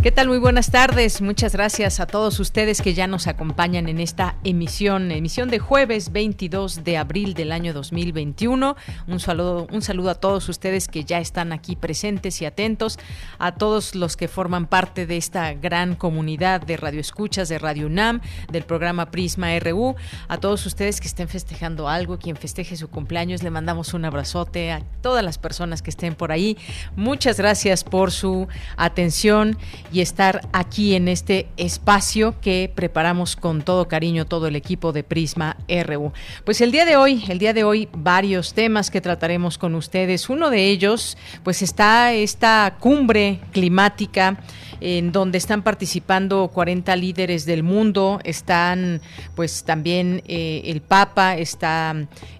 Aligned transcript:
¿Qué 0.00 0.12
tal? 0.12 0.28
Muy 0.28 0.38
buenas 0.38 0.70
tardes. 0.70 1.20
Muchas 1.20 1.54
gracias 1.54 1.98
a 1.98 2.06
todos 2.06 2.38
ustedes 2.38 2.82
que 2.82 2.94
ya 2.94 3.08
nos 3.08 3.26
acompañan 3.26 3.88
en 3.88 3.98
esta 3.98 4.36
emisión, 4.44 5.10
emisión 5.10 5.50
de 5.50 5.58
jueves 5.58 6.12
22 6.12 6.84
de 6.84 6.96
abril 6.96 7.34
del 7.34 7.50
año 7.50 7.72
2021. 7.72 8.76
Un 9.08 9.18
saludo, 9.18 9.66
un 9.72 9.82
saludo 9.82 10.10
a 10.10 10.14
todos 10.14 10.48
ustedes 10.48 10.86
que 10.86 11.02
ya 11.02 11.18
están 11.18 11.52
aquí 11.52 11.74
presentes 11.74 12.40
y 12.40 12.44
atentos, 12.44 12.96
a 13.40 13.56
todos 13.56 13.96
los 13.96 14.16
que 14.16 14.28
forman 14.28 14.68
parte 14.68 15.04
de 15.04 15.16
esta 15.16 15.52
gran 15.54 15.96
comunidad 15.96 16.60
de 16.60 16.76
radioescuchas 16.76 17.48
de 17.48 17.58
Radio 17.58 17.88
UNAM, 17.88 18.20
del 18.52 18.62
programa 18.62 19.10
Prisma 19.10 19.58
RU, 19.58 19.96
a 20.28 20.38
todos 20.38 20.64
ustedes 20.64 21.00
que 21.00 21.08
estén 21.08 21.26
festejando 21.26 21.88
algo, 21.88 22.20
quien 22.20 22.36
festeje 22.36 22.76
su 22.76 22.88
cumpleaños, 22.88 23.42
le 23.42 23.50
mandamos 23.50 23.92
un 23.94 24.04
abrazote 24.04 24.70
a 24.70 24.80
todas 25.02 25.24
las 25.24 25.38
personas 25.38 25.82
que 25.82 25.90
estén 25.90 26.14
por 26.14 26.30
ahí. 26.30 26.56
Muchas 26.94 27.36
gracias 27.36 27.82
por 27.82 28.12
su 28.12 28.46
atención 28.76 29.58
y 29.92 30.00
estar 30.00 30.42
aquí 30.52 30.94
en 30.94 31.08
este 31.08 31.48
espacio 31.56 32.34
que 32.40 32.70
preparamos 32.74 33.36
con 33.36 33.62
todo 33.62 33.88
cariño 33.88 34.26
todo 34.26 34.46
el 34.46 34.56
equipo 34.56 34.92
de 34.92 35.04
Prisma 35.04 35.56
RU. 35.68 36.12
Pues 36.44 36.60
el 36.60 36.72
día 36.72 36.84
de 36.84 36.96
hoy, 36.96 37.24
el 37.28 37.38
día 37.38 37.52
de 37.52 37.64
hoy 37.64 37.88
varios 37.92 38.54
temas 38.54 38.90
que 38.90 39.00
trataremos 39.00 39.58
con 39.58 39.74
ustedes. 39.74 40.28
Uno 40.28 40.50
de 40.50 40.66
ellos, 40.66 41.16
pues 41.42 41.62
está 41.62 42.12
esta 42.12 42.76
cumbre 42.80 43.40
climática 43.52 44.38
en 44.80 45.12
donde 45.12 45.38
están 45.38 45.62
participando 45.62 46.48
40 46.48 46.94
líderes 46.96 47.46
del 47.46 47.62
mundo, 47.62 48.20
están 48.24 49.00
pues 49.34 49.64
también 49.64 50.22
eh, 50.26 50.62
el 50.64 50.80
Papa, 50.80 51.36
está 51.36 51.94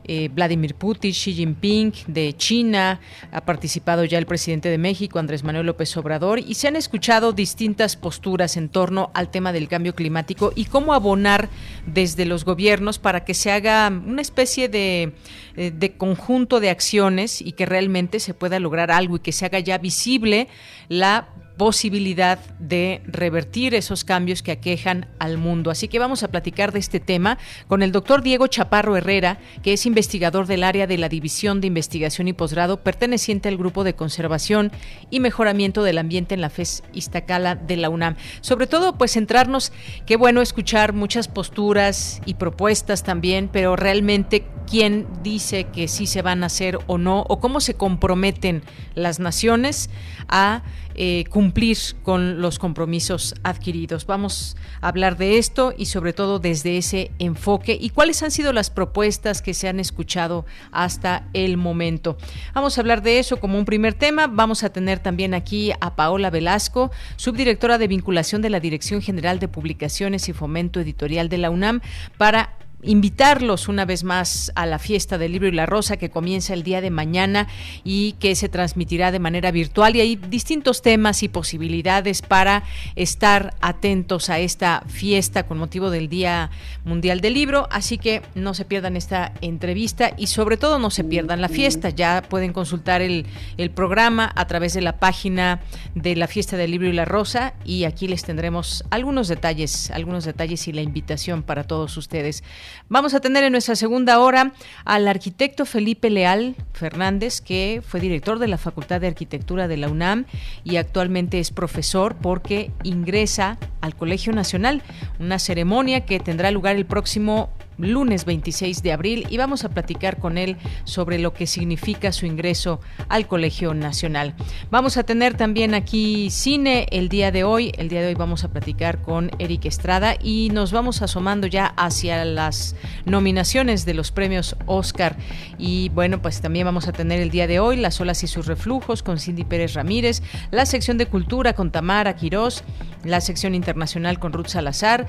eh, 0.05 0.31
Vladimir 0.33 0.75
Putin, 0.75 1.13
Xi 1.13 1.35
Jinping 1.35 1.93
de 2.07 2.35
China, 2.37 3.01
ha 3.31 3.43
participado 3.43 4.05
ya 4.05 4.19
el 4.19 4.27
presidente 4.27 4.71
de 4.71 4.79
México, 4.79 5.19
Andrés 5.19 5.45
Manuel 5.45 5.67
López 5.67 5.95
Obrador, 5.97 6.39
y 6.39 6.55
se 6.55 6.69
han 6.69 6.77
escuchado 6.77 7.33
distintas 7.33 7.97
posturas 7.97 8.57
en 8.57 8.69
torno 8.69 9.11
al 9.15 9.31
tema 9.31 9.53
del 9.53 9.69
cambio 9.69 9.95
climático 9.95 10.53
y 10.55 10.65
cómo 10.65 10.95
abonar 10.95 11.51
desde 11.87 12.25
los 12.25 12.45
gobiernos 12.45 12.99
para 12.99 13.25
que 13.25 13.35
se 13.35 13.51
haga 13.51 13.89
una 13.89 14.23
especie 14.23 14.69
de, 14.69 15.13
eh, 15.57 15.73
de 15.75 15.97
conjunto 15.97 16.61
de 16.61 16.71
acciones 16.71 17.43
y 17.43 17.53
que 17.53 17.67
realmente 17.67 18.21
se 18.21 18.33
pueda 18.33 18.59
lograr 18.61 18.91
algo 18.91 19.17
y 19.17 19.21
que 19.21 19.33
se 19.33 19.45
haga 19.45 19.59
ya 19.59 19.79
visible 19.79 20.49
la 20.89 21.29
posibilidad 21.59 22.39
de 22.59 23.03
revertir 23.05 23.75
esos 23.75 24.05
cambios 24.05 24.43
que 24.43 24.53
aquejan 24.53 25.09
al 25.19 25.37
mundo. 25.37 25.71
Así 25.71 25.89
que 25.89 25.99
vamos 25.99 26.23
a 26.23 26.29
platicar 26.29 26.73
de 26.73 26.79
este 26.79 27.01
tema 27.01 27.37
con 27.67 27.83
el 27.83 27.93
doctor 27.93 28.23
Diego 28.23 28.47
Chaparro 28.47 28.97
Herrera, 28.97 29.39
que 29.63 29.75
es 29.75 29.85
investigador 29.85 30.47
del 30.47 30.63
área 30.63 30.87
de 30.87 30.97
la 30.97 31.09
División 31.09 31.61
de 31.61 31.67
Investigación 31.67 32.29
y 32.29 32.33
Posgrado, 32.33 32.83
perteneciente 32.83 33.49
al 33.49 33.59
Grupo 33.59 33.85
de 33.85 33.95
Conservación 33.95 34.73
y 35.11 35.21
Mejoramiento 35.21 35.83
del 35.83 35.99
Ambiente 35.99 36.35
en 36.35 36.41
la 36.41 36.49
FES 36.49 36.85
Iztacala 36.93 37.57
de 37.57 37.77
la 37.77 37.91
UNAM. 37.91 38.17
Sobre 38.41 38.69
todo, 38.69 38.97
pues 38.97 39.13
centrarnos, 39.13 39.73
qué 40.07 40.17
bueno 40.17 40.41
escuchar 40.41 40.93
muchas 40.93 41.27
posturas 41.27 42.23
y 42.25 42.35
propuestas 42.35 43.03
también, 43.03 43.51
pero 43.53 43.75
realmente 43.75 44.47
quién 44.71 45.07
dice 45.23 45.65
que 45.65 45.89
sí 45.89 46.07
se 46.07 46.23
van 46.23 46.45
a 46.45 46.47
hacer 46.47 46.79
o 46.87 46.99
no, 46.99 47.25
o 47.29 47.41
cómo 47.41 47.61
se 47.61 47.75
comprometen 47.75 48.63
las 48.95 49.19
naciones 49.19 49.91
a 50.29 50.63
eh, 51.01 51.27
cumplir 51.31 51.79
con 52.03 52.41
los 52.41 52.59
compromisos 52.59 53.37
adquiridos. 53.45 54.05
Vamos 54.05 54.57
a 54.81 54.89
hablar 54.89 55.17
de 55.17 55.39
esto 55.39 55.73
y 55.79 55.87
sobre 55.87 56.13
todo 56.13 56.41
desde 56.41 56.77
ese 56.77 57.13
enfoque 57.21 57.79
y 57.81 57.91
cuáles 57.91 58.21
han 58.25 58.33
sido 58.33 58.53
las 58.53 58.69
propuestas 58.69 59.41
que 59.41 59.55
se 59.55 59.69
han 59.69 59.79
escuchado 59.79 60.45
hasta 60.73 61.29
el 61.35 61.57
momento. 61.57 62.19
Vamos 62.53 62.77
a 62.77 62.81
hablar 62.81 63.03
de 63.03 63.21
eso 63.21 63.39
como 63.39 63.59
un 63.59 63.65
primer 63.65 63.95
tema. 63.95 64.27
Vamos 64.27 64.65
a 64.65 64.71
tener 64.71 64.99
también 64.99 65.35
aquí 65.35 65.71
a 65.81 65.95
Paola 65.95 66.31
Velasco, 66.31 66.91
subdirectora 67.15 67.79
de 67.79 67.87
vinculación 67.87 68.43
de 68.43 68.51
la 68.51 68.59
Dirección 68.59 69.01
General 69.01 69.39
de 69.39 69.47
Publicaciones 69.47 70.29
y 70.29 70.33
Fomento 70.33 70.81
Editorial 70.81 71.29
de 71.29 71.39
la 71.39 71.51
UNAM, 71.51 71.81
para 72.17 72.58
invitarlos 72.83 73.69
una 73.69 73.85
vez 73.85 74.05
más 74.05 74.53
a 74.55 74.65
la 74.65 74.79
fiesta 74.79 75.19
del 75.19 75.33
libro 75.33 75.49
y 75.49 75.53
la 75.53 75.67
rosa 75.67 75.97
que 75.97 76.11
comienza 76.11 76.55
el 76.55 76.63
día 76.63 76.81
de 76.81 76.91
mañana 76.91 77.49
y 77.83 78.13
que 78.21 78.35
se 78.37 78.49
transmitirá 78.49 79.11
de 79.11 79.19
manera 79.19 79.51
virtual. 79.51 79.97
Y 79.97 80.01
hay 80.01 80.17
distintos 80.17 80.83
temas 80.83 81.23
y 81.23 81.29
posibilidades 81.29 82.23
para 82.23 82.63
estar 82.95 83.55
atentos 83.61 84.31
a 84.31 84.39
esta 84.39 84.85
fiesta 84.87 85.47
con 85.47 85.59
motivo 85.59 85.91
del 85.91 86.09
Día 86.09 86.51
Mundial 86.85 87.21
del 87.21 87.35
Libro, 87.35 87.69
así 87.71 87.99
que 87.99 88.23
no 88.35 88.55
se 88.55 88.65
pierdan 88.65 88.97
esta 88.97 89.33
entrevista 89.41 90.13
y 90.17 90.29
sobre 90.29 90.57
todo 90.57 90.79
no 90.79 90.91
se 90.91 91.05
pierdan 91.05 91.41
la 91.41 91.49
fiesta, 91.49 91.91
ya 91.91 92.23
pueden 92.23 92.53
consultar 92.53 93.03
el, 93.03 93.27
el 93.57 93.71
programa 93.71 94.33
a 94.37 94.47
través 94.47 94.75
de 94.75 94.83
la 94.83 94.99
página 94.99 95.61
de 95.95 96.17
la 96.17 96.29
fiesta 96.29 96.57
del 96.57 96.71
libro 96.71 96.89
y 96.89 96.93
la 96.93 97.05
rosa 97.05 97.55
y 97.65 97.85
aquí 97.85 98.07
les 98.09 98.25
tendremos 98.25 98.85
algunos 98.91 99.29
detalles, 99.29 99.91
algunos 99.91 100.25
detalles 100.25 100.69
y 100.69 100.73
la 100.73 100.83
invitación 100.83 101.43
para 101.43 101.65
todos 101.65 101.97
ustedes. 101.97 102.45
Vamos 102.89 103.15
a 103.15 103.21
tener 103.21 103.45
en 103.45 103.53
nuestra 103.53 103.77
segunda 103.77 104.19
hora 104.21 104.53
al 104.85 105.09
arquitecto 105.09 105.67
Felipe 105.67 106.11
Leal 106.11 106.57
Fernández, 106.73 107.41
que 107.41 107.83
fue 107.87 108.01
director 108.01 108.39
de 108.39 108.49
la 108.49 108.59
Facultad 108.59 109.01
de 109.01 109.07
Arquitectura 109.07 109.69
de 109.69 109.77
la 109.77 109.89
UNAM 109.89 110.25
y 110.65 110.77
actualmente 110.77 111.39
es 111.39 111.51
profesor 111.51 112.17
porque 112.17 112.71
ingresa 112.83 113.59
al 113.81 113.95
Colegio 113.95 114.33
Nacional, 114.33 114.83
una 115.19 115.39
ceremonia 115.39 116.05
que 116.05 116.21
tendrá 116.21 116.51
lugar 116.51 116.77
el 116.77 116.87
próximo 116.87 117.51
lunes 117.79 118.25
26 118.25 118.83
de 118.83 118.93
abril 118.93 119.27
y 119.31 119.37
vamos 119.37 119.65
a 119.65 119.71
platicar 119.71 120.19
con 120.19 120.39
él 120.39 120.57
sobre 120.85 121.19
lo 121.19 121.33
que 121.33 121.47
significa 121.47 122.13
su 122.13 122.27
ingreso 122.27 122.81
al 123.09 123.27
Colegio 123.27 123.75
Nacional. 123.75 124.35
Vamos 124.71 124.97
a 124.97 125.05
tener 125.05 125.37
también 125.37 125.75
aquí 125.75 126.31
cine 126.31 126.87
el 126.91 127.09
día 127.09 127.31
de 127.31 127.45
hoy. 127.45 127.73
El 127.79 127.89
día 127.89 128.01
de 128.01 128.09
hoy 128.09 128.15
vamos 128.15 128.45
a 128.45 128.49
platicar 128.49 129.03
con 129.03 129.31
Eric 129.39 129.65
Estrada 129.67 130.17
y 130.21 130.51
nos 130.53 130.73
vamos 130.73 131.03
asomando 131.03 131.47
ya 131.47 131.67
hacia 131.77 132.25
las 132.25 132.77
nominaciones 133.05 133.85
de 133.85 133.95
los 133.95 134.11
premios 134.11 134.57
Oscar. 134.67 135.17
Y 135.59 135.89
bueno, 135.91 136.21
pues 136.21 136.41
también 136.41 136.67
vamos 136.67 136.89
a 136.89 136.93
tener 136.93 137.21
el 137.21 137.31
día 137.31 137.47
de 137.47 137.61
hoy 137.61 137.77
Las 137.77 138.01
olas 138.01 138.23
y 138.23 138.27
sus 138.27 138.47
reflujos 138.47 139.03
con 139.03 139.19
Cindy 139.19 139.45
Pérez 139.45 139.75
Ramírez, 139.75 140.23
la 140.51 140.67
sección 140.67 140.99
de 140.99 141.07
cultura 141.07 141.53
con 141.53 141.71
Tamara 141.71 142.17
Quirós, 142.17 142.65
la 143.05 143.21
sección 143.21 143.55
internacional 143.55 144.19
con 144.19 144.33
Ruth 144.33 144.49
Salazar, 144.49 145.07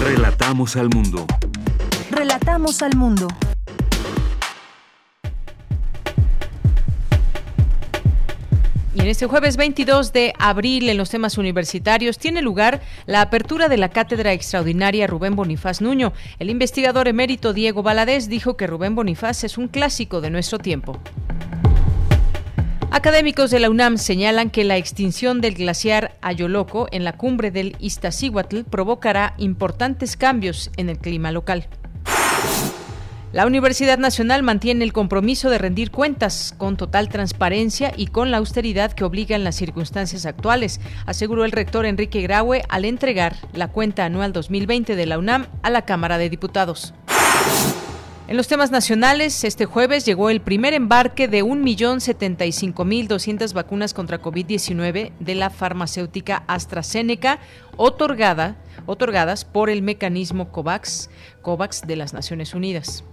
Relatamos 0.00 0.76
al 0.76 0.88
mundo. 0.90 1.26
Relatamos 2.10 2.82
al 2.82 2.96
mundo. 2.96 3.28
En 9.00 9.08
este 9.08 9.26
jueves 9.26 9.56
22 9.56 10.12
de 10.12 10.34
abril, 10.38 10.90
en 10.90 10.98
los 10.98 11.08
temas 11.08 11.38
universitarios, 11.38 12.18
tiene 12.18 12.42
lugar 12.42 12.82
la 13.06 13.22
apertura 13.22 13.70
de 13.70 13.78
la 13.78 13.88
Cátedra 13.88 14.34
Extraordinaria 14.34 15.06
Rubén 15.06 15.36
Bonifaz 15.36 15.80
Nuño. 15.80 16.12
El 16.38 16.50
investigador 16.50 17.08
emérito 17.08 17.54
Diego 17.54 17.82
Valadez 17.82 18.28
dijo 18.28 18.58
que 18.58 18.66
Rubén 18.66 18.94
Bonifaz 18.94 19.42
es 19.42 19.56
un 19.56 19.68
clásico 19.68 20.20
de 20.20 20.28
nuestro 20.28 20.58
tiempo. 20.58 21.00
Académicos 22.90 23.50
de 23.50 23.60
la 23.60 23.70
UNAM 23.70 23.96
señalan 23.96 24.50
que 24.50 24.64
la 24.64 24.76
extinción 24.76 25.40
del 25.40 25.54
glaciar 25.54 26.18
Ayoloco 26.20 26.86
en 26.92 27.04
la 27.04 27.16
cumbre 27.16 27.50
del 27.50 27.76
Iztaccíhuatl 27.78 28.64
provocará 28.64 29.32
importantes 29.38 30.18
cambios 30.18 30.70
en 30.76 30.90
el 30.90 30.98
clima 30.98 31.32
local. 31.32 31.66
La 33.32 33.46
Universidad 33.46 33.98
Nacional 33.98 34.42
mantiene 34.42 34.82
el 34.82 34.92
compromiso 34.92 35.50
de 35.50 35.58
rendir 35.58 35.92
cuentas 35.92 36.52
con 36.58 36.76
total 36.76 37.08
transparencia 37.08 37.92
y 37.96 38.08
con 38.08 38.32
la 38.32 38.38
austeridad 38.38 38.90
que 38.90 39.04
obliga 39.04 39.36
en 39.36 39.44
las 39.44 39.54
circunstancias 39.54 40.26
actuales, 40.26 40.80
aseguró 41.06 41.44
el 41.44 41.52
rector 41.52 41.86
Enrique 41.86 42.22
Graue 42.22 42.64
al 42.68 42.84
entregar 42.84 43.36
la 43.52 43.68
cuenta 43.68 44.04
anual 44.04 44.32
2020 44.32 44.96
de 44.96 45.06
la 45.06 45.16
UNAM 45.16 45.46
a 45.62 45.70
la 45.70 45.82
Cámara 45.82 46.18
de 46.18 46.28
Diputados. 46.28 46.92
En 48.26 48.36
los 48.36 48.48
temas 48.48 48.72
nacionales, 48.72 49.44
este 49.44 49.64
jueves 49.64 50.04
llegó 50.04 50.28
el 50.28 50.40
primer 50.40 50.74
embarque 50.74 51.28
de 51.28 51.44
1.075.200 51.44 53.52
vacunas 53.52 53.94
contra 53.94 54.20
COVID-19 54.20 55.12
de 55.20 55.34
la 55.36 55.50
farmacéutica 55.50 56.42
AstraZeneca, 56.48 57.38
otorgada, 57.76 58.56
otorgadas 58.86 59.44
por 59.44 59.70
el 59.70 59.82
mecanismo 59.82 60.50
COVAX, 60.50 61.10
COVAX 61.42 61.82
de 61.86 61.94
las 61.94 62.12
Naciones 62.12 62.54
Unidas. 62.54 63.04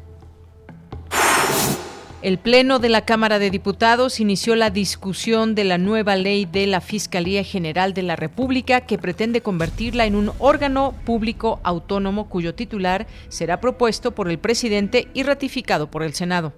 El 2.24 2.40
Pleno 2.40 2.80
de 2.80 2.90
la 2.90 3.06
Cámara 3.06 3.38
de 3.38 3.52
Diputados 3.52 4.20
inició 4.20 4.56
la 4.56 4.70
discusión 4.70 5.56
de 5.56 5.64
la 5.64 5.78
nueva 5.78 6.16
ley 6.16 6.46
de 6.46 6.66
la 6.66 6.82
Fiscalía 6.82 7.44
General 7.44 7.94
de 7.94 8.02
la 8.02 8.16
República 8.16 8.82
que 8.82 8.98
pretende 8.98 9.42
convertirla 9.42 10.06
en 10.06 10.16
un 10.16 10.32
órgano 10.40 10.96
público 11.06 11.60
autónomo 11.64 12.28
cuyo 12.28 12.56
titular 12.56 13.06
será 13.30 13.62
propuesto 13.62 14.16
por 14.16 14.30
el 14.30 14.40
presidente 14.40 15.08
y 15.14 15.24
ratificado 15.24 15.92
por 15.92 16.02
el 16.02 16.16
Senado. 16.16 16.54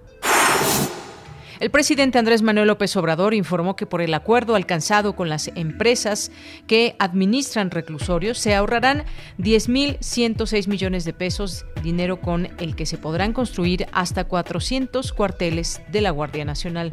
El 1.60 1.70
presidente 1.70 2.18
Andrés 2.18 2.40
Manuel 2.40 2.68
López 2.68 2.96
Obrador 2.96 3.34
informó 3.34 3.76
que 3.76 3.84
por 3.84 4.00
el 4.00 4.14
acuerdo 4.14 4.54
alcanzado 4.54 5.14
con 5.14 5.28
las 5.28 5.48
empresas 5.56 6.32
que 6.66 6.96
administran 6.98 7.70
reclusorios 7.70 8.38
se 8.38 8.54
ahorrarán 8.54 9.04
10.106 9.36 10.68
millones 10.68 11.04
de 11.04 11.12
pesos, 11.12 11.66
dinero 11.82 12.22
con 12.22 12.48
el 12.56 12.74
que 12.76 12.86
se 12.86 12.96
podrán 12.96 13.34
construir 13.34 13.86
hasta 13.92 14.24
400 14.24 15.12
cuarteles 15.12 15.82
de 15.92 16.00
la 16.00 16.10
Guardia 16.12 16.46
Nacional. 16.46 16.92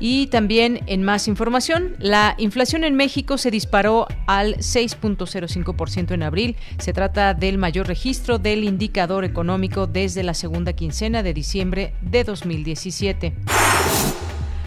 Y 0.00 0.28
también 0.28 0.80
en 0.86 1.02
más 1.02 1.26
información, 1.26 1.96
la 1.98 2.34
inflación 2.38 2.84
en 2.84 2.94
México 2.94 3.36
se 3.36 3.50
disparó 3.50 4.06
al 4.26 4.56
6.05% 4.56 6.12
en 6.12 6.22
abril. 6.22 6.56
Se 6.78 6.92
trata 6.92 7.34
del 7.34 7.58
mayor 7.58 7.88
registro 7.88 8.38
del 8.38 8.64
indicador 8.64 9.24
económico 9.24 9.86
desde 9.86 10.22
la 10.22 10.34
segunda 10.34 10.72
quincena 10.72 11.22
de 11.22 11.34
diciembre 11.34 11.94
de 12.02 12.24
2017. 12.24 13.34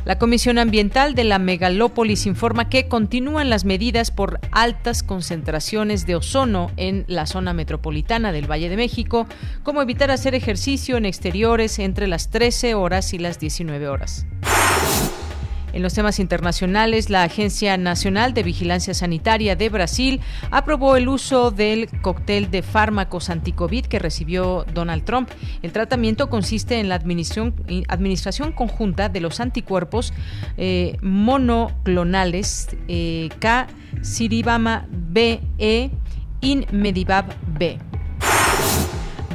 La 0.04 0.18
Comisión 0.18 0.57
Ambiental 0.57 1.13
de 1.13 1.24
la 1.24 1.38
Megalópolis 1.38 2.25
informa 2.25 2.69
que 2.69 2.88
continúan 2.88 3.51
las 3.51 3.66
medidas 3.66 4.10
por 4.10 4.39
altas 4.51 5.04
concentraciones 5.04 6.07
de 6.07 6.16
ozono 6.16 6.72
en 6.75 7.06
la 7.07 7.28
zona 7.28 7.54
metropolitana 7.54 8.31
del 8.31 8.50
Valle 8.50 8.69
de 8.69 8.78
México, 8.78 9.28
como 9.62 9.80
evitar 9.80 10.10
hacer 10.10 10.33
ejercicio 10.33 10.98
en 10.98 11.06
exteriores 11.06 11.78
entre 11.78 12.07
las 12.07 12.31
13 12.31 12.74
horas 12.74 13.13
y 13.13 13.19
las 13.19 13.39
19 13.39 13.88
horas. 13.88 14.25
En 15.73 15.81
los 15.81 15.94
temas 15.94 16.19
internacionales, 16.19 17.09
la 17.09 17.23
Agencia 17.23 17.77
Nacional 17.77 18.33
de 18.33 18.44
Vigilancia 18.44 18.94
Sanitaria 18.94 19.56
de 19.56 19.69
Brasil 19.69 20.21
aprobó 20.50 20.95
el 20.95 21.07
uso 21.07 21.51
del 21.51 21.89
cóctel 22.01 22.51
de 22.51 22.62
fármacos 22.62 23.29
anticovid 23.29 23.85
que 23.85 24.00
recibió 24.00 24.65
Donald 24.73 25.03
Trump. 25.03 25.29
El 25.62 25.71
tratamiento 25.71 26.29
consiste 26.29 26.79
en 26.79 26.89
la 26.89 26.95
administración, 26.95 28.51
conjunta 28.53 29.09
de 29.09 29.21
los 29.21 29.39
anticuerpos 29.39 30.13
eh, 30.57 30.97
monoclonales 31.01 32.69
eh, 32.88 33.29
K-Siribama 33.39 34.88
B 34.89 35.41
e 35.57 35.91
Inmedivab 36.41 37.25
B. 37.57 37.91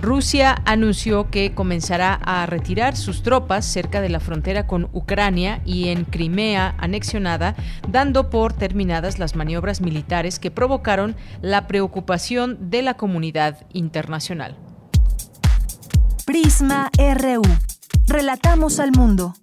Rusia 0.02 0.62
anunció 0.64 1.30
que 1.30 1.54
comenzará 1.54 2.14
a 2.14 2.46
retirar 2.46 2.96
sus 2.96 3.22
tropas 3.22 3.64
cerca 3.64 4.00
de 4.00 4.08
la 4.08 4.20
frontera 4.20 4.66
con 4.66 4.88
Ucrania 4.92 5.60
y 5.64 5.88
en 5.88 6.04
Crimea 6.04 6.74
anexionada, 6.78 7.56
dando 7.88 8.30
por 8.30 8.52
terminadas 8.52 9.18
las 9.18 9.36
maniobras 9.36 9.80
militares 9.80 10.38
que 10.38 10.50
provocaron 10.50 11.16
la 11.40 11.66
preocupación 11.66 12.70
de 12.70 12.82
la 12.82 12.94
comunidad 12.94 13.66
internacional. 13.72 14.56
Prisma 16.24 16.90
RU. 16.98 17.42
Relatamos 18.06 18.80
al 18.80 18.92
mundo. 18.92 19.34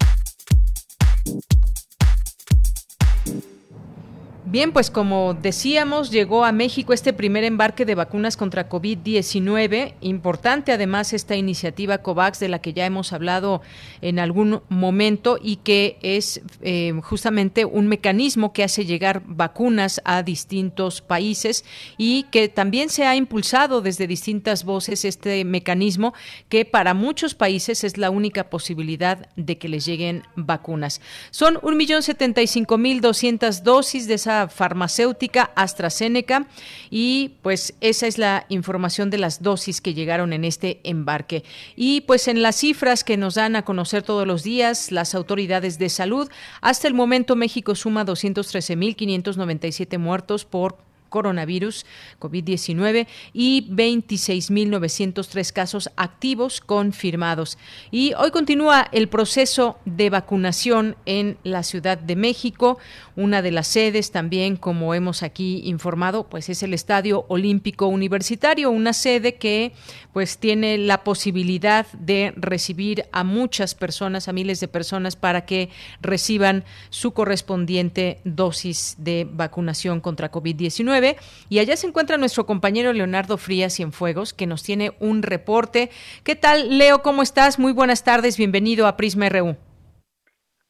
Bien, 4.53 4.71
pues 4.71 4.89
como 4.91 5.33
decíamos, 5.33 6.11
llegó 6.11 6.45
a 6.45 6.51
México 6.51 6.93
este 6.93 7.11
primer 7.11 7.43
embarque 7.43 7.85
de 7.85 7.95
vacunas 7.95 8.37
contra 8.37 8.69
COVID-19. 8.69 9.95
Importante 10.01 10.71
además 10.71 11.11
esta 11.11 11.35
iniciativa 11.35 11.97
COVAX 11.97 12.39
de 12.39 12.49
la 12.49 12.61
que 12.61 12.71
ya 12.71 12.85
hemos 12.85 13.13
hablado 13.13 13.63
en 14.01 14.19
algún 14.19 14.61
momento 14.69 15.39
y 15.41 15.55
que 15.55 15.97
es 16.03 16.43
eh, 16.61 16.93
justamente 17.01 17.65
un 17.65 17.87
mecanismo 17.87 18.53
que 18.53 18.63
hace 18.63 18.85
llegar 18.85 19.23
vacunas 19.25 20.03
a 20.05 20.21
distintos 20.21 21.01
países 21.01 21.65
y 21.97 22.27
que 22.29 22.47
también 22.47 22.89
se 22.89 23.07
ha 23.07 23.15
impulsado 23.15 23.81
desde 23.81 24.05
distintas 24.05 24.65
voces 24.65 25.03
este 25.03 25.45
mecanismo 25.45 26.13
que 26.47 26.63
para 26.63 26.93
muchos 26.93 27.33
países 27.33 27.83
es 27.83 27.97
la 27.97 28.11
única 28.11 28.51
posibilidad 28.51 29.27
de 29.35 29.57
que 29.57 29.67
les 29.67 29.83
lleguen 29.83 30.21
vacunas. 30.35 31.01
Son 31.31 31.55
1.075.200 31.55 33.63
dosis 33.63 34.07
de 34.07 34.13
esa 34.13 34.42
farmacéutica 34.49 35.51
AstraZeneca 35.55 36.47
y 36.89 37.37
pues 37.41 37.73
esa 37.81 38.07
es 38.07 38.17
la 38.17 38.45
información 38.49 39.09
de 39.09 39.17
las 39.17 39.41
dosis 39.41 39.81
que 39.81 39.93
llegaron 39.93 40.33
en 40.33 40.45
este 40.45 40.79
embarque. 40.83 41.43
Y 41.75 42.01
pues 42.01 42.27
en 42.27 42.41
las 42.41 42.57
cifras 42.57 43.03
que 43.03 43.17
nos 43.17 43.35
dan 43.35 43.55
a 43.55 43.65
conocer 43.65 44.03
todos 44.03 44.27
los 44.27 44.43
días 44.43 44.91
las 44.91 45.15
autoridades 45.15 45.77
de 45.79 45.89
salud, 45.89 46.29
hasta 46.61 46.87
el 46.87 46.93
momento 46.93 47.35
México 47.35 47.75
suma 47.75 48.05
213.597 48.05 49.97
muertos 49.97 50.45
por 50.45 50.77
coronavirus 51.13 51.85
COVID-19 52.19 53.05
y 53.33 53.69
26.903 53.69 55.53
casos 55.53 55.91
activos 55.95 56.59
confirmados. 56.59 57.59
Y 57.91 58.13
hoy 58.17 58.31
continúa 58.31 58.87
el 58.91 59.09
proceso 59.09 59.77
de 59.85 60.09
vacunación 60.09 60.95
en 61.05 61.37
la 61.43 61.61
Ciudad 61.61 61.99
de 61.99 62.15
México. 62.15 62.79
Una 63.15 63.43
de 63.43 63.51
las 63.51 63.67
sedes 63.67 64.09
también, 64.09 64.55
como 64.55 64.95
hemos 64.95 65.21
aquí 65.21 65.61
informado, 65.65 66.27
pues 66.27 66.49
es 66.49 66.63
el 66.63 66.73
Estadio 66.73 67.25
Olímpico 67.27 67.85
Universitario, 67.85 68.71
una 68.71 68.93
sede 68.93 69.35
que 69.35 69.73
pues 70.13 70.39
tiene 70.39 70.79
la 70.79 71.03
posibilidad 71.03 71.85
de 71.91 72.33
recibir 72.37 73.05
a 73.11 73.23
muchas 73.23 73.75
personas, 73.75 74.27
a 74.27 74.33
miles 74.33 74.59
de 74.59 74.67
personas 74.67 75.15
para 75.15 75.45
que 75.45 75.69
reciban 76.01 76.63
su 76.89 77.11
correspondiente 77.13 78.19
dosis 78.23 78.95
de 78.97 79.27
vacunación 79.29 80.01
contra 80.01 80.31
COVID-19 80.31 81.02
COVID-19 81.03 81.15
y 81.49 81.59
allá 81.59 81.75
se 81.75 81.87
encuentra 81.87 82.17
nuestro 82.17 82.45
compañero 82.45 82.93
Leonardo 82.93 83.37
Frías 83.37 83.75
Cienfuegos 83.75 84.33
que 84.33 84.47
nos 84.47 84.63
tiene 84.63 84.91
un 84.99 85.23
reporte. 85.23 85.89
¿Qué 86.23 86.35
tal, 86.35 86.77
Leo? 86.77 87.01
¿Cómo 87.01 87.21
estás? 87.21 87.59
Muy 87.59 87.73
buenas 87.73 88.03
tardes, 88.03 88.37
bienvenido 88.37 88.87
a 88.87 88.97
Prisma 88.97 89.29
RU. 89.29 89.55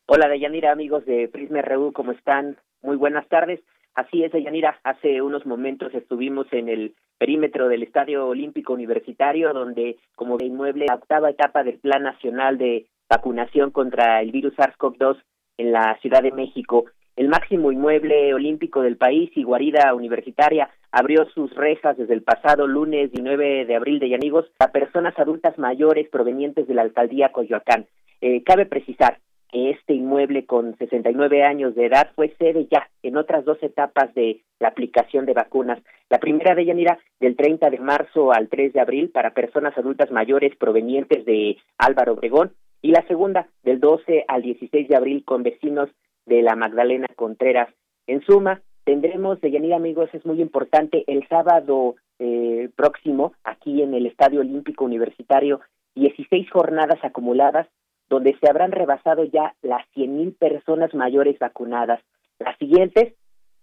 Hola, 0.06 0.28
Deyanira, 0.28 0.72
amigos 0.72 1.06
de 1.06 1.28
Prisma 1.28 1.62
RU, 1.62 1.94
¿cómo 1.94 2.12
están? 2.12 2.58
Muy 2.82 2.98
buenas 2.98 3.28
tardes. 3.30 3.62
Así 3.96 4.24
es, 4.24 4.32
Deyanira, 4.32 4.80
hace 4.84 5.22
unos 5.22 5.46
momentos 5.46 5.94
estuvimos 5.94 6.48
en 6.52 6.68
el 6.68 6.96
perímetro 7.20 7.70
del 7.70 7.84
Estadio 7.84 8.28
Olímpico 8.28 8.74
Universitario, 8.74 9.54
donde 9.54 9.98
como 10.16 10.38
de 10.38 10.48
inmueble 10.48 10.86
la 10.88 10.96
octava 10.96 11.30
etapa 11.30 11.63
del 11.63 11.80
Plan 11.80 12.04
Nacional 12.04 12.58
de 12.58 12.88
Vacunación 13.08 13.70
contra 13.72 14.22
el 14.22 14.32
virus 14.32 14.56
SARS-CoV-2 14.56 15.18
en 15.58 15.72
la 15.72 15.98
Ciudad 16.02 16.24
de 16.24 16.32
México. 16.32 16.86
El 17.15 17.27
máximo 17.27 17.72
inmueble 17.72 18.34
olímpico 18.34 18.82
del 18.82 18.98
país 18.98 19.29
y 19.36 19.43
guarida 19.43 19.93
universitaria 19.93 20.72
abrió 20.91 21.25
sus 21.29 21.53
rejas 21.53 21.96
desde 21.96 22.15
el 22.15 22.24
pasado 22.24 22.65
lunes 22.65 23.12
19 23.12 23.65
de 23.65 23.75
abril 23.75 24.00
de 24.00 24.10
Yanigos 24.10 24.51
a 24.58 24.72
personas 24.72 25.17
adultas 25.20 25.60
mayores 25.60 26.10
provenientes 26.10 26.67
de 26.67 26.74
la 26.74 26.82
alcaldía 26.82 27.32
Coyoacán. 27.32 27.86
Eh, 28.22 28.41
cabe 28.43 28.65
precisar 28.65 29.20
que 29.51 29.70
este 29.70 29.93
inmueble 29.93 30.48
con 30.48 30.75
69 30.77 31.43
años 31.43 31.75
de 31.75 31.86
edad 31.86 32.10
fue 32.15 32.34
sede 32.39 32.67
ya 32.72 32.89
en 33.03 33.15
otras 33.15 33.46
dos 33.46 33.62
etapas 33.62 34.12
de 34.15 34.41
la 34.60 34.70
aplicación 34.70 35.27
de 35.27 35.34
vacunas. 35.34 35.79
La 36.10 36.17
primera 36.17 36.55
de 36.55 36.65
Yanira 36.65 36.98
del 37.20 37.36
30 37.36 37.70
de 37.70 37.77
marzo 37.77 38.34
al 38.34 38.50
3 38.50 38.74
de 38.74 38.79
abril 38.79 39.12
para 39.12 39.36
personas 39.36 39.77
adultas 39.77 40.10
mayores 40.10 40.55
provenientes 40.55 41.25
de 41.25 41.58
Álvaro 41.77 42.13
Obregón 42.13 42.53
y 42.82 42.89
la 42.89 43.05
segunda 43.08 43.48
del 43.62 43.79
12 43.79 44.25
al 44.27 44.41
16 44.41 44.88
de 44.88 44.96
abril 44.96 45.24
con 45.24 45.43
vecinos 45.43 45.89
de 46.25 46.42
la 46.42 46.56
Magdalena 46.56 47.08
Contreras. 47.15 47.70
En 48.08 48.22
suma, 48.25 48.62
tendremos, 48.84 49.39
de 49.42 49.51
Yanira 49.51 49.75
amigos, 49.75 50.10
es 50.13 50.25
muy 50.25 50.42
importante, 50.42 51.03
el 51.08 51.27
sábado 51.27 51.96
eh, 52.20 52.70
próximo, 52.75 53.34
aquí 53.44 53.82
en 53.82 53.94
el 53.94 54.06
Estadio 54.06 54.42
Olímpico 54.42 54.86
Universitario, 54.86 55.62
16 55.96 56.50
jornadas 56.51 57.00
acumuladas, 57.03 57.68
donde 58.10 58.36
se 58.39 58.50
habrán 58.50 58.72
rebasado 58.72 59.24
ya 59.24 59.56
las 59.62 59.86
100.000 59.96 60.38
personas 60.38 60.94
mayores 60.94 61.39
vacunadas. 61.39 62.01
Las 62.39 62.58
siguientes 62.58 63.13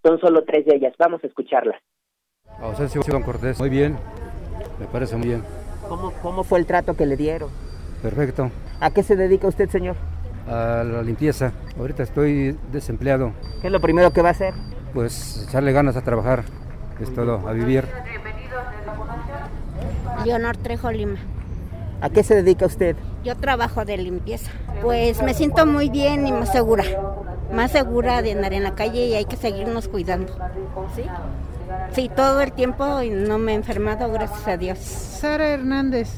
son 0.02 0.18
solo 0.20 0.44
tres 0.44 0.64
de 0.64 0.76
ellas. 0.76 0.94
Vamos 0.98 1.22
a 1.22 1.26
escucharlas. 1.26 1.80
Ausencio 2.60 3.02
Cortés, 3.24 3.60
muy 3.60 3.70
bien, 3.70 3.96
me 4.78 4.86
parece 4.86 5.16
muy 5.16 5.28
bien. 5.28 5.42
¿Cómo, 5.88 6.12
¿Cómo 6.22 6.44
fue 6.44 6.58
el 6.58 6.66
trato 6.66 6.96
que 6.96 7.06
le 7.06 7.16
dieron? 7.16 7.50
Perfecto. 8.02 8.50
¿A 8.80 8.90
qué 8.92 9.02
se 9.02 9.16
dedica 9.16 9.46
usted, 9.46 9.68
señor? 9.68 9.96
A 10.50 10.82
la 10.82 11.02
limpieza. 11.02 11.52
Ahorita 11.78 12.02
estoy 12.02 12.58
desempleado. 12.72 13.32
¿Qué 13.60 13.68
es 13.68 13.72
lo 13.72 13.80
primero 13.80 14.12
que 14.12 14.20
va 14.20 14.28
a 14.28 14.32
hacer? 14.32 14.52
Pues 14.92 15.46
echarle 15.48 15.72
ganas 15.72 15.96
a 15.96 16.02
trabajar, 16.02 16.42
es 17.00 17.14
todo, 17.14 17.46
a 17.48 17.52
vivir. 17.52 17.84
Leonor 20.24 20.56
Trejo 20.56 20.90
Lima. 20.90 21.18
¿A 22.00 22.10
qué 22.10 22.24
se 22.24 22.34
dedica 22.34 22.66
usted? 22.66 22.96
Yo 23.22 23.36
trabajo 23.36 23.84
de 23.84 23.96
limpieza. 23.96 24.50
Pues 24.82 25.22
me 25.22 25.34
siento 25.34 25.66
muy 25.66 25.88
bien 25.88 26.26
y 26.26 26.32
más 26.32 26.50
segura. 26.50 26.82
Más 27.54 27.70
segura 27.70 28.20
de 28.20 28.32
andar 28.32 28.52
en 28.52 28.64
la 28.64 28.74
calle 28.74 29.06
y 29.06 29.14
hay 29.14 29.26
que 29.26 29.36
seguirnos 29.36 29.86
cuidando. 29.86 30.34
¿Sí? 30.96 31.04
Sí, 31.92 32.10
todo 32.14 32.40
el 32.40 32.52
tiempo 32.52 33.02
y 33.02 33.10
no 33.10 33.38
me 33.38 33.52
he 33.52 33.54
enfermado, 33.54 34.10
gracias 34.10 34.48
a 34.48 34.56
Dios. 34.56 34.78
Sara 34.78 35.48
Hernández. 35.48 36.08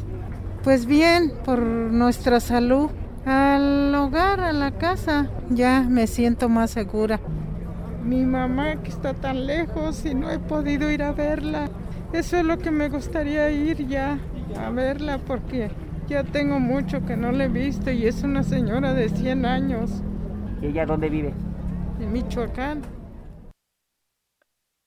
Pues 0.65 0.87
bien, 0.87 1.33
por 1.45 1.59
nuestra 1.61 2.41
salud. 2.41 2.91
Al 3.25 3.95
hogar, 3.95 4.41
a 4.41 4.53
la 4.53 4.73
casa, 4.73 5.31
ya 5.49 5.87
me 5.89 6.07
siento 6.07 6.49
más 6.49 6.73
segura. 6.73 7.21
Mi 8.03 8.25
mamá 8.25 8.83
que 8.83 8.89
está 8.89 9.15
tan 9.15 9.47
lejos 9.47 10.05
y 10.05 10.15
no 10.15 10.29
he 10.29 10.41
podido 10.41 10.91
ir 10.91 11.05
a 11.05 11.13
verla. 11.13 11.69
Eso 12.13 12.37
es 12.37 12.45
lo 12.45 12.59
que 12.59 12.73
me 12.73 12.89
gustaría 12.89 13.49
ir 13.51 13.87
ya 13.87 14.19
a 14.59 14.71
verla 14.71 15.19
porque 15.19 15.71
ya 16.09 16.25
tengo 16.25 16.59
mucho 16.59 17.07
que 17.07 17.17
no 17.17 17.31
le 17.31 17.45
he 17.45 17.49
visto 17.49 17.93
y 17.93 18.07
es 18.07 18.25
una 18.25 18.43
señora 18.43 18.93
de 18.93 19.09
100 19.09 19.47
años. 19.47 20.03
¿Y 20.61 20.67
ella 20.67 20.85
dónde 20.85 21.09
vive? 21.09 21.33
En 22.01 22.13
Michoacán. 22.13 22.83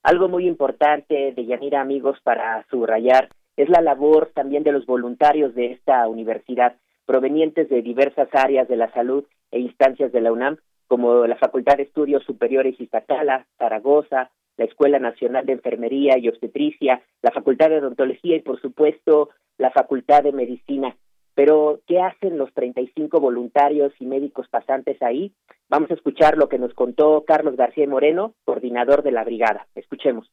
Algo 0.03 0.27
muy 0.27 0.45
importante 0.45 1.33
de 1.33 1.45
Yanira, 1.45 1.81
amigos, 1.81 2.19
para 2.21 2.65
subrayar 2.69 3.29
es 3.57 3.69
la 3.69 3.81
labor 3.81 4.31
también 4.35 4.63
de 4.63 4.73
los 4.73 4.85
voluntarios 4.85 5.55
de 5.55 5.71
esta 5.71 6.07
universidad, 6.07 6.75
provenientes 7.05 7.69
de 7.69 7.81
diversas 7.81 8.29
áreas 8.33 8.67
de 8.67 8.75
la 8.75 8.91
salud 8.91 9.25
e 9.51 9.59
instancias 9.59 10.11
de 10.11 10.21
la 10.21 10.31
UNAM, 10.31 10.57
como 10.87 11.25
la 11.25 11.37
Facultad 11.37 11.77
de 11.77 11.83
Estudios 11.83 12.23
Superiores 12.23 12.79
Iztacala, 12.79 13.47
Zaragoza, 13.57 14.31
la 14.57 14.65
Escuela 14.65 14.99
Nacional 14.99 15.45
de 15.45 15.53
Enfermería 15.53 16.17
y 16.17 16.29
Obstetricia, 16.29 17.01
la 17.21 17.31
Facultad 17.31 17.69
de 17.69 17.79
Odontología 17.79 18.35
y, 18.37 18.41
por 18.41 18.61
supuesto, 18.61 19.29
la 19.57 19.71
Facultad 19.71 20.23
de 20.23 20.31
Medicina. 20.31 20.95
Pero, 21.33 21.81
¿qué 21.85 21.99
hacen 21.99 22.37
los 22.37 22.53
35 22.53 23.19
voluntarios 23.19 23.91
y 23.99 24.05
médicos 24.05 24.47
pasantes 24.47 25.01
ahí? 25.01 25.33
Vamos 25.67 25.91
a 25.91 25.95
escuchar 25.95 26.37
lo 26.37 26.47
que 26.47 26.59
nos 26.59 26.73
contó 26.73 27.25
Carlos 27.25 27.57
García 27.57 27.87
Moreno, 27.87 28.33
coordinador 28.45 29.03
de 29.03 29.11
la 29.11 29.25
brigada. 29.25 29.67
Escuchemos. 29.75 30.31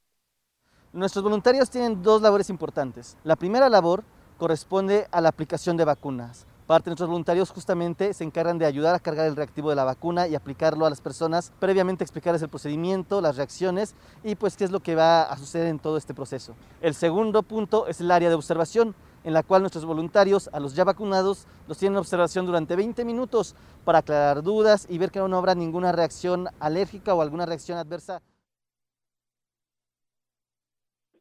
Nuestros 0.93 1.25
voluntarios 1.25 1.71
tienen 1.71 2.03
dos 2.03 2.23
labores 2.23 2.51
importantes. 2.51 3.19
La 3.25 3.35
primera 3.35 3.69
labor 3.69 4.05
corresponde 4.39 5.07
a 5.11 5.21
la 5.21 5.31
aplicación 5.31 5.77
de 5.77 5.87
vacunas. 5.87 6.47
Parte 6.67 6.85
de 6.85 6.91
nuestros 6.91 7.09
voluntarios 7.09 7.51
justamente 7.51 8.15
se 8.15 8.25
encargan 8.25 8.59
de 8.59 8.67
ayudar 8.67 8.95
a 8.95 9.01
cargar 9.01 9.27
el 9.27 9.37
reactivo 9.37 9.71
de 9.71 9.77
la 9.77 9.85
vacuna 9.85 10.29
y 10.29 10.35
aplicarlo 10.35 10.87
a 10.87 10.91
las 10.91 11.01
personas, 11.01 11.53
previamente 11.59 12.05
explicarles 12.05 12.43
el 12.43 12.49
procedimiento, 12.49 13.21
las 13.21 13.37
reacciones 13.37 13.95
y 14.23 14.35
pues 14.37 14.57
qué 14.57 14.65
es 14.65 14.71
lo 14.71 14.81
que 14.81 14.95
va 14.95 15.23
a 15.23 15.37
suceder 15.37 15.67
en 15.67 15.79
todo 15.79 15.97
este 15.97 16.15
proceso. 16.15 16.55
El 16.81 16.95
segundo 16.95 17.43
punto 17.43 17.87
es 17.89 18.01
el 18.01 18.11
área 18.11 18.29
de 18.29 18.35
observación, 18.35 18.95
en 19.25 19.35
la 19.35 19.43
cual 19.43 19.63
nuestros 19.63 19.85
voluntarios, 19.85 20.49
a 20.53 20.61
los 20.61 20.75
ya 20.75 20.85
vacunados, 20.85 21.47
los 21.69 21.79
tienen 21.79 21.95
en 21.95 22.01
observación 22.01 22.47
durante 22.47 22.77
20 22.77 23.05
minutos 23.05 23.55
para 23.85 23.99
aclarar 23.99 24.43
dudas 24.43 24.87
y 24.89 24.99
ver 24.99 25.11
que 25.11 25.21
no 25.21 25.37
habrá 25.37 25.55
ninguna 25.55 25.93
reacción 25.93 26.49
alérgica 26.61 27.15
o 27.15 27.23
alguna 27.23 27.47
reacción 27.47 27.79
adversa 27.79 28.23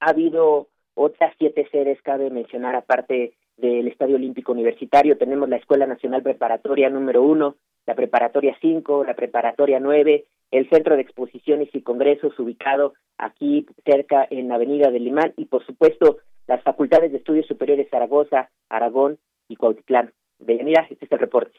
ha 0.02 0.10
habido 0.10 0.68
otras 0.96 1.34
siete 1.38 1.68
sedes, 1.72 2.02
cabe 2.02 2.30
mencionar, 2.30 2.76
aparte 2.76 3.34
del 3.62 3.88
Estadio 3.88 4.16
Olímpico 4.16 4.52
Universitario. 4.52 5.18
Tenemos 5.18 5.48
la 5.48 5.58
Escuela 5.58 5.86
Nacional 5.86 6.24
Preparatoria 6.24 6.90
número 6.90 7.24
uno, 7.24 7.56
la 7.86 7.96
Preparatoria 7.96 8.58
cinco, 8.60 9.04
la 9.06 9.14
Preparatoria 9.14 9.80
nueve, 9.80 10.26
el 10.52 10.70
Centro 10.70 10.96
de 10.96 11.04
Exposiciones 11.04 11.70
y 11.74 11.82
Congresos 11.82 12.38
ubicado 12.40 12.94
aquí 13.18 13.66
cerca 13.86 14.28
en 14.30 14.52
Avenida 14.52 14.92
del 14.92 15.06
Limán 15.06 15.34
y, 15.38 15.46
por 15.46 15.66
supuesto, 15.66 16.18
las 16.48 16.62
Facultades 16.64 17.12
de 17.12 17.20
Estudios 17.20 17.48
Superiores 17.48 17.88
Zaragoza, 17.90 18.50
Aragón 18.68 19.20
y 19.48 19.56
Cuautitlán. 19.56 20.12
Bienvenida, 20.40 20.88
este 20.90 21.06
es 21.06 21.12
el 21.12 21.20
reporte. 21.20 21.58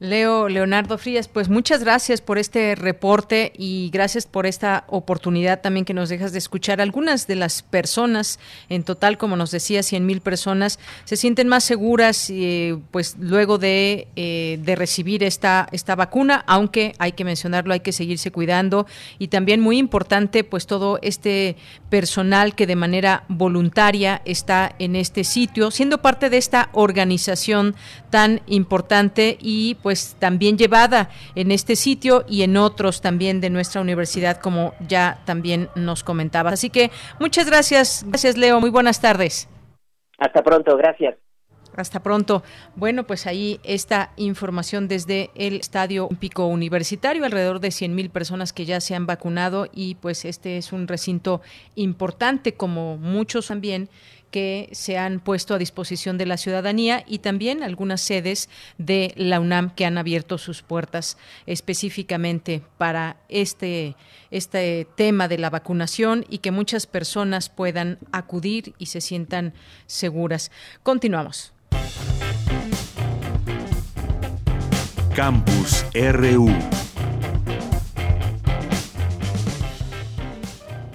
Leo 0.00 0.48
Leonardo 0.48 0.98
Frías, 0.98 1.28
pues 1.28 1.48
muchas 1.48 1.84
gracias 1.84 2.20
por 2.20 2.36
este 2.36 2.74
reporte 2.74 3.52
y 3.56 3.90
gracias 3.92 4.26
por 4.26 4.44
esta 4.44 4.82
oportunidad 4.88 5.60
también 5.60 5.84
que 5.84 5.94
nos 5.94 6.08
dejas 6.08 6.32
de 6.32 6.38
escuchar. 6.38 6.80
Algunas 6.80 7.28
de 7.28 7.36
las 7.36 7.62
personas, 7.62 8.40
en 8.68 8.82
total, 8.82 9.18
como 9.18 9.36
nos 9.36 9.52
decía, 9.52 9.84
100 9.84 10.04
mil 10.04 10.20
personas, 10.20 10.80
se 11.04 11.16
sienten 11.16 11.46
más 11.46 11.62
seguras 11.62 12.28
eh, 12.28 12.76
pues 12.90 13.14
luego 13.20 13.56
de, 13.56 14.08
eh, 14.16 14.58
de 14.64 14.74
recibir 14.74 15.22
esta, 15.22 15.68
esta 15.70 15.94
vacuna, 15.94 16.42
aunque 16.48 16.96
hay 16.98 17.12
que 17.12 17.24
mencionarlo, 17.24 17.72
hay 17.72 17.78
que 17.78 17.92
seguirse 17.92 18.32
cuidando 18.32 18.88
y 19.20 19.28
también 19.28 19.60
muy 19.60 19.78
importante 19.78 20.42
pues 20.42 20.66
todo 20.66 20.98
este 21.02 21.54
personal 21.88 22.56
que 22.56 22.66
de 22.66 22.74
manera 22.74 23.22
voluntaria 23.28 24.22
está 24.24 24.74
en 24.80 24.96
este 24.96 25.22
sitio, 25.22 25.70
siendo 25.70 26.02
parte 26.02 26.30
de 26.30 26.38
esta 26.38 26.70
organización 26.72 27.76
tan 28.10 28.42
importante 28.48 29.38
y 29.40 29.76
pues 29.84 30.16
también 30.18 30.56
llevada 30.56 31.10
en 31.34 31.52
este 31.52 31.76
sitio 31.76 32.24
y 32.26 32.42
en 32.42 32.56
otros 32.56 33.02
también 33.02 33.42
de 33.42 33.50
nuestra 33.50 33.82
universidad, 33.82 34.38
como 34.38 34.72
ya 34.88 35.20
también 35.26 35.68
nos 35.74 36.02
comentaba. 36.02 36.48
Así 36.50 36.70
que 36.70 36.90
muchas 37.20 37.46
gracias, 37.46 38.02
gracias 38.08 38.38
Leo, 38.38 38.60
muy 38.60 38.70
buenas 38.70 39.02
tardes. 39.02 39.46
Hasta 40.16 40.42
pronto, 40.42 40.74
gracias. 40.78 41.16
Hasta 41.76 42.00
pronto. 42.00 42.42
Bueno, 42.76 43.04
pues 43.04 43.26
ahí 43.26 43.60
esta 43.62 44.12
información 44.16 44.88
desde 44.88 45.30
el 45.34 45.56
Estadio 45.56 46.06
Olímpico 46.06 46.46
Universitario, 46.46 47.26
alrededor 47.26 47.60
de 47.60 47.70
100 47.70 47.94
mil 47.94 48.08
personas 48.08 48.54
que 48.54 48.64
ya 48.64 48.80
se 48.80 48.94
han 48.94 49.04
vacunado 49.04 49.66
y 49.70 49.96
pues 49.96 50.24
este 50.24 50.56
es 50.56 50.72
un 50.72 50.88
recinto 50.88 51.42
importante 51.74 52.54
como 52.54 52.96
muchos 52.96 53.48
también 53.48 53.90
que 54.34 54.68
se 54.72 54.98
han 54.98 55.20
puesto 55.20 55.54
a 55.54 55.58
disposición 55.58 56.18
de 56.18 56.26
la 56.26 56.36
ciudadanía 56.36 57.04
y 57.06 57.20
también 57.20 57.62
algunas 57.62 58.00
sedes 58.00 58.48
de 58.78 59.14
la 59.14 59.38
UNAM 59.38 59.70
que 59.70 59.86
han 59.86 59.96
abierto 59.96 60.38
sus 60.38 60.62
puertas 60.62 61.18
específicamente 61.46 62.60
para 62.76 63.18
este, 63.28 63.94
este 64.32 64.88
tema 64.96 65.28
de 65.28 65.38
la 65.38 65.50
vacunación 65.50 66.26
y 66.28 66.38
que 66.38 66.50
muchas 66.50 66.88
personas 66.88 67.48
puedan 67.48 67.98
acudir 68.10 68.74
y 68.76 68.86
se 68.86 69.00
sientan 69.00 69.54
seguras. 69.86 70.50
Continuamos. 70.82 71.52
Campus 75.14 75.86
RU. 75.94 76.50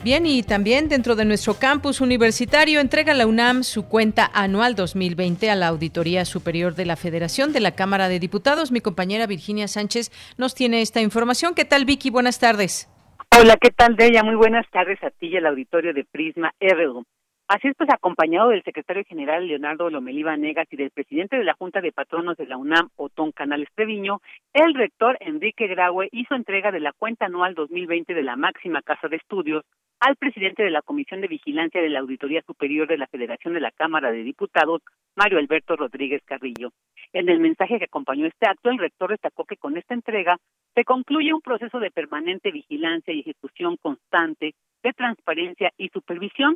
Bien, 0.01 0.25
y 0.25 0.44
también 0.44 0.88
dentro 0.88 1.18
de 1.18 1.25
nuestro 1.25 1.56
campus 1.60 2.00
universitario 2.00 2.79
entrega 2.79 3.13
la 3.13 3.27
UNAM 3.27 3.63
su 3.63 3.89
cuenta 3.89 4.32
anual 4.34 4.74
2020 4.74 5.51
a 5.51 5.56
la 5.56 5.68
Auditoría 5.68 6.24
Superior 6.24 6.74
de 6.74 6.86
la 6.86 6.96
Federación 6.96 7.51
de 7.51 7.60
la 7.60 7.75
Cámara 7.75 8.08
de 8.08 8.18
Diputados. 8.18 8.72
Mi 8.72 8.79
compañera 8.79 9.27
Virginia 9.27 9.68
Sánchez 9.68 10.10
nos 10.38 10.56
tiene 10.56 10.82
esta 10.82 11.01
información. 11.01 11.53
¿Qué 11.53 11.65
tal, 11.65 11.84
Vicky? 11.84 12.12
Buenas 12.12 12.39
tardes. 12.39 12.89
Hola, 13.38 13.58
¿qué 13.60 13.72
tal, 13.72 13.98
Deya? 13.98 14.24
Muy 14.24 14.36
buenas 14.36 14.65
tardes 14.72 15.03
a 15.03 15.10
ti 15.10 15.27
y 15.27 15.36
al 15.36 15.48
auditorio 15.48 15.94
de 15.94 16.06
Prisma 16.06 16.53
RU. 16.62 17.03
Así 17.50 17.68
es, 17.68 17.75
pues 17.75 17.89
acompañado 17.89 18.50
del 18.50 18.63
secretario 18.63 19.03
general 19.06 19.48
Leonardo 19.48 19.89
Lomelí 19.89 20.24
Negas 20.24 20.68
y 20.70 20.77
del 20.77 20.91
presidente 20.91 21.36
de 21.36 21.44
la 21.44 21.56
Junta 21.56 21.82
de 21.82 21.91
Patronos 21.91 22.38
de 22.38 22.46
la 22.46 22.58
UNAM, 22.58 22.89
Otón 22.96 23.32
Canales 23.32 23.68
Treviño, 23.74 24.22
el 24.53 24.75
rector 24.75 25.18
Enrique 25.20 25.65
Graue 25.65 26.10
hizo 26.12 26.36
entrega 26.36 26.72
de 26.72 26.79
la 26.79 26.94
cuenta 26.94 27.25
anual 27.25 27.56
2020 27.56 28.13
de 28.13 28.22
la 28.22 28.36
máxima 28.36 28.84
casa 28.84 29.08
de 29.08 29.15
estudios 29.18 29.65
al 30.00 30.15
presidente 30.15 30.63
de 30.63 30.72
la 30.72 30.82
Comisión 30.82 31.20
de 31.20 31.27
Vigilancia 31.27 31.82
de 31.82 31.89
la 31.89 32.00
Auditoría 32.00 32.41
Superior 32.44 32.88
de 32.88 32.98
la 32.98 33.08
Federación 33.08 33.53
de 33.53 33.60
la 33.60 33.72
Cámara 33.72 34.12
de 34.12 34.24
Diputados, 34.24 34.82
Mario 35.15 35.39
Alberto 35.39 35.75
Rodríguez 35.75 36.22
Carrillo. 36.24 36.72
En 37.12 37.27
el 37.27 37.39
mensaje 37.39 37.79
que 37.79 37.86
acompañó 37.86 38.25
este 38.25 38.48
acto, 38.48 38.70
el 38.70 38.77
rector 38.77 39.10
destacó 39.10 39.44
que 39.44 39.58
con 39.58 39.77
esta 39.77 39.94
entrega 39.94 40.38
se 40.74 40.86
concluye 40.86 41.34
un 41.34 41.41
proceso 41.41 41.79
de 41.79 41.91
permanente 41.91 42.51
vigilancia 42.51 43.13
y 43.13 43.20
ejecución 43.20 43.75
constante 43.77 44.53
de 44.84 44.94
transparencia 44.94 45.72
y 45.77 45.89
supervisión 45.89 46.56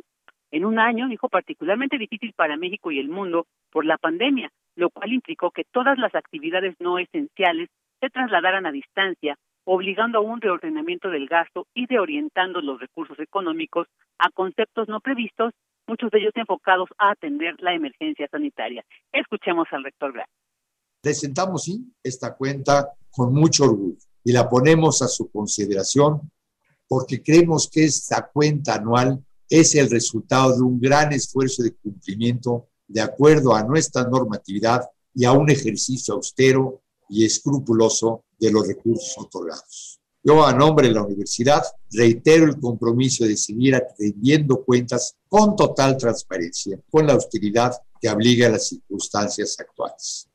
en 0.50 0.64
un 0.64 0.78
año, 0.78 1.08
dijo, 1.08 1.28
particularmente 1.28 1.98
difícil 1.98 2.32
para 2.34 2.56
México 2.56 2.92
y 2.92 2.98
el 2.98 3.08
mundo 3.08 3.46
por 3.70 3.84
la 3.84 3.98
pandemia, 3.98 4.50
lo 4.76 4.88
cual 4.88 5.12
implicó 5.12 5.50
que 5.50 5.64
todas 5.64 5.98
las 5.98 6.14
actividades 6.14 6.76
no 6.80 6.98
esenciales 6.98 7.68
se 8.00 8.08
trasladaran 8.08 8.64
a 8.64 8.72
distancia, 8.72 9.36
obligando 9.64 10.18
a 10.18 10.22
un 10.22 10.40
reordenamiento 10.40 11.08
del 11.08 11.26
gasto 11.26 11.66
y 11.74 11.86
reorientando 11.86 12.60
los 12.60 12.80
recursos 12.80 13.18
económicos 13.18 13.86
a 14.18 14.30
conceptos 14.30 14.88
no 14.88 15.00
previstos, 15.00 15.52
muchos 15.86 16.10
de 16.10 16.18
ellos 16.18 16.32
enfocados 16.34 16.88
a 16.98 17.10
atender 17.10 17.54
la 17.60 17.74
emergencia 17.74 18.28
sanitaria. 18.30 18.84
Escuchemos 19.12 19.66
al 19.72 19.84
rector 19.84 20.12
Grant. 20.12 20.30
Presentamos 21.00 21.64
sí, 21.64 21.92
esta 22.02 22.34
cuenta 22.34 22.90
con 23.10 23.34
mucho 23.34 23.64
orgullo 23.64 23.98
y 24.24 24.32
la 24.32 24.48
ponemos 24.48 25.02
a 25.02 25.08
su 25.08 25.30
consideración 25.30 26.30
porque 26.88 27.22
creemos 27.22 27.68
que 27.70 27.84
esta 27.84 28.30
cuenta 28.32 28.76
anual 28.76 29.22
es 29.48 29.74
el 29.74 29.90
resultado 29.90 30.56
de 30.56 30.62
un 30.62 30.80
gran 30.80 31.12
esfuerzo 31.12 31.62
de 31.62 31.74
cumplimiento 31.74 32.68
de 32.86 33.00
acuerdo 33.00 33.54
a 33.54 33.62
nuestra 33.62 34.04
normatividad 34.04 34.82
y 35.14 35.24
a 35.24 35.32
un 35.32 35.50
ejercicio 35.50 36.14
austero 36.14 36.82
y 37.08 37.24
escrupuloso 37.24 38.24
de 38.46 38.52
los 38.52 38.68
recursos 38.68 39.14
otorgados. 39.18 40.00
Yo, 40.22 40.46
a 40.46 40.54
nombre 40.54 40.88
de 40.88 40.94
la 40.94 41.02
universidad, 41.02 41.62
reitero 41.92 42.46
el 42.46 42.58
compromiso 42.58 43.24
de 43.24 43.36
seguir 43.36 43.74
atendiendo 43.74 44.64
cuentas 44.64 45.18
con 45.28 45.54
total 45.54 45.98
transparencia, 45.98 46.78
con 46.90 47.06
la 47.06 47.12
austeridad 47.12 47.72
que 48.00 48.08
obliga 48.08 48.46
a 48.46 48.52
las 48.52 48.68
circunstancias 48.68 49.58
actuales. 49.60 50.30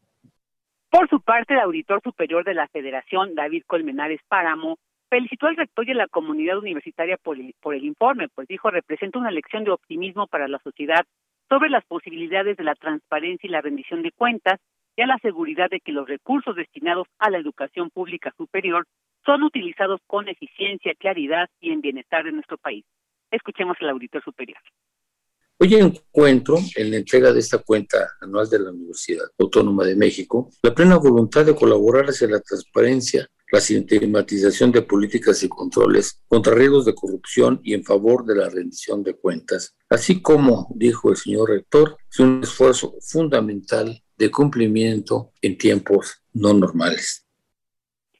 Por 0.91 1.09
su 1.09 1.21
parte, 1.21 1.53
el 1.53 1.61
auditor 1.61 2.01
superior 2.03 2.43
de 2.43 2.53
la 2.53 2.67
Federación, 2.67 3.35
David 3.35 3.63
Colmenares 3.67 4.21
Páramo, 4.27 4.77
felicitó 5.09 5.47
al 5.47 5.55
rector 5.55 5.87
y 5.87 5.91
a 5.91 5.95
la 5.95 6.07
comunidad 6.07 6.59
universitaria 6.59 7.17
por 7.17 7.35
el, 7.37 7.83
informe, 7.83 8.27
pues 8.29 8.47
dijo 8.47 8.69
representa 8.69 9.19
una 9.19 9.31
lección 9.31 9.63
de 9.63 9.71
optimismo 9.71 10.27
para 10.27 10.47
la 10.47 10.59
sociedad 10.59 11.05
sobre 11.47 11.69
las 11.69 11.83
posibilidades 11.85 12.57
de 12.57 12.63
la 12.63 12.75
transparencia 12.75 13.47
y 13.47 13.51
la 13.51 13.61
rendición 13.61 14.03
de 14.03 14.11
cuentas 14.11 14.59
y 14.99 15.01
a 15.01 15.07
la 15.07 15.17
seguridad 15.21 15.69
de 15.69 15.79
que 15.79 15.93
los 15.93 16.09
recursos 16.09 16.57
destinados 16.57 17.07
a 17.19 17.29
la 17.29 17.37
educación 17.37 17.89
pública 17.89 18.33
superior 18.35 18.85
son 19.25 19.43
utilizados 19.43 20.01
con 20.05 20.27
eficiencia, 20.27 20.93
claridad 20.99 21.47
y 21.61 21.71
en 21.71 21.79
bienestar 21.79 22.25
de 22.25 22.33
nuestro 22.33 22.57
país. 22.57 22.83
Escuchemos 23.31 23.77
al 23.79 23.91
auditor 23.91 24.21
superior. 24.21 24.59
Hoy 25.57 25.75
encuentro 25.75 26.57
en 26.75 26.91
la 26.91 26.97
entrega 26.97 27.31
de 27.31 27.39
esta 27.39 27.59
cuenta 27.59 28.09
anual 28.19 28.49
de 28.49 28.59
la 28.59 28.71
Universidad 28.71 29.23
Autónoma 29.37 29.85
de 29.85 29.95
México 29.95 30.49
la 30.63 30.75
plena 30.75 30.97
voluntad 30.97 31.45
de 31.45 31.55
colaborar 31.55 32.03
hacia 32.07 32.27
la 32.27 32.41
transparencia 32.41 33.25
la 33.53 33.61
sistematización 33.61 34.73
de 34.73 34.81
políticas 34.81 35.41
y 35.43 35.49
controles 35.49 36.21
contra 36.27 36.53
riesgos 36.53 36.85
de 36.85 36.93
corrupción 36.93 37.61
y 37.63 37.73
en 37.73 37.85
favor 37.85 38.25
de 38.25 38.35
la 38.35 38.49
rendición 38.49 39.01
de 39.01 39.15
cuentas, 39.15 39.75
así 39.89 40.21
como, 40.21 40.67
dijo 40.75 41.09
el 41.09 41.15
señor 41.15 41.49
rector, 41.49 41.97
es 42.11 42.19
un 42.19 42.41
esfuerzo 42.43 42.95
fundamental 43.01 44.03
de 44.19 44.29
cumplimiento 44.29 45.31
en 45.41 45.57
tiempos 45.57 46.21
no 46.33 46.53
normales. 46.53 47.25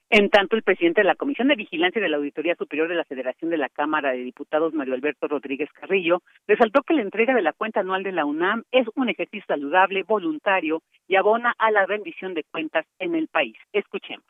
En 0.09 0.31
tanto, 0.31 0.55
el 0.55 0.63
presidente 0.63 1.01
de 1.01 1.05
la 1.05 1.13
Comisión 1.13 1.49
de 1.49 1.55
Vigilancia 1.55 2.01
de 2.01 2.09
la 2.09 2.17
Auditoría 2.17 2.55
Superior 2.55 2.87
de 2.87 2.95
la 2.95 3.05
Federación 3.05 3.51
de 3.51 3.57
la 3.57 3.69
Cámara 3.69 4.11
de 4.11 4.23
Diputados, 4.23 4.73
Mario 4.73 4.95
Alberto 4.95 5.27
Rodríguez 5.27 5.69
Carrillo, 5.79 6.23
resaltó 6.47 6.81
que 6.81 6.95
la 6.95 7.03
entrega 7.03 7.35
de 7.35 7.43
la 7.43 7.53
cuenta 7.53 7.81
anual 7.81 8.01
de 8.01 8.11
la 8.11 8.25
UNAM 8.25 8.63
es 8.71 8.87
un 8.95 9.09
ejercicio 9.09 9.45
saludable, 9.47 10.01
voluntario 10.01 10.81
y 11.07 11.15
abona 11.15 11.53
a 11.59 11.69
la 11.69 11.85
rendición 11.85 12.33
de 12.33 12.43
cuentas 12.45 12.87
en 12.97 13.13
el 13.13 13.27
país. 13.27 13.55
Escuchemos 13.71 14.25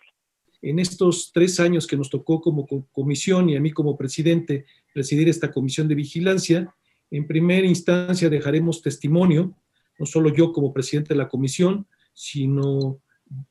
en 0.62 0.80
estos 0.80 1.32
tres 1.34 1.58
años 1.62 1.88
que 1.88 1.96
nos 1.96 2.10
tocó 2.10 2.42
como 2.42 2.68
comisión 2.92 3.50
y 3.50 3.56
a 3.56 3.62
mí 3.62 3.72
como 3.72 3.96
presidente 3.96 4.66
presidir 4.94 5.30
esta 5.30 5.52
comisión 5.52 5.88
de 5.88 5.96
vigilancia, 5.96 6.76
en 7.12 7.26
primera 7.26 7.66
instancia 7.66 8.30
dejaremos 8.30 8.82
testimonio, 8.82 9.56
no 10.00 10.06
solo 10.06 10.34
yo 10.34 10.52
como 10.54 10.74
presidente 10.74 11.14
de 11.14 11.18
la 11.18 11.30
comisión, 11.30 11.86
sino 12.14 13.00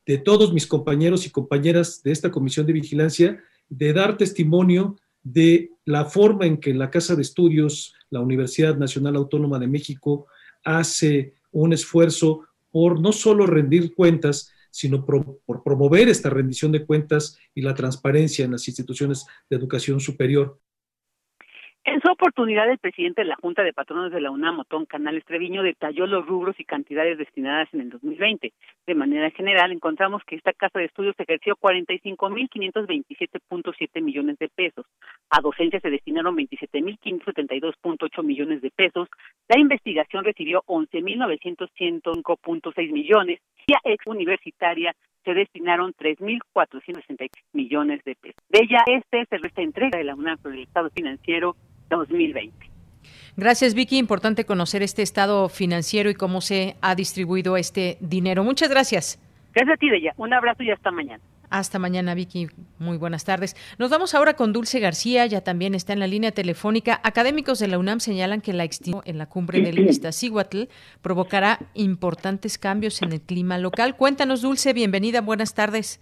de 0.05 0.17
todos 0.17 0.53
mis 0.53 0.67
compañeros 0.67 1.25
y 1.25 1.29
compañeras 1.29 2.03
de 2.03 2.11
esta 2.11 2.31
comisión 2.31 2.65
de 2.65 2.73
vigilancia, 2.73 3.41
de 3.69 3.93
dar 3.93 4.17
testimonio 4.17 4.97
de 5.23 5.71
la 5.85 6.05
forma 6.05 6.45
en 6.45 6.57
que 6.57 6.73
la 6.73 6.89
Casa 6.89 7.15
de 7.15 7.21
Estudios, 7.21 7.93
la 8.09 8.19
Universidad 8.19 8.77
Nacional 8.77 9.15
Autónoma 9.15 9.59
de 9.59 9.67
México, 9.67 10.27
hace 10.63 11.33
un 11.51 11.73
esfuerzo 11.73 12.45
por 12.71 12.99
no 12.99 13.11
solo 13.11 13.45
rendir 13.45 13.93
cuentas, 13.93 14.51
sino 14.71 15.05
por 15.05 15.63
promover 15.63 16.09
esta 16.09 16.29
rendición 16.29 16.71
de 16.71 16.85
cuentas 16.85 17.37
y 17.55 17.61
la 17.61 17.73
transparencia 17.73 18.45
en 18.45 18.51
las 18.51 18.67
instituciones 18.67 19.25
de 19.49 19.57
educación 19.57 19.99
superior. 19.99 20.59
En 21.85 22.01
su 22.01 22.11
oportunidad, 22.11 22.69
el 22.69 22.77
presidente 22.77 23.21
de 23.21 23.27
la 23.27 23.37
Junta 23.37 23.63
de 23.63 23.71
Patronos 23.71 24.11
de 24.11 24.19
la 24.19 24.31
UNAM, 24.31 24.59
Otón 24.59 24.85
Canales 24.85 25.23
Treviño, 25.23 25.63
detalló 25.63 26.07
los 26.07 26.25
rubros 26.25 26.59
y 26.59 26.65
cantidades 26.65 27.17
destinadas 27.17 27.73
en 27.73 27.79
el 27.81 27.89
2020. 27.89 28.51
De 28.85 28.95
manera 28.95 29.31
general, 29.31 29.71
encontramos 29.71 30.21
que 30.25 30.35
esta 30.35 30.51
casa 30.51 30.79
de 30.79 30.85
estudios 30.85 31.15
ejerció 31.17 31.55
45.527.7 31.55 34.01
millones 34.01 34.37
de 34.39 34.49
pesos. 34.49 34.85
A 35.29 35.39
docencia 35.41 35.79
se 35.79 35.89
destinaron 35.89 36.35
27.572.8 36.35 38.23
millones 38.23 38.61
de 38.61 38.71
pesos. 38.71 39.07
La 39.49 39.59
investigación 39.59 40.23
recibió 40.23 40.63
11.905.6 40.67 42.91
millones 42.91 43.39
y 43.65 43.73
a 43.73 43.79
ex 43.83 44.05
universitaria 44.05 44.95
se 45.25 45.33
destinaron 45.33 45.91
3.460 45.93 47.29
millones 47.53 48.03
de 48.05 48.13
pesos. 48.15 48.37
De 48.49 48.59
ella, 48.61 48.83
este 48.85 49.21
es 49.21 49.27
el 49.31 49.41
resto 49.41 49.61
de 49.61 49.65
entrega 49.65 49.97
de 49.97 50.03
la 50.03 50.13
UNAM 50.13 50.37
por 50.37 50.53
el 50.53 50.61
Estado 50.61 50.91
Financiero 50.91 51.55
2020. 51.89 52.69
Gracias, 53.37 53.73
Vicky. 53.73 53.97
Importante 53.97 54.45
conocer 54.45 54.83
este 54.83 55.01
estado 55.01 55.49
financiero 55.49 56.11
y 56.11 56.13
cómo 56.13 56.41
se 56.41 56.75
ha 56.81 56.93
distribuido 56.93 57.57
este 57.57 57.97
dinero. 58.01 58.43
Muchas 58.43 58.69
gracias. 58.69 59.19
Gracias 59.53 59.73
a 59.73 59.77
ti, 59.77 59.89
Deya. 59.89 60.13
Un 60.17 60.31
abrazo 60.33 60.61
y 60.61 60.69
hasta 60.69 60.91
mañana. 60.91 61.23
Hasta 61.49 61.79
mañana, 61.79 62.13
Vicky. 62.13 62.47
Muy 62.77 62.97
buenas 62.97 63.25
tardes. 63.25 63.55
Nos 63.79 63.89
vamos 63.89 64.13
ahora 64.13 64.35
con 64.35 64.53
Dulce 64.53 64.79
García, 64.79 65.25
ya 65.25 65.41
también 65.41 65.73
está 65.73 65.93
en 65.93 65.99
la 65.99 66.07
línea 66.07 66.31
telefónica. 66.31 67.01
Académicos 67.03 67.59
de 67.59 67.67
la 67.67 67.79
UNAM 67.79 67.99
señalan 67.99 68.41
que 68.41 68.53
la 68.53 68.63
extinción 68.63 69.01
en 69.05 69.17
la 69.17 69.27
cumbre 69.27 69.61
del 69.61 69.79
Iztaccíhuatl 69.79 70.63
provocará 71.01 71.57
importantes 71.73 72.57
cambios 72.57 73.01
en 73.01 73.13
el 73.13 73.21
clima 73.21 73.57
local. 73.57 73.95
Cuéntanos, 73.95 74.41
Dulce, 74.41 74.73
bienvenida, 74.73 75.21
buenas 75.21 75.55
tardes. 75.55 75.99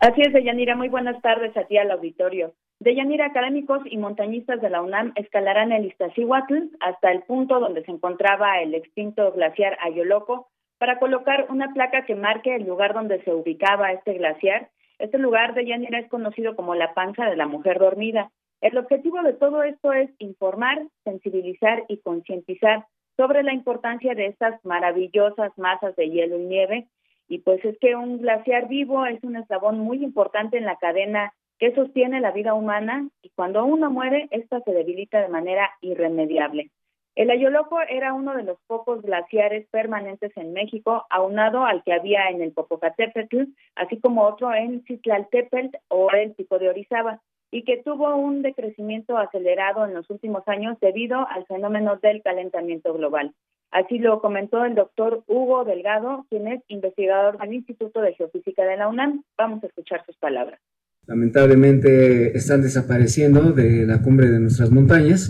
Así 0.00 0.22
es, 0.22 0.32
Deyanira, 0.32 0.74
muy 0.74 0.88
buenas 0.88 1.20
tardes 1.22 1.56
a 1.56 1.64
ti 1.64 1.76
al 1.76 1.90
auditorio. 1.90 2.54
Deyanira, 2.80 3.26
académicos 3.26 3.82
y 3.84 3.98
montañistas 3.98 4.60
de 4.62 4.70
la 4.70 4.80
UNAM 4.80 5.12
escalarán 5.14 5.70
el 5.70 5.84
Iztaccíhuatl 5.84 6.54
hasta 6.80 7.12
el 7.12 7.22
punto 7.22 7.60
donde 7.60 7.84
se 7.84 7.92
encontraba 7.92 8.60
el 8.62 8.74
extinto 8.74 9.30
glaciar 9.32 9.76
Ayoloco 9.82 10.48
para 10.78 10.98
colocar 10.98 11.46
una 11.50 11.74
placa 11.74 12.06
que 12.06 12.14
marque 12.14 12.56
el 12.56 12.66
lugar 12.66 12.94
donde 12.94 13.22
se 13.22 13.34
ubicaba 13.34 13.92
este 13.92 14.14
glaciar. 14.14 14.70
Este 15.00 15.16
lugar 15.16 15.54
de 15.54 15.64
Yanira 15.64 15.98
es 15.98 16.08
conocido 16.10 16.54
como 16.54 16.74
la 16.74 16.92
panza 16.92 17.24
de 17.24 17.34
la 17.34 17.46
mujer 17.46 17.78
dormida. 17.78 18.30
El 18.60 18.76
objetivo 18.76 19.22
de 19.22 19.32
todo 19.32 19.62
esto 19.62 19.94
es 19.94 20.10
informar, 20.18 20.78
sensibilizar 21.04 21.84
y 21.88 22.02
concientizar 22.02 22.84
sobre 23.16 23.42
la 23.42 23.54
importancia 23.54 24.14
de 24.14 24.26
estas 24.26 24.62
maravillosas 24.62 25.56
masas 25.56 25.96
de 25.96 26.10
hielo 26.10 26.38
y 26.38 26.44
nieve. 26.44 26.88
Y 27.28 27.38
pues 27.38 27.64
es 27.64 27.78
que 27.78 27.96
un 27.96 28.18
glaciar 28.18 28.68
vivo 28.68 29.06
es 29.06 29.24
un 29.24 29.36
eslabón 29.36 29.78
muy 29.78 30.04
importante 30.04 30.58
en 30.58 30.66
la 30.66 30.76
cadena 30.76 31.32
que 31.58 31.74
sostiene 31.74 32.20
la 32.20 32.32
vida 32.32 32.52
humana 32.52 33.08
y 33.22 33.30
cuando 33.30 33.64
uno 33.64 33.90
muere, 33.90 34.28
esta 34.30 34.60
se 34.60 34.72
debilita 34.72 35.22
de 35.22 35.28
manera 35.28 35.70
irremediable. 35.80 36.70
El 37.20 37.28
Ayoloco 37.28 37.76
era 37.86 38.14
uno 38.14 38.34
de 38.34 38.44
los 38.44 38.56
pocos 38.66 39.02
glaciares 39.02 39.66
permanentes 39.70 40.34
en 40.36 40.54
México, 40.54 41.04
aunado 41.10 41.66
al 41.66 41.82
que 41.84 41.92
había 41.92 42.30
en 42.30 42.40
el 42.40 42.52
Popocatépetl, 42.52 43.42
así 43.76 44.00
como 44.00 44.22
otro 44.22 44.54
en 44.54 44.82
Citlaltépetl 44.84 45.76
o 45.88 46.10
el 46.12 46.32
Pico 46.32 46.58
de 46.58 46.70
Orizaba. 46.70 47.20
y 47.52 47.64
que 47.64 47.82
tuvo 47.82 48.16
un 48.16 48.40
decrecimiento 48.40 49.18
acelerado 49.18 49.84
en 49.84 49.92
los 49.92 50.08
últimos 50.08 50.44
años 50.46 50.78
debido 50.80 51.28
al 51.28 51.44
fenómeno 51.44 51.96
del 51.96 52.22
calentamiento 52.22 52.94
global. 52.94 53.34
Así 53.70 53.98
lo 53.98 54.22
comentó 54.22 54.64
el 54.64 54.76
doctor 54.76 55.24
Hugo 55.26 55.64
Delgado, 55.64 56.24
quien 56.30 56.46
es 56.48 56.62
investigador 56.68 57.38
del 57.38 57.52
Instituto 57.52 58.00
de 58.00 58.14
Geofísica 58.14 58.64
de 58.64 58.76
la 58.78 58.88
UNAM. 58.88 59.24
Vamos 59.36 59.62
a 59.62 59.66
escuchar 59.66 60.06
sus 60.06 60.16
palabras. 60.16 60.60
Lamentablemente 61.06 62.36
están 62.36 62.62
desapareciendo 62.62 63.52
de 63.52 63.84
la 63.84 64.00
cumbre 64.00 64.28
de 64.28 64.38
nuestras 64.38 64.70
montañas. 64.70 65.28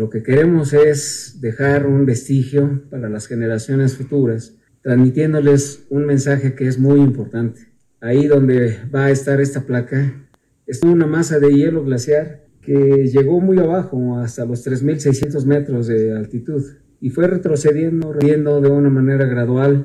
Lo 0.00 0.08
que 0.08 0.22
queremos 0.22 0.72
es 0.72 1.40
dejar 1.42 1.84
un 1.84 2.06
vestigio 2.06 2.84
para 2.88 3.10
las 3.10 3.26
generaciones 3.26 3.98
futuras, 3.98 4.56
transmitiéndoles 4.80 5.84
un 5.90 6.06
mensaje 6.06 6.54
que 6.54 6.66
es 6.66 6.78
muy 6.78 7.00
importante. 7.00 7.68
Ahí 8.00 8.26
donde 8.26 8.78
va 8.94 9.04
a 9.04 9.10
estar 9.10 9.42
esta 9.42 9.66
placa, 9.66 10.26
es 10.66 10.82
una 10.84 11.06
masa 11.06 11.38
de 11.38 11.52
hielo 11.52 11.84
glaciar 11.84 12.46
que 12.62 13.10
llegó 13.12 13.42
muy 13.42 13.58
abajo, 13.58 14.18
hasta 14.18 14.46
los 14.46 14.66
3.600 14.66 15.44
metros 15.44 15.86
de 15.86 16.16
altitud, 16.16 16.64
y 17.02 17.10
fue 17.10 17.26
retrocediendo, 17.26 18.14
de 18.14 18.70
una 18.70 18.88
manera 18.88 19.26
gradual, 19.26 19.84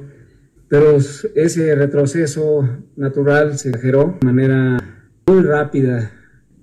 pero 0.70 0.96
ese 1.36 1.76
retroceso 1.76 2.66
natural 2.96 3.58
se 3.58 3.68
exageró 3.68 4.18
de 4.22 4.26
manera 4.26 4.78
muy 5.28 5.42
rápida. 5.44 6.10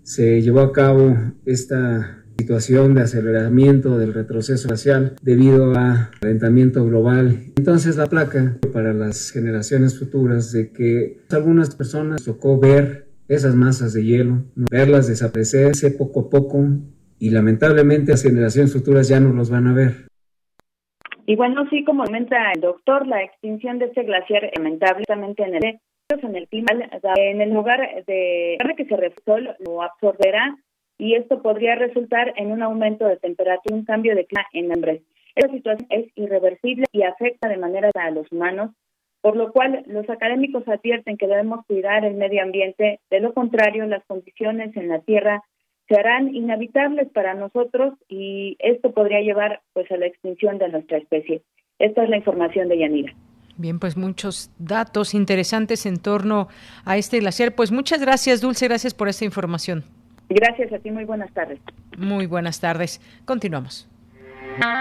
Se 0.05 0.41
llevó 0.41 0.61
a 0.61 0.73
cabo 0.73 1.15
esta 1.45 2.22
situación 2.43 2.95
de 2.95 3.03
aceleramiento 3.03 3.99
del 3.99 4.13
retroceso 4.13 4.67
glacial 4.67 5.15
debido 5.23 5.75
a 5.77 6.11
calentamiento 6.21 6.85
global. 6.85 7.39
Entonces 7.57 7.97
la 7.97 8.09
placa 8.09 8.59
para 8.73 8.93
las 8.93 9.31
generaciones 9.31 9.97
futuras 9.97 10.51
de 10.51 10.73
que 10.73 11.19
algunas 11.31 11.77
personas 11.77 12.25
tocó 12.25 12.59
ver 12.59 13.07
esas 13.29 13.55
masas 13.55 13.93
de 13.93 14.05
hielo, 14.05 14.43
verlas 14.57 15.07
desaparecerse 15.07 15.93
poco 15.93 16.23
a 16.23 16.31
poco 16.31 16.67
y 17.21 17.31
lamentablemente 17.31 18.11
las 18.11 18.25
generaciones 18.25 18.73
futuras 18.73 19.09
ya 19.09 19.21
no 19.21 19.33
los 19.33 19.49
van 19.49 19.69
a 19.69 19.73
ver. 19.73 19.93
Y 21.25 21.37
bueno, 21.37 21.65
sí, 21.71 21.85
como 21.85 22.03
comenta 22.03 22.51
el 22.53 22.61
doctor, 22.61 23.07
la 23.07 23.23
extinción 23.23 23.79
de 23.79 23.85
este 23.85 24.03
glaciar 24.03 24.51
lamentablemente 24.57 25.45
en 25.45 25.55
el 25.55 25.79
en 26.11 26.37
el 26.37 26.47
clima, 26.49 26.73
en 27.17 27.41
el 27.41 27.55
lugar 27.55 27.81
de 28.07 28.59
que 28.77 28.85
se 28.85 28.97
refresol 28.97 29.57
lo 29.61 29.83
absorberá 29.83 30.57
y 31.03 31.17
esto 31.17 31.43
podría 31.43 31.75
resultar 31.75 32.33
en 32.37 32.53
un 32.53 32.63
aumento 32.63 33.05
de 33.09 33.17
temperatura, 33.17 33.75
un 33.75 33.85
cambio 33.85 34.15
de 34.15 34.25
clima 34.25 34.47
en 34.53 34.71
hambre. 34.71 35.03
Esta 35.35 35.53
situación 35.53 35.89
es 35.91 36.07
irreversible 36.15 36.87
y 36.93 37.03
afecta 37.03 37.49
de 37.49 37.57
manera 37.57 37.91
a 37.93 38.11
los 38.13 38.31
humanos, 38.31 38.71
por 39.21 39.35
lo 39.35 39.51
cual 39.51 39.83
los 39.89 40.09
académicos 40.09 40.63
advierten 40.69 41.17
que 41.17 41.27
debemos 41.27 41.67
cuidar 41.67 42.05
el 42.05 42.15
medio 42.15 42.41
ambiente, 42.41 43.01
de 43.11 43.19
lo 43.19 43.35
contrario 43.35 43.85
las 43.87 44.05
condiciones 44.05 44.77
en 44.77 44.87
la 44.87 45.01
Tierra 45.01 45.43
se 45.89 45.97
harán 45.97 46.33
inhabitables 46.37 47.09
para 47.11 47.35
nosotros 47.35 47.95
y 48.09 48.57
esto 48.61 48.93
podría 48.93 49.23
llevar 49.23 49.61
pues 49.73 49.91
a 49.91 49.97
la 49.97 50.07
extinción 50.07 50.59
de 50.59 50.69
nuestra 50.69 50.99
especie. 50.99 51.43
Esta 51.81 52.05
es 52.05 52.11
la 52.11 52.19
información 52.19 52.69
de 52.69 52.79
Yanira. 52.79 53.13
Bien, 53.57 53.81
pues 53.81 53.97
muchos 53.97 54.53
datos 54.57 55.15
interesantes 55.15 55.85
en 55.85 55.97
torno 55.97 56.47
a 56.85 56.97
este 56.97 57.19
glaciar. 57.19 57.57
Pues 57.57 57.73
muchas 57.73 58.01
gracias, 58.01 58.41
Dulce, 58.41 58.69
gracias 58.69 58.95
por 58.95 59.09
esta 59.09 59.25
información. 59.25 59.83
Gracias 60.35 60.73
a 60.73 60.79
ti, 60.79 60.91
muy 60.91 61.05
buenas 61.05 61.31
tardes. 61.33 61.59
Muy 61.97 62.27
buenas 62.27 62.61
tardes. 62.61 63.01
Continuamos. 63.25 63.89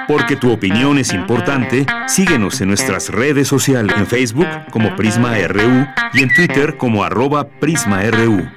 Porque 0.08 0.36
tu 0.36 0.52
opinión 0.52 0.98
es 0.98 1.14
importante, 1.14 1.86
síguenos 2.08 2.60
en 2.60 2.68
nuestras 2.68 3.10
redes 3.10 3.48
sociales, 3.48 3.96
en 3.98 4.06
Facebook 4.06 4.48
como 4.70 4.96
Prisma 4.96 5.38
RU 5.48 5.86
y 6.14 6.24
en 6.24 6.34
Twitter 6.34 6.78
como 6.78 7.04
arroba 7.04 7.48
PrismaRU. 7.48 8.50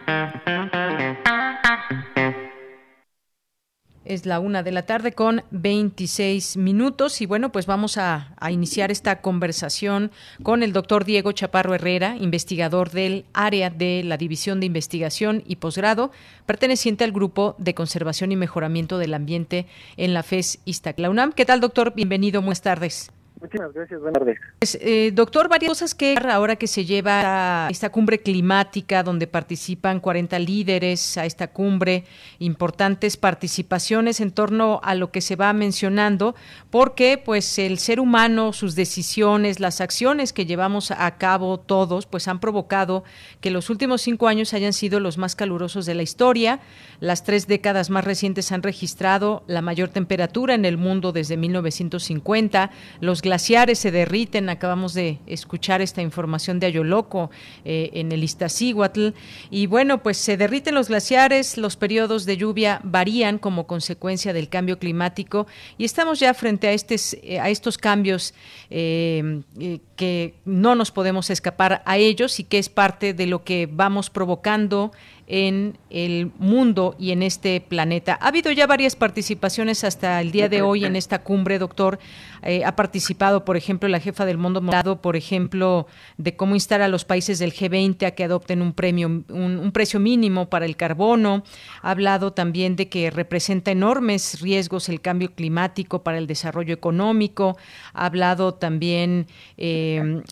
Es 4.04 4.26
la 4.26 4.38
una 4.38 4.62
de 4.62 4.70
la 4.70 4.82
tarde 4.82 5.12
con 5.12 5.44
26 5.50 6.58
minutos 6.58 7.22
y 7.22 7.26
bueno, 7.26 7.52
pues 7.52 7.64
vamos 7.64 7.96
a, 7.96 8.36
iniciar 8.50 8.90
esta 8.90 9.22
conversación 9.22 10.10
con 10.42 10.62
el 10.62 10.74
doctor 10.74 11.06
Diego 11.06 11.32
Chaparro 11.32 11.74
Herrera, 11.74 12.16
investigador 12.20 12.90
del 12.90 13.24
área 13.32 13.70
de 13.70 14.02
la 14.04 14.18
División 14.18 14.60
de 14.60 14.66
Investigación 14.66 15.42
y 15.46 15.56
Posgrado, 15.56 16.12
perteneciente 16.44 17.04
al 17.04 17.12
Grupo 17.12 17.56
de 17.56 17.74
Conservación 17.74 18.30
y 18.30 18.36
Mejoramiento 18.36 18.98
del 18.98 19.14
Ambiente 19.14 19.66
en 19.96 20.12
la 20.12 20.22
FES 20.22 20.58
Iztac. 20.66 20.98
La 20.98 21.08
UNAM, 21.08 21.32
¿qué 21.32 21.46
tal 21.46 21.60
doctor? 21.60 21.94
Bienvenido, 21.96 22.42
buenas 22.42 22.60
tardes. 22.60 23.10
Muchas 23.44 23.74
gracias, 23.74 24.00
buenas 24.00 24.18
tardes. 24.20 24.38
Pues, 24.58 24.78
eh, 24.80 25.10
doctor, 25.12 25.50
varias 25.50 25.68
cosas 25.68 25.94
que 25.94 26.16
ahora 26.30 26.56
que 26.56 26.66
se 26.66 26.86
lleva 26.86 27.66
a 27.66 27.68
esta 27.68 27.90
cumbre 27.90 28.22
climática 28.22 29.02
donde 29.02 29.26
participan 29.26 30.00
40 30.00 30.38
líderes 30.38 31.18
a 31.18 31.26
esta 31.26 31.48
cumbre, 31.48 32.04
importantes 32.38 33.18
participaciones 33.18 34.20
en 34.20 34.30
torno 34.30 34.80
a 34.82 34.94
lo 34.94 35.10
que 35.10 35.20
se 35.20 35.36
va 35.36 35.52
mencionando, 35.52 36.34
porque 36.70 37.20
pues 37.22 37.58
el 37.58 37.78
ser 37.78 38.00
humano, 38.00 38.54
sus 38.54 38.76
decisiones, 38.76 39.60
las 39.60 39.82
acciones 39.82 40.32
que 40.32 40.46
llevamos 40.46 40.90
a 40.90 41.18
cabo 41.18 41.60
todos, 41.60 42.06
pues 42.06 42.28
han 42.28 42.40
provocado 42.40 43.04
que 43.42 43.50
los 43.50 43.68
últimos 43.68 44.00
cinco 44.00 44.26
años 44.26 44.54
hayan 44.54 44.72
sido 44.72 45.00
los 45.00 45.18
más 45.18 45.36
calurosos 45.36 45.84
de 45.84 45.94
la 45.94 46.02
historia. 46.02 46.60
Las 46.98 47.24
tres 47.24 47.46
décadas 47.46 47.90
más 47.90 48.04
recientes 48.04 48.52
han 48.52 48.62
registrado 48.62 49.44
la 49.48 49.60
mayor 49.60 49.90
temperatura 49.90 50.54
en 50.54 50.64
el 50.64 50.78
mundo 50.78 51.12
desde 51.12 51.36
1950. 51.36 52.70
Los 53.00 53.20
glaciares 53.20 53.33
se 53.38 53.90
derriten, 53.90 54.48
acabamos 54.48 54.94
de 54.94 55.18
escuchar 55.26 55.80
esta 55.80 56.02
información 56.02 56.60
de 56.60 56.66
Ayoloco 56.66 57.30
eh, 57.64 57.90
en 57.94 58.12
el 58.12 58.22
Iztaccíhuatl, 58.22 59.08
y 59.50 59.66
bueno, 59.66 60.02
pues 60.02 60.16
se 60.16 60.36
derriten 60.36 60.74
los 60.74 60.88
glaciares, 60.88 61.56
los 61.58 61.76
periodos 61.76 62.26
de 62.26 62.36
lluvia 62.36 62.80
varían 62.84 63.38
como 63.38 63.66
consecuencia 63.66 64.32
del 64.32 64.48
cambio 64.48 64.78
climático, 64.78 65.46
y 65.78 65.84
estamos 65.84 66.20
ya 66.20 66.34
frente 66.34 66.68
a, 66.68 66.72
este, 66.72 66.96
a 67.40 67.50
estos 67.50 67.78
cambios 67.78 68.34
eh, 68.70 69.42
eh, 69.58 69.78
que 69.96 70.34
no 70.44 70.74
nos 70.74 70.90
podemos 70.90 71.30
escapar 71.30 71.82
a 71.86 71.96
ellos 71.96 72.40
y 72.40 72.44
que 72.44 72.58
es 72.58 72.68
parte 72.68 73.14
de 73.14 73.26
lo 73.26 73.44
que 73.44 73.68
vamos 73.70 74.10
provocando 74.10 74.92
en 75.26 75.78
el 75.88 76.30
mundo 76.38 76.94
y 76.98 77.10
en 77.12 77.22
este 77.22 77.60
planeta. 77.60 78.18
Ha 78.20 78.28
habido 78.28 78.52
ya 78.52 78.66
varias 78.66 78.94
participaciones 78.94 79.82
hasta 79.84 80.20
el 80.20 80.32
día 80.32 80.48
de 80.48 80.60
hoy 80.60 80.84
en 80.84 80.96
esta 80.96 81.22
cumbre, 81.22 81.58
doctor. 81.58 81.98
Eh, 82.42 82.62
ha 82.64 82.76
participado, 82.76 83.44
por 83.44 83.56
ejemplo, 83.56 83.88
la 83.88 84.00
jefa 84.00 84.26
del 84.26 84.36
mundo 84.36 84.60
morado, 84.60 85.00
por 85.00 85.16
ejemplo, 85.16 85.86
de 86.18 86.36
cómo 86.36 86.54
instar 86.54 86.82
a 86.82 86.88
los 86.88 87.06
países 87.06 87.38
del 87.38 87.54
G20 87.54 88.06
a 88.06 88.10
que 88.10 88.24
adopten 88.24 88.60
un 88.60 88.74
premio, 88.74 89.08
un, 89.08 89.70
precio 89.72 89.98
mínimo 89.98 90.50
para 90.50 90.66
el 90.66 90.76
carbono. 90.76 91.42
Ha 91.80 91.90
hablado 91.90 92.32
también 92.34 92.76
de 92.76 92.88
que 92.88 93.10
representa 93.10 93.70
enormes 93.70 94.40
riesgos 94.42 94.90
el 94.90 95.00
cambio 95.00 95.34
climático 95.34 96.02
para 96.02 96.18
el 96.18 96.26
desarrollo 96.26 96.74
económico. 96.74 97.56
Ha 97.94 98.04
hablado 98.04 98.54
también 98.54 99.26
eh, 99.56 99.83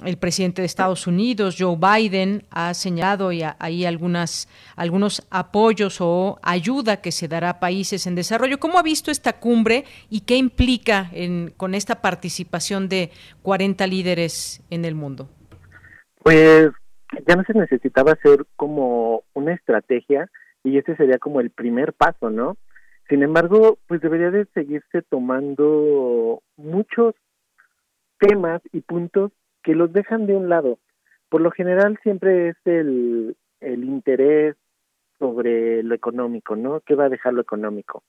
el 0.04 0.16
presidente 0.18 0.62
de 0.62 0.66
Estados 0.66 1.06
Unidos, 1.06 1.56
Joe 1.58 1.76
Biden, 1.76 2.44
ha 2.50 2.74
señalado 2.74 3.32
y 3.32 3.42
ahí 3.58 3.84
algunas 3.84 4.48
algunos 4.76 5.26
apoyos 5.30 5.98
o 6.00 6.38
ayuda 6.42 7.00
que 7.00 7.12
se 7.12 7.28
dará 7.28 7.50
a 7.50 7.60
países 7.60 8.06
en 8.06 8.14
desarrollo. 8.14 8.58
¿Cómo 8.58 8.78
ha 8.78 8.82
visto 8.82 9.10
esta 9.10 9.34
cumbre 9.34 9.84
y 10.10 10.20
qué 10.20 10.36
implica 10.36 11.10
con 11.56 11.74
esta 11.74 12.00
participación 12.00 12.88
de 12.88 13.10
40 13.42 13.86
líderes 13.86 14.62
en 14.70 14.84
el 14.84 14.94
mundo? 14.94 15.28
Pues 16.22 16.70
ya 17.26 17.36
no 17.36 17.44
se 17.44 17.52
necesitaba 17.54 18.12
hacer 18.12 18.46
como 18.56 19.22
una 19.34 19.54
estrategia 19.54 20.30
y 20.64 20.78
ese 20.78 20.96
sería 20.96 21.18
como 21.18 21.40
el 21.40 21.50
primer 21.50 21.92
paso, 21.92 22.30
¿no? 22.30 22.56
Sin 23.08 23.22
embargo, 23.22 23.78
pues 23.88 24.00
debería 24.00 24.30
de 24.30 24.46
seguirse 24.54 25.02
tomando 25.02 26.42
muchos 26.56 27.14
temas 28.18 28.62
y 28.72 28.80
puntos 28.80 29.32
que 29.62 29.74
los 29.74 29.92
dejan 29.92 30.26
de 30.26 30.36
un 30.36 30.48
lado. 30.48 30.78
Por 31.28 31.40
lo 31.40 31.50
general 31.50 31.98
siempre 32.02 32.50
es 32.50 32.56
el, 32.64 33.36
el 33.60 33.84
interés 33.84 34.56
sobre 35.18 35.82
lo 35.82 35.94
económico, 35.94 36.56
¿no? 36.56 36.80
¿Qué 36.80 36.94
va 36.94 37.04
a 37.04 37.08
dejar 37.08 37.32
lo 37.32 37.42
económico? 37.42 38.02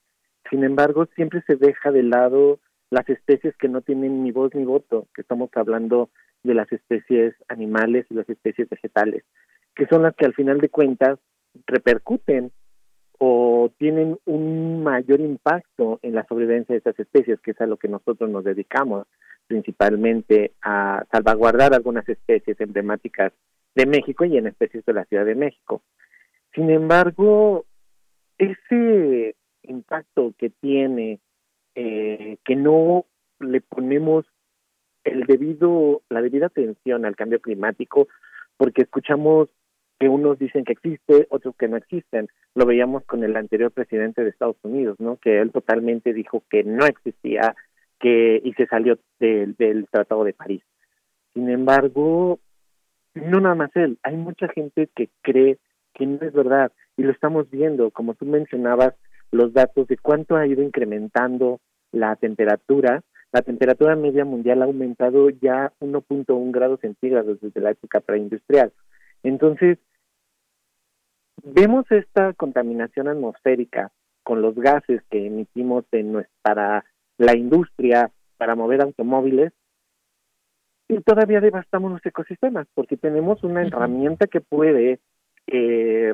Sin 0.49 0.63
embargo, 0.63 1.05
siempre 1.15 1.41
se 1.47 1.55
deja 1.55 1.91
de 1.91 2.03
lado 2.03 2.59
las 2.89 3.07
especies 3.09 3.55
que 3.57 3.69
no 3.69 3.81
tienen 3.81 4.23
ni 4.23 4.31
voz 4.31 4.53
ni 4.53 4.65
voto, 4.65 5.07
que 5.15 5.21
estamos 5.21 5.49
hablando 5.55 6.09
de 6.43 6.53
las 6.53 6.71
especies 6.71 7.33
animales 7.47 8.05
y 8.09 8.15
las 8.15 8.29
especies 8.29 8.69
vegetales, 8.69 9.23
que 9.75 9.87
son 9.87 10.03
las 10.03 10.15
que 10.15 10.25
al 10.25 10.33
final 10.33 10.59
de 10.59 10.69
cuentas 10.69 11.19
repercuten 11.65 12.51
o 13.19 13.71
tienen 13.77 14.17
un 14.25 14.83
mayor 14.83 15.21
impacto 15.21 15.99
en 16.01 16.15
la 16.15 16.25
sobrevivencia 16.25 16.73
de 16.73 16.79
esas 16.79 16.99
especies, 16.99 17.39
que 17.39 17.51
es 17.51 17.61
a 17.61 17.67
lo 17.67 17.77
que 17.77 17.87
nosotros 17.87 18.29
nos 18.29 18.43
dedicamos 18.43 19.07
principalmente 19.47 20.53
a 20.61 21.05
salvaguardar 21.11 21.73
algunas 21.73 22.07
especies 22.07 22.59
emblemáticas 22.59 23.33
de 23.75 23.85
México 23.85 24.25
y 24.25 24.37
en 24.37 24.47
especies 24.47 24.85
de 24.85 24.93
la 24.93 25.05
Ciudad 25.05 25.25
de 25.25 25.35
México. 25.35 25.81
Sin 26.53 26.69
embargo, 26.69 27.65
ese 28.37 29.35
impacto 29.63 30.33
que 30.37 30.49
tiene, 30.49 31.19
eh, 31.75 32.37
que 32.45 32.55
no 32.55 33.05
le 33.39 33.61
ponemos 33.61 34.25
el 35.03 35.25
debido, 35.25 36.01
la 36.09 36.21
debida 36.21 36.47
atención 36.47 37.05
al 37.05 37.15
cambio 37.15 37.41
climático, 37.41 38.07
porque 38.57 38.83
escuchamos 38.83 39.49
que 39.99 40.09
unos 40.09 40.39
dicen 40.39 40.63
que 40.63 40.73
existe, 40.73 41.27
otros 41.29 41.55
que 41.57 41.67
no 41.67 41.77
existen. 41.77 42.27
Lo 42.55 42.65
veíamos 42.65 43.03
con 43.05 43.23
el 43.23 43.35
anterior 43.35 43.71
presidente 43.71 44.23
de 44.23 44.29
Estados 44.29 44.57
Unidos, 44.63 44.99
¿no? 44.99 45.17
Que 45.17 45.39
él 45.39 45.51
totalmente 45.51 46.13
dijo 46.13 46.43
que 46.49 46.63
no 46.63 46.85
existía, 46.85 47.55
que 48.03 48.41
y 48.43 48.51
se 48.53 48.67
salió 48.67 48.99
del 49.17 49.87
Tratado 49.89 50.25
de 50.25 50.33
París. 50.33 50.61
Sin 51.33 51.49
embargo, 51.49 52.39
no 53.13 53.39
nada 53.39 53.55
más 53.55 53.71
él, 53.75 53.97
hay 54.03 54.17
mucha 54.17 54.49
gente 54.49 54.89
que 54.93 55.09
cree 55.21 55.57
que 55.93 56.05
no 56.05 56.17
es 56.21 56.33
verdad 56.33 56.73
y 56.97 57.03
lo 57.03 57.13
estamos 57.13 57.49
viendo, 57.49 57.91
como 57.91 58.13
tú 58.13 58.25
mencionabas, 58.25 58.93
los 59.31 59.53
datos 59.53 59.87
de 59.87 59.97
cuánto 59.97 60.35
ha 60.35 60.45
ido 60.45 60.61
incrementando 60.61 61.61
la 61.93 62.17
temperatura. 62.17 63.03
La 63.31 63.41
temperatura 63.41 63.95
media 63.95 64.25
mundial 64.25 64.61
ha 64.61 64.65
aumentado 64.65 65.29
ya 65.29 65.71
1.1 65.79 66.51
grados 66.51 66.81
centígrados 66.81 67.39
desde 67.39 67.61
la 67.61 67.71
época 67.71 68.01
preindustrial. 68.01 68.73
Entonces, 69.23 69.79
vemos 71.41 71.89
esta 71.89 72.33
contaminación 72.33 73.07
atmosférica 73.07 73.93
con 74.23 74.41
los 74.41 74.55
gases 74.55 75.01
que 75.09 75.25
emitimos 75.25 75.85
en 75.93 76.27
para 76.41 76.83
la 77.17 77.35
industria, 77.35 78.11
para 78.37 78.55
mover 78.55 78.81
automóviles, 78.81 79.53
y 80.87 81.01
todavía 81.01 81.39
devastamos 81.39 81.91
los 81.91 82.05
ecosistemas, 82.05 82.67
porque 82.73 82.97
tenemos 82.97 83.43
una 83.43 83.63
herramienta 83.63 84.27
que 84.27 84.41
puede 84.41 84.99
eh, 85.47 86.13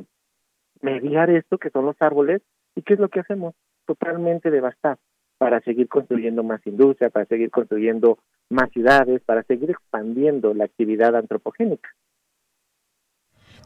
mediar 0.82 1.30
esto, 1.30 1.58
que 1.58 1.70
son 1.70 1.86
los 1.86 1.96
árboles, 2.02 2.42
y 2.76 2.82
¿qué 2.82 2.94
es 2.94 3.00
lo 3.00 3.10
que 3.10 3.20
hacemos? 3.20 3.56
Totalmente 3.86 4.52
devastar 4.52 4.98
para 5.38 5.62
seguir 5.62 5.88
construyendo 5.88 6.44
más 6.44 6.66
industria, 6.68 7.10
para 7.10 7.26
seguir 7.26 7.50
construyendo 7.50 8.20
más 8.50 8.70
ciudades, 8.72 9.22
para 9.22 9.44
seguir 9.44 9.72
expandiendo 9.72 10.54
la 10.54 10.66
actividad 10.66 11.16
antropogénica. 11.16 11.90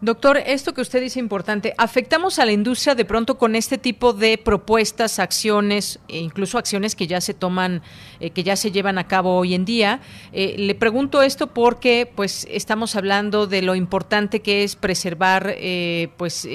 Doctor, 0.04 0.44
esto 0.46 0.74
que 0.74 0.82
usted 0.82 1.00
dice 1.00 1.18
importante, 1.18 1.74
¿afectamos 1.78 2.38
a 2.38 2.44
la 2.44 2.52
industria 2.52 2.94
de 2.94 3.06
pronto 3.06 3.38
con 3.38 3.56
este 3.56 3.78
tipo 3.78 4.12
de 4.12 4.38
propuestas, 4.38 5.18
acciones, 5.18 5.98
e 6.10 6.20
incluso 6.20 6.58
acciones 6.58 6.94
que 6.94 7.08
ya 7.08 7.22
se 7.22 7.34
toman, 7.34 7.82
eh, 8.20 8.32
que 8.32 8.44
ya 8.44 8.58
se 8.58 8.70
llevan 8.70 8.98
a 8.98 9.08
cabo 9.08 9.38
hoy 9.38 9.54
en 9.54 9.64
día? 9.64 10.02
Eh, 10.34 10.56
le 10.58 10.76
pregunto 10.76 11.22
esto 11.22 11.48
porque 11.48 12.12
pues 12.14 12.46
estamos 12.52 12.98
hablando 12.98 13.48
de 13.48 13.62
lo 13.62 13.76
importante 13.76 14.42
que 14.42 14.66
es 14.66 14.76
preservar 14.76 15.56
eh, 15.56 16.10
pues 16.18 16.46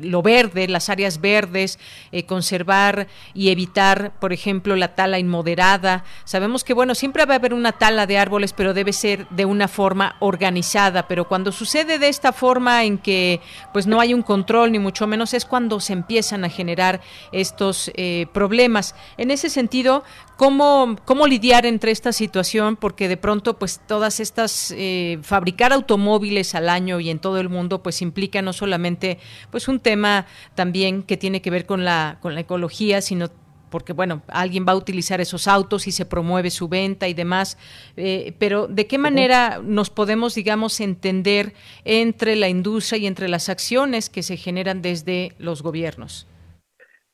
lo 0.00 0.22
verde, 0.22 0.68
las 0.68 0.90
áreas 0.90 1.20
verdes, 1.20 1.80
conservar 2.26 3.08
y 3.34 3.48
evitar, 3.48 4.12
por 4.20 4.32
ejemplo, 4.32 4.76
la 4.76 4.94
tala 4.94 5.18
inmoderada. 5.18 6.04
Sabemos 6.24 6.62
que 6.62 6.72
bueno, 6.72 6.94
siempre 6.94 7.24
va 7.24 7.34
a 7.34 7.38
haber 7.38 7.52
una 7.52 7.72
tala 7.72 8.06
de 8.06 8.16
árboles, 8.16 8.52
pero 8.52 8.74
debe 8.74 8.92
ser 8.92 9.26
de 9.30 9.44
una 9.44 9.66
forma 9.66 10.14
organizada, 10.20 11.08
pero 11.08 11.26
cuando 11.26 11.50
sucede 11.50 11.98
de 11.98 12.08
esta 12.08 12.30
forma, 12.30 12.43
forma 12.44 12.84
en 12.84 12.98
que 12.98 13.40
pues 13.72 13.86
no 13.86 14.00
hay 14.00 14.12
un 14.12 14.20
control 14.20 14.70
ni 14.72 14.78
mucho 14.78 15.06
menos 15.06 15.32
es 15.32 15.46
cuando 15.46 15.80
se 15.80 15.94
empiezan 15.94 16.44
a 16.44 16.50
generar 16.50 17.00
estos 17.32 17.90
eh, 17.94 18.26
problemas. 18.34 18.94
En 19.16 19.30
ese 19.30 19.48
sentido, 19.48 20.04
¿cómo, 20.36 20.94
¿cómo 21.06 21.26
lidiar 21.26 21.64
entre 21.64 21.90
esta 21.90 22.12
situación? 22.12 22.76
Porque 22.76 23.08
de 23.08 23.16
pronto 23.16 23.58
pues 23.58 23.80
todas 23.86 24.20
estas, 24.20 24.74
eh, 24.76 25.18
fabricar 25.22 25.72
automóviles 25.72 26.54
al 26.54 26.68
año 26.68 27.00
y 27.00 27.08
en 27.08 27.18
todo 27.18 27.40
el 27.40 27.48
mundo 27.48 27.82
pues 27.82 28.02
implica 28.02 28.42
no 28.42 28.52
solamente 28.52 29.18
pues 29.50 29.66
un 29.66 29.80
tema 29.80 30.26
también 30.54 31.02
que 31.02 31.16
tiene 31.16 31.40
que 31.40 31.48
ver 31.48 31.64
con 31.64 31.82
la, 31.86 32.18
con 32.20 32.34
la 32.34 32.42
ecología, 32.42 33.00
sino 33.00 33.30
porque 33.74 33.92
bueno, 33.92 34.22
alguien 34.28 34.64
va 34.64 34.70
a 34.70 34.76
utilizar 34.76 35.20
esos 35.20 35.48
autos 35.48 35.88
y 35.88 35.90
se 35.90 36.06
promueve 36.06 36.50
su 36.50 36.68
venta 36.68 37.08
y 37.08 37.12
demás, 37.12 37.58
eh, 37.96 38.32
pero 38.38 38.68
¿de 38.68 38.86
qué 38.86 38.98
manera 38.98 39.58
nos 39.64 39.90
podemos, 39.90 40.36
digamos, 40.36 40.80
entender 40.80 41.54
entre 41.84 42.36
la 42.36 42.48
industria 42.48 43.00
y 43.00 43.08
entre 43.08 43.26
las 43.26 43.48
acciones 43.48 44.10
que 44.10 44.22
se 44.22 44.36
generan 44.36 44.80
desde 44.80 45.32
los 45.40 45.64
gobiernos? 45.64 46.28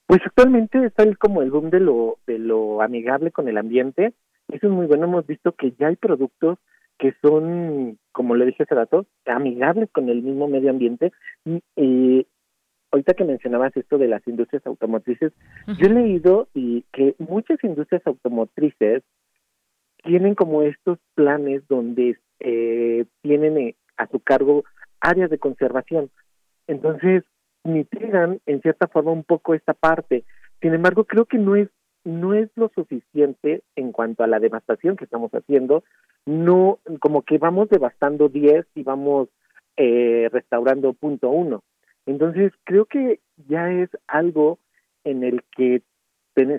Pues 0.06 0.20
actualmente 0.26 0.84
está 0.84 1.02
el, 1.02 1.16
como 1.16 1.40
el 1.40 1.50
boom 1.50 1.70
de 1.70 1.80
lo, 1.80 2.18
de 2.26 2.38
lo 2.38 2.82
amigable 2.82 3.30
con 3.30 3.48
el 3.48 3.56
ambiente. 3.56 4.12
Eso 4.48 4.66
es 4.66 4.70
muy 4.70 4.84
bueno. 4.84 5.06
Hemos 5.06 5.26
visto 5.26 5.52
que 5.52 5.72
ya 5.80 5.86
hay 5.86 5.96
productos 5.96 6.58
que 6.98 7.14
son, 7.22 7.96
como 8.12 8.34
le 8.34 8.44
dije 8.44 8.64
hace 8.64 8.74
rato, 8.74 9.06
amigables 9.24 9.88
con 9.92 10.10
el 10.10 10.20
mismo 10.20 10.46
medio 10.46 10.68
ambiente 10.68 11.10
y, 11.74 12.26
ahorita 12.90 13.14
que 13.14 13.24
mencionabas 13.24 13.76
esto 13.76 13.98
de 13.98 14.08
las 14.08 14.26
industrias 14.26 14.66
automotrices, 14.66 15.32
yo 15.78 15.86
he 15.86 15.90
leído 15.90 16.48
y 16.54 16.84
que 16.92 17.14
muchas 17.18 17.62
industrias 17.62 18.02
automotrices 18.06 19.02
tienen 20.02 20.34
como 20.34 20.62
estos 20.62 20.98
planes 21.14 21.66
donde 21.68 22.18
eh, 22.40 23.04
tienen 23.22 23.58
eh, 23.58 23.76
a 23.96 24.06
su 24.08 24.20
cargo 24.20 24.64
áreas 25.00 25.30
de 25.30 25.38
conservación. 25.38 26.10
Entonces, 26.66 27.24
mitigan 27.64 28.40
en 28.46 28.60
cierta 28.62 28.88
forma 28.88 29.12
un 29.12 29.24
poco 29.24 29.54
esta 29.54 29.74
parte. 29.74 30.24
Sin 30.60 30.74
embargo, 30.74 31.04
creo 31.04 31.26
que 31.26 31.38
no 31.38 31.56
es 31.56 31.68
no 32.02 32.32
es 32.32 32.48
lo 32.56 32.70
suficiente 32.74 33.62
en 33.76 33.92
cuanto 33.92 34.22
a 34.22 34.26
la 34.26 34.40
devastación 34.40 34.96
que 34.96 35.04
estamos 35.04 35.30
haciendo. 35.32 35.84
No, 36.24 36.78
como 36.98 37.22
que 37.22 37.36
vamos 37.36 37.68
devastando 37.68 38.30
10 38.30 38.66
y 38.74 38.82
vamos 38.82 39.28
eh, 39.76 40.28
restaurando 40.32 40.94
punto 40.94 41.28
uno. 41.28 41.62
Entonces, 42.10 42.52
creo 42.64 42.86
que 42.86 43.20
ya 43.48 43.70
es 43.70 43.88
algo 44.08 44.58
en 45.04 45.22
el 45.22 45.44
que 45.56 45.82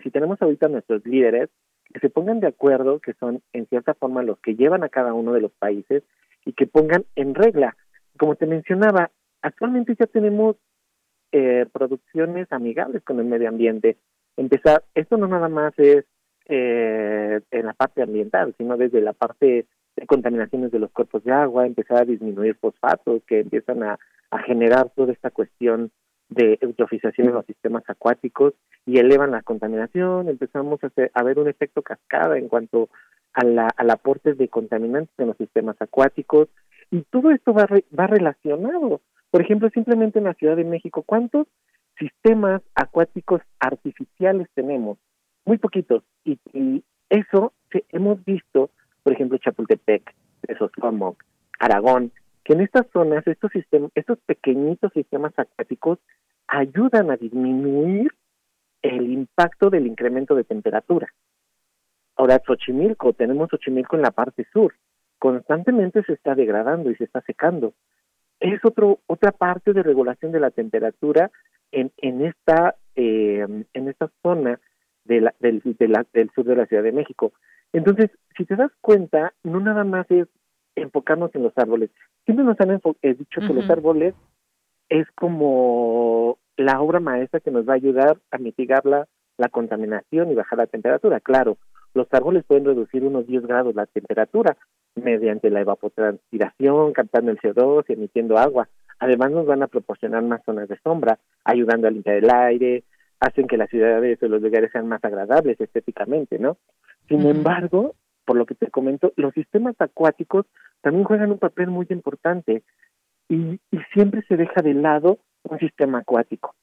si 0.01 0.11
tenemos 0.11 0.41
ahorita 0.41 0.69
nuestros 0.69 1.05
líderes 1.05 1.49
que 1.91 1.99
se 1.99 2.09
pongan 2.09 2.39
de 2.39 2.47
acuerdo, 2.47 2.99
que 2.99 3.13
son 3.13 3.41
en 3.51 3.65
cierta 3.67 3.93
forma 3.95 4.23
los 4.23 4.39
que 4.39 4.55
llevan 4.55 4.83
a 4.83 4.89
cada 4.89 5.13
uno 5.13 5.33
de 5.33 5.41
los 5.41 5.51
países 5.51 6.03
y 6.45 6.53
que 6.53 6.67
pongan 6.67 7.03
en 7.15 7.35
regla. 7.35 7.75
Como 8.17 8.35
te 8.35 8.45
mencionaba, 8.45 9.11
actualmente 9.41 9.95
ya 9.99 10.05
tenemos 10.05 10.55
eh, 11.33 11.65
producciones 11.73 12.49
amigables 12.51 13.03
con 13.03 13.19
el 13.19 13.25
medio 13.25 13.49
ambiente. 13.49 13.97
Empezar, 14.37 14.85
esto 14.95 15.17
no 15.17 15.27
nada 15.27 15.49
más 15.49 15.73
es 15.77 16.05
eh, 16.45 17.41
en 17.51 17.65
la 17.65 17.73
parte 17.73 18.03
ambiental, 18.03 18.55
sino 18.57 18.77
desde 18.77 19.01
la 19.01 19.11
parte 19.11 19.65
contaminaciones 20.07 20.71
de 20.71 20.79
los 20.79 20.91
cuerpos 20.91 21.23
de 21.23 21.31
agua, 21.31 21.65
empezar 21.65 22.01
a 22.01 22.05
disminuir 22.05 22.55
fosfatos 22.55 23.21
que 23.27 23.39
empiezan 23.39 23.83
a 23.83 23.97
generar 24.45 24.89
toda 24.95 25.13
esta 25.13 25.29
cuestión 25.29 25.91
de 26.31 26.57
eutrofización 26.61 27.27
en 27.27 27.33
los 27.33 27.45
sistemas 27.45 27.83
acuáticos 27.87 28.53
y 28.85 28.99
elevan 28.99 29.31
la 29.31 29.43
contaminación, 29.43 30.29
empezamos 30.29 30.81
a, 30.83 30.87
hacer, 30.87 31.11
a 31.13 31.23
ver 31.23 31.37
un 31.37 31.49
efecto 31.49 31.81
cascada 31.81 32.37
en 32.37 32.47
cuanto 32.47 32.89
a 33.33 33.43
la, 33.43 33.67
al 33.75 33.89
aporte 33.89 34.33
de 34.33 34.47
contaminantes 34.47 35.13
en 35.17 35.27
los 35.27 35.37
sistemas 35.37 35.75
acuáticos 35.81 36.47
y 36.89 37.01
todo 37.03 37.31
esto 37.31 37.53
va, 37.53 37.67
va 37.97 38.07
relacionado. 38.07 39.01
Por 39.29 39.41
ejemplo, 39.41 39.69
simplemente 39.69 40.19
en 40.19 40.25
la 40.25 40.33
Ciudad 40.33 40.55
de 40.55 40.63
México, 40.63 41.03
¿cuántos 41.05 41.47
sistemas 41.99 42.61
acuáticos 42.75 43.41
artificiales 43.59 44.47
tenemos? 44.53 44.97
Muy 45.45 45.57
poquitos. 45.57 46.03
Y, 46.23 46.39
y 46.53 46.83
eso 47.09 47.51
hemos 47.89 48.23
visto, 48.23 48.69
por 49.03 49.13
ejemplo, 49.13 49.37
Chapultepec, 49.37 50.13
Tesosomoc, 50.41 51.23
Aragón, 51.59 52.11
que 52.43 52.53
en 52.53 52.61
estas 52.61 52.87
zonas 52.91 53.25
estos 53.27 53.51
sistemas, 53.51 53.91
estos 53.95 54.19
pequeñitos 54.25 54.91
sistemas 54.93 55.33
acuáticos 55.37 55.99
ayudan 56.47 57.11
a 57.11 57.17
disminuir 57.17 58.11
el 58.81 59.11
impacto 59.11 59.69
del 59.69 59.87
incremento 59.87 60.35
de 60.35 60.43
temperatura. 60.43 61.07
Ahora, 62.15 62.41
Xochimilco, 62.45 63.13
tenemos 63.13 63.49
Xochimilco 63.49 63.95
en 63.95 64.01
la 64.01 64.11
parte 64.11 64.45
sur, 64.51 64.73
constantemente 65.19 66.03
se 66.03 66.13
está 66.13 66.35
degradando 66.35 66.89
y 66.89 66.95
se 66.95 67.03
está 67.03 67.21
secando. 67.21 67.73
Es 68.39 68.63
otro, 68.65 68.99
otra 69.05 69.31
parte 69.31 69.71
de 69.71 69.83
regulación 69.83 70.31
de 70.31 70.39
la 70.39 70.49
temperatura 70.49 71.31
en, 71.71 71.91
en, 71.97 72.25
esta, 72.25 72.75
eh, 72.95 73.45
en 73.73 73.87
esta 73.87 74.11
zona 74.23 74.59
de 75.05 75.21
la, 75.21 75.35
del, 75.39 75.61
del 75.63 76.31
sur 76.33 76.45
de 76.45 76.55
la 76.55 76.65
Ciudad 76.65 76.83
de 76.83 76.91
México. 76.91 77.33
Entonces, 77.73 78.11
si 78.37 78.45
te 78.45 78.55
das 78.55 78.71
cuenta, 78.81 79.33
no 79.43 79.59
nada 79.59 79.83
más 79.83 80.09
es 80.09 80.27
enfocarnos 80.75 81.33
en 81.35 81.43
los 81.43 81.57
árboles. 81.57 81.89
Siempre 82.25 82.45
nos 82.45 82.59
han 82.59 82.71
eh, 83.01 83.13
dicho 83.13 83.41
que 83.41 83.53
los 83.53 83.69
árboles 83.69 84.13
es 84.89 85.07
como 85.15 86.37
la 86.57 86.81
obra 86.81 86.99
maestra 86.99 87.39
que 87.39 87.51
nos 87.51 87.67
va 87.67 87.73
a 87.73 87.77
ayudar 87.77 88.17
a 88.29 88.37
mitigar 88.37 88.85
la, 88.85 89.07
la 89.37 89.49
contaminación 89.49 90.31
y 90.31 90.35
bajar 90.35 90.59
la 90.59 90.67
temperatura. 90.67 91.19
Claro, 91.19 91.57
los 91.93 92.07
árboles 92.11 92.43
pueden 92.45 92.65
reducir 92.65 93.03
unos 93.03 93.27
10 93.27 93.45
grados 93.45 93.75
la 93.75 93.85
temperatura 93.85 94.57
mediante 94.95 95.49
la 95.49 95.61
evapotranspiración, 95.61 96.93
captando 96.93 97.31
el 97.31 97.39
CO2 97.39 97.85
y 97.87 97.93
emitiendo 97.93 98.37
agua. 98.37 98.67
Además 98.99 99.31
nos 99.31 99.45
van 99.45 99.63
a 99.63 99.67
proporcionar 99.67 100.23
más 100.23 100.43
zonas 100.45 100.67
de 100.69 100.77
sombra, 100.83 101.19
ayudando 101.43 101.87
a 101.87 101.91
limpiar 101.91 102.17
el 102.17 102.29
aire, 102.29 102.83
hacen 103.19 103.47
que 103.47 103.57
las 103.57 103.69
ciudades 103.69 104.21
o 104.21 104.27
los 104.27 104.41
lugares 104.41 104.71
sean 104.71 104.87
más 104.87 105.03
agradables 105.03 105.59
estéticamente, 105.59 106.37
¿no? 106.39 106.57
Sin 107.11 107.27
embargo, 107.27 107.95
por 108.23 108.37
lo 108.37 108.45
que 108.45 108.55
te 108.55 108.71
comento, 108.71 109.11
los 109.17 109.33
sistemas 109.33 109.75
acuáticos 109.79 110.45
también 110.79 111.03
juegan 111.03 111.31
un 111.31 111.39
papel 111.39 111.67
muy 111.67 111.85
importante 111.89 112.63
y, 113.27 113.59
siempre 113.93 114.23
se 114.29 114.37
deja 114.37 114.61
de 114.61 114.73
lado 114.73 115.19
un 115.43 115.59
sistema 115.59 115.99
acuático. 115.99 116.55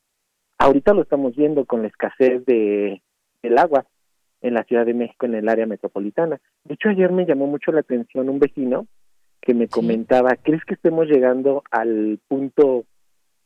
Ahorita 0.57 0.95
lo 0.95 1.03
estamos 1.03 1.37
viendo 1.37 1.67
con 1.67 1.83
la 1.83 1.89
escasez 1.89 2.45
de 2.47 3.03
del 3.43 3.59
agua 3.59 3.85
en 4.41 4.55
la 4.55 4.65
Ciudad 4.65 4.87
de 4.87 4.95
México, 4.95 5.27
en 5.27 5.35
el 5.35 5.49
área 5.49 5.67
metropolitana. 5.67 6.41
De 6.65 6.75
hecho, 6.75 6.89
ayer 6.89 7.13
me 7.13 7.27
llamó 7.27 7.47
mucho 7.47 7.71
la 7.71 7.81
atención 7.81 8.31
un 8.31 8.39
vecino 8.39 8.87
que 9.43 9.53
me 9.53 9.69
comentaba, 9.69 10.35
¿crees 10.37 10.65
que 10.65 10.75
estemos 10.75 11.07
llegando 11.07 11.63
al 11.71 12.19
punto 12.27 12.85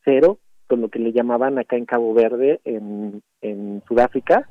cero 0.05 0.39
con 0.69 0.81
lo 0.81 0.89
que 0.89 1.01
le 1.01 1.13
llamaban 1.13 1.59
acá 1.59 1.77
en 1.77 1.85
Cabo 1.85 2.15
Verde, 2.15 2.61
en, 2.65 3.23
en 3.41 3.83
Sudáfrica? 3.89 4.49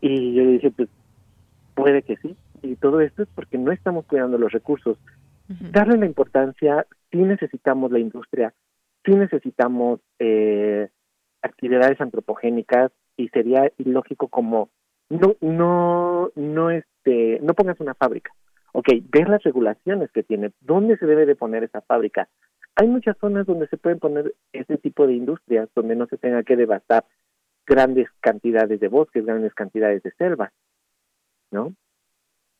Y 0.00 0.34
yo 0.34 0.44
le 0.44 0.52
dije, 0.52 0.70
pues 0.70 0.88
puede 1.78 2.02
que 2.02 2.16
sí. 2.16 2.36
Y 2.62 2.74
todo 2.76 3.00
esto 3.00 3.22
es 3.22 3.28
porque 3.34 3.56
no 3.56 3.70
estamos 3.70 4.04
cuidando 4.06 4.36
los 4.36 4.52
recursos. 4.52 4.98
Darle 5.48 5.96
la 5.96 6.06
importancia, 6.06 6.86
sí 7.10 7.18
necesitamos 7.18 7.90
la 7.90 8.00
industria, 8.00 8.52
sí 9.04 9.12
necesitamos 9.12 10.00
eh, 10.18 10.88
actividades 11.40 12.00
antropogénicas 12.00 12.90
y 13.16 13.28
sería 13.28 13.72
ilógico 13.78 14.28
como 14.28 14.68
no 15.08 15.36
no 15.40 16.30
no 16.34 16.70
este 16.70 17.38
no 17.40 17.54
pongas 17.54 17.80
una 17.80 17.94
fábrica 17.94 18.30
ok 18.72 18.88
ver 19.10 19.28
las 19.30 19.42
regulaciones 19.42 20.10
que 20.12 20.22
tiene 20.22 20.52
dónde 20.60 20.98
se 20.98 21.06
debe 21.06 21.24
de 21.24 21.34
poner 21.34 21.64
esa 21.64 21.80
fábrica 21.80 22.28
hay 22.74 22.88
muchas 22.88 23.16
zonas 23.18 23.46
donde 23.46 23.68
se 23.68 23.78
pueden 23.78 24.00
poner 24.00 24.34
ese 24.52 24.76
tipo 24.76 25.06
de 25.06 25.14
industrias 25.14 25.70
donde 25.74 25.96
no 25.96 26.06
se 26.08 26.18
tenga 26.18 26.42
que 26.42 26.56
devastar 26.56 27.06
grandes 27.66 28.08
cantidades 28.20 28.80
de 28.80 28.88
bosques 28.88 29.24
grandes 29.24 29.54
cantidades 29.54 30.02
de 30.02 30.10
selvas 30.18 30.52
no 31.52 31.74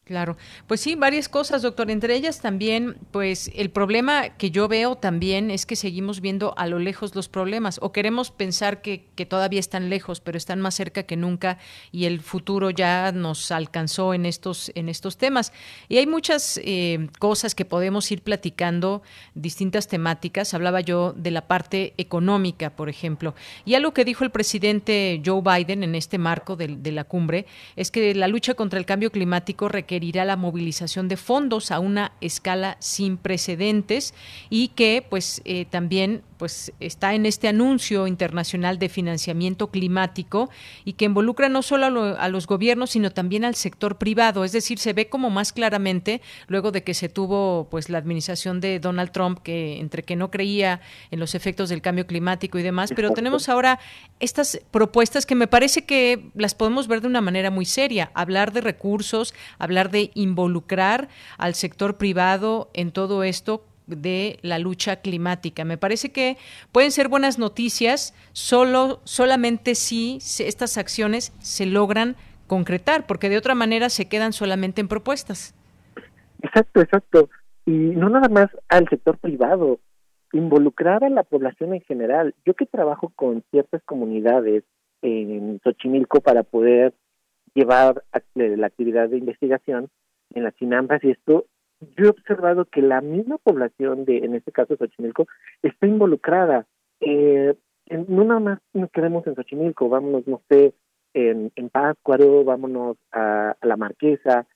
Claro, 0.08 0.38
pues 0.66 0.80
sí, 0.80 0.94
varias 0.94 1.28
cosas, 1.28 1.60
doctor. 1.60 1.90
Entre 1.90 2.14
ellas 2.14 2.40
también, 2.40 2.96
pues 3.10 3.50
el 3.54 3.68
problema 3.68 4.30
que 4.30 4.50
yo 4.50 4.66
veo 4.66 4.96
también 4.96 5.50
es 5.50 5.66
que 5.66 5.76
seguimos 5.76 6.22
viendo 6.22 6.54
a 6.56 6.66
lo 6.66 6.78
lejos 6.78 7.14
los 7.14 7.28
problemas 7.28 7.78
o 7.82 7.92
queremos 7.92 8.30
pensar 8.30 8.80
que, 8.80 9.04
que 9.14 9.26
todavía 9.26 9.60
están 9.60 9.90
lejos, 9.90 10.22
pero 10.22 10.38
están 10.38 10.62
más 10.62 10.76
cerca 10.76 11.02
que 11.02 11.18
nunca 11.18 11.58
y 11.92 12.06
el 12.06 12.22
futuro 12.22 12.70
ya 12.70 13.12
nos 13.12 13.50
alcanzó 13.50 14.14
en 14.14 14.24
estos, 14.24 14.72
en 14.74 14.88
estos 14.88 15.18
temas. 15.18 15.52
Y 15.90 15.98
hay 15.98 16.06
muchas 16.06 16.58
eh, 16.64 17.10
cosas 17.18 17.54
que 17.54 17.66
podemos 17.66 18.10
ir 18.10 18.22
platicando, 18.22 19.02
distintas 19.34 19.88
temáticas. 19.88 20.54
Hablaba 20.54 20.80
yo 20.80 21.12
de 21.12 21.32
la 21.32 21.46
parte 21.46 21.92
económica, 21.98 22.70
por 22.70 22.88
ejemplo. 22.88 23.34
Y 23.66 23.74
algo 23.74 23.92
que 23.92 24.06
dijo 24.06 24.24
el 24.24 24.30
presidente 24.30 25.20
Joe 25.22 25.42
Biden 25.42 25.84
en 25.84 25.94
este 25.94 26.16
marco 26.16 26.56
de, 26.56 26.68
de 26.68 26.92
la 26.92 27.04
cumbre 27.04 27.44
es 27.76 27.90
que 27.90 28.14
la 28.14 28.26
lucha 28.26 28.54
contra 28.54 28.78
el 28.78 28.86
cambio 28.86 29.12
climático 29.12 29.68
requiere 29.68 29.97
la 30.24 30.36
movilización 30.36 31.08
de 31.08 31.16
fondos 31.16 31.70
a 31.70 31.78
una 31.80 32.12
escala 32.20 32.76
sin 32.80 33.16
precedentes 33.16 34.14
y 34.50 34.68
que 34.68 35.04
pues 35.08 35.42
eh, 35.44 35.64
también 35.64 36.22
pues 36.38 36.72
está 36.80 37.14
en 37.14 37.26
este 37.26 37.48
anuncio 37.48 38.06
internacional 38.06 38.78
de 38.78 38.88
financiamiento 38.88 39.70
climático 39.70 40.48
y 40.84 40.94
que 40.94 41.04
involucra 41.04 41.48
no 41.48 41.62
solo 41.62 42.16
a, 42.16 42.28
los 42.28 42.46
gobiernos 42.46 42.90
sino 42.90 43.10
también 43.10 43.44
al 43.44 43.54
sector 43.54 43.98
privado. 43.98 44.44
Es 44.44 44.52
decir 44.52 44.78
se 44.78 44.92
ve 44.92 45.08
como 45.08 45.30
más 45.30 45.52
claramente 45.52 46.22
luego 46.46 46.70
de 46.70 46.84
que 46.84 46.94
se 46.94 47.08
tuvo 47.08 47.68
pues 47.70 47.90
la 47.90 47.98
administración 47.98 48.60
de 48.60 48.78
Donald 48.78 49.10
Trump 49.10 49.40
que 49.40 49.80
entre 49.80 50.04
que 50.04 50.16
no 50.16 50.30
creía 50.30 50.80
en 51.10 51.20
los 51.20 51.34
efectos 51.34 51.68
del 51.68 51.82
cambio 51.82 52.06
climático 52.06 52.58
y 52.58 52.62
demás 52.62 52.92
pero 52.94 53.12
tenemos 53.12 53.48
ahora 53.48 53.80
estas 54.20 54.60
propuestas 54.70 55.26
que 55.26 55.34
me 55.34 55.48
parece 55.48 55.84
que 55.84 56.30
las 56.34 56.54
podemos 56.54 56.86
ver 56.86 57.00
de 57.00 57.08
una 57.08 57.20
manera 57.20 57.50
muy 57.50 57.64
seria. 57.64 58.10
Hablar 58.14 58.52
de 58.52 58.60
recursos 58.60 59.34
hablar 59.58 59.90
de 59.90 60.10
involucrar 60.14 61.08
al 61.36 61.54
sector 61.54 61.96
privado 61.96 62.70
en 62.74 62.92
todo 62.92 63.24
esto 63.24 63.64
de 63.88 64.38
la 64.42 64.58
lucha 64.58 64.96
climática. 64.96 65.64
Me 65.64 65.78
parece 65.78 66.12
que 66.12 66.36
pueden 66.72 66.90
ser 66.90 67.08
buenas 67.08 67.38
noticias 67.38 68.14
solo 68.32 69.00
solamente 69.04 69.74
si 69.74 70.18
estas 70.38 70.78
acciones 70.78 71.32
se 71.40 71.66
logran 71.66 72.16
concretar, 72.46 73.06
porque 73.06 73.28
de 73.28 73.38
otra 73.38 73.54
manera 73.54 73.88
se 73.88 74.08
quedan 74.08 74.32
solamente 74.32 74.80
en 74.80 74.88
propuestas. 74.88 75.54
Exacto, 76.42 76.80
exacto. 76.80 77.28
Y 77.66 77.72
no 77.72 78.08
nada 78.08 78.28
más 78.28 78.48
al 78.68 78.88
sector 78.88 79.18
privado, 79.18 79.80
involucrar 80.32 81.04
a 81.04 81.10
la 81.10 81.22
población 81.22 81.74
en 81.74 81.80
general. 81.82 82.34
Yo 82.44 82.54
que 82.54 82.66
trabajo 82.66 83.12
con 83.14 83.42
ciertas 83.50 83.82
comunidades 83.84 84.64
en 85.02 85.60
Xochimilco 85.62 86.20
para 86.20 86.42
poder 86.42 86.94
llevar 87.54 88.04
la 88.34 88.66
actividad 88.66 89.08
de 89.08 89.18
investigación 89.18 89.88
en 90.34 90.44
las 90.44 90.54
Chinampas 90.56 91.02
y 91.04 91.10
esto, 91.10 91.46
yo 91.80 92.06
he 92.06 92.08
observado 92.08 92.64
que 92.64 92.82
la 92.82 93.00
misma 93.00 93.38
población 93.38 94.04
de, 94.04 94.18
en 94.18 94.34
este 94.34 94.52
caso 94.52 94.76
Xochimilco, 94.76 95.26
está 95.62 95.86
involucrada. 95.86 96.66
Eh, 97.00 97.54
no 98.08 98.24
nada 98.24 98.40
más 98.40 98.58
nos 98.72 98.90
quedemos 98.90 99.26
en 99.26 99.34
Xochimilco, 99.34 99.88
vámonos, 99.88 100.26
no 100.26 100.42
sé, 100.48 100.74
en, 101.14 101.52
en 101.56 101.68
Páscuaro, 101.70 102.44
vámonos 102.44 102.96
a, 103.12 103.56
la 103.62 103.76
Marquesa. 103.76 104.46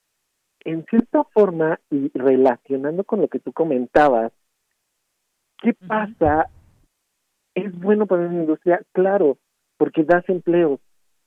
En 0.65 0.85
cierta 0.85 1.25
forma, 1.25 1.81
y 1.91 2.11
relacionando 2.15 3.05
con 3.05 3.21
lo 3.21 3.29
que 3.29 3.41
tú 3.41 3.53
comentabas, 3.53 4.33
¿qué 5.61 5.75
pasa? 5.75 6.49
¿Es 7.55 7.79
bueno 7.81 8.07
para 8.07 8.27
una 8.27 8.41
industria? 8.41 8.83
Claro, 8.93 9.39
porque 9.77 10.05
das 10.05 10.29
empleos, 10.29 10.81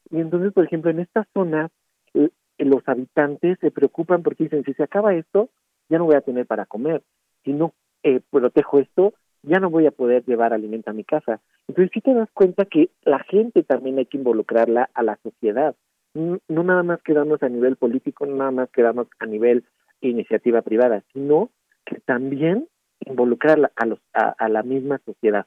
y 0.10 0.20
entonces, 0.20 0.54
por 0.54 0.66
ejemplo, 0.66 0.92
en 0.92 1.00
esta 1.00 1.28
zona, 1.34 1.70
eh, 2.14 2.30
los 2.60 2.88
habitantes 2.88 3.58
se 3.60 3.72
preocupan 3.72 4.24
porque 4.24 4.46
dicen, 4.46 4.64
si 4.64 4.74
se 4.74 4.84
acaba 4.84 5.16
esto, 5.16 5.50
ya 5.90 5.98
no 5.98 6.06
voy 6.06 6.16
a 6.16 6.22
tener 6.22 6.46
para 6.46 6.66
comer. 6.66 7.04
Si 7.44 7.54
no 7.54 7.74
eh, 8.04 8.22
protejo 8.30 8.80
esto, 8.80 9.14
ya 9.44 9.60
no 9.60 9.70
voy 9.70 9.86
a 9.86 9.92
poder 9.92 10.24
llevar 10.26 10.54
alimento 10.54 10.90
a 10.90 10.94
mi 10.94 11.04
casa. 11.04 11.42
Entonces 11.68 11.92
sí 11.94 12.02
te 12.02 12.14
das 12.14 12.30
cuenta 12.34 12.66
que 12.66 12.90
la 13.04 13.20
gente 13.20 13.64
también 13.64 13.98
hay 13.98 14.06
que 14.06 14.18
involucrarla 14.18 14.90
a 14.94 15.04
la 15.04 15.18
sociedad. 15.24 15.76
No, 16.14 16.40
nada 16.48 16.84
más 16.84 17.02
quedarnos 17.02 17.44
a 17.44 17.50
nivel 17.50 17.76
político, 17.76 18.26
no 18.26 18.36
nada 18.36 18.52
más 18.52 18.70
quedarnos 18.70 19.08
a 19.20 19.26
nivel 19.26 19.66
iniciativa 20.02 20.62
privada, 20.62 21.04
sino 21.14 21.50
que 21.86 22.00
también 22.00 22.68
involucrarla 23.02 23.72
a, 23.76 23.86
los, 23.86 24.00
a 24.14 24.50
la 24.50 24.64
misma 24.64 25.00
sociedad. 25.06 25.46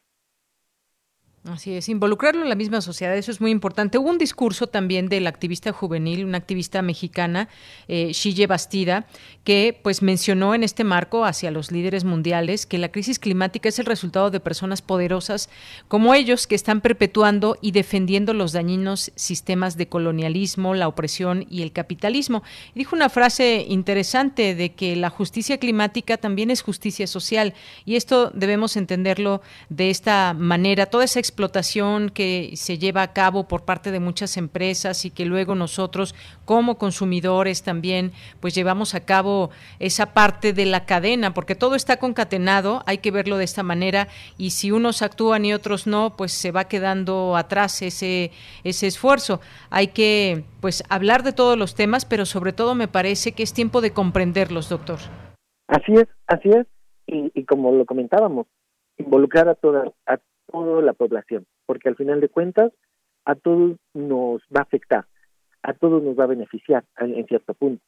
Así 1.53 1.73
es, 1.73 1.89
involucrarlo 1.89 2.43
en 2.43 2.51
la 2.51 2.55
misma 2.55 2.83
sociedad, 2.83 3.17
eso 3.17 3.31
es 3.31 3.41
muy 3.41 3.51
importante. 3.51 3.97
Hubo 3.97 4.11
un 4.11 4.19
discurso 4.19 4.67
también 4.67 5.09
del 5.09 5.27
activista 5.27 5.73
juvenil, 5.73 6.27
una 6.27 6.37
activista 6.37 6.83
mexicana, 6.83 7.49
eh, 7.87 8.13
Shille 8.13 8.47
Bastida, 8.47 9.07
que 9.45 9.79
pues 9.83 10.03
mencionó 10.03 10.55
en 10.55 10.63
este 10.63 10.85
marco 10.85 11.25
hacia 11.25 11.51
los 11.51 11.73
líderes 11.73 12.05
mundiales 12.05 12.67
que 12.67 12.77
la 12.77 12.91
crisis 12.91 13.19
climática 13.19 13.71
es 13.71 13.79
el 13.79 13.87
resultado 13.87 14.31
de 14.31 14.41
personas 14.41 14.83
poderosas 14.83 15.49
como 15.89 16.13
ellos 16.13 16.47
que 16.47 16.55
están 16.55 16.83
perpetuando 16.83 17.57
y 17.63 17.71
defendiendo 17.71 18.35
los 18.35 18.53
dañinos 18.53 19.11
sistemas 19.15 19.79
de 19.79 19.89
colonialismo, 19.89 20.75
la 20.75 20.87
opresión 20.87 21.47
y 21.49 21.63
el 21.63 21.73
capitalismo. 21.73 22.43
dijo 22.75 22.95
una 22.95 23.09
frase 23.09 23.65
interesante 23.67 24.55
de 24.55 24.75
que 24.75 24.97
la 24.97 25.09
justicia 25.09 25.57
climática 25.57 26.19
también 26.19 26.51
es 26.51 26.61
justicia 26.61 27.07
social 27.07 27.55
y 27.87 27.97
esto 27.97 28.31
debemos 28.35 28.77
entenderlo 28.77 29.41
de 29.71 29.89
esta 29.89 30.35
manera. 30.35 30.85
Toda 30.87 31.05
esa 31.05 31.21
explotación 31.39 32.09
que 32.09 32.51
se 32.57 32.79
lleva 32.79 33.03
a 33.03 33.13
cabo 33.13 33.47
por 33.47 33.65
parte 33.65 33.93
de 33.93 34.01
muchas 34.01 34.37
empresas 34.37 35.05
y 35.05 35.13
que 35.13 35.25
luego 35.25 35.55
nosotros 35.55 36.17
como 36.45 36.79
consumidores 36.79 37.63
también 37.63 38.11
pues 38.41 38.57
llevamos 38.57 38.97
a 38.97 39.05
cabo 39.05 39.51
esa 39.79 40.15
parte 40.15 40.53
de 40.53 40.67
la 40.67 40.85
cadena, 40.85 41.35
porque 41.35 41.55
todo 41.55 41.77
está 41.77 41.99
concatenado, 41.99 42.83
hay 42.87 42.99
que 42.99 43.13
verlo 43.13 43.37
de 43.37 43.45
esta 43.45 43.63
manera 43.63 44.09
y 44.37 44.51
si 44.51 44.73
unos 44.73 45.01
actúan 45.01 45.45
y 45.45 45.53
otros 45.53 45.87
no, 45.87 46.17
pues 46.17 46.33
se 46.33 46.51
va 46.51 46.65
quedando 46.65 47.37
atrás 47.37 47.83
ese 47.83 48.33
ese 48.65 48.89
esfuerzo. 48.89 49.41
Hay 49.71 49.89
que 49.89 50.43
pues 50.61 50.83
hablar 50.89 51.23
de 51.23 51.33
todos 51.33 51.57
los 51.57 51.77
temas, 51.77 52.05
pero 52.05 52.27
sobre 52.27 52.53
todo 52.53 52.75
me 52.75 52.89
parece 52.89 53.31
que 53.31 53.45
es 53.45 53.53
tiempo 53.53 53.81
de 53.81 53.93
comprenderlos, 53.93 54.69
doctor. 54.69 54.99
Así 55.69 55.93
es, 55.93 56.09
así 56.27 56.49
es. 56.49 56.67
Y, 57.07 57.31
y 57.33 57.45
como 57.45 57.71
lo 57.71 57.87
comentábamos, 57.87 58.49
involucrar 58.97 59.49
a 59.49 59.55
toda, 59.55 59.93
a 60.05 60.19
toda 60.51 60.83
la 60.83 60.93
población, 60.93 61.47
porque 61.67 61.89
al 61.89 61.97
final 61.97 62.21
de 62.21 62.29
cuentas 62.29 62.73
a 63.25 63.35
todos 63.35 63.77
nos 63.95 64.43
va 64.55 64.61
a 64.61 64.63
afectar, 64.63 65.05
a 65.63 65.75
todos 65.75 66.03
nos 66.03 66.19
va 66.19 66.25
a 66.25 66.29
beneficiar 66.29 66.85
en 66.99 67.27
cierto 67.27 67.55
punto. 67.55 67.83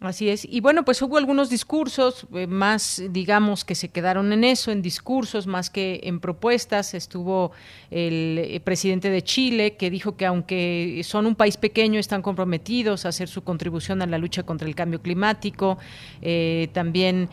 Así 0.00 0.28
es. 0.28 0.44
Y 0.44 0.60
bueno, 0.60 0.84
pues 0.84 1.00
hubo 1.00 1.16
algunos 1.16 1.48
discursos 1.48 2.26
eh, 2.34 2.46
más, 2.46 3.02
digamos, 3.10 3.64
que 3.64 3.74
se 3.74 3.88
quedaron 3.88 4.30
en 4.30 4.44
eso, 4.44 4.70
en 4.70 4.82
discursos 4.82 5.46
más 5.46 5.70
que 5.70 6.00
en 6.04 6.20
propuestas. 6.20 6.92
Estuvo 6.92 7.52
el 7.90 8.38
eh, 8.38 8.60
presidente 8.60 9.08
de 9.08 9.22
Chile 9.22 9.76
que 9.76 9.88
dijo 9.88 10.18
que 10.18 10.26
aunque 10.26 11.00
son 11.02 11.24
un 11.24 11.34
país 11.34 11.56
pequeño, 11.56 11.98
están 11.98 12.20
comprometidos 12.20 13.06
a 13.06 13.08
hacer 13.08 13.28
su 13.28 13.42
contribución 13.42 14.02
a 14.02 14.06
la 14.06 14.18
lucha 14.18 14.42
contra 14.42 14.68
el 14.68 14.74
cambio 14.74 15.00
climático. 15.00 15.78
Eh, 16.20 16.68
también 16.74 17.30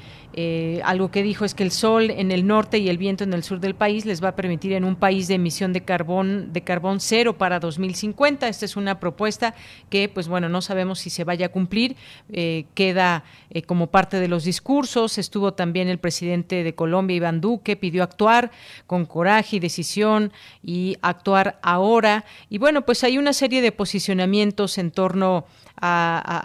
algo 0.84 1.12
que 1.12 1.24
dijo 1.24 1.46
es 1.46 1.54
que 1.54 1.64
el 1.64 1.72
sol 1.72 2.10
en 2.10 2.32
el 2.32 2.48
norte 2.48 2.78
y 2.80 2.90
el 2.90 2.98
viento 2.98 3.24
en 3.24 3.34
el 3.34 3.44
sur 3.44 3.60
del 3.60 3.76
país 3.76 4.06
les 4.06 4.24
va 4.24 4.30
a 4.30 4.36
permitir 4.36 4.74
en 4.74 4.84
un 4.84 4.96
país 4.96 5.28
de 5.28 5.36
emisión 5.36 5.74
de 5.74 5.82
carbón 5.82 6.52
de 6.54 6.62
carbón 6.62 7.00
cero 7.00 7.38
para 7.38 7.60
2050. 7.60 8.48
Esta 8.48 8.66
es 8.66 8.76
una 8.76 9.00
propuesta 9.00 9.54
que, 9.90 10.10
pues 10.10 10.28
bueno, 10.28 10.50
no 10.50 10.62
sabemos 10.62 11.00
si 11.00 11.10
se 11.10 11.24
vaya 11.24 11.48
a 11.48 11.50
cumplir 11.50 11.96
queda 12.74 13.24
eh, 13.50 13.62
como 13.64 13.88
parte 13.88 14.20
de 14.20 14.28
los 14.28 14.44
discursos. 14.44 15.18
Estuvo 15.18 15.54
también 15.54 15.88
el 15.88 16.00
presidente 16.00 16.64
de 16.64 16.76
Colombia, 16.76 17.18
Iván 17.18 17.42
Duque, 17.42 17.76
pidió 17.76 18.04
actuar 18.04 18.52
con 18.88 19.06
coraje 19.06 19.58
y 19.58 19.60
decisión 19.60 20.32
y 20.64 20.98
actuar 21.02 21.60
ahora. 21.62 22.26
Y 22.50 22.58
bueno, 22.58 22.84
pues 22.84 23.04
hay 23.04 23.18
una 23.18 23.34
serie 23.34 23.62
de 23.62 23.72
posicionamientos 23.72 24.78
en 24.78 24.92
torno 24.92 25.46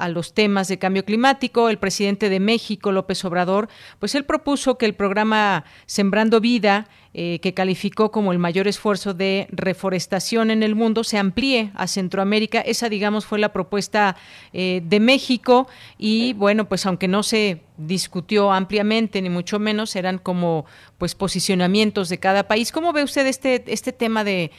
los 0.08 0.34
temas 0.34 0.68
de 0.68 0.78
cambio 0.78 1.04
climático. 1.04 1.68
El 1.68 1.78
presidente 1.78 2.28
de 2.28 2.40
México, 2.40 2.92
López 2.92 3.24
Obrador, 3.24 3.68
pues 3.98 4.14
él 4.14 4.24
propuso 4.24 4.78
que 4.78 4.86
el 4.86 4.94
programa 4.94 5.64
Sembrando 5.86 6.40
Vida 6.40 6.88
eh, 7.14 7.40
que 7.40 7.54
calificó 7.54 8.12
como 8.12 8.30
el 8.30 8.38
mayor 8.38 8.68
esfuerzo 8.68 9.14
de 9.14 9.48
reforestación 9.50 10.52
en 10.52 10.62
el 10.62 10.74
mundo, 10.74 11.02
se 11.02 11.18
amplíe 11.18 11.72
a 11.74 11.86
Centroamérica. 11.86 12.60
Esa, 12.60 12.88
digamos, 12.90 13.24
fue 13.26 13.38
la 13.38 13.52
propuesta 13.52 14.14
eh, 14.52 14.82
de 14.84 15.00
México 15.00 15.66
y, 15.96 16.34
bueno, 16.34 16.68
pues 16.68 16.84
aunque 16.84 17.08
no 17.08 17.22
se 17.22 17.62
discutió 17.78 18.52
ampliamente, 18.52 19.20
ni 19.20 19.30
mucho 19.30 19.58
menos, 19.58 19.96
eran 19.96 20.18
como 20.18 20.66
pues 20.98 21.14
posicionamientos 21.14 22.08
de 22.08 22.18
cada 22.18 22.46
país. 22.46 22.70
¿Cómo 22.70 22.92
ve 22.92 23.02
usted 23.02 23.26
este, 23.26 23.64
este 23.66 23.92
tema 23.92 24.22
de 24.22 24.52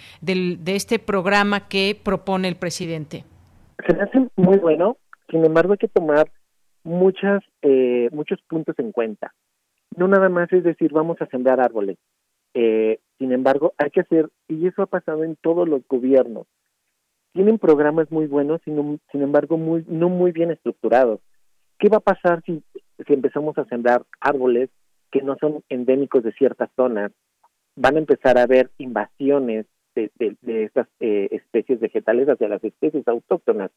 este 0.65 0.99
programa 0.99 1.69
que 1.69 1.97
propone 2.03 2.47
el 2.47 2.57
presidente? 2.57 3.25
Se 3.85 3.93
me 3.93 4.03
hace 4.03 4.27
muy 4.35 4.57
bueno, 4.57 4.97
sin 5.29 5.45
embargo 5.45 5.73
hay 5.73 5.77
que 5.77 5.87
tomar 5.87 6.29
muchas, 6.83 7.41
eh, 7.61 8.09
muchos 8.11 8.41
puntos 8.47 8.77
en 8.79 8.91
cuenta. 8.91 9.33
No 9.95 10.07
nada 10.07 10.29
más 10.29 10.51
es 10.51 10.63
decir, 10.63 10.91
vamos 10.91 11.21
a 11.21 11.27
sembrar 11.27 11.59
árboles. 11.59 11.97
Eh, 12.53 12.99
sin 13.17 13.31
embargo, 13.31 13.73
hay 13.77 13.89
que 13.91 14.01
hacer, 14.01 14.29
y 14.47 14.67
eso 14.67 14.81
ha 14.81 14.87
pasado 14.87 15.23
en 15.23 15.35
todos 15.35 15.67
los 15.67 15.81
gobiernos, 15.87 16.47
tienen 17.33 17.59
programas 17.59 18.11
muy 18.11 18.27
buenos, 18.27 18.59
sin, 18.65 18.99
sin 19.11 19.21
embargo, 19.21 19.57
muy, 19.57 19.85
no 19.87 20.09
muy 20.09 20.31
bien 20.31 20.51
estructurados. 20.51 21.19
¿Qué 21.77 21.87
va 21.89 21.97
a 21.97 22.01
pasar 22.01 22.41
si, 22.45 22.63
si 23.05 23.13
empezamos 23.13 23.57
a 23.57 23.65
sembrar 23.65 24.03
árboles 24.19 24.69
que 25.11 25.21
no 25.21 25.37
son 25.39 25.63
endémicos 25.69 26.23
de 26.23 26.33
ciertas 26.33 26.69
zonas? 26.75 27.11
Van 27.75 27.95
a 27.95 27.99
empezar 27.99 28.37
a 28.37 28.43
haber 28.43 28.71
invasiones 28.77 29.67
de, 30.17 30.63
estas 30.63 30.87
eh, 30.99 31.27
especies 31.31 31.79
vegetales 31.79 32.27
hacia 32.29 32.47
las 32.47 32.63
especies 32.63 33.07
autóctonas. 33.07 33.71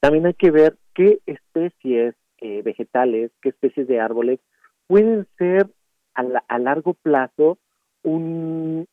También 0.00 0.26
hay 0.26 0.34
que 0.34 0.50
ver 0.50 0.76
qué 0.94 1.20
especies 1.26 2.14
eh, 2.38 2.62
vegetales, 2.62 3.30
qué 3.42 3.48
especies 3.50 3.88
de 3.88 4.00
árboles 4.00 4.40
pueden 4.86 5.26
ser 5.38 5.66
a, 6.14 6.24
a 6.48 6.58
largo 6.58 6.94
plazo 6.94 7.58
un, 8.02 8.86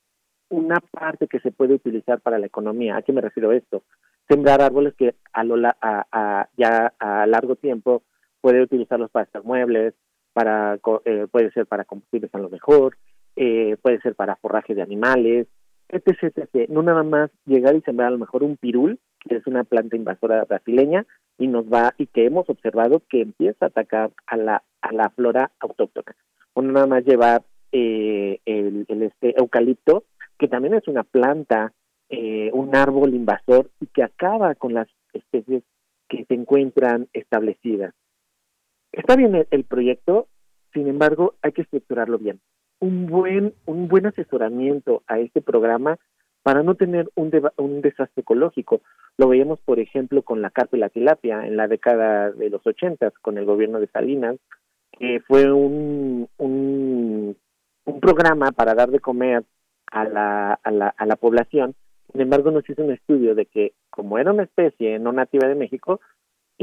una 0.50 0.80
parte 0.92 1.28
que 1.28 1.40
se 1.40 1.52
puede 1.52 1.76
utilizar 1.76 2.22
para 2.22 2.40
la 2.40 2.46
economía. 2.46 2.98
¿A 2.98 3.02
qué 3.02 3.12
me 3.12 3.22
refiero 3.22 3.52
esto? 3.52 3.84
Sembrar 4.28 4.62
árboles 4.62 4.94
que 4.96 5.16
a, 5.34 5.44
lo, 5.44 5.56
a, 5.82 6.50
ya 6.58 6.94
a 7.00 7.26
largo 7.28 7.56
tiempo 7.56 8.04
puede 8.42 8.62
utilizarlos 8.62 9.12
para 9.12 9.26
hacer 9.26 9.44
muebles, 9.44 9.94
para 10.34 10.80
eh, 11.06 11.28
puede 11.32 11.52
ser 11.52 11.66
para 11.66 11.86
combustibles 11.86 12.34
a 12.34 12.40
lo 12.40 12.50
mejor, 12.50 12.98
eh, 13.36 13.78
puede 13.82 14.00
ser 14.02 14.16
para 14.16 14.36
forraje 14.38 14.76
de 14.76 14.82
animales, 14.82 15.48
etc, 15.96 16.38
etc. 16.38 16.70
No 16.70 16.82
nada 16.82 17.04
más 17.04 17.32
llegar 17.46 17.76
y 17.76 17.82
sembrar 17.82 18.10
a 18.10 18.12
lo 18.12 18.18
mejor 18.18 18.44
un 18.44 18.58
pirul, 18.58 19.00
que 19.20 19.36
es 19.36 19.48
una 19.48 19.64
planta 19.64 19.96
invasora 19.96 20.44
brasileña, 20.46 21.06
y 21.38 21.48
nos 21.48 21.66
va, 21.66 21.94
y 21.98 22.08
que 22.08 22.26
hemos 22.26 22.50
observado 22.50 23.02
que 23.10 23.22
empieza 23.22 23.66
a 23.66 23.68
atacar 23.70 24.12
a 24.28 24.38
la, 24.38 24.64
a 24.82 24.94
la 24.94 25.10
flora 25.10 25.52
autóctona. 25.60 26.16
O 26.54 26.62
nada 26.62 26.88
más 26.88 27.06
llevar 27.06 27.44
eh, 27.72 28.40
el, 28.46 28.86
este 28.88 29.34
eucalipto, 29.40 30.04
que 30.38 30.48
también 30.48 30.76
es 30.76 30.88
una 30.88 31.04
planta, 31.04 31.74
eh, 32.10 32.52
un 32.54 32.76
árbol 32.76 33.16
invasor 33.16 33.72
y 33.80 33.88
que 33.88 34.04
acaba 34.04 34.54
con 34.56 34.74
las 34.76 34.88
especies 35.14 35.64
que 36.08 36.26
se 36.26 36.36
encuentran 36.36 37.08
establecidas. 37.14 37.96
Está 38.92 39.16
bien 39.16 39.48
el, 39.50 39.64
proyecto, 39.64 40.28
sin 40.72 40.88
embargo, 40.88 41.34
hay 41.42 41.52
que 41.54 41.64
estructurarlo 41.64 42.20
bien. 42.20 42.40
Un 42.84 43.08
buen, 43.08 43.54
un 43.66 43.88
buen 43.88 44.06
asesoramiento 44.06 45.04
a 45.08 45.20
este 45.20 45.42
programa 45.42 45.98
para 46.44 46.64
no 46.64 46.76
tener 46.76 47.06
un, 47.16 47.32
un 47.58 47.82
desastre 47.82 48.22
ecológico. 48.22 48.82
Lo 49.18 49.30
veíamos, 49.30 49.60
por 49.62 49.80
ejemplo, 49.80 50.22
con 50.22 50.42
la 50.42 50.50
carpa 50.50 50.76
y 50.76 50.80
la 50.82 50.90
tilapia 50.90 51.48
en 51.48 51.56
la 51.56 51.68
década 51.68 52.32
de 52.32 52.50
los 52.50 52.66
ochentas, 52.68 53.14
con 53.22 53.38
el 53.38 53.46
gobierno 53.46 53.80
de 53.80 53.88
Salinas, 53.88 54.36
que 55.00 55.22
fue 55.28 55.52
un, 55.52 56.28
un 56.38 57.36
un 57.86 58.00
programa 58.00 58.52
para 58.52 58.76
dar 58.76 58.90
de 58.90 59.00
comer 59.00 59.44
a 59.92 60.04
la, 60.06 60.54
a 60.64 60.72
la, 60.72 60.88
a 60.90 61.06
la 61.06 61.16
población. 61.16 61.76
Sin 62.12 62.22
embargo, 62.22 62.52
nos 62.52 62.70
hizo 62.70 62.84
un 62.84 62.92
estudio 62.92 63.36
de 63.36 63.46
que, 63.46 63.74
como 63.90 64.18
era 64.18 64.32
una 64.32 64.44
especie 64.44 65.00
no 65.00 65.12
nativa 65.12 65.48
de 65.48 65.56
México, 65.56 66.00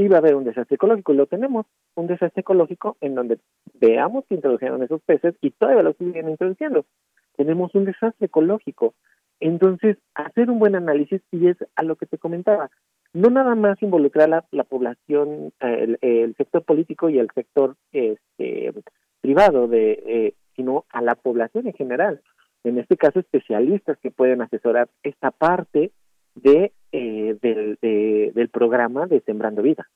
iba 0.03 0.17
a 0.17 0.19
haber 0.19 0.35
un 0.35 0.45
desastre 0.45 0.77
ecológico. 0.77 1.13
Y 1.13 1.17
lo 1.17 1.27
tenemos, 1.27 1.67
un 1.95 2.07
desastre 2.07 2.41
ecológico 2.41 2.97
en 3.01 3.15
donde 3.15 3.39
veamos 3.75 4.25
que 4.29 4.35
introdujeron 4.35 4.83
esos 4.83 5.01
peces 5.03 5.35
y 5.41 5.51
todavía 5.51 5.83
lo 5.83 5.93
siguen 5.95 6.29
introduciendo. 6.29 6.85
Tenemos 7.37 7.75
un 7.75 7.85
desastre 7.85 8.27
ecológico. 8.27 8.95
Entonces, 9.41 9.97
hacer 10.15 10.51
un 10.51 10.59
buen 10.59 10.77
análisis 10.77 11.23
y 11.31 11.49
es 11.49 11.57
a 11.75 11.83
lo 11.83 11.97
que 11.97 12.07
te 12.07 12.19
comentaba. 12.19 12.71
No 13.13 13.31
nada 13.31 13.55
más 13.55 13.83
involucrar 13.83 14.29
la, 14.29 14.45
la 14.51 14.65
población, 14.65 15.53
el, 15.61 15.99
el, 16.03 16.35
sector 16.37 16.63
político 16.63 17.09
y 17.09 17.19
el 17.19 17.29
sector 17.35 17.77
este, 17.93 18.73
privado 19.21 19.67
de 19.67 19.93
eh, 20.07 20.35
sino 20.55 20.85
a 20.91 21.01
la 21.01 21.15
población 21.15 21.67
en 21.67 21.73
general. 21.73 22.21
En 22.65 22.79
este 22.79 22.97
caso, 22.97 23.19
especialistas 23.19 23.99
que 23.99 24.11
pueden 24.11 24.43
asesorar 24.43 24.91
esta 25.03 25.31
parte 25.31 25.93
de, 26.43 26.73
eh, 26.93 27.37
del, 27.41 27.79
del 28.35 28.49
programa 28.49 29.07
de 29.07 29.21
Sembrando 29.21 29.63
Vida. 29.63 29.89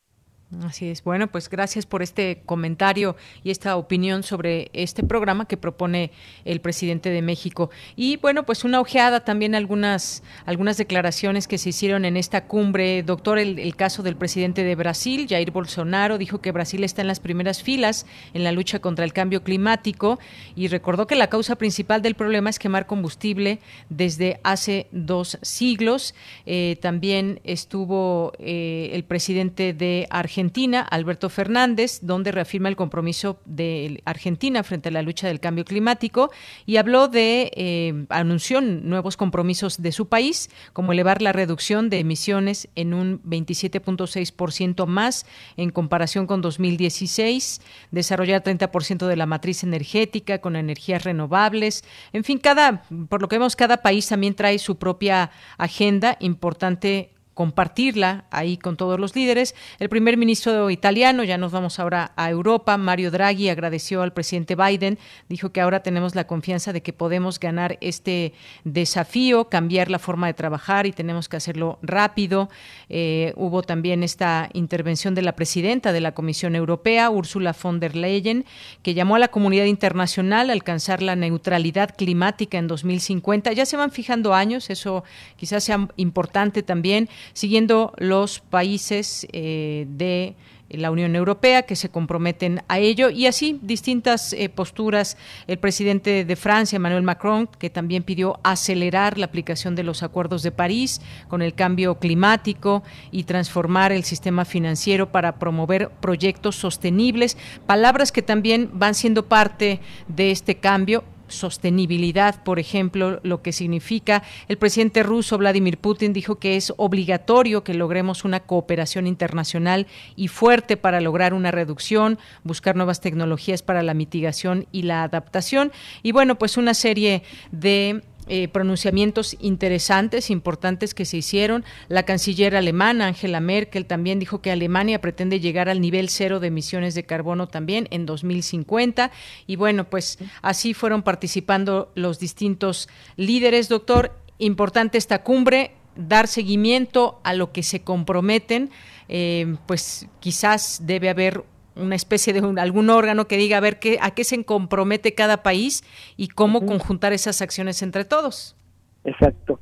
Así 0.62 0.88
es. 0.88 1.02
Bueno, 1.02 1.26
pues 1.26 1.48
gracias 1.50 1.84
por 1.84 2.02
este 2.02 2.42
comentario 2.46 3.16
y 3.42 3.50
esta 3.50 3.76
opinión 3.76 4.22
sobre 4.22 4.70
este 4.72 5.02
programa 5.02 5.46
que 5.46 5.56
propone 5.56 6.12
el 6.44 6.60
presidente 6.60 7.10
de 7.10 7.22
México. 7.22 7.70
Y 7.96 8.18
bueno, 8.18 8.44
pues 8.44 8.62
una 8.62 8.80
ojeada 8.80 9.24
también 9.24 9.54
algunas 9.54 10.22
algunas 10.46 10.76
declaraciones 10.76 11.48
que 11.48 11.58
se 11.58 11.70
hicieron 11.70 12.04
en 12.04 12.16
esta 12.16 12.46
cumbre. 12.46 13.02
Doctor, 13.02 13.38
el, 13.38 13.74
caso 13.74 14.02
del 14.02 14.16
presidente 14.16 14.62
de 14.62 14.76
Brasil, 14.76 15.26
Jair 15.28 15.50
Bolsonaro, 15.50 16.18
dijo 16.18 16.40
que 16.40 16.52
Brasil 16.52 16.84
está 16.84 17.02
en 17.02 17.08
las 17.08 17.20
primeras 17.20 17.62
filas 17.62 18.06
en 18.32 18.44
la 18.44 18.52
lucha 18.52 18.78
contra 18.78 19.04
el 19.04 19.12
cambio 19.12 19.42
climático 19.42 20.20
y 20.54 20.68
recordó 20.68 21.06
que 21.06 21.16
la 21.16 21.28
causa 21.28 21.56
principal 21.56 22.02
del 22.02 22.14
problema 22.14 22.50
es 22.50 22.58
quemar 22.58 22.86
combustible 22.86 23.58
desde 23.88 24.40
hace 24.44 24.86
dos 24.92 25.38
siglos. 25.42 26.14
Eh, 26.46 26.78
también 26.80 27.40
estuvo 27.42 28.32
eh, 28.38 28.90
el 28.92 29.02
presidente 29.04 29.72
de 29.72 30.06
Argentina 30.10 30.43
Argentina, 30.44 30.82
Alberto 30.82 31.30
Fernández, 31.30 32.00
donde 32.02 32.30
reafirma 32.30 32.68
el 32.68 32.76
compromiso 32.76 33.40
de 33.46 34.02
Argentina 34.04 34.62
frente 34.62 34.90
a 34.90 34.92
la 34.92 35.00
lucha 35.00 35.26
del 35.26 35.40
cambio 35.40 35.64
climático 35.64 36.30
y 36.66 36.76
habló 36.76 37.08
de, 37.08 37.50
eh, 37.56 38.04
anunció 38.10 38.60
nuevos 38.60 39.16
compromisos 39.16 39.80
de 39.80 39.90
su 39.90 40.08
país, 40.08 40.50
como 40.74 40.92
elevar 40.92 41.22
la 41.22 41.32
reducción 41.32 41.88
de 41.88 42.00
emisiones 42.00 42.68
en 42.74 42.92
un 42.92 43.22
27.6% 43.22 44.86
más 44.86 45.24
en 45.56 45.70
comparación 45.70 46.26
con 46.26 46.42
2016, 46.42 47.62
desarrollar 47.90 48.42
30% 48.42 49.06
de 49.06 49.16
la 49.16 49.24
matriz 49.24 49.64
energética 49.64 50.42
con 50.42 50.56
energías 50.56 51.04
renovables. 51.04 51.84
En 52.12 52.22
fin, 52.22 52.38
cada, 52.38 52.82
por 53.08 53.22
lo 53.22 53.28
que 53.28 53.38
vemos, 53.38 53.56
cada 53.56 53.78
país 53.78 54.06
también 54.06 54.34
trae 54.34 54.58
su 54.58 54.76
propia 54.76 55.30
agenda 55.56 56.18
importante 56.20 57.14
compartirla 57.34 58.24
ahí 58.30 58.56
con 58.56 58.76
todos 58.76 58.98
los 58.98 59.14
líderes. 59.14 59.54
El 59.78 59.88
primer 59.88 60.16
ministro 60.16 60.70
italiano, 60.70 61.24
ya 61.24 61.36
nos 61.36 61.52
vamos 61.52 61.78
ahora 61.78 62.12
a 62.16 62.30
Europa, 62.30 62.76
Mario 62.76 63.10
Draghi 63.10 63.48
agradeció 63.48 64.02
al 64.02 64.12
presidente 64.12 64.54
Biden, 64.54 64.98
dijo 65.28 65.50
que 65.50 65.60
ahora 65.60 65.82
tenemos 65.82 66.14
la 66.14 66.26
confianza 66.26 66.72
de 66.72 66.82
que 66.82 66.92
podemos 66.92 67.40
ganar 67.40 67.76
este 67.80 68.32
desafío, 68.62 69.48
cambiar 69.48 69.90
la 69.90 69.98
forma 69.98 70.28
de 70.28 70.34
trabajar 70.34 70.86
y 70.86 70.92
tenemos 70.92 71.28
que 71.28 71.36
hacerlo 71.36 71.78
rápido. 71.82 72.48
Eh, 72.88 73.32
hubo 73.36 73.62
también 73.62 74.02
esta 74.02 74.48
intervención 74.52 75.14
de 75.14 75.22
la 75.22 75.34
presidenta 75.34 75.92
de 75.92 76.00
la 76.00 76.12
Comisión 76.12 76.54
Europea, 76.54 77.10
Ursula 77.10 77.54
von 77.60 77.80
der 77.80 77.96
Leyen, 77.96 78.44
que 78.82 78.94
llamó 78.94 79.16
a 79.16 79.18
la 79.18 79.28
comunidad 79.28 79.64
internacional 79.64 80.50
a 80.50 80.52
alcanzar 80.52 81.02
la 81.02 81.16
neutralidad 81.16 81.94
climática 81.96 82.58
en 82.58 82.68
2050. 82.68 83.52
Ya 83.52 83.66
se 83.66 83.76
van 83.76 83.90
fijando 83.90 84.34
años, 84.34 84.70
eso 84.70 85.02
quizás 85.36 85.64
sea 85.64 85.88
importante 85.96 86.62
también 86.62 87.08
siguiendo 87.32 87.92
los 87.98 88.40
países 88.40 89.26
eh, 89.32 89.86
de 89.88 90.34
la 90.70 90.90
Unión 90.90 91.14
Europea 91.16 91.62
que 91.62 91.76
se 91.76 91.88
comprometen 91.88 92.62
a 92.68 92.78
ello 92.78 93.10
y 93.10 93.26
así 93.26 93.58
distintas 93.62 94.32
eh, 94.32 94.48
posturas. 94.48 95.16
El 95.46 95.58
presidente 95.58 96.24
de 96.24 96.36
Francia, 96.36 96.76
Emmanuel 96.76 97.02
Macron, 97.02 97.48
que 97.58 97.70
también 97.70 98.02
pidió 98.02 98.38
acelerar 98.42 99.18
la 99.18 99.26
aplicación 99.26 99.74
de 99.74 99.84
los 99.84 100.02
acuerdos 100.02 100.42
de 100.42 100.52
París 100.52 101.00
con 101.28 101.42
el 101.42 101.54
cambio 101.54 101.98
climático 101.98 102.82
y 103.10 103.24
transformar 103.24 103.92
el 103.92 104.04
sistema 104.04 104.44
financiero 104.44 105.12
para 105.12 105.38
promover 105.38 105.90
proyectos 106.00 106.56
sostenibles, 106.56 107.36
palabras 107.66 108.12
que 108.12 108.22
también 108.22 108.70
van 108.72 108.94
siendo 108.94 109.26
parte 109.26 109.80
de 110.08 110.30
este 110.30 110.56
cambio 110.56 111.04
sostenibilidad, 111.28 112.42
por 112.42 112.58
ejemplo, 112.58 113.20
lo 113.22 113.42
que 113.42 113.52
significa. 113.52 114.22
El 114.48 114.58
presidente 114.58 115.02
ruso 115.02 115.38
Vladimir 115.38 115.78
Putin 115.78 116.12
dijo 116.12 116.36
que 116.36 116.56
es 116.56 116.72
obligatorio 116.76 117.64
que 117.64 117.74
logremos 117.74 118.24
una 118.24 118.40
cooperación 118.40 119.06
internacional 119.06 119.86
y 120.16 120.28
fuerte 120.28 120.76
para 120.76 121.00
lograr 121.00 121.34
una 121.34 121.50
reducción, 121.50 122.18
buscar 122.42 122.76
nuevas 122.76 123.00
tecnologías 123.00 123.62
para 123.62 123.82
la 123.82 123.94
mitigación 123.94 124.66
y 124.72 124.82
la 124.82 125.02
adaptación. 125.02 125.72
Y 126.02 126.12
bueno, 126.12 126.36
pues 126.36 126.56
una 126.56 126.74
serie 126.74 127.22
de 127.52 128.02
eh, 128.26 128.48
pronunciamientos 128.48 129.36
interesantes, 129.40 130.30
importantes 130.30 130.94
que 130.94 131.04
se 131.04 131.18
hicieron. 131.18 131.64
La 131.88 132.04
canciller 132.04 132.56
alemana, 132.56 133.06
Angela 133.06 133.40
Merkel, 133.40 133.86
también 133.86 134.18
dijo 134.18 134.40
que 134.40 134.50
Alemania 134.50 135.00
pretende 135.00 135.40
llegar 135.40 135.68
al 135.68 135.80
nivel 135.80 136.08
cero 136.08 136.40
de 136.40 136.48
emisiones 136.48 136.94
de 136.94 137.04
carbono 137.04 137.48
también 137.48 137.86
en 137.90 138.06
2050. 138.06 139.10
Y 139.46 139.56
bueno, 139.56 139.84
pues 139.84 140.18
así 140.42 140.74
fueron 140.74 141.02
participando 141.02 141.92
los 141.94 142.18
distintos 142.18 142.88
líderes. 143.16 143.68
Doctor, 143.68 144.12
importante 144.38 144.98
esta 144.98 145.22
cumbre, 145.22 145.72
dar 145.96 146.26
seguimiento 146.26 147.20
a 147.24 147.34
lo 147.34 147.52
que 147.52 147.62
se 147.62 147.82
comprometen. 147.82 148.70
Eh, 149.08 149.56
pues 149.66 150.08
quizás 150.20 150.80
debe 150.84 151.10
haber 151.10 151.44
una 151.76 151.94
especie 151.94 152.32
de 152.32 152.60
algún 152.60 152.90
órgano 152.90 153.26
que 153.26 153.36
diga 153.36 153.58
a 153.58 153.60
ver 153.60 153.78
qué, 153.78 153.98
a 154.00 154.12
qué 154.12 154.24
se 154.24 154.44
compromete 154.44 155.14
cada 155.14 155.42
país 155.42 155.82
y 156.16 156.28
cómo 156.28 156.66
conjuntar 156.66 157.12
esas 157.12 157.42
acciones 157.42 157.82
entre 157.82 158.04
todos. 158.04 158.56
Exacto. 159.04 159.60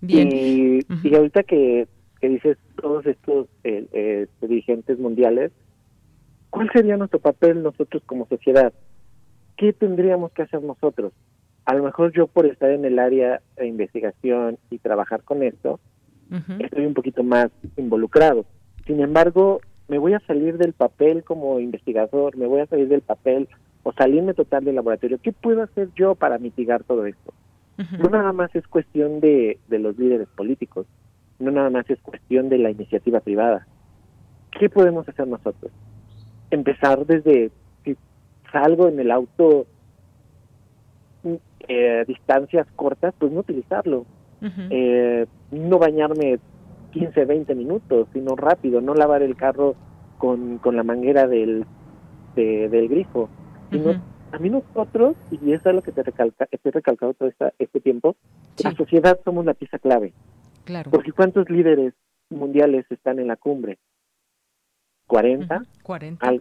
Bien. 0.00 0.28
Y, 0.32 1.14
ahorita 1.14 1.42
que, 1.42 1.88
dices 2.22 2.58
todos 2.80 3.06
estos 3.06 3.46
eh, 3.64 3.86
eh, 3.92 4.26
dirigentes 4.40 4.98
mundiales, 4.98 5.52
¿cuál 6.50 6.70
sería 6.72 6.96
nuestro 6.96 7.18
papel 7.18 7.62
nosotros 7.62 8.02
como 8.06 8.26
sociedad? 8.26 8.72
¿Qué 9.56 9.72
tendríamos 9.72 10.32
que 10.32 10.42
hacer 10.42 10.62
nosotros? 10.62 11.12
A 11.64 11.74
lo 11.74 11.84
mejor 11.84 12.12
yo 12.12 12.28
por 12.28 12.46
estar 12.46 12.70
en 12.70 12.84
el 12.84 12.98
área 12.98 13.42
de 13.56 13.66
investigación 13.66 14.58
y 14.70 14.78
trabajar 14.78 15.22
con 15.22 15.42
esto, 15.42 15.80
estoy 16.60 16.86
un 16.86 16.94
poquito 16.94 17.22
más 17.22 17.48
involucrado. 17.76 18.46
Sin 18.86 19.00
embargo, 19.00 19.60
me 19.88 19.98
voy 19.98 20.12
a 20.12 20.20
salir 20.20 20.58
del 20.58 20.72
papel 20.74 21.24
como 21.24 21.60
investigador, 21.60 22.36
me 22.36 22.46
voy 22.46 22.60
a 22.60 22.66
salir 22.66 22.88
del 22.88 23.00
papel 23.00 23.48
o 23.82 23.92
salirme 23.92 24.34
total 24.34 24.64
del 24.64 24.76
laboratorio. 24.76 25.18
¿Qué 25.22 25.32
puedo 25.32 25.62
hacer 25.62 25.88
yo 25.96 26.14
para 26.14 26.38
mitigar 26.38 26.84
todo 26.84 27.06
esto? 27.06 27.32
No 27.98 28.08
nada 28.10 28.32
más 28.32 28.54
es 28.56 28.66
cuestión 28.66 29.20
de, 29.20 29.58
de 29.68 29.78
los 29.78 29.96
líderes 29.96 30.28
políticos, 30.36 30.86
no 31.38 31.50
nada 31.52 31.70
más 31.70 31.88
es 31.88 32.00
cuestión 32.00 32.48
de 32.48 32.58
la 32.58 32.70
iniciativa 32.70 33.20
privada. 33.20 33.66
¿Qué 34.58 34.68
podemos 34.68 35.08
hacer 35.08 35.28
nosotros? 35.28 35.70
Empezar 36.50 37.06
desde 37.06 37.50
si 37.84 37.96
salgo 38.52 38.88
en 38.88 38.98
el 38.98 39.10
auto 39.12 39.66
eh, 41.68 42.04
distancias 42.06 42.66
cortas, 42.74 43.14
pues 43.18 43.30
no 43.30 43.40
utilizarlo. 43.40 44.06
eh, 44.70 45.26
no 45.50 45.78
bañarme 45.78 46.38
15, 46.92 47.24
20 47.24 47.54
minutos, 47.54 48.08
sino 48.12 48.36
rápido, 48.36 48.80
no 48.80 48.94
lavar 48.94 49.22
el 49.22 49.36
carro 49.36 49.76
con, 50.18 50.58
con 50.58 50.76
la 50.76 50.82
manguera 50.82 51.26
del, 51.26 51.64
del 52.34 52.88
grifo, 52.88 53.28
sino 53.70 54.00
a 54.32 54.38
mí 54.38 54.50
nosotros, 54.50 55.16
y 55.30 55.52
eso 55.52 55.68
es 55.70 55.74
lo 55.74 55.82
que 55.82 55.92
te 55.92 56.02
recalca, 56.02 56.46
estoy 56.50 56.72
recalcando 56.72 57.14
todo 57.14 57.30
este 57.58 57.80
tiempo, 57.80 58.16
la 58.62 58.74
sociedad 58.74 59.18
somos 59.24 59.44
la 59.44 59.54
pieza 59.54 59.78
clave. 59.78 60.12
Claro. 60.64 60.90
Porque 60.90 61.12
¿cuántos 61.12 61.48
líderes 61.48 61.94
mundiales 62.28 62.84
están 62.90 63.18
en 63.18 63.28
la 63.28 63.36
cumbre? 63.36 63.78
40. 65.06 65.62
40. 65.82 66.32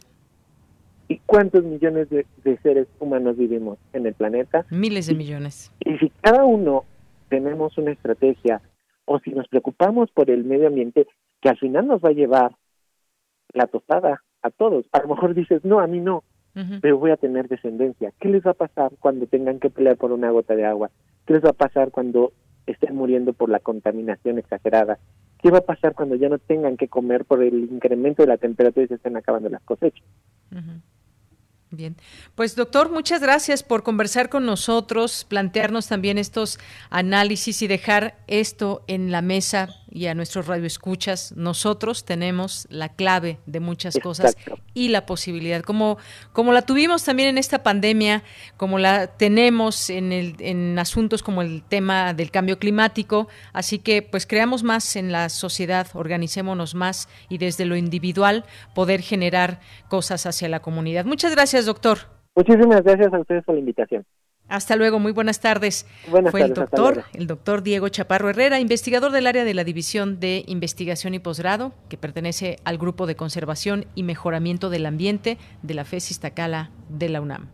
¿Y 1.07 1.19
cuántos 1.25 1.63
millones 1.63 2.09
de, 2.09 2.25
de, 2.43 2.57
seres 2.57 2.87
humanos 2.99 3.37
vivimos 3.37 3.77
en 3.93 4.05
el 4.05 4.13
planeta? 4.13 4.65
Miles 4.69 5.07
de 5.07 5.15
millones. 5.15 5.71
Y 5.79 5.97
si 5.99 6.09
cada 6.21 6.43
uno 6.43 6.83
tenemos 7.29 7.77
una 7.77 7.91
estrategia 7.91 8.61
o 9.07 9.19
si 9.19 9.31
nos 9.31 9.47
preocupamos 9.47 10.11
por 10.11 10.29
el 10.29 10.43
medio 10.43 10.67
ambiente, 10.67 11.07
que 11.41 11.49
al 11.49 11.57
final 11.57 11.87
nos 11.87 12.01
va 12.01 12.09
a 12.09 12.13
llevar 12.13 12.51
la 13.53 13.65
tostada 13.67 14.21
a 14.41 14.51
todos. 14.51 14.85
A 14.91 15.01
lo 15.01 15.07
mejor 15.07 15.33
dices, 15.33 15.63
no, 15.63 15.79
a 15.79 15.87
mí 15.87 15.99
no, 15.99 16.23
pero 16.81 16.97
voy 16.97 17.11
a 17.11 17.17
tener 17.17 17.47
descendencia. 17.47 18.11
¿Qué 18.19 18.29
les 18.29 18.45
va 18.45 18.51
a 18.51 18.55
pasar 18.55 18.91
cuando 18.99 19.27
tengan 19.27 19.59
que 19.59 19.69
pelear 19.69 19.95
por 19.95 20.11
una 20.11 20.31
gota 20.31 20.55
de 20.55 20.65
agua? 20.65 20.89
¿Qué 21.25 21.33
les 21.33 21.43
va 21.43 21.51
a 21.51 21.53
pasar 21.53 21.91
cuando 21.91 22.33
estén 22.65 22.95
muriendo 22.95 23.33
por 23.33 23.49
la 23.49 23.59
contaminación 23.59 24.39
exagerada? 24.39 24.99
¿Qué 25.41 25.51
va 25.51 25.59
a 25.59 25.65
pasar 25.65 25.93
cuando 25.93 26.15
ya 26.15 26.29
no 26.29 26.39
tengan 26.39 26.75
que 26.75 26.87
comer 26.87 27.25
por 27.25 27.43
el 27.43 27.71
incremento 27.71 28.23
de 28.23 28.27
la 28.27 28.37
temperatura 28.37 28.85
y 28.85 28.87
se 28.87 28.95
estén 28.95 29.15
acabando 29.15 29.49
las 29.49 29.61
cosechas? 29.61 30.03
Bien, 31.69 31.97
pues 32.35 32.55
doctor, 32.55 32.89
muchas 32.89 33.21
gracias 33.21 33.61
por 33.61 33.83
conversar 33.83 34.29
con 34.29 34.45
nosotros, 34.45 35.25
plantearnos 35.27 35.87
también 35.87 36.17
estos 36.17 36.59
análisis 36.89 37.61
y 37.61 37.67
dejar 37.67 38.23
esto 38.27 38.85
en 38.87 39.11
la 39.11 39.21
mesa 39.21 39.67
y 39.97 40.05
a 40.05 40.13
nuestros 40.13 40.45
radioescuchas. 40.45 41.35
Nosotros 41.35 42.05
tenemos 42.05 42.67
la 42.69 42.89
clave 42.89 43.39
de 43.47 43.59
muchas 43.59 43.97
cosas 43.97 44.37
y 44.75 44.89
la 44.89 45.07
posibilidad, 45.07 45.63
como, 45.63 45.97
como 46.33 46.53
la 46.53 46.61
tuvimos 46.61 47.03
también 47.03 47.29
en 47.29 47.39
esta 47.39 47.63
pandemia, 47.63 48.21
como 48.57 48.77
la 48.77 49.07
tenemos 49.07 49.89
en, 49.89 50.11
el, 50.11 50.35
en 50.37 50.77
asuntos 50.77 51.23
como 51.23 51.41
el 51.41 51.63
tema 51.63 52.13
del 52.13 52.29
cambio 52.29 52.59
climático. 52.59 53.27
Así 53.53 53.79
que 53.79 54.03
pues 54.03 54.27
creamos 54.27 54.61
más 54.61 54.95
en 54.95 55.11
la 55.11 55.29
sociedad, 55.29 55.87
organicémonos 55.95 56.75
más 56.75 57.09
y 57.27 57.39
desde 57.39 57.65
lo 57.65 57.75
individual 57.75 58.45
poder 58.75 59.01
generar 59.01 59.61
cosas 59.89 60.27
hacia 60.27 60.47
la 60.47 60.59
comunidad. 60.59 61.05
Muchas 61.05 61.31
gracias, 61.33 61.65
doctor. 61.65 61.97
Muchísimas 62.35 62.83
gracias 62.83 63.11
a 63.11 63.19
ustedes 63.19 63.43
por 63.43 63.55
la 63.55 63.61
invitación. 63.61 64.05
Hasta 64.49 64.77
luego, 64.77 64.99
muy 64.99 65.11
buenas 65.11 65.41
tardes. 65.41 65.85
Fue 66.31 66.41
el 66.41 66.53
doctor, 66.53 67.03
el 67.13 67.27
doctor 67.27 67.63
Diego 67.63 67.89
Chaparro 67.89 68.29
Herrera, 68.29 68.59
investigador 68.59 69.11
del 69.11 69.27
área 69.27 69.43
de 69.43 69.53
la 69.53 69.65
División 69.65 70.19
de 70.19 70.43
Investigación 70.47 71.13
y 71.13 71.19
Posgrado, 71.19 71.73
que 71.89 71.97
pertenece 71.97 72.57
al 72.63 72.77
Grupo 72.77 73.07
de 73.07 73.15
Conservación 73.15 73.85
y 73.93 74.03
Mejoramiento 74.03 74.69
del 74.69 74.85
Ambiente 74.85 75.37
de 75.63 75.73
la 75.73 75.83
FES 75.83 76.11
Iztacala 76.11 76.71
de 76.87 77.09
la 77.09 77.19
UNAM. 77.21 77.49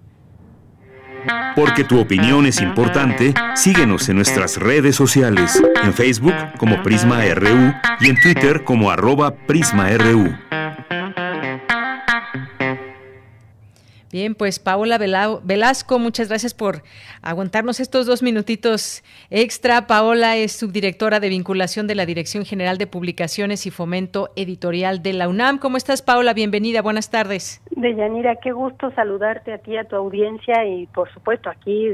Porque 1.56 1.84
tu 1.84 2.00
opinión 2.00 2.46
es 2.46 2.62
importante, 2.62 3.34
síguenos 3.56 4.10
en 4.10 4.18
nuestras 4.18 4.58
redes 4.58 4.96
sociales, 4.96 5.62
en 5.84 5.94
Facebook 5.94 6.36
como 6.58 6.84
Prisma 6.84 7.24
RU 7.34 7.74
y 8.02 8.10
en 8.10 8.22
Twitter 8.22 8.64
como 8.64 8.92
arroba 8.92 9.34
PrismaRU. 9.34 10.36
Bien, 14.14 14.36
pues 14.36 14.60
Paola 14.60 15.00
Velasco, 15.00 15.98
muchas 15.98 16.30
gracias 16.30 16.54
por 16.54 16.84
aguantarnos 17.24 17.80
estos 17.80 18.06
dos 18.06 18.22
minutitos 18.22 19.04
extra. 19.32 19.88
Paola 19.88 20.38
es 20.38 20.52
subdirectora 20.52 21.20
de 21.20 21.30
vinculación 21.30 21.88
de 21.88 21.96
la 21.96 22.06
Dirección 22.06 22.46
General 22.46 22.78
de 22.78 22.86
Publicaciones 22.86 23.66
y 23.66 23.72
Fomento 23.72 24.30
Editorial 24.36 25.02
de 25.02 25.14
la 25.14 25.28
UNAM. 25.28 25.58
¿Cómo 25.58 25.78
estás, 25.78 26.04
Paola? 26.04 26.36
Bienvenida, 26.36 26.84
buenas 26.84 27.10
tardes. 27.10 27.60
Deyanira, 27.72 28.36
qué 28.36 28.52
gusto 28.52 28.92
saludarte 28.92 29.52
a 29.52 29.58
ti, 29.58 29.78
a 29.78 29.86
tu 29.86 29.96
audiencia 29.96 30.64
y 30.64 30.86
por 30.86 31.12
supuesto 31.12 31.50
aquí, 31.50 31.88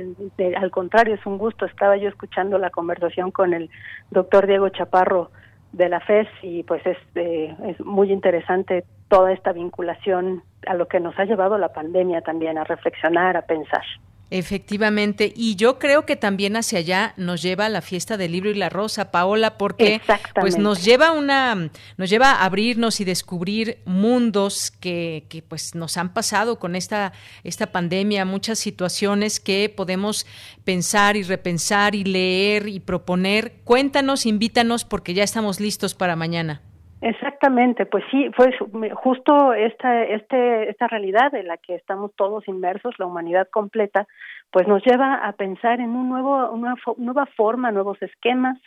al 0.57 0.71
contrario, 0.71 1.15
es 1.15 1.25
un 1.25 1.37
gusto. 1.37 1.65
Estaba 1.67 1.95
yo 1.95 2.09
escuchando 2.09 2.57
la 2.57 2.69
conversación 2.69 3.31
con 3.31 3.53
el 3.53 3.69
doctor 4.11 4.45
Diego 4.45 4.67
Chaparro 4.67 5.31
de 5.71 5.89
la 5.89 5.99
FES 5.99 6.27
y 6.41 6.63
pues 6.63 6.85
es, 6.85 6.97
eh, 7.15 7.55
es 7.65 7.79
muy 7.85 8.11
interesante 8.11 8.83
toda 9.07 9.31
esta 9.31 9.53
vinculación 9.53 10.43
a 10.67 10.73
lo 10.73 10.87
que 10.87 10.99
nos 10.99 11.17
ha 11.19 11.25
llevado 11.25 11.57
la 11.57 11.73
pandemia 11.73 12.21
también, 12.21 12.57
a 12.57 12.63
reflexionar, 12.63 13.37
a 13.37 13.43
pensar. 13.43 13.83
Efectivamente, 14.31 15.33
y 15.35 15.55
yo 15.55 15.79
creo 15.79 16.05
que 16.05 16.15
también 16.15 16.55
hacia 16.55 16.79
allá 16.79 17.13
nos 17.17 17.41
lleva 17.41 17.67
la 17.67 17.81
fiesta 17.81 18.15
del 18.15 18.33
libro 18.33 18.51
y 18.51 18.53
la 18.53 18.69
rosa, 18.69 19.09
Paola, 19.09 19.57
porque 19.57 20.01
pues 20.39 20.59
nos 20.59 20.85
lleva 20.85 21.11
una, 21.11 21.71
nos 21.97 22.09
lleva 22.11 22.33
a 22.33 22.45
abrirnos 22.45 22.99
y 22.99 23.05
descubrir 23.05 23.79
mundos 23.85 24.69
que, 24.69 25.25
que 25.29 25.41
pues 25.41 25.73
nos 25.73 25.97
han 25.97 26.13
pasado 26.13 26.59
con 26.59 26.75
esta, 26.75 27.11
esta 27.43 27.71
pandemia, 27.71 28.23
muchas 28.23 28.59
situaciones 28.59 29.39
que 29.39 29.73
podemos 29.75 30.27
pensar 30.63 31.17
y 31.17 31.23
repensar 31.23 31.95
y 31.95 32.03
leer 32.03 32.67
y 32.67 32.79
proponer. 32.81 33.61
Cuéntanos, 33.63 34.27
invítanos, 34.27 34.85
porque 34.85 35.15
ya 35.15 35.23
estamos 35.23 35.59
listos 35.59 35.95
para 35.95 36.15
mañana. 36.15 36.61
Exactamente, 37.01 37.85
pues 37.85 38.03
sí, 38.11 38.29
fue 38.35 38.51
justo 38.93 39.53
esta, 39.53 40.03
este, 40.03 40.69
esta 40.69 40.87
realidad 40.87 41.33
en 41.33 41.47
la 41.47 41.55
que 41.55 41.75
estamos 41.75 42.13
todos 42.15 42.45
inmersos, 42.49 42.93
la 42.99 43.05
humanidad 43.05 43.47
completa, 43.49 44.05
pues 44.51 44.67
nos 44.67 44.83
lleva 44.83 45.15
a 45.15 45.31
pensar 45.33 45.79
en 45.79 45.91
un 45.91 46.09
nuevo, 46.09 46.51
una 46.51 46.75
nueva 46.97 47.25
forma, 47.37 47.71
nuevos 47.71 48.01
esquemas 48.01 48.57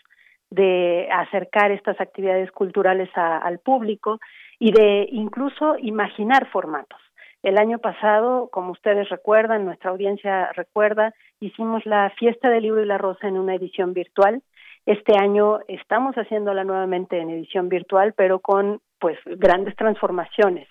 de 0.48 1.08
acercar 1.12 1.72
estas 1.72 2.00
actividades 2.00 2.50
culturales 2.52 3.10
al 3.14 3.58
público 3.58 4.18
y 4.58 4.72
de 4.72 5.08
incluso 5.10 5.76
imaginar 5.78 6.46
formatos. 6.50 7.00
El 7.42 7.58
año 7.58 7.80
pasado, 7.80 8.48
como 8.50 8.72
ustedes 8.72 9.10
recuerdan, 9.10 9.64
nuestra 9.66 9.90
audiencia 9.90 10.52
recuerda, 10.52 11.12
hicimos 11.40 11.84
la 11.84 12.10
fiesta 12.18 12.48
del 12.48 12.62
libro 12.62 12.82
y 12.82 12.86
la 12.86 12.98
rosa 12.98 13.28
en 13.28 13.36
una 13.36 13.54
edición 13.54 13.92
virtual 13.92 14.42
este 14.86 15.16
año 15.16 15.60
estamos 15.68 16.14
haciéndola 16.16 16.64
nuevamente 16.64 17.18
en 17.18 17.30
edición 17.30 17.68
virtual, 17.68 18.14
pero 18.16 18.40
con 18.40 18.80
pues 18.98 19.18
grandes 19.24 19.76
transformaciones. 19.76 20.68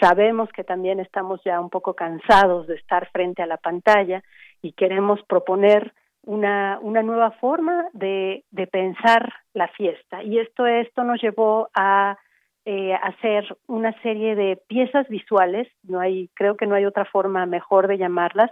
Sabemos 0.00 0.48
que 0.50 0.64
también 0.64 1.00
estamos 1.00 1.40
ya 1.44 1.60
un 1.60 1.70
poco 1.70 1.94
cansados 1.94 2.66
de 2.66 2.76
estar 2.76 3.08
frente 3.10 3.42
a 3.42 3.46
la 3.46 3.56
pantalla 3.56 4.22
y 4.62 4.72
queremos 4.72 5.20
proponer 5.24 5.92
una, 6.22 6.78
una 6.82 7.02
nueva 7.02 7.32
forma 7.32 7.86
de, 7.92 8.44
de 8.50 8.66
pensar 8.66 9.32
la 9.54 9.68
fiesta. 9.68 10.22
Y 10.22 10.38
esto, 10.38 10.66
esto 10.66 11.02
nos 11.02 11.20
llevó 11.20 11.68
a 11.74 12.16
eh, 12.64 12.92
hacer 12.94 13.56
una 13.66 13.98
serie 14.02 14.36
de 14.36 14.60
piezas 14.68 15.08
visuales, 15.08 15.66
no 15.84 16.00
hay, 16.00 16.28
creo 16.34 16.56
que 16.56 16.66
no 16.66 16.74
hay 16.74 16.84
otra 16.84 17.06
forma 17.06 17.46
mejor 17.46 17.88
de 17.88 17.96
llamarlas, 17.96 18.50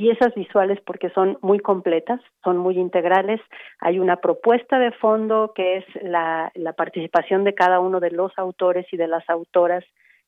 piezas 0.00 0.34
visuales 0.34 0.80
porque 0.86 1.10
son 1.10 1.36
muy 1.42 1.58
completas, 1.58 2.22
son 2.42 2.56
muy 2.56 2.78
integrales. 2.78 3.38
Hay 3.80 3.98
una 3.98 4.16
propuesta 4.16 4.78
de 4.78 4.92
fondo 4.92 5.52
que 5.54 5.76
es 5.76 5.84
la, 6.00 6.50
participación 6.74 7.44
de 7.44 7.52
cada 7.52 7.80
uno 7.80 8.00
de 8.00 8.10
los 8.10 8.32
autores 8.38 8.86
y 8.92 8.96
de 8.96 9.06
las 9.06 9.28
autoras 9.28 9.84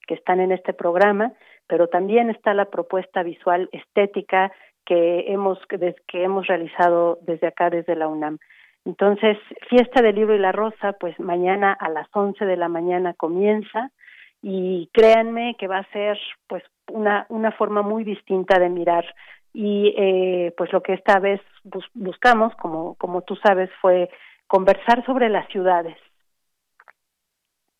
que 0.06 0.12
están 0.12 0.40
en 0.40 0.52
este 0.52 0.74
programa, 0.74 1.32
pero 1.66 1.86
también 1.86 2.28
está 2.28 2.52
la 2.52 2.66
propuesta 2.66 3.22
visual 3.22 3.70
estética 3.72 4.52
que 4.84 5.32
hemos, 5.32 5.58
que 5.66 6.22
hemos 6.22 6.46
realizado 6.46 7.18
desde 7.22 7.46
acá, 7.46 7.70
desde 7.70 7.96
la 7.96 8.08
UNAM. 8.08 8.36
Entonces, 8.84 9.38
Fiesta 9.70 10.02
del 10.02 10.16
Libro 10.16 10.34
y 10.34 10.38
la 10.38 10.52
Rosa, 10.52 10.92
pues 11.00 11.18
mañana 11.18 11.72
a 11.72 11.88
las 11.88 12.08
11 12.12 12.44
de 12.44 12.56
la 12.58 12.68
mañana 12.68 13.14
comienza 13.14 13.90
y 14.42 14.90
créanme 14.92 15.56
que 15.58 15.66
va 15.66 15.78
a 15.78 15.92
ser 15.92 16.18
pues 16.46 16.62
una, 16.90 17.24
una 17.30 17.52
forma 17.52 17.80
muy 17.80 18.04
distinta 18.04 18.58
de 18.58 18.68
mirar 18.68 19.06
y 19.52 19.94
eh, 19.96 20.54
pues 20.56 20.72
lo 20.72 20.82
que 20.82 20.94
esta 20.94 21.18
vez 21.18 21.40
buscamos, 21.94 22.54
como, 22.56 22.94
como 22.94 23.22
tú 23.22 23.36
sabes, 23.36 23.70
fue 23.80 24.08
conversar 24.46 25.04
sobre 25.04 25.28
las 25.28 25.48
ciudades, 25.48 25.96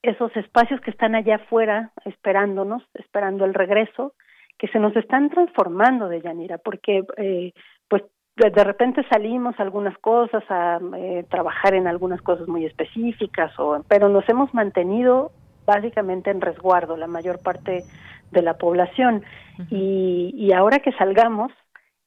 esos 0.03 0.37
espacios 0.37 0.81
que 0.81 0.91
están 0.91 1.14
allá 1.14 1.37
afuera 1.37 1.93
esperándonos, 2.05 2.83
esperando 2.95 3.45
el 3.45 3.55
regreso, 3.55 4.14
que 4.59 4.68
se 4.68 4.79
nos 4.79 4.95
están 4.97 5.31
transformando 5.31 6.09
de 6.09 6.20
Yanira, 6.20 6.59
porque 6.59 7.05
eh, 7.16 7.53
pues 7.89 8.03
de 8.37 8.64
repente 8.64 9.05
salimos 9.11 9.59
algunas 9.59 9.97
cosas 9.99 10.43
a 10.49 10.81
eh, 10.97 11.25
trabajar 11.31 11.75
en 11.75 11.87
algunas 11.87 12.20
cosas 12.23 12.49
muy 12.49 12.64
específicas, 12.64 13.53
o, 13.59 13.85
pero 13.89 14.09
nos 14.09 14.29
hemos 14.29 14.53
mantenido 14.55 15.33
básicamente 15.66 16.31
en 16.31 16.41
resguardo 16.41 16.97
la 16.97 17.07
mayor 17.07 17.41
parte 17.41 17.85
de 18.31 18.43
la 18.43 18.55
población. 18.55 19.23
Y, 19.70 20.33
y 20.35 20.53
ahora 20.53 20.79
que 20.79 20.93
salgamos, 20.93 21.53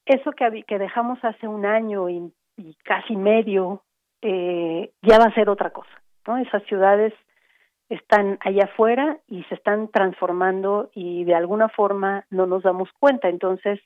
eso 0.05 0.31
que, 0.31 0.77
dejamos 0.77 1.23
hace 1.23 1.47
un 1.47 1.65
año 1.65 2.09
y, 2.09 2.31
y 2.57 2.75
casi 2.83 3.15
medio 3.15 3.83
eh, 4.21 4.91
ya 5.01 5.19
va 5.19 5.25
a 5.25 5.33
ser 5.33 5.49
otra 5.49 5.71
cosa, 5.71 6.01
¿no? 6.27 6.37
Esas 6.37 6.63
ciudades 6.63 7.13
están 7.89 8.39
allá 8.41 8.65
afuera 8.65 9.19
y 9.27 9.43
se 9.43 9.55
están 9.55 9.89
transformando 9.89 10.89
y 10.93 11.23
de 11.25 11.35
alguna 11.35 11.69
forma 11.69 12.25
no 12.29 12.47
nos 12.47 12.63
damos 12.63 12.89
cuenta. 12.99 13.29
Entonces, 13.29 13.79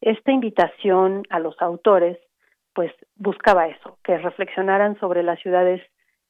esta 0.00 0.32
invitación 0.32 1.24
a 1.30 1.38
los 1.38 1.60
autores, 1.60 2.18
pues 2.74 2.92
buscaba 3.16 3.68
eso, 3.68 3.98
que 4.02 4.16
reflexionaran 4.18 4.98
sobre 4.98 5.22
las 5.22 5.38
ciudades 5.40 5.82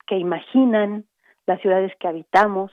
que 0.06 0.16
imaginan, 0.16 1.04
las 1.46 1.60
ciudades 1.60 1.92
que 2.00 2.08
habitamos, 2.08 2.72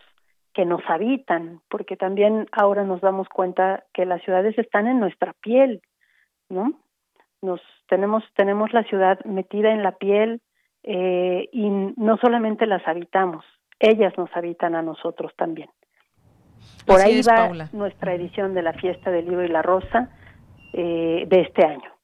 que 0.53 0.65
nos 0.65 0.81
habitan, 0.87 1.61
porque 1.69 1.95
también 1.95 2.47
ahora 2.51 2.83
nos 2.83 3.01
damos 3.01 3.29
cuenta 3.29 3.83
que 3.93 4.05
las 4.05 4.21
ciudades 4.23 4.57
están 4.57 4.87
en 4.87 4.99
nuestra 4.99 5.33
piel, 5.33 5.81
¿no? 6.49 6.73
Nos 7.41 7.61
tenemos 7.87 8.23
tenemos 8.35 8.73
la 8.73 8.83
ciudad 8.83 9.23
metida 9.25 9.71
en 9.71 9.83
la 9.83 9.93
piel 9.93 10.41
eh, 10.83 11.49
y 11.51 11.69
no 11.69 12.17
solamente 12.17 12.65
las 12.65 12.85
habitamos, 12.87 13.45
ellas 13.79 14.13
nos 14.17 14.29
habitan 14.35 14.75
a 14.75 14.81
nosotros 14.81 15.33
también. 15.35 15.69
Por 16.85 16.99
ahí 16.99 17.21
va 17.21 17.49
nuestra 17.71 18.13
edición 18.13 18.53
de 18.53 18.63
la 18.63 18.73
Fiesta 18.73 19.11
del 19.11 19.25
Libro 19.25 19.45
y 19.45 19.49
la 19.49 19.61
Rosa 19.61 20.09
eh, 20.73 21.25
de 21.27 21.41
este 21.41 21.65
año 21.65 21.98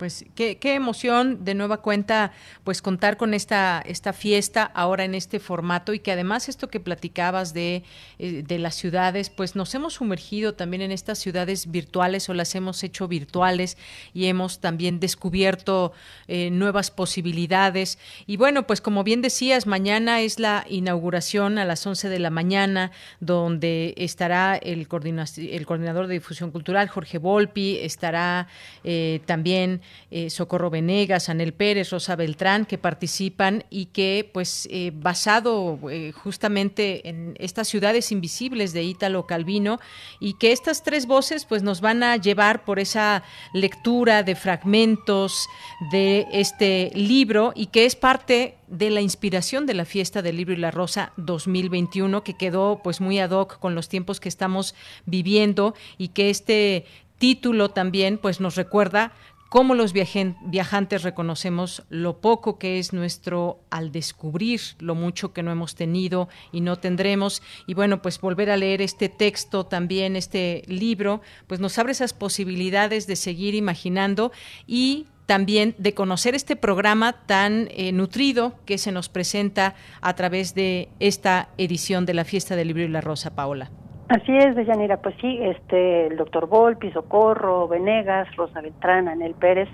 pues 0.00 0.24
qué, 0.34 0.56
qué, 0.56 0.72
emoción 0.72 1.44
de 1.44 1.54
nueva 1.54 1.82
cuenta 1.82 2.32
pues 2.64 2.80
contar 2.80 3.18
con 3.18 3.34
esta, 3.34 3.82
esta 3.84 4.14
fiesta 4.14 4.64
ahora 4.64 5.04
en 5.04 5.14
este 5.14 5.40
formato 5.40 5.92
y 5.92 5.98
que 5.98 6.10
además 6.10 6.48
esto 6.48 6.68
que 6.68 6.80
platicabas 6.80 7.52
de, 7.52 7.84
eh, 8.18 8.42
de 8.42 8.58
las 8.58 8.76
ciudades, 8.76 9.28
pues 9.28 9.56
nos 9.56 9.74
hemos 9.74 9.92
sumergido 9.92 10.54
también 10.54 10.80
en 10.80 10.90
estas 10.90 11.18
ciudades 11.18 11.70
virtuales 11.70 12.30
o 12.30 12.34
las 12.34 12.54
hemos 12.54 12.82
hecho 12.82 13.08
virtuales 13.08 13.76
y 14.14 14.24
hemos 14.24 14.60
también 14.60 15.00
descubierto 15.00 15.92
eh, 16.28 16.48
nuevas 16.50 16.90
posibilidades. 16.90 17.98
Y 18.26 18.38
bueno, 18.38 18.66
pues 18.66 18.80
como 18.80 19.04
bien 19.04 19.20
decías, 19.20 19.66
mañana 19.66 20.22
es 20.22 20.40
la 20.40 20.64
inauguración 20.70 21.58
a 21.58 21.66
las 21.66 21.86
11 21.86 22.08
de 22.08 22.18
la 22.20 22.30
mañana 22.30 22.90
donde 23.20 23.92
estará 23.98 24.56
el, 24.56 24.88
el 25.36 25.66
coordinador 25.66 26.06
de 26.06 26.14
difusión 26.14 26.50
cultural, 26.52 26.88
Jorge 26.88 27.18
Volpi, 27.18 27.76
estará 27.82 28.48
eh, 28.82 29.20
también 29.26 29.82
eh, 30.10 30.30
Socorro 30.30 30.70
Venegas, 30.70 31.28
Anel 31.28 31.52
Pérez, 31.52 31.90
Rosa 31.90 32.16
Beltrán, 32.16 32.66
que 32.66 32.78
participan 32.78 33.64
y 33.70 33.86
que, 33.86 34.28
pues, 34.32 34.68
eh, 34.70 34.92
basado 34.94 35.78
eh, 35.90 36.12
justamente 36.12 37.08
en 37.08 37.36
estas 37.38 37.68
ciudades 37.68 38.12
invisibles 38.12 38.72
de 38.72 38.82
Ítalo 38.82 39.26
Calvino, 39.26 39.80
y 40.18 40.34
que 40.34 40.52
estas 40.52 40.82
tres 40.82 41.06
voces, 41.06 41.44
pues, 41.44 41.62
nos 41.62 41.80
van 41.80 42.02
a 42.02 42.16
llevar 42.16 42.64
por 42.64 42.78
esa 42.78 43.22
lectura 43.52 44.22
de 44.22 44.34
fragmentos 44.34 45.48
de 45.90 46.26
este 46.32 46.90
libro 46.94 47.52
y 47.54 47.66
que 47.66 47.86
es 47.86 47.96
parte 47.96 48.56
de 48.70 48.90
la 48.90 49.00
inspiración 49.00 49.66
de 49.66 49.74
la 49.74 49.84
fiesta 49.84 50.22
del 50.22 50.36
libro 50.36 50.54
y 50.54 50.58
la 50.58 50.70
rosa 50.70 51.12
2021 51.16 52.22
que 52.22 52.34
quedó 52.34 52.80
pues 52.82 53.00
muy 53.00 53.18
ad 53.18 53.30
hoc 53.30 53.58
con 53.58 53.74
los 53.74 53.88
tiempos 53.88 54.20
que 54.20 54.28
estamos 54.28 54.74
viviendo 55.06 55.74
y 55.98 56.08
que 56.08 56.30
este 56.30 56.86
título 57.18 57.70
también 57.70 58.16
pues 58.16 58.40
nos 58.40 58.54
recuerda 58.54 59.12
cómo 59.50 59.74
los 59.74 59.92
viajantes 59.92 61.02
reconocemos 61.02 61.82
lo 61.90 62.20
poco 62.20 62.56
que 62.56 62.78
es 62.78 62.92
nuestro 62.92 63.58
al 63.68 63.90
descubrir 63.90 64.60
lo 64.78 64.94
mucho 64.94 65.32
que 65.32 65.42
no 65.42 65.50
hemos 65.50 65.74
tenido 65.74 66.28
y 66.52 66.60
no 66.60 66.78
tendremos. 66.78 67.42
Y 67.66 67.74
bueno, 67.74 68.00
pues 68.00 68.20
volver 68.20 68.48
a 68.50 68.56
leer 68.56 68.80
este 68.80 69.08
texto 69.08 69.66
también, 69.66 70.14
este 70.14 70.62
libro, 70.68 71.20
pues 71.48 71.58
nos 71.58 71.76
abre 71.78 71.92
esas 71.92 72.14
posibilidades 72.14 73.08
de 73.08 73.16
seguir 73.16 73.56
imaginando 73.56 74.30
y 74.68 75.08
también 75.26 75.74
de 75.78 75.94
conocer 75.94 76.36
este 76.36 76.54
programa 76.54 77.26
tan 77.26 77.68
eh, 77.72 77.90
nutrido 77.90 78.54
que 78.66 78.78
se 78.78 78.92
nos 78.92 79.08
presenta 79.08 79.74
a 80.00 80.14
través 80.14 80.54
de 80.54 80.88
esta 81.00 81.48
edición 81.58 82.06
de 82.06 82.14
la 82.14 82.24
Fiesta 82.24 82.54
del 82.54 82.68
Libro 82.68 82.84
y 82.84 82.88
la 82.88 83.00
Rosa, 83.00 83.34
Paola. 83.34 83.70
Así 84.10 84.36
es, 84.36 84.56
Deyanira, 84.56 84.96
pues 84.96 85.14
sí, 85.20 85.38
este, 85.40 86.08
el 86.08 86.16
doctor 86.16 86.48
Volpi, 86.48 86.90
Socorro, 86.90 87.68
Venegas, 87.68 88.26
Rosa 88.34 88.60
Beltrán, 88.60 89.06
Anel 89.06 89.34
Pérez 89.34 89.68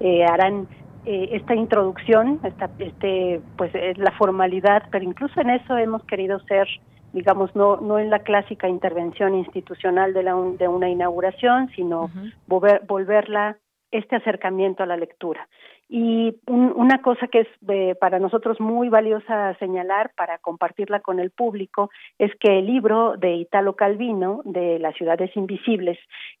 eh, 0.00 0.24
harán 0.24 0.66
eh, 1.04 1.28
esta 1.32 1.54
introducción, 1.54 2.40
esta, 2.44 2.70
este, 2.78 3.42
pues 3.58 3.74
es 3.74 3.98
la 3.98 4.10
formalidad, 4.12 4.84
pero 4.90 5.04
incluso 5.04 5.38
en 5.38 5.50
eso 5.50 5.76
hemos 5.76 6.02
querido 6.04 6.40
ser, 6.46 6.66
digamos, 7.12 7.54
no, 7.54 7.76
no 7.76 7.98
en 7.98 8.08
la 8.08 8.20
clásica 8.20 8.70
intervención 8.70 9.34
institucional 9.34 10.14
de, 10.14 10.22
la, 10.22 10.34
de 10.34 10.66
una 10.66 10.88
inauguración, 10.88 11.68
sino 11.76 12.10
volver, 12.46 12.80
volverla 12.86 13.58
este 13.90 14.16
acercamiento 14.16 14.82
a 14.82 14.86
la 14.86 14.96
lectura. 14.96 15.46
Y 15.88 16.36
una 16.46 17.02
cosa 17.02 17.26
que 17.28 17.40
es 17.40 17.48
eh, 17.68 17.94
para 18.00 18.18
nosotros 18.18 18.58
muy 18.58 18.88
valiosa 18.88 19.54
señalar 19.58 20.12
para 20.16 20.38
compartirla 20.38 21.00
con 21.00 21.20
el 21.20 21.30
público 21.30 21.90
es 22.18 22.32
que 22.40 22.58
el 22.58 22.64
libro 22.66 23.18
de 23.18 23.34
Italo 23.34 23.76
Calvino, 23.76 24.40
de 24.44 24.78
Las 24.78 24.96
ciudades 24.96 25.36
invisibles, 25.36 25.98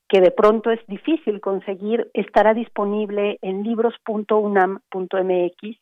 que 0.08 0.22
de 0.22 0.30
pronto 0.30 0.70
es 0.70 0.80
difícil 0.86 1.40
conseguir, 1.40 2.10
estará 2.14 2.54
disponible 2.54 3.38
en 3.42 3.62
libros.unam.mx 3.62 5.78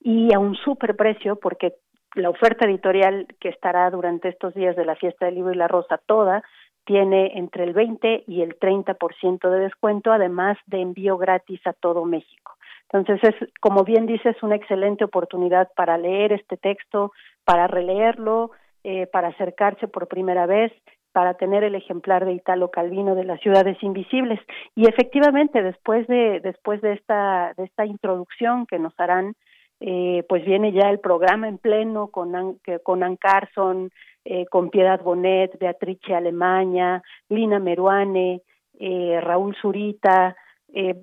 y 0.00 0.34
a 0.34 0.38
un 0.38 0.54
super 0.56 0.96
precio 0.96 1.36
porque 1.36 1.74
la 2.14 2.30
oferta 2.30 2.66
editorial 2.66 3.26
que 3.40 3.48
estará 3.48 3.90
durante 3.90 4.28
estos 4.28 4.54
días 4.54 4.76
de 4.76 4.84
la 4.84 4.96
fiesta 4.96 5.26
del 5.26 5.34
libro 5.34 5.52
y 5.52 5.56
la 5.56 5.68
rosa 5.68 6.00
toda 6.06 6.42
tiene 6.84 7.38
entre 7.38 7.64
el 7.64 7.72
20 7.72 8.24
y 8.26 8.42
el 8.42 8.58
30% 8.58 9.50
de 9.50 9.58
descuento, 9.58 10.12
además 10.12 10.58
de 10.66 10.80
envío 10.80 11.16
gratis 11.16 11.60
a 11.66 11.72
todo 11.72 12.04
México. 12.04 12.53
Entonces, 12.94 13.34
es, 13.34 13.50
como 13.60 13.82
bien 13.82 14.06
dices, 14.06 14.40
una 14.42 14.54
excelente 14.54 15.04
oportunidad 15.04 15.68
para 15.76 15.98
leer 15.98 16.32
este 16.32 16.56
texto, 16.56 17.12
para 17.44 17.66
releerlo, 17.66 18.52
eh, 18.84 19.08
para 19.08 19.28
acercarse 19.28 19.88
por 19.88 20.06
primera 20.06 20.46
vez, 20.46 20.72
para 21.12 21.34
tener 21.34 21.64
el 21.64 21.74
ejemplar 21.74 22.24
de 22.24 22.32
Italo 22.32 22.70
Calvino 22.70 23.14
de 23.16 23.24
las 23.24 23.40
ciudades 23.40 23.82
invisibles. 23.82 24.40
Y 24.76 24.88
efectivamente, 24.88 25.62
después 25.62 26.06
de, 26.06 26.40
después 26.40 26.80
de 26.82 26.92
esta, 26.92 27.52
de 27.56 27.64
esta 27.64 27.84
introducción 27.84 28.66
que 28.66 28.78
nos 28.78 28.94
harán, 28.98 29.34
eh, 29.80 30.24
pues 30.28 30.44
viene 30.44 30.72
ya 30.72 30.88
el 30.88 31.00
programa 31.00 31.48
en 31.48 31.58
pleno 31.58 32.08
con 32.08 32.36
Ann, 32.36 32.58
con 32.84 33.02
Ann 33.02 33.16
Carson, 33.16 33.90
eh, 34.24 34.46
con 34.46 34.70
Piedad 34.70 35.02
Bonet, 35.02 35.58
Beatrice 35.58 36.14
Alemania, 36.14 37.02
Lina 37.28 37.58
Meruane, 37.58 38.40
eh, 38.78 39.20
Raúl 39.20 39.54
Zurita, 39.60 40.36
eh, 40.72 40.96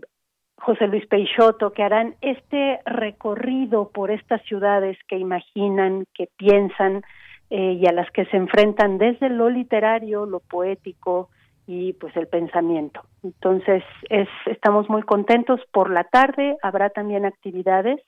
José 0.61 0.87
Luis 0.87 1.07
Peixoto, 1.07 1.71
que 1.71 1.81
harán 1.81 2.15
este 2.21 2.79
recorrido 2.85 3.89
por 3.89 4.11
estas 4.11 4.43
ciudades 4.43 4.95
que 5.07 5.17
imaginan, 5.17 6.05
que 6.13 6.29
piensan 6.37 7.01
eh, 7.49 7.79
y 7.81 7.87
a 7.87 7.91
las 7.91 8.09
que 8.11 8.25
se 8.25 8.37
enfrentan 8.37 8.99
desde 8.99 9.29
lo 9.29 9.49
literario, 9.49 10.27
lo 10.27 10.39
poético 10.39 11.29
y 11.65 11.93
pues 11.93 12.15
el 12.15 12.27
pensamiento. 12.27 13.01
Entonces, 13.23 13.83
es, 14.09 14.29
estamos 14.45 14.87
muy 14.87 15.01
contentos. 15.01 15.59
Por 15.71 15.89
la 15.89 16.03
tarde 16.03 16.55
habrá 16.61 16.91
también 16.91 17.25
actividades 17.25 17.99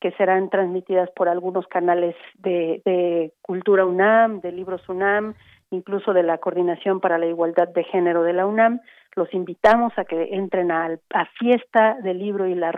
que 0.00 0.12
serán 0.12 0.48
transmitidas 0.48 1.10
por 1.14 1.28
algunos 1.28 1.66
canales 1.66 2.16
de, 2.38 2.80
de 2.86 3.32
Cultura 3.42 3.84
UNAM, 3.84 4.40
de 4.40 4.50
Libros 4.50 4.88
UNAM, 4.88 5.34
incluso 5.70 6.12
de 6.14 6.22
la 6.22 6.38
Coordinación 6.38 7.00
para 7.00 7.18
la 7.18 7.26
Igualdad 7.26 7.68
de 7.68 7.84
Género 7.84 8.22
de 8.22 8.32
la 8.32 8.46
UNAM, 8.46 8.80
los 9.14 9.32
invitamos 9.34 9.92
a 9.96 10.04
que 10.04 10.34
entren 10.34 10.70
a, 10.70 10.98
a 11.12 11.26
fiesta 11.38 11.96
del 12.02 12.18
libro 12.18 12.46
y 12.46 12.54
la 12.54 12.72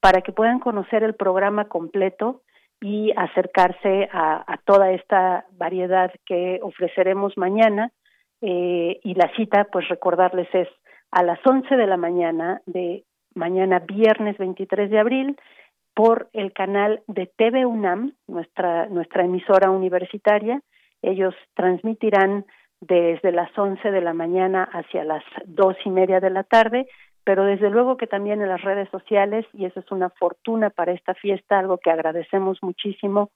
para 0.00 0.20
que 0.22 0.32
puedan 0.32 0.58
conocer 0.58 1.04
el 1.04 1.14
programa 1.14 1.68
completo 1.68 2.42
y 2.80 3.12
acercarse 3.16 4.08
a, 4.12 4.58
toda 4.64 4.90
esta 4.90 5.46
variedad 5.52 6.10
que 6.26 6.58
ofreceremos 6.62 7.38
mañana. 7.38 7.92
Eh, 8.40 8.98
y 9.04 9.14
la 9.14 9.30
cita, 9.36 9.68
pues 9.70 9.88
recordarles, 9.88 10.48
es 10.52 10.68
a 11.12 11.22
las 11.22 11.38
11 11.46 11.76
de 11.76 11.86
la 11.86 11.96
mañana 11.96 12.60
de 12.66 13.04
mañana 13.34 13.78
viernes 13.78 14.36
23 14.38 14.90
de 14.90 14.98
abril 14.98 15.36
por 15.94 16.28
el 16.32 16.52
canal 16.52 17.02
de 17.06 17.26
TV 17.36 17.64
UNAM, 17.64 18.14
nuestra, 18.26 18.86
nuestra 18.86 19.24
emisora 19.24 19.70
universitaria. 19.70 20.60
Ellos 21.02 21.34
transmitirán 21.54 22.46
desde 22.82 23.32
las 23.32 23.56
11 23.56 23.90
de 23.90 24.00
la 24.00 24.12
mañana 24.12 24.68
hacia 24.72 25.04
las 25.04 25.24
dos 25.46 25.76
y 25.84 25.90
media 25.90 26.20
de 26.20 26.30
la 26.30 26.42
tarde 26.44 26.86
pero 27.24 27.44
desde 27.44 27.70
luego 27.70 27.96
que 27.96 28.06
también 28.06 28.42
en 28.42 28.48
las 28.48 28.62
redes 28.62 28.88
sociales, 28.90 29.46
y 29.52 29.64
eso 29.64 29.80
es 29.80 29.90
una 29.90 30.10
fortuna 30.10 30.70
para 30.70 30.92
esta 30.92 31.14
fiesta, 31.14 31.58
algo 31.58 31.78
que 31.78 31.90
agradecemos 31.90 32.58
muchísimo, 32.62 33.30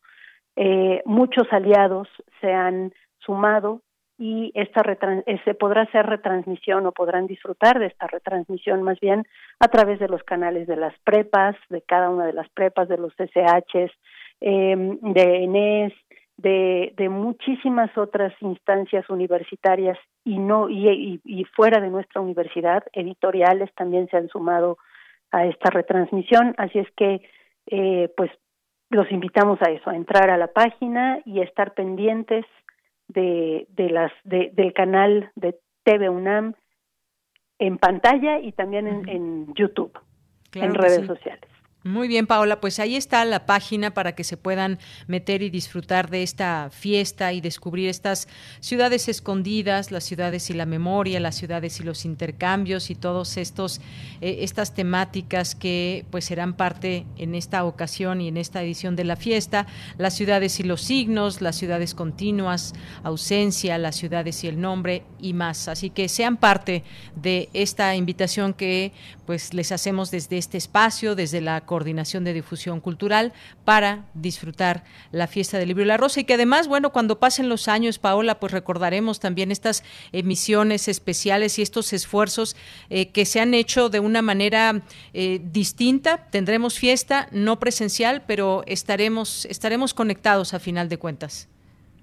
eh, 0.56 1.02
muchos 1.04 1.46
aliados 1.52 2.08
se 2.40 2.52
han 2.52 2.92
sumado 3.18 3.82
y 4.18 4.50
esta 4.54 4.80
eh, 5.26 5.40
se 5.44 5.54
podrá 5.54 5.82
hacer 5.82 6.06
retransmisión 6.06 6.86
o 6.86 6.92
podrán 6.92 7.26
disfrutar 7.26 7.78
de 7.78 7.86
esta 7.86 8.06
retransmisión 8.06 8.82
más 8.82 8.98
bien 8.98 9.24
a 9.60 9.68
través 9.68 10.00
de 10.00 10.08
los 10.08 10.22
canales 10.22 10.66
de 10.66 10.76
las 10.76 10.98
prepas, 11.00 11.54
de 11.68 11.82
cada 11.82 12.08
una 12.08 12.26
de 12.26 12.32
las 12.32 12.48
prepas, 12.48 12.88
de 12.88 12.96
los 12.96 13.12
SHs, 13.14 13.92
eh, 14.40 14.98
de 15.02 15.44
ENES, 15.44 15.92
de, 16.36 16.92
de 16.96 17.08
muchísimas 17.08 17.96
otras 17.96 18.32
instancias 18.40 19.08
universitarias 19.08 19.98
y 20.24 20.38
no 20.38 20.68
y, 20.68 21.20
y, 21.24 21.44
fuera 21.44 21.80
de 21.80 21.88
nuestra 21.88 22.20
universidad 22.20 22.84
editoriales 22.92 23.72
también 23.74 24.08
se 24.08 24.18
han 24.18 24.28
sumado 24.28 24.76
a 25.30 25.46
esta 25.46 25.70
retransmisión. 25.70 26.54
Así 26.58 26.78
es 26.78 26.88
que 26.96 27.22
eh, 27.66 28.12
pues 28.16 28.30
los 28.90 29.10
invitamos 29.10 29.60
a 29.62 29.70
eso 29.70 29.90
a 29.90 29.96
entrar 29.96 30.30
a 30.30 30.36
la 30.36 30.48
página 30.48 31.20
y 31.24 31.40
estar 31.40 31.74
pendientes 31.74 32.44
de, 33.08 33.66
de 33.70 33.90
las 33.90 34.12
de, 34.24 34.50
del 34.52 34.72
canal 34.74 35.30
de 35.36 35.58
TV 35.84 36.10
UNAM 36.10 36.54
en 37.58 37.78
pantalla 37.78 38.38
y 38.40 38.52
también 38.52 38.86
en, 38.86 39.08
en 39.08 39.54
YouTube 39.54 39.98
en 40.54 40.74
redes 40.74 41.06
sociales 41.06 41.55
muy 41.86 42.08
bien, 42.08 42.26
Paola, 42.26 42.60
pues 42.60 42.78
ahí 42.80 42.96
está 42.96 43.24
la 43.24 43.46
página 43.46 43.94
para 43.94 44.14
que 44.14 44.24
se 44.24 44.36
puedan 44.36 44.78
meter 45.06 45.42
y 45.42 45.50
disfrutar 45.50 46.10
de 46.10 46.22
esta 46.22 46.68
fiesta 46.70 47.32
y 47.32 47.40
descubrir 47.40 47.88
estas 47.88 48.26
ciudades 48.60 49.08
escondidas, 49.08 49.92
las 49.92 50.04
ciudades 50.04 50.50
y 50.50 50.54
la 50.54 50.66
memoria, 50.66 51.20
las 51.20 51.36
ciudades 51.36 51.78
y 51.78 51.84
los 51.84 52.04
intercambios 52.04 52.90
y 52.90 52.96
todos 52.96 53.36
estos 53.36 53.80
eh, 54.20 54.38
estas 54.40 54.74
temáticas 54.74 55.54
que 55.54 56.04
pues 56.10 56.24
serán 56.24 56.54
parte 56.54 57.06
en 57.16 57.34
esta 57.34 57.64
ocasión 57.64 58.20
y 58.20 58.28
en 58.28 58.36
esta 58.36 58.62
edición 58.62 58.96
de 58.96 59.04
la 59.04 59.16
fiesta, 59.16 59.66
las 59.96 60.14
ciudades 60.14 60.58
y 60.60 60.64
los 60.64 60.82
signos, 60.82 61.40
las 61.40 61.56
ciudades 61.56 61.94
continuas, 61.94 62.74
ausencia, 63.04 63.78
las 63.78 63.96
ciudades 63.96 64.42
y 64.42 64.48
el 64.48 64.60
nombre 64.60 65.04
y 65.20 65.34
más. 65.34 65.68
Así 65.68 65.90
que 65.90 66.08
sean 66.08 66.36
parte 66.36 66.82
de 67.14 67.48
esta 67.52 67.94
invitación 67.94 68.54
que 68.54 68.92
pues 69.24 69.54
les 69.54 69.72
hacemos 69.72 70.10
desde 70.10 70.38
este 70.38 70.58
espacio, 70.58 71.14
desde 71.14 71.40
la 71.40 71.60
Coordinación 71.76 72.24
de 72.24 72.32
Difusión 72.32 72.80
Cultural, 72.80 73.34
para 73.66 74.06
disfrutar 74.14 74.82
la 75.12 75.26
fiesta 75.26 75.58
del 75.58 75.68
libro 75.68 75.84
y 75.84 75.86
la 75.86 75.98
rosa. 75.98 76.20
Y 76.20 76.24
que 76.24 76.32
además, 76.32 76.68
bueno, 76.68 76.90
cuando 76.90 77.20
pasen 77.20 77.50
los 77.50 77.68
años, 77.68 77.98
Paola, 77.98 78.40
pues 78.40 78.50
recordaremos 78.50 79.20
también 79.20 79.50
estas 79.50 79.84
emisiones 80.10 80.88
especiales 80.88 81.58
y 81.58 81.62
estos 81.62 81.92
esfuerzos 81.92 82.56
eh, 82.88 83.12
que 83.12 83.26
se 83.26 83.40
han 83.40 83.52
hecho 83.52 83.90
de 83.90 84.00
una 84.00 84.22
manera 84.22 84.80
eh, 85.12 85.38
distinta. 85.52 86.30
Tendremos 86.30 86.78
fiesta, 86.78 87.28
no 87.30 87.58
presencial, 87.58 88.22
pero 88.26 88.62
estaremos, 88.66 89.44
estaremos 89.44 89.92
conectados 89.92 90.54
a 90.54 90.58
final 90.58 90.88
de 90.88 90.96
cuentas. 90.96 91.50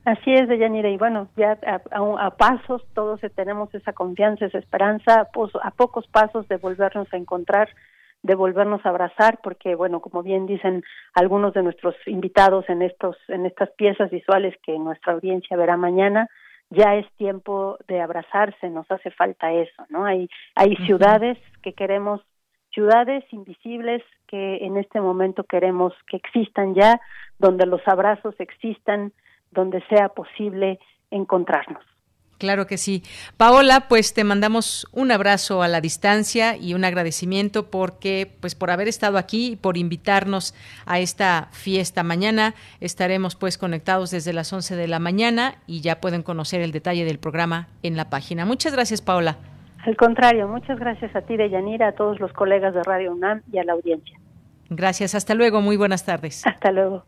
Así 0.06 0.34
es, 0.36 0.48
Deyanira, 0.48 0.90
y 0.90 0.98
bueno, 0.98 1.30
ya 1.36 1.58
a, 1.92 2.30
pasos 2.32 2.86
todos 2.94 3.22
tenemos 3.36 3.74
esa 3.74 3.94
confianza, 3.94 4.46
esa 4.46 4.60
esperanza, 4.60 5.22
a, 5.22 5.68
a, 5.68 5.72
pocos 5.72 6.06
pasos 6.06 6.48
de 6.48 6.58
volvernos 6.58 7.12
a 7.12 7.18
encontrar, 7.18 7.70
de 8.24 8.36
volvernos 8.36 8.86
a 8.86 8.90
abrazar, 8.90 9.40
porque 9.44 9.76
bueno, 9.76 10.00
como 10.00 10.24
bien 10.24 10.46
dicen 10.48 10.84
algunos 11.14 11.54
de 11.54 11.62
nuestros 11.62 11.96
invitados 12.08 12.68
en 12.70 12.82
estos, 12.82 13.18
en 13.28 13.46
estas 13.46 13.70
piezas 13.72 14.10
visuales 14.10 14.56
que 14.64 14.80
nuestra 14.80 15.14
audiencia 15.14 15.58
verá 15.58 15.76
mañana, 15.76 16.30
ya 16.70 16.96
es 16.96 17.06
tiempo 17.18 17.78
de 17.88 18.02
abrazarse, 18.02 18.70
nos 18.70 18.90
hace 18.90 19.12
falta 19.12 19.52
eso, 19.52 19.86
¿no? 19.90 20.06
Hay, 20.06 20.30
hay 20.56 20.76
ciudades 20.86 21.38
que 21.62 21.74
queremos, 21.74 22.22
ciudades 22.72 23.24
invisibles 23.32 24.02
que 24.28 24.66
en 24.66 24.78
este 24.78 25.02
momento 25.02 25.44
queremos 25.44 25.94
que 26.08 26.18
existan 26.18 26.74
ya, 26.74 27.00
donde 27.38 27.66
los 27.66 27.82
abrazos 27.88 28.36
existan, 28.40 29.12
donde 29.52 29.84
sea 29.90 30.10
posible 30.10 30.80
encontrarnos. 31.12 31.84
Claro 32.44 32.68
que 32.68 32.78
sí. 32.78 33.04
Paola, 33.38 33.86
pues 33.88 34.14
te 34.14 34.26
mandamos 34.26 34.86
un 34.92 35.14
abrazo 35.14 35.64
a 35.64 35.70
la 35.70 35.80
distancia 35.80 36.58
y 36.58 36.74
un 36.74 36.84
agradecimiento 36.84 37.70
porque 37.70 38.30
pues 38.42 38.54
por 38.54 38.70
haber 38.70 38.90
estado 38.90 39.18
aquí 39.18 39.54
y 39.54 39.56
por 39.56 39.78
invitarnos 39.78 40.54
a 40.86 41.00
esta 41.00 41.48
fiesta 41.54 42.04
mañana. 42.04 42.54
Estaremos 42.82 43.38
pues 43.38 43.58
conectados 43.58 44.12
desde 44.12 44.34
las 44.34 44.52
11 44.52 44.76
de 44.76 44.90
la 44.90 45.00
mañana 45.00 45.56
y 45.68 45.80
ya 45.80 46.02
pueden 46.02 46.22
conocer 46.22 46.60
el 46.60 46.74
detalle 46.74 47.06
del 47.06 47.18
programa 47.18 47.70
en 47.82 47.96
la 47.96 48.10
página. 48.10 48.44
Muchas 48.44 48.74
gracias, 48.74 49.02
Paola. 49.02 49.38
Al 49.86 49.96
contrario, 49.96 50.50
muchas 50.50 50.78
gracias 50.78 51.16
a 51.16 51.22
ti, 51.22 51.38
Deyanira, 51.38 51.88
a 51.88 51.92
todos 51.94 52.20
los 52.20 52.34
colegas 52.34 52.74
de 52.74 52.84
Radio 52.84 53.14
UNAM 53.14 53.42
y 53.54 53.60
a 53.60 53.64
la 53.64 53.72
audiencia. 53.72 54.20
Gracias, 54.70 55.16
hasta 55.16 55.34
luego, 55.34 55.62
muy 55.62 55.78
buenas 55.78 56.04
tardes. 56.04 56.46
Hasta 56.46 56.74
luego. 56.74 57.06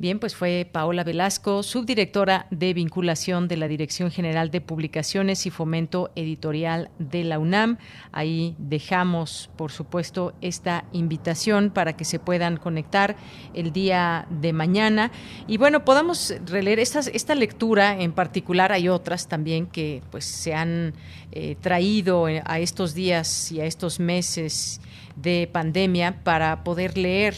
Bien, 0.00 0.18
pues 0.18 0.34
fue 0.34 0.66
Paola 0.72 1.04
Velasco, 1.04 1.62
subdirectora 1.62 2.46
de 2.50 2.72
vinculación 2.72 3.48
de 3.48 3.58
la 3.58 3.68
Dirección 3.68 4.10
General 4.10 4.50
de 4.50 4.62
Publicaciones 4.62 5.44
y 5.44 5.50
Fomento 5.50 6.10
Editorial 6.16 6.90
de 6.98 7.22
la 7.22 7.38
UNAM. 7.38 7.76
Ahí 8.10 8.56
dejamos, 8.56 9.50
por 9.56 9.72
supuesto, 9.72 10.32
esta 10.40 10.86
invitación 10.92 11.68
para 11.68 11.98
que 11.98 12.06
se 12.06 12.18
puedan 12.18 12.56
conectar 12.56 13.14
el 13.52 13.72
día 13.72 14.26
de 14.30 14.54
mañana. 14.54 15.12
Y 15.46 15.58
bueno, 15.58 15.84
podamos 15.84 16.34
releer 16.46 16.78
esta, 16.78 17.34
lectura 17.34 18.00
en 18.00 18.12
particular, 18.12 18.72
hay 18.72 18.88
otras 18.88 19.28
también 19.28 19.66
que 19.66 20.02
pues 20.10 20.24
se 20.24 20.54
han 20.54 20.94
eh, 21.30 21.56
traído 21.60 22.24
a 22.24 22.58
estos 22.58 22.94
días 22.94 23.52
y 23.52 23.60
a 23.60 23.66
estos 23.66 24.00
meses 24.00 24.80
de 25.16 25.46
pandemia 25.52 26.24
para 26.24 26.64
poder 26.64 26.96
leer, 26.96 27.34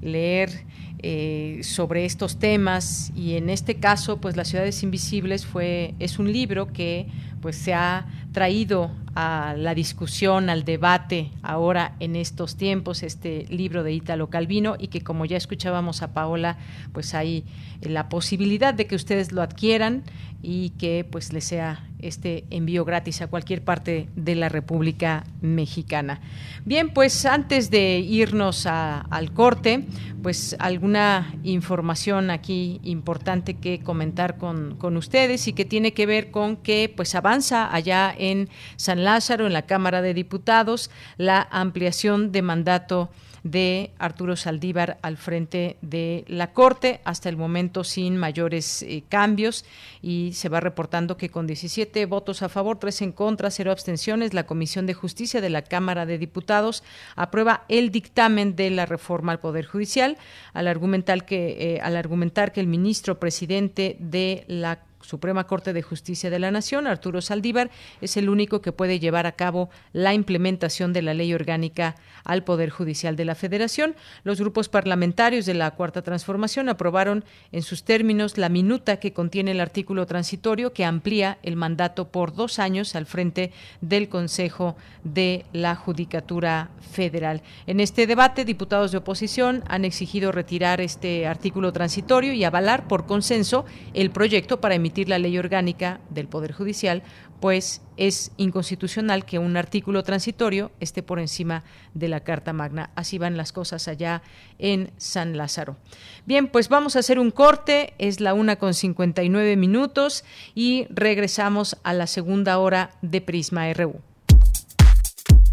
leer 0.00 0.72
eh, 1.06 1.60
sobre 1.62 2.06
estos 2.06 2.38
temas 2.38 3.12
y 3.14 3.34
en 3.34 3.50
este 3.50 3.74
caso 3.74 4.22
pues 4.22 4.38
las 4.38 4.48
ciudades 4.48 4.82
invisibles 4.82 5.44
fue 5.44 5.94
es 5.98 6.18
un 6.18 6.32
libro 6.32 6.72
que 6.72 7.08
pues 7.42 7.56
se 7.56 7.74
ha 7.74 8.06
traído 8.32 8.90
a 9.14 9.54
la 9.54 9.74
discusión, 9.74 10.48
al 10.48 10.64
debate 10.64 11.30
ahora 11.42 11.94
en 12.00 12.16
estos 12.16 12.56
tiempos, 12.56 13.02
este 13.02 13.44
libro 13.50 13.82
de 13.82 13.92
Ítalo 13.92 14.30
Calvino 14.30 14.76
y 14.78 14.88
que 14.88 15.02
como 15.02 15.26
ya 15.26 15.36
escuchábamos 15.36 16.00
a 16.00 16.14
Paola, 16.14 16.56
pues 16.94 17.12
hay 17.12 17.44
la 17.82 18.08
posibilidad 18.08 18.72
de 18.72 18.86
que 18.86 18.94
ustedes 18.94 19.30
lo 19.30 19.42
adquieran 19.42 20.04
y 20.40 20.70
que 20.70 21.06
pues 21.08 21.34
les 21.34 21.44
sea 21.44 21.86
este 22.06 22.44
envío 22.50 22.84
gratis 22.84 23.22
a 23.22 23.26
cualquier 23.26 23.62
parte 23.62 24.08
de 24.14 24.34
la 24.34 24.48
República 24.48 25.24
Mexicana. 25.40 26.20
Bien, 26.64 26.90
pues 26.90 27.26
antes 27.26 27.70
de 27.70 27.98
irnos 27.98 28.66
al 28.66 29.32
corte, 29.32 29.86
pues 30.22 30.56
alguna 30.58 31.34
información 31.42 32.30
aquí 32.30 32.80
importante 32.82 33.54
que 33.54 33.80
comentar 33.80 34.38
con, 34.38 34.76
con, 34.76 34.96
ustedes 34.96 35.48
y 35.48 35.52
que 35.52 35.64
tiene 35.64 35.92
que 35.92 36.06
ver 36.06 36.30
con 36.30 36.56
que 36.56 36.92
pues 36.94 37.14
avanza 37.14 37.74
allá 37.74 38.14
en 38.16 38.48
San 38.76 39.04
Lázaro, 39.04 39.46
en 39.46 39.52
la 39.52 39.62
Cámara 39.62 40.00
de 40.00 40.14
Diputados, 40.14 40.90
la 41.18 41.46
ampliación 41.50 42.32
de 42.32 42.42
mandato 42.42 43.10
de 43.44 43.90
Arturo 43.98 44.36
Saldívar 44.36 44.98
al 45.02 45.18
frente 45.18 45.76
de 45.82 46.24
la 46.26 46.52
Corte, 46.52 47.00
hasta 47.04 47.28
el 47.28 47.36
momento 47.36 47.84
sin 47.84 48.16
mayores 48.16 48.82
eh, 48.82 49.04
cambios 49.08 49.64
y 50.02 50.32
se 50.32 50.48
va 50.48 50.60
reportando 50.60 51.16
que 51.16 51.28
con 51.28 51.46
17 51.46 52.06
votos 52.06 52.42
a 52.42 52.48
favor, 52.48 52.78
3 52.78 53.02
en 53.02 53.12
contra, 53.12 53.50
0 53.50 53.70
abstenciones, 53.70 54.34
la 54.34 54.46
Comisión 54.46 54.86
de 54.86 54.94
Justicia 54.94 55.42
de 55.42 55.50
la 55.50 55.62
Cámara 55.62 56.06
de 56.06 56.18
Diputados 56.18 56.82
aprueba 57.16 57.64
el 57.68 57.90
dictamen 57.90 58.56
de 58.56 58.70
la 58.70 58.86
reforma 58.86 59.32
al 59.32 59.40
Poder 59.40 59.66
Judicial 59.66 60.16
al 60.54 60.66
argumentar 60.66 61.26
que, 61.26 61.74
eh, 61.76 61.80
al 61.82 61.96
argumentar 61.96 62.52
que 62.52 62.60
el 62.60 62.66
ministro 62.66 63.20
presidente 63.20 63.96
de 64.00 64.44
la 64.48 64.80
Suprema 65.04 65.46
Corte 65.46 65.72
de 65.72 65.82
Justicia 65.82 66.30
de 66.30 66.38
la 66.38 66.50
Nación, 66.50 66.86
Arturo 66.86 67.20
Saldívar, 67.20 67.70
es 68.00 68.16
el 68.16 68.28
único 68.28 68.62
que 68.62 68.72
puede 68.72 68.98
llevar 68.98 69.26
a 69.26 69.32
cabo 69.32 69.68
la 69.92 70.14
implementación 70.14 70.92
de 70.92 71.02
la 71.02 71.14
ley 71.14 71.34
orgánica 71.34 71.96
al 72.24 72.42
Poder 72.42 72.70
Judicial 72.70 73.14
de 73.16 73.26
la 73.26 73.34
Federación. 73.34 73.94
Los 74.22 74.40
grupos 74.40 74.68
parlamentarios 74.68 75.44
de 75.44 75.54
la 75.54 75.70
Cuarta 75.72 76.02
Transformación 76.02 76.68
aprobaron 76.68 77.24
en 77.52 77.62
sus 77.62 77.84
términos 77.84 78.38
la 78.38 78.48
minuta 78.48 78.96
que 78.96 79.12
contiene 79.12 79.50
el 79.50 79.60
artículo 79.60 80.06
transitorio 80.06 80.72
que 80.72 80.84
amplía 80.84 81.38
el 81.42 81.56
mandato 81.56 82.08
por 82.08 82.34
dos 82.34 82.58
años 82.58 82.94
al 82.94 83.06
frente 83.06 83.52
del 83.82 84.08
Consejo 84.08 84.76
de 85.04 85.44
la 85.52 85.74
Judicatura 85.74 86.70
Federal. 86.92 87.42
En 87.66 87.80
este 87.80 88.06
debate, 88.06 88.44
diputados 88.44 88.90
de 88.90 88.98
oposición 88.98 89.62
han 89.68 89.84
exigido 89.84 90.32
retirar 90.32 90.80
este 90.80 91.26
artículo 91.26 91.72
transitorio 91.72 92.32
y 92.32 92.44
avalar 92.44 92.88
por 92.88 93.06
consenso 93.06 93.66
el 93.92 94.10
proyecto 94.10 94.60
para 94.60 94.76
emitir 94.76 94.93
la 95.02 95.18
ley 95.18 95.36
orgánica 95.38 96.00
del 96.10 96.28
Poder 96.28 96.52
Judicial, 96.52 97.02
pues 97.40 97.82
es 97.96 98.32
inconstitucional 98.36 99.24
que 99.24 99.38
un 99.38 99.56
artículo 99.56 100.02
transitorio 100.02 100.70
esté 100.80 101.02
por 101.02 101.18
encima 101.18 101.62
de 101.92 102.08
la 102.08 102.20
Carta 102.20 102.52
Magna. 102.52 102.90
Así 102.94 103.18
van 103.18 103.36
las 103.36 103.52
cosas 103.52 103.88
allá 103.88 104.22
en 104.58 104.90
San 104.96 105.36
Lázaro. 105.36 105.76
Bien, 106.24 106.48
pues 106.48 106.68
vamos 106.68 106.96
a 106.96 107.00
hacer 107.00 107.18
un 107.18 107.30
corte, 107.30 107.92
es 107.98 108.20
la 108.20 108.32
una 108.32 108.56
con 108.56 108.72
59 108.72 109.56
minutos 109.56 110.24
y 110.54 110.86
regresamos 110.88 111.76
a 111.82 111.92
la 111.92 112.06
segunda 112.06 112.58
hora 112.58 112.92
de 113.02 113.20
Prisma 113.20 113.70
RU. 113.72 114.00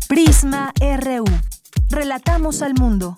Prisma 0.07 0.73
RU. 0.79 1.25
Relatamos 1.89 2.61
al 2.61 2.73
mundo. 2.73 3.17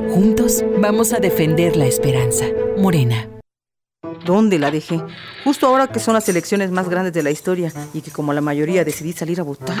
Juntos 0.13 0.65
vamos 0.77 1.13
a 1.13 1.19
defender 1.19 1.77
la 1.77 1.85
esperanza. 1.85 2.43
Morena. 2.77 3.29
¿Dónde 4.25 4.59
la 4.59 4.69
dejé? 4.69 5.01
Justo 5.45 5.67
ahora 5.67 5.87
que 5.87 5.99
son 6.01 6.15
las 6.15 6.27
elecciones 6.27 6.69
más 6.69 6.89
grandes 6.89 7.13
de 7.13 7.23
la 7.23 7.31
historia 7.31 7.71
y 7.93 8.01
que 8.01 8.11
como 8.11 8.33
la 8.33 8.41
mayoría 8.41 8.83
decidí 8.83 9.13
salir 9.13 9.39
a 9.39 9.43
votar. 9.43 9.77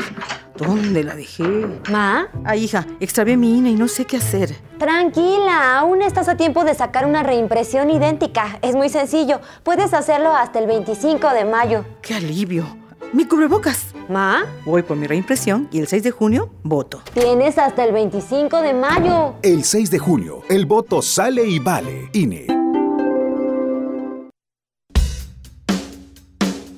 ¿Dónde 0.55 1.03
la 1.03 1.15
dejé? 1.15 1.43
¿Ma? 1.91 2.29
Ah, 2.45 2.55
hija, 2.55 2.87
extravié 3.01 3.35
mi 3.35 3.57
INE 3.57 3.71
y 3.71 3.75
no 3.75 3.89
sé 3.89 4.05
qué 4.05 4.17
hacer. 4.17 4.55
Tranquila, 4.79 5.77
aún 5.79 6.01
estás 6.01 6.29
a 6.29 6.37
tiempo 6.37 6.63
de 6.63 6.75
sacar 6.75 7.05
una 7.05 7.23
reimpresión 7.23 7.89
idéntica. 7.89 8.57
Es 8.61 8.73
muy 8.73 8.87
sencillo. 8.87 9.41
Puedes 9.63 9.93
hacerlo 9.93 10.33
hasta 10.33 10.59
el 10.59 10.67
25 10.67 11.29
de 11.33 11.43
mayo. 11.43 11.85
¡Qué 12.01 12.15
alivio! 12.15 12.80
¡Mi 13.13 13.25
cubrebocas! 13.25 13.87
¿Ma? 14.07 14.45
Voy 14.65 14.83
por 14.83 14.95
mi 14.95 15.05
reimpresión 15.05 15.67
y 15.69 15.79
el 15.79 15.87
6 15.87 16.03
de 16.03 16.11
junio 16.11 16.49
voto. 16.63 17.01
Tienes 17.13 17.57
hasta 17.57 17.83
el 17.83 17.91
25 17.91 18.61
de 18.61 18.73
mayo. 18.73 19.33
El 19.41 19.65
6 19.65 19.91
de 19.91 19.99
junio, 19.99 20.43
el 20.49 20.65
voto 20.65 21.01
sale 21.01 21.45
y 21.45 21.59
vale. 21.59 22.09
INE. 22.13 22.47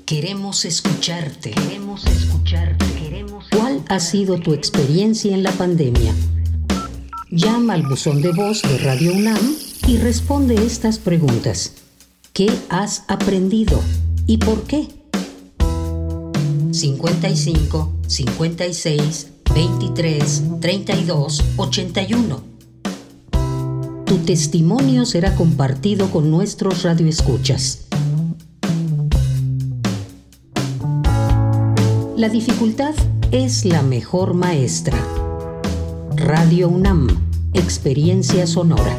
Queremos 0.08 0.66
escucharte. 0.66 1.52
Queremos 1.52 2.06
escucharte. 2.08 2.86
Queremos 3.00 3.46
¿Cuál 3.52 3.84
ha 3.90 4.00
sido 4.00 4.40
tu 4.40 4.54
experiencia 4.54 5.36
en 5.36 5.44
la 5.44 5.52
pandemia? 5.52 6.16
Llama 7.30 7.74
al 7.74 7.84
buzón 7.84 8.24
de 8.24 8.32
voz 8.32 8.64
de 8.64 8.80
Radio 8.80 9.14
UNAM 9.14 9.56
y 9.88 9.98
responde 9.98 10.56
estas 10.56 10.98
preguntas. 10.98 11.76
¿Qué 12.34 12.52
has 12.70 13.06
aprendido 13.08 13.80
y 14.26 14.38
por 14.38 14.64
qué? 14.64 15.03
55 16.74 17.94
56 18.08 19.32
23 19.54 20.44
32 20.60 21.44
81. 21.58 22.44
Tu 24.06 24.18
testimonio 24.26 25.06
será 25.06 25.36
compartido 25.36 26.10
con 26.10 26.32
nuestros 26.32 26.82
radioescuchas. 26.82 27.88
La 32.18 32.30
dificultad 32.30 32.96
es 33.32 33.66
la 33.66 33.84
mejor 33.84 34.34
maestra. 34.34 34.98
Radio 36.16 36.70
UNAM, 36.70 37.08
experiencia 37.54 38.48
sonora. 38.48 38.98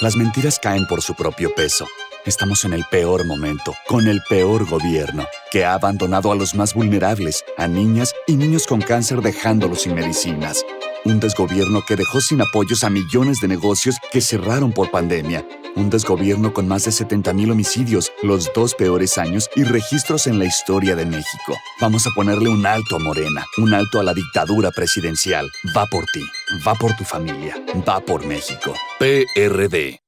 Las 0.00 0.14
mentiras 0.14 0.60
caen 0.62 0.86
por 0.86 1.02
su 1.02 1.14
propio 1.14 1.52
peso. 1.54 1.86
Estamos 2.26 2.64
en 2.64 2.72
el 2.72 2.84
peor 2.90 3.24
momento, 3.24 3.72
con 3.86 4.08
el 4.08 4.20
peor 4.28 4.68
gobierno, 4.68 5.28
que 5.52 5.64
ha 5.64 5.74
abandonado 5.74 6.32
a 6.32 6.34
los 6.34 6.56
más 6.56 6.74
vulnerables, 6.74 7.44
a 7.56 7.68
niñas 7.68 8.12
y 8.26 8.34
niños 8.34 8.66
con 8.66 8.80
cáncer 8.80 9.22
dejándolos 9.22 9.82
sin 9.82 9.94
medicinas. 9.94 10.64
Un 11.04 11.20
desgobierno 11.20 11.82
que 11.86 11.94
dejó 11.94 12.20
sin 12.20 12.40
apoyos 12.40 12.82
a 12.82 12.90
millones 12.90 13.40
de 13.40 13.46
negocios 13.46 13.94
que 14.10 14.20
cerraron 14.20 14.72
por 14.72 14.90
pandemia. 14.90 15.46
Un 15.76 15.88
desgobierno 15.88 16.52
con 16.52 16.66
más 16.66 16.84
de 16.84 16.90
70.000 16.90 17.52
homicidios, 17.52 18.10
los 18.24 18.52
dos 18.52 18.74
peores 18.74 19.18
años 19.18 19.48
y 19.54 19.62
registros 19.62 20.26
en 20.26 20.40
la 20.40 20.46
historia 20.46 20.96
de 20.96 21.06
México. 21.06 21.56
Vamos 21.80 22.08
a 22.08 22.10
ponerle 22.10 22.48
un 22.48 22.66
alto 22.66 22.96
a 22.96 22.98
Morena, 22.98 23.44
un 23.58 23.72
alto 23.72 24.00
a 24.00 24.02
la 24.02 24.14
dictadura 24.14 24.72
presidencial. 24.72 25.48
Va 25.76 25.86
por 25.86 26.04
ti, 26.06 26.24
va 26.66 26.74
por 26.74 26.96
tu 26.96 27.04
familia, 27.04 27.54
va 27.88 28.00
por 28.00 28.26
México. 28.26 28.74
PRD. 28.98 30.00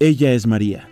Ella 0.00 0.32
es 0.32 0.48
María. 0.48 0.91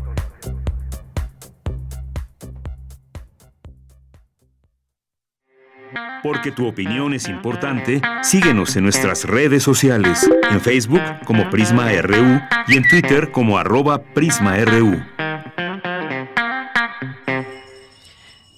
Porque 6.23 6.51
tu 6.51 6.67
opinión 6.67 7.13
es 7.13 7.27
importante, 7.27 8.01
síguenos 8.21 8.75
en 8.75 8.83
nuestras 8.83 9.25
redes 9.25 9.63
sociales, 9.63 10.29
en 10.49 10.61
Facebook 10.61 11.01
como 11.25 11.49
Prisma 11.49 11.91
RU 12.01 12.39
y 12.67 12.77
en 12.77 12.87
Twitter 12.87 13.31
como 13.31 13.57
arroba 13.57 14.03
PrismaRU. 14.03 15.03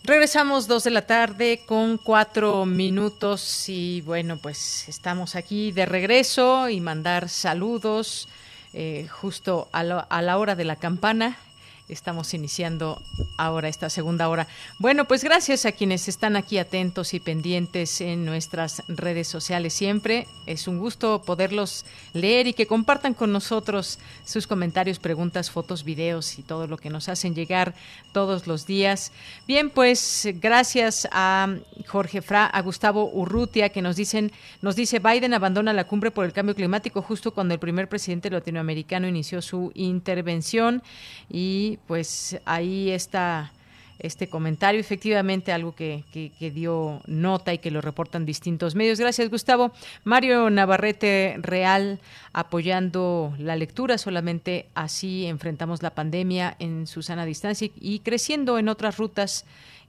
Regresamos 0.05 0.68
dos 0.68 0.84
de 0.84 0.91
la 0.91 1.03
tarde 1.03 1.61
con 1.66 1.97
cuatro 1.97 2.66
minutos 2.66 3.70
y 3.70 4.01
bueno, 4.01 4.38
pues 4.38 4.89
estamos 4.89 5.36
aquí 5.36 5.72
de 5.72 5.86
regreso 5.86 6.68
y 6.68 6.82
mandar 6.82 7.30
saludos 7.30 8.28
eh, 8.74 9.07
justo 9.09 9.70
a, 9.72 9.80
a 9.80 10.22
la 10.22 10.38
hora 10.38 10.55
de 10.55 10.66
la 10.66 10.76
campana 10.76 11.38
estamos 11.94 12.34
iniciando 12.34 13.02
ahora 13.38 13.70
esta 13.70 13.89
segunda 13.89 14.28
hora. 14.30 14.48
Bueno, 14.80 15.06
pues 15.06 15.24
gracias 15.24 15.66
a 15.66 15.72
quienes 15.72 16.08
están 16.08 16.36
aquí 16.36 16.58
atentos 16.58 17.14
y 17.14 17.20
pendientes 17.20 18.02
en 18.02 18.26
nuestras 18.26 18.84
redes 18.88 19.28
sociales 19.28 19.74
siempre. 19.74 20.28
Es 20.46 20.68
un 20.68 20.80
gusto 20.80 21.22
poderlos 21.22 21.86
leer 22.14 22.48
y 22.48 22.54
que 22.54 22.68
compartan 22.68 23.14
con 23.14 23.32
nosotros 23.32 24.00
sus 24.26 24.48
comentarios, 24.48 25.00
preguntas, 25.00 25.50
fotos, 25.50 25.84
videos 25.84 26.38
y 26.39 26.44
todo 26.44 26.68
lo 26.68 26.78
que 26.78 26.89
nos 26.89 27.10
hacen 27.10 27.36
llegar 27.36 27.74
todos 28.12 28.48
los 28.48 28.66
días. 28.66 29.12
Bien, 29.48 29.70
pues 29.70 30.28
gracias 30.41 31.08
a 31.12 31.48
Jorge 31.88 32.22
Fra, 32.22 32.46
a 32.46 32.62
Gustavo 32.62 33.10
Urrutia 33.12 33.70
que 33.70 33.82
nos 33.82 33.96
dicen 33.96 34.32
nos 34.62 34.76
dice 34.76 35.00
Biden 35.00 35.34
abandona 35.34 35.74
la 35.74 35.86
cumbre 35.86 36.12
por 36.12 36.26
el 36.26 36.34
cambio 36.34 36.56
climático 36.56 37.02
justo 37.02 37.32
cuando 37.32 37.54
el 37.54 37.60
primer 37.60 37.89
presidente 37.89 38.30
latinoamericano 38.30 39.08
inició 39.08 39.41
su 39.41 39.72
intervención 39.76 40.82
y 41.30 41.80
pues 41.88 42.39
ahí 42.45 42.89
está 42.89 43.51
este 43.99 44.27
comentario, 44.27 44.81
efectivamente 44.81 45.51
algo 45.51 45.73
que, 45.73 46.03
que, 46.11 46.51
dio 46.51 47.01
nota 47.07 47.53
y 47.53 47.59
que 47.59 47.71
lo 47.71 47.79
reportan 47.79 48.25
distintos 48.25 48.75
medios. 48.75 48.99
Gracias, 48.99 49.29
Gustavo. 49.29 49.71
Mario 50.03 50.49
Navarrete 50.49 51.36
Real 51.39 51.99
apoyando 52.34 53.34
la 53.38 53.55
lectura, 53.55 53.97
solamente 53.97 54.67
así 54.75 55.25
enfrentamos 55.25 55.81
la 55.81 55.91
pandemia 55.91 56.55
en 56.59 56.86
su 56.88 57.01
sana 57.01 57.25
distancia 57.25 57.69
y 57.79 57.99
creciendo 57.99 58.59
en 58.59 58.67
otras 58.67 58.97
rutas 58.97 59.45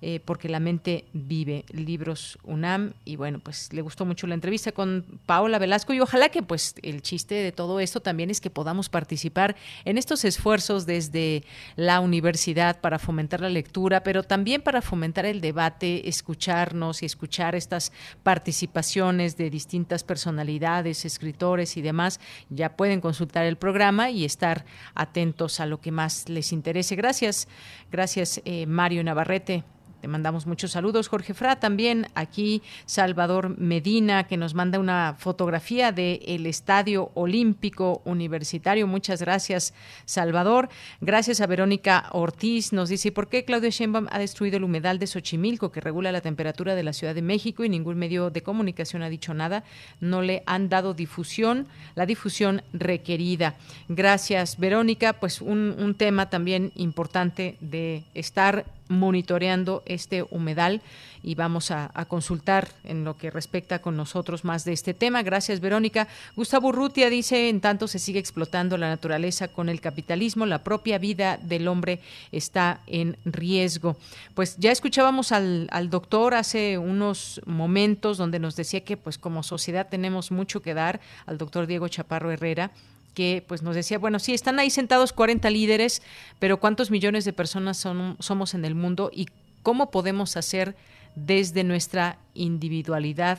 eh, 0.07 0.21
porque 0.23 0.51
la 0.51 0.61
mente 0.61 1.07
vive, 1.15 1.65
libros 1.71 2.39
UNAM, 2.45 2.93
y 3.07 3.17
bueno, 3.17 3.39
pues 3.39 3.73
le 3.73 3.81
gustó 3.81 4.05
mucho 4.05 4.27
la 4.27 4.35
entrevista 4.35 4.71
con 4.71 5.03
Paola 5.25 5.59
Velasco 5.59 5.95
y 5.95 6.01
ojalá 6.01 6.29
que 6.29 6.43
pues 6.43 6.75
el 6.83 7.01
chiste 7.01 7.37
de 7.37 7.53
todo 7.53 7.81
esto 7.81 8.01
también 8.01 8.29
es 8.29 8.43
que 8.43 8.51
podamos 8.51 8.91
participar 8.91 9.57
en 9.87 9.97
estos 9.97 10.27
esfuerzos 10.27 10.85
desde 10.85 11.43
la 11.77 12.01
universidad 12.01 12.83
para 12.83 12.99
fomentar 12.99 13.41
la 13.41 13.49
lectura, 13.49 14.03
pero 14.03 14.23
también 14.23 14.61
para 14.61 14.83
fomentar 14.83 15.25
el 15.25 15.41
debate, 15.41 16.07
escucharnos 16.07 17.03
y 17.03 17.07
escuchar 17.07 17.55
estas 17.55 17.91
participaciones 18.23 19.39
de 19.39 19.49
distintas 19.49 20.05
personalidades, 20.05 21.07
escritores 21.07 21.79
y 21.79 21.81
demás. 21.81 22.21
Ya 22.51 22.77
pueden 22.77 23.01
consultar 23.01 23.47
el 23.47 23.57
programa 23.57 24.11
y 24.11 24.27
estar 24.27 24.67
atentos 24.95 25.61
a 25.61 25.65
lo 25.65 25.81
que 25.81 25.93
más 25.93 26.29
les 26.29 26.53
interese. 26.53 26.95
Gracias, 26.95 27.49
gracias 27.91 28.43
eh, 28.45 28.67
Mario 28.67 29.03
Navarrete. 29.03 29.65
Te 30.05 30.09
mandamos 30.09 30.47
muchos 30.47 30.73
saludos, 30.73 31.09
Jorge 31.09 31.33
Fra. 31.33 31.57
También 31.57 32.09
aquí 32.15 32.61
Salvador 32.85 33.59
Medina, 33.59 34.25
que 34.25 34.37
nos 34.37 34.53
manda 34.53 34.79
una 34.79 35.17
fotografía 35.19 35.93
del 35.93 36.45
Estadio 36.45 37.11
Olímpico 37.15 38.03
Universitario. 38.05 38.87
Muchas 38.87 39.23
gracias, 39.23 39.73
Salvador. 40.05 40.69
Gracias 41.01 41.41
a 41.41 41.47
Verónica 41.47 42.11
Ortiz. 42.13 42.75
Nos 42.75 42.91
dice, 42.91 43.13
¿por 43.13 43.29
qué 43.29 43.47
Claudio 43.47 43.71
Sheinbaum 43.71 44.09
ha 44.11 44.19
destruido 44.19 44.59
el 44.59 44.65
humedal 44.65 44.99
de 44.99 45.07
Xochimilco, 45.07 45.73
que 45.73 45.81
regula 45.81 46.13
la 46.13 46.21
temperatura 46.21 46.75
de 46.75 46.83
la 46.83 46.93
Ciudad 46.93 47.15
de 47.15 47.23
México 47.23 47.65
y 47.65 47.71
ningún 47.71 47.97
medio 47.97 48.29
de 48.29 48.43
comunicación 48.43 49.03
ha 49.03 49.09
dicho 49.09 49.33
nada? 49.33 49.65
No 50.01 50.21
le 50.21 50.43
han 50.45 50.69
dado 50.69 50.93
difusión, 50.93 51.67
la 51.95 52.05
difusión 52.05 52.61
requerida. 52.75 53.55
Gracias, 53.89 54.59
Verónica. 54.59 55.15
Pues 55.15 55.41
un, 55.41 55.75
un 55.79 55.95
tema 55.95 56.29
también 56.29 56.73
importante 56.75 57.57
de 57.63 58.05
estar 58.13 58.67
monitoreando 58.89 59.83
este 59.87 60.25
humedal 60.31 60.83
y 61.25 61.35
vamos 61.35 61.71
a, 61.71 61.91
consultar 62.07 62.69
en 62.85 63.03
lo 63.05 63.17
que 63.17 63.31
respecta 63.31 63.81
con 63.81 63.97
nosotros 63.97 64.45
más 64.45 64.65
de 64.65 64.75
este 64.75 64.93
tema. 64.93 65.23
Gracias, 65.23 65.61
Verónica. 65.61 66.07
Gustavo 66.37 66.69
Urrutia 66.69 67.09
dice, 67.09 67.49
en 67.49 67.63
tanto 67.63 67.89
se 67.89 67.99
sigue 67.99 68.19
explotando 68.19 68.77
la 68.77 68.91
naturaleza 68.91 69.49
con 69.49 69.71
el 69.71 69.81
capitalismo, 69.81 70.45
la 70.45 70.63
propia 70.63 70.99
vida 70.99 71.39
del 71.39 71.67
hombre 71.67 72.01
está 72.31 72.81
en 72.87 73.17
riesgo. 73.25 73.97
Pues 74.35 74.57
ya 74.59 74.71
escuchábamos 74.71 75.33
al, 75.33 75.67
al 75.71 75.89
doctor 75.89 76.35
hace 76.35 76.77
unos 76.77 77.41
momentos 77.47 78.19
donde 78.19 78.39
nos 78.39 78.55
decía 78.55 78.85
que 78.85 78.99
pues 78.99 79.17
como 79.17 79.43
sociedad 79.43 79.89
tenemos 79.89 80.31
mucho 80.31 80.61
que 80.61 80.75
dar, 80.75 81.01
al 81.25 81.39
doctor 81.39 81.67
Diego 81.67 81.89
Chaparro 81.89 82.31
Herrera, 82.31 82.71
que 83.15 83.45
pues 83.47 83.63
nos 83.63 83.75
decía, 83.75 83.99
bueno, 83.99 84.19
sí, 84.19 84.35
están 84.35 84.59
ahí 84.59 84.71
sentados 84.71 85.13
40 85.13 85.49
líderes, 85.51 86.03
pero 86.39 86.59
¿cuántos 86.61 86.91
millones 86.91 87.25
de 87.25 87.33
personas 87.33 87.77
son, 87.77 88.17
somos 88.19 88.55
en 88.55 88.65
el 88.65 88.75
mundo 88.75 89.11
y 89.13 89.29
cómo 89.63 89.91
podemos 89.91 90.37
hacer 90.37 90.77
desde 91.15 91.65
nuestra 91.65 92.19
individualidad 92.35 93.39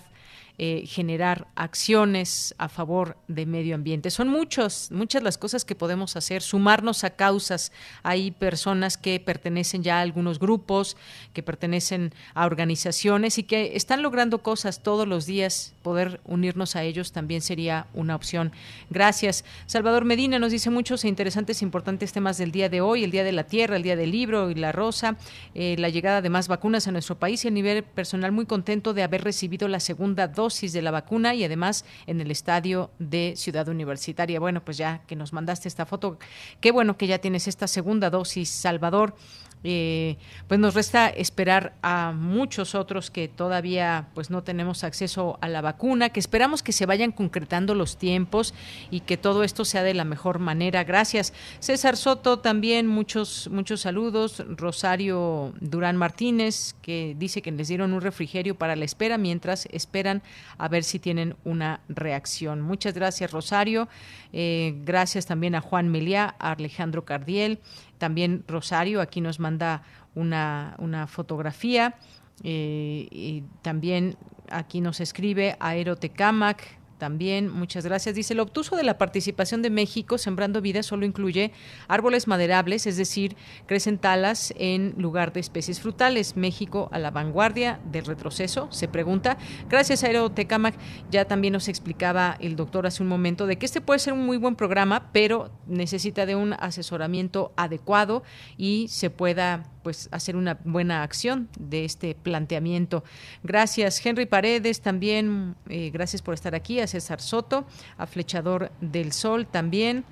eh, 0.57 0.85
generar 0.87 1.47
acciones 1.55 2.55
a 2.57 2.69
favor 2.69 3.17
de 3.27 3.45
medio 3.45 3.75
ambiente. 3.75 4.09
Son 4.09 4.29
muchos, 4.29 4.89
muchas 4.89 5.21
las 5.21 5.37
cosas 5.37 5.65
que 5.65 5.75
podemos 5.75 6.15
hacer, 6.15 6.41
sumarnos 6.41 7.03
a 7.03 7.09
causas. 7.09 7.73
Hay 8.03 8.31
personas 8.31 8.95
que 8.95 9.19
pertenecen 9.19 9.83
ya 9.83 9.97
a 9.97 10.01
algunos 10.01 10.39
grupos, 10.39 10.95
que 11.33 11.43
pertenecen 11.43 12.13
a 12.35 12.45
organizaciones 12.45 13.37
y 13.37 13.43
que 13.43 13.75
están 13.75 14.01
logrando 14.01 14.43
cosas 14.43 14.81
todos 14.81 15.05
los 15.05 15.25
días. 15.25 15.73
Poder 15.83 16.21
unirnos 16.23 16.77
a 16.77 16.83
ellos 16.83 17.11
también 17.11 17.41
sería 17.41 17.87
una 17.93 18.15
opción. 18.15 18.53
Gracias. 18.89 19.43
Salvador 19.65 20.05
Medina 20.05 20.39
nos 20.39 20.53
dice 20.53 20.69
muchos 20.69 21.03
e 21.03 21.09
interesantes 21.09 21.61
e 21.61 21.65
importantes 21.65 22.13
temas 22.13 22.37
del 22.37 22.53
día 22.53 22.69
de 22.69 22.79
hoy, 22.79 23.03
el 23.03 23.11
Día 23.11 23.25
de 23.25 23.33
la 23.33 23.43
Tierra, 23.43 23.75
el 23.75 23.83
Día 23.83 23.97
del 23.97 24.11
Libro 24.11 24.49
y 24.49 24.55
la 24.55 24.71
Rosa, 24.71 25.17
eh, 25.53 25.75
la 25.79 25.89
llegada 25.89 26.21
de 26.21 26.29
más 26.29 26.47
vacunas 26.47 26.87
a 26.87 26.93
nuestro 26.93 27.19
país 27.19 27.43
y 27.43 27.49
a 27.49 27.51
nivel 27.51 27.83
personal 27.83 28.31
muy 28.31 28.45
contento 28.45 28.93
de 28.93 29.03
haber 29.03 29.21
recibido 29.21 29.67
la 29.67 29.81
segunda 29.81 30.29
dosis 30.29 30.44
dosis 30.45 30.73
de 30.73 30.83
la 30.83 30.91
vacuna 30.91 31.33
y 31.33 31.43
además 31.43 31.85
en 32.05 32.21
el 32.21 32.29
estadio 32.29 32.91
de 32.99 33.33
Ciudad 33.35 33.67
Universitaria. 33.67 34.39
Bueno, 34.39 34.63
pues 34.63 34.77
ya 34.77 35.01
que 35.07 35.15
nos 35.15 35.33
mandaste 35.33 35.67
esta 35.67 35.87
foto, 35.87 36.19
qué 36.61 36.71
bueno 36.71 36.97
que 36.97 37.07
ya 37.07 37.17
tienes 37.17 37.47
esta 37.47 37.67
segunda 37.67 38.11
dosis, 38.11 38.49
Salvador. 38.49 39.15
Eh, 39.63 40.17
pues 40.47 40.59
nos 40.59 40.75
resta 40.75 41.09
esperar 41.09 41.73
a 41.81 42.11
muchos 42.11 42.75
otros 42.75 43.09
que 43.09 43.27
todavía 43.27 44.09
pues 44.13 44.29
no 44.29 44.43
tenemos 44.43 44.83
acceso 44.83 45.39
a 45.41 45.49
la 45.49 45.61
vacuna, 45.61 46.09
que 46.09 46.19
esperamos 46.19 46.61
que 46.61 46.71
se 46.71 46.85
vayan 46.85 47.11
concretando 47.11 47.73
los 47.73 47.97
tiempos 47.97 48.53
y 48.91 48.99
que 48.99 49.17
todo 49.17 49.43
esto 49.43 49.65
sea 49.65 49.81
de 49.81 49.95
la 49.95 50.05
mejor 50.05 50.37
manera. 50.37 50.83
Gracias. 50.83 51.33
César 51.59 51.97
Soto 51.97 52.39
también 52.39 52.85
muchos 52.85 53.49
muchos 53.51 53.81
saludos. 53.81 54.43
Rosario 54.49 55.53
Durán 55.59 55.97
Martínez 55.97 56.75
que 56.81 57.15
dice 57.17 57.41
que 57.41 57.51
les 57.51 57.67
dieron 57.67 57.93
un 57.93 58.01
refrigerio 58.01 58.55
para 58.55 58.75
la 58.75 58.85
espera 58.85 59.17
mientras 59.17 59.67
esperan 59.71 60.21
a 60.59 60.67
ver 60.67 60.83
si 60.83 60.99
tienen 60.99 61.35
una 61.43 61.81
reacción. 61.89 62.61
Muchas 62.61 62.93
gracias 62.93 63.31
Rosario. 63.31 63.87
Eh, 64.31 64.75
gracias 64.83 65.25
también 65.25 65.55
a 65.55 65.61
Juan 65.61 65.89
Meliá, 65.89 66.35
a 66.39 66.51
Alejandro 66.51 67.05
Cardiel. 67.05 67.59
También 67.97 68.43
Rosario 68.47 69.01
aquí 69.01 69.21
nos 69.21 69.39
manda 69.39 69.83
una, 70.15 70.75
una 70.79 71.07
fotografía. 71.07 71.95
Eh, 72.43 73.07
y 73.11 73.43
también 73.61 74.17
aquí 74.49 74.81
nos 74.81 74.99
escribe 74.99 75.55
Aerotecamac, 75.59 76.79
también, 77.05 77.51
muchas 77.51 77.85
gracias. 77.85 78.15
Dice, 78.15 78.33
el 78.33 78.39
obtuso 78.39 78.75
de 78.75 78.81
la 78.81 78.97
participación 78.97 79.61
de 79.61 79.69
México 79.69 80.17
Sembrando 80.17 80.59
Vida 80.59 80.81
solo 80.81 81.05
incluye 81.05 81.51
árboles 81.87 82.27
maderables, 82.27 82.87
es 82.87 82.97
decir, 82.97 83.35
crecen 83.67 83.99
talas 83.99 84.51
en 84.57 84.95
lugar 84.97 85.31
de 85.31 85.39
especies 85.39 85.79
frutales. 85.79 86.35
México 86.35 86.89
a 86.91 86.97
la 86.97 87.11
vanguardia 87.11 87.79
del 87.91 88.05
retroceso, 88.05 88.69
se 88.71 88.87
pregunta. 88.87 89.37
Gracias, 89.69 90.03
Aerotecamac. 90.03 90.73
Ya 91.11 91.25
también 91.25 91.53
nos 91.53 91.67
explicaba 91.67 92.37
el 92.39 92.55
doctor 92.55 92.87
hace 92.87 93.03
un 93.03 93.09
momento 93.09 93.45
de 93.45 93.59
que 93.59 93.67
este 93.67 93.81
puede 93.81 93.99
ser 93.99 94.13
un 94.13 94.25
muy 94.25 94.37
buen 94.37 94.55
programa, 94.55 95.11
pero 95.11 95.51
necesita 95.67 96.25
de 96.25 96.35
un 96.35 96.53
asesoramiento 96.53 97.53
adecuado 97.55 98.23
y 98.57 98.87
se 98.87 99.11
pueda 99.11 99.74
pues 99.85 100.09
hacer 100.11 100.35
una 100.35 100.57
buena 100.63 101.03
acción 101.03 101.47
de 101.59 101.85
este 101.85 102.15
planteamiento. 102.15 103.03
Gracias, 103.43 104.03
Henry 104.03 104.25
Paredes, 104.25 104.81
también 104.81 105.55
eh, 105.69 105.91
gracias 105.91 106.23
por 106.23 106.33
estar 106.33 106.55
aquí, 106.55 106.79
a 106.79 106.87
César 106.87 107.21
Soto, 107.21 107.67
a 107.95 108.07
Flechador 108.07 108.71
del 108.81 109.11
Sol 109.11 109.45
también. 109.45 110.03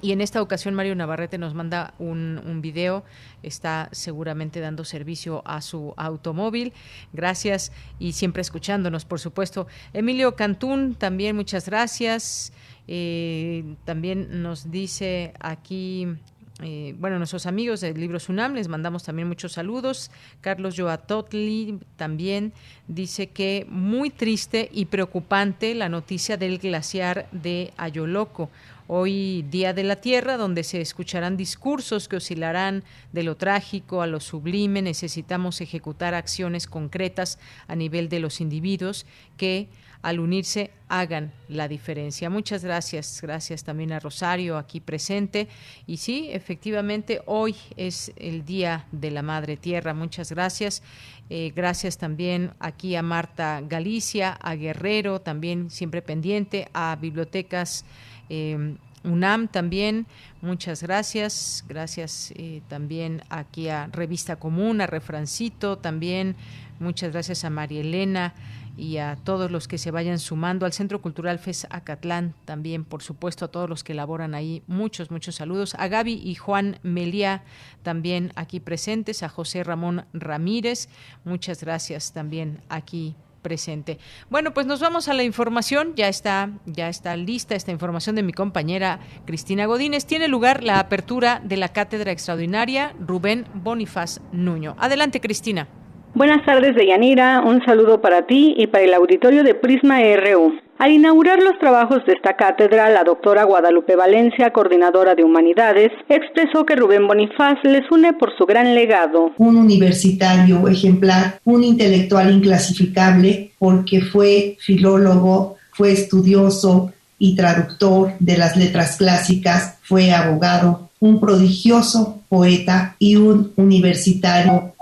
Y 0.00 0.12
en 0.12 0.22
esta 0.22 0.40
ocasión 0.40 0.72
Mario 0.72 0.94
Navarrete 0.94 1.36
nos 1.36 1.52
manda 1.52 1.92
un, 1.98 2.60
video, 2.62 3.04
está 3.42 3.90
seguramente 3.92 4.60
dando 4.60 4.86
servicio 4.86 5.42
a 5.44 5.60
su 5.60 5.92
automóvil. 5.98 6.72
Gracias 7.12 7.72
y 7.98 8.12
siempre 8.12 8.40
escuchándonos, 8.40 9.04
por 9.04 9.20
supuesto. 9.20 9.66
Emilio 9.92 10.36
Cantún, 10.36 10.94
también 10.94 11.36
muchas 11.36 11.66
gracias. 11.66 12.54
Eh, 12.88 13.76
también 13.84 14.42
nos 14.42 14.70
dice 14.70 15.34
aquí 15.38 16.16
eh, 16.62 16.94
bueno, 16.98 17.18
nuestros 17.18 17.46
amigos 17.46 17.80
del 17.80 17.98
libro 17.98 18.20
Sunam, 18.20 18.54
les 18.54 18.68
mandamos 18.68 19.02
también 19.02 19.28
muchos 19.28 19.52
saludos. 19.52 20.10
Carlos 20.40 20.74
Joatotli 20.76 21.78
también 21.96 22.52
dice 22.86 23.28
que 23.28 23.66
muy 23.68 24.10
triste 24.10 24.68
y 24.72 24.86
preocupante 24.86 25.74
la 25.74 25.88
noticia 25.88 26.36
del 26.36 26.58
glaciar 26.58 27.28
de 27.32 27.72
Ayoloco. 27.76 28.50
Hoy 28.88 29.42
Día 29.48 29.72
de 29.72 29.84
la 29.84 29.96
Tierra, 29.96 30.36
donde 30.36 30.64
se 30.64 30.80
escucharán 30.80 31.36
discursos 31.36 32.08
que 32.08 32.16
oscilarán 32.16 32.82
de 33.12 33.22
lo 33.22 33.36
trágico 33.36 34.02
a 34.02 34.08
lo 34.08 34.18
sublime, 34.18 34.82
necesitamos 34.82 35.60
ejecutar 35.60 36.12
acciones 36.14 36.66
concretas 36.66 37.38
a 37.68 37.76
nivel 37.76 38.08
de 38.08 38.18
los 38.18 38.40
individuos 38.40 39.06
que 39.36 39.68
al 40.02 40.20
unirse 40.20 40.70
hagan 40.88 41.32
la 41.48 41.68
diferencia. 41.68 42.30
Muchas 42.30 42.64
gracias, 42.64 43.20
gracias 43.22 43.64
también 43.64 43.92
a 43.92 44.00
Rosario 44.00 44.56
aquí 44.56 44.80
presente. 44.80 45.48
Y 45.86 45.98
sí, 45.98 46.28
efectivamente, 46.32 47.22
hoy 47.26 47.54
es 47.76 48.12
el 48.16 48.44
Día 48.44 48.86
de 48.92 49.10
la 49.10 49.22
Madre 49.22 49.56
Tierra. 49.56 49.94
Muchas 49.94 50.32
gracias. 50.32 50.82
Eh, 51.28 51.52
gracias 51.54 51.98
también 51.98 52.52
aquí 52.58 52.96
a 52.96 53.02
Marta 53.02 53.62
Galicia, 53.66 54.32
a 54.32 54.54
Guerrero, 54.56 55.20
también 55.20 55.70
siempre 55.70 56.02
pendiente, 56.02 56.68
a 56.72 56.96
Bibliotecas. 57.00 57.84
Eh, 58.28 58.76
UNAM 59.02 59.48
también, 59.48 60.06
muchas 60.42 60.82
gracias. 60.82 61.64
Gracias 61.68 62.32
eh, 62.36 62.60
también 62.68 63.22
aquí 63.30 63.68
a 63.68 63.86
Revista 63.86 64.36
Común, 64.36 64.80
a 64.80 64.86
Refrancito 64.86 65.78
también. 65.78 66.36
Muchas 66.80 67.12
gracias 67.12 67.44
a 67.44 67.50
María 67.50 67.82
Elena 67.82 68.34
y 68.74 68.96
a 68.96 69.16
todos 69.22 69.50
los 69.50 69.68
que 69.68 69.76
se 69.76 69.90
vayan 69.90 70.18
sumando 70.18 70.64
al 70.64 70.72
Centro 70.72 71.02
Cultural 71.02 71.38
FES 71.38 71.66
Acatlán, 71.68 72.34
también 72.46 72.84
por 72.84 73.02
supuesto 73.02 73.44
a 73.44 73.48
todos 73.48 73.68
los 73.68 73.84
que 73.84 73.92
laboran 73.92 74.34
ahí, 74.34 74.62
muchos, 74.66 75.10
muchos 75.10 75.34
saludos, 75.34 75.74
a 75.78 75.88
Gaby 75.88 76.14
y 76.14 76.36
Juan 76.36 76.78
Melía 76.82 77.42
también 77.82 78.32
aquí 78.34 78.60
presentes, 78.60 79.22
a 79.22 79.28
José 79.28 79.62
Ramón 79.62 80.06
Ramírez, 80.14 80.88
muchas 81.24 81.60
gracias 81.62 82.14
también 82.14 82.62
aquí 82.70 83.14
presente. 83.42 83.98
Bueno, 84.30 84.54
pues 84.54 84.66
nos 84.66 84.80
vamos 84.80 85.08
a 85.08 85.14
la 85.14 85.22
información, 85.22 85.94
ya 85.96 86.08
está, 86.08 86.50
ya 86.64 86.88
está 86.88 87.14
lista 87.16 87.54
esta 87.54 87.72
información 87.72 88.16
de 88.16 88.22
mi 88.22 88.32
compañera 88.32 89.00
Cristina 89.26 89.66
Godínez. 89.66 90.06
Tiene 90.06 90.28
lugar 90.28 90.62
la 90.62 90.78
apertura 90.78 91.40
de 91.44 91.56
la 91.56 91.70
cátedra 91.70 92.12
extraordinaria 92.12 92.94
Rubén 93.00 93.46
Bonifaz 93.54 94.20
Nuño. 94.32 94.76
Adelante, 94.78 95.20
Cristina. 95.20 95.68
Buenas 96.14 96.44
tardes, 96.44 96.74
Deyanira. 96.74 97.40
Un 97.46 97.64
saludo 97.64 98.00
para 98.00 98.26
ti 98.26 98.54
y 98.58 98.66
para 98.66 98.84
el 98.84 98.94
auditorio 98.94 99.44
de 99.44 99.54
Prisma 99.54 100.00
RU. 100.00 100.52
Al 100.78 100.92
inaugurar 100.92 101.40
los 101.42 101.58
trabajos 101.58 102.04
de 102.06 102.14
esta 102.14 102.36
cátedra, 102.36 102.90
la 102.90 103.04
doctora 103.04 103.44
Guadalupe 103.44 103.94
Valencia, 103.96 104.50
coordinadora 104.50 105.14
de 105.14 105.22
Humanidades, 105.22 105.92
expresó 106.08 106.66
que 106.66 106.74
Rubén 106.74 107.06
Bonifaz 107.06 107.58
les 107.64 107.88
une 107.92 108.14
por 108.14 108.36
su 108.36 108.44
gran 108.44 108.74
legado. 108.74 109.30
Un 109.36 109.56
universitario 109.56 110.66
ejemplar, 110.66 111.38
un 111.44 111.62
intelectual 111.62 112.32
inclasificable, 112.32 113.52
porque 113.58 114.00
fue 114.00 114.56
filólogo, 114.58 115.56
fue 115.72 115.92
estudioso 115.92 116.92
y 117.18 117.36
traductor 117.36 118.14
de 118.18 118.38
las 118.38 118.56
letras 118.56 118.96
clásicas, 118.96 119.78
fue 119.82 120.12
abogado, 120.12 120.88
un 120.98 121.20
prodigioso 121.20 122.22
poeta 122.28 122.96
y 122.98 123.16
un 123.16 123.52
universitario 123.56 124.72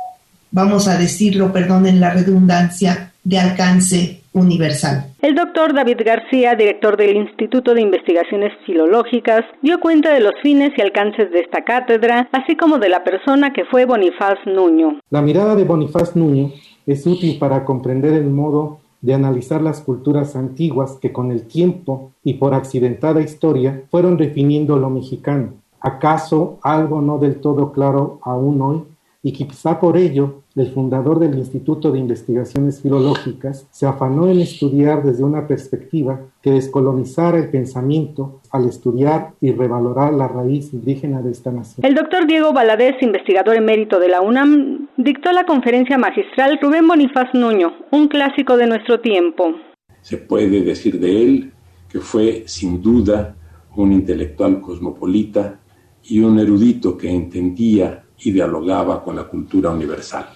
vamos 0.50 0.88
a 0.88 0.98
decirlo, 0.98 1.52
perdonen 1.52 2.00
la 2.00 2.10
redundancia, 2.10 3.12
de 3.28 3.38
alcance 3.38 4.22
universal. 4.32 5.04
El 5.20 5.34
doctor 5.34 5.74
David 5.74 5.98
García, 6.02 6.54
director 6.54 6.96
del 6.96 7.16
Instituto 7.16 7.74
de 7.74 7.82
Investigaciones 7.82 8.52
Filológicas, 8.64 9.44
dio 9.60 9.80
cuenta 9.80 10.14
de 10.14 10.20
los 10.20 10.32
fines 10.42 10.72
y 10.78 10.80
alcances 10.80 11.30
de 11.30 11.40
esta 11.40 11.62
cátedra, 11.62 12.28
así 12.32 12.56
como 12.56 12.78
de 12.78 12.88
la 12.88 13.04
persona 13.04 13.52
que 13.52 13.66
fue 13.66 13.84
Bonifaz 13.84 14.38
Nuño. 14.46 15.00
La 15.10 15.20
mirada 15.20 15.56
de 15.56 15.64
Bonifaz 15.64 16.16
Nuño 16.16 16.52
es 16.86 17.06
útil 17.06 17.38
para 17.38 17.66
comprender 17.66 18.14
el 18.14 18.30
modo 18.30 18.80
de 19.02 19.12
analizar 19.12 19.60
las 19.60 19.82
culturas 19.82 20.34
antiguas 20.34 20.96
que 21.00 21.12
con 21.12 21.30
el 21.30 21.46
tiempo 21.46 22.12
y 22.24 22.34
por 22.34 22.54
accidentada 22.54 23.20
historia 23.20 23.82
fueron 23.90 24.16
definiendo 24.16 24.78
lo 24.78 24.88
mexicano. 24.88 25.52
¿Acaso 25.80 26.58
algo 26.62 27.02
no 27.02 27.18
del 27.18 27.40
todo 27.40 27.72
claro 27.72 28.20
aún 28.22 28.60
hoy? 28.62 28.82
Y 29.22 29.32
quizá 29.32 29.80
por 29.80 29.96
ello 29.96 30.42
el 30.54 30.68
fundador 30.68 31.18
del 31.18 31.36
Instituto 31.36 31.90
de 31.90 31.98
Investigaciones 31.98 32.80
Filológicas, 32.80 33.66
se 33.70 33.86
afanó 33.86 34.28
en 34.28 34.40
estudiar 34.40 35.02
desde 35.02 35.24
una 35.24 35.46
perspectiva 35.46 36.20
que 36.42 36.52
descolonizara 36.52 37.38
el 37.38 37.50
pensamiento 37.50 38.40
al 38.50 38.68
estudiar 38.68 39.32
y 39.40 39.52
revalorar 39.52 40.12
la 40.12 40.28
raíz 40.28 40.72
indígena 40.72 41.20
de 41.22 41.30
esta 41.32 41.50
nación. 41.50 41.84
El 41.84 41.94
doctor 41.94 42.26
Diego 42.26 42.52
Valadez, 42.52 42.96
investigador 43.00 43.56
emérito 43.56 43.98
de 43.98 44.08
la 44.08 44.20
UNAM, 44.20 44.88
dictó 44.96 45.32
la 45.32 45.44
conferencia 45.46 45.98
magistral 45.98 46.58
Rubén 46.60 46.86
Bonifaz 46.86 47.32
Nuño, 47.34 47.72
un 47.90 48.08
clásico 48.08 48.56
de 48.56 48.66
nuestro 48.66 49.00
tiempo. 49.00 49.54
Se 50.00 50.16
puede 50.16 50.62
decir 50.62 50.98
de 51.00 51.22
él 51.22 51.52
que 51.88 52.00
fue 52.00 52.44
sin 52.46 52.82
duda 52.82 53.36
un 53.76 53.92
intelectual 53.92 54.60
cosmopolita 54.60 55.60
y 56.02 56.20
un 56.20 56.38
erudito 56.38 56.96
que 56.96 57.10
entendía 57.10 58.04
y 58.20 58.32
dialogaba 58.32 59.02
con 59.02 59.16
la 59.16 59.24
cultura 59.24 59.70
universal. 59.70 60.26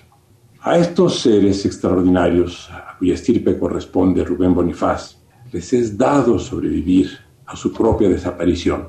A 0.60 0.78
estos 0.78 1.20
seres 1.20 1.66
extraordinarios, 1.66 2.70
a 2.70 2.96
cuya 2.96 3.14
estirpe 3.14 3.58
corresponde 3.58 4.24
Rubén 4.24 4.54
Bonifaz, 4.54 5.18
les 5.50 5.72
es 5.72 5.98
dado 5.98 6.38
sobrevivir 6.38 7.10
a 7.46 7.56
su 7.56 7.72
propia 7.72 8.08
desaparición. 8.08 8.88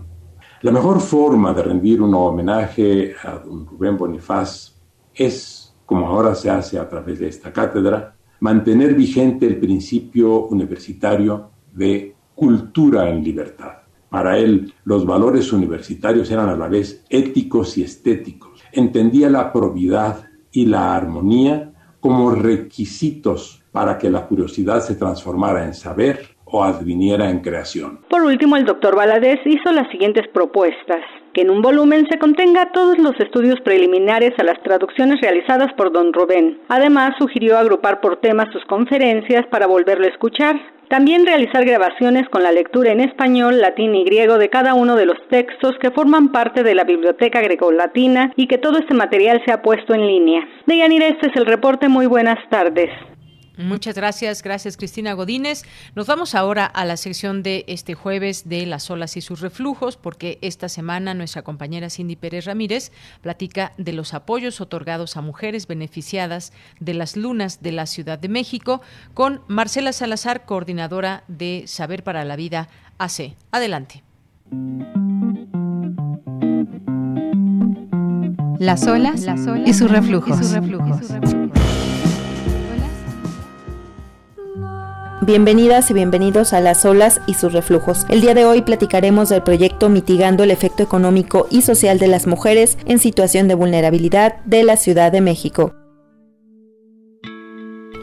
La 0.62 0.72
mejor 0.72 1.02
forma 1.02 1.54
de 1.54 1.64
rendir 1.64 2.02
un 2.02 2.14
homenaje 2.14 3.16
a 3.22 3.40
don 3.40 3.66
Rubén 3.66 3.98
Bonifaz 3.98 4.76
es, 5.14 5.74
como 5.86 6.08
ahora 6.08 6.36
se 6.36 6.50
hace 6.50 6.80
a 6.80 6.88
través 6.88 7.20
de 7.20 7.28
esta 7.28 7.52
cátedra, 7.52 8.16
mantener 8.40 8.94
vigente 8.94 9.46
el 9.46 9.58
principio 9.58 10.46
universitario 10.48 11.50
de 11.74 12.16
cultura 12.36 13.10
en 13.10 13.24
libertad. 13.24 13.84
Para 14.10 14.38
él, 14.38 14.72
los 14.86 15.06
valores 15.06 15.52
universitarios 15.52 16.30
eran 16.30 16.50
a 16.50 16.56
la 16.56 16.68
vez 16.68 17.04
éticos 17.10 17.78
y 17.78 17.84
estéticos. 17.84 18.53
Entendía 18.74 19.30
la 19.30 19.54
probidad 19.54 20.26
y 20.52 20.66
la 20.66 20.96
armonía 20.96 21.72
como 22.00 22.32
requisitos 22.32 23.64
para 23.72 23.98
que 23.98 24.10
la 24.10 24.26
curiosidad 24.26 24.82
se 24.82 24.96
transformara 24.96 25.64
en 25.64 25.74
saber 25.74 26.34
o 26.46 26.64
adviniera 26.64 27.30
en 27.30 27.40
creación. 27.40 28.02
Por 28.10 28.22
último, 28.22 28.56
el 28.56 28.66
doctor 28.66 28.96
Valadez 28.96 29.40
hizo 29.46 29.72
las 29.72 29.90
siguientes 29.90 30.28
propuestas. 30.34 31.02
Que 31.34 31.42
en 31.42 31.50
un 31.50 31.64
volumen 31.64 32.06
se 32.12 32.20
contenga 32.20 32.72
todos 32.72 33.00
los 33.00 33.20
estudios 33.20 33.60
preliminares 33.62 34.34
a 34.38 34.44
las 34.44 34.62
traducciones 34.62 35.20
realizadas 35.20 35.74
por 35.74 35.92
don 35.92 36.14
Rubén. 36.14 36.60
Además, 36.68 37.16
sugirió 37.18 37.58
agrupar 37.58 38.02
por 38.02 38.22
temas 38.22 38.54
sus 38.54 38.64
conferencias 38.66 39.48
para 39.48 39.66
volverlo 39.66 40.06
a 40.06 40.10
escuchar. 40.10 40.73
También 40.90 41.26
realizar 41.26 41.66
grabaciones 41.66 42.28
con 42.30 42.44
la 42.44 42.52
lectura 42.52 42.92
en 42.92 43.00
español, 43.00 43.62
latín 43.62 43.96
y 43.96 44.04
griego 44.04 44.38
de 44.38 44.50
cada 44.50 44.74
uno 44.74 44.96
de 44.96 45.06
los 45.06 45.18
textos 45.30 45.76
que 45.80 45.92
forman 45.92 46.32
parte 46.32 46.64
de 46.64 46.76
la 46.76 46.84
Biblioteca 46.84 47.42
Grecolatina 47.42 48.32
y 48.36 48.48
que 48.48 48.58
todo 48.58 48.78
este 48.78 48.94
material 48.94 49.42
sea 49.46 49.62
puesto 49.62 49.94
en 49.94 50.06
línea. 50.06 50.48
Deyanira, 50.66 51.08
este 51.08 51.28
es 51.28 51.36
el 51.36 51.46
reporte. 51.46 51.90
Muy 51.90 52.06
buenas 52.06 52.38
tardes. 52.50 52.90
Muchas 53.58 53.96
gracias, 53.96 54.42
gracias 54.42 54.78
Cristina 54.78 55.14
Godínez. 55.14 55.64
Nos 55.96 56.08
vamos 56.08 56.34
ahora 56.34 56.66
a 56.66 56.86
la 56.86 56.98
sección 56.98 57.44
de 57.44 57.66
este 57.68 57.94
jueves 57.94 58.50
de 58.50 58.66
las 58.66 58.90
olas 58.90 59.16
y 59.16 59.22
sus 59.22 59.42
reflujos, 59.42 59.96
porque 59.96 60.40
esta 60.42 60.70
semana 60.70 61.14
nuestra 61.14 61.44
compañera 61.44 61.90
Cindy 61.90 62.16
Pérez 62.16 62.46
Ramírez 62.46 62.92
platica 63.22 63.74
de 63.78 63.94
los 63.94 64.14
apoyos 64.14 64.60
otorgados 64.60 65.18
a 65.18 65.22
mujeres 65.22 65.68
beneficiadas 65.68 66.52
de 66.80 66.96
las 66.96 67.16
lunas 67.16 67.62
de 67.62 67.72
la 67.74 67.86
Ciudad 67.86 68.18
de 68.18 68.30
México 68.30 68.82
con 69.14 69.42
Marcela 69.48 69.94
Salazar, 69.94 70.46
coordinadora 70.46 71.24
de 71.28 71.66
Saber 71.68 72.04
para 72.04 72.26
la 72.26 72.36
Vida 72.36 72.70
AC. 72.98 73.36
Adelante. 73.52 74.04
Las 78.60 78.88
olas, 78.88 79.26
y 79.66 79.74
sus 79.74 79.92
reflujos. 79.92 80.40
Y 80.40 80.44
sus 80.44 80.52
reflujos. 80.54 81.63
Bienvenidas 85.26 85.90
y 85.90 85.94
bienvenidos 85.94 86.52
a 86.52 86.60
Las 86.60 86.84
olas 86.84 87.22
y 87.28 87.36
sus 87.36 87.54
reflujos. 87.54 88.06
El 88.10 88.20
día 88.20 88.34
de 88.34 88.44
hoy 88.44 88.62
platicaremos 88.62 89.30
del 89.30 89.42
proyecto 89.42 89.88
Mitigando 89.88 90.44
el 90.44 90.52
efecto 90.52 90.84
económico 90.84 91.48
y 91.50 91.62
social 91.62 91.98
de 91.98 92.08
las 92.08 92.28
mujeres 92.28 92.78
en 92.86 93.00
situación 93.00 93.48
de 93.48 93.56
vulnerabilidad 93.56 94.36
de 94.44 94.66
la 94.66 94.76
Ciudad 94.76 95.14
de 95.14 95.22
México. 95.22 95.83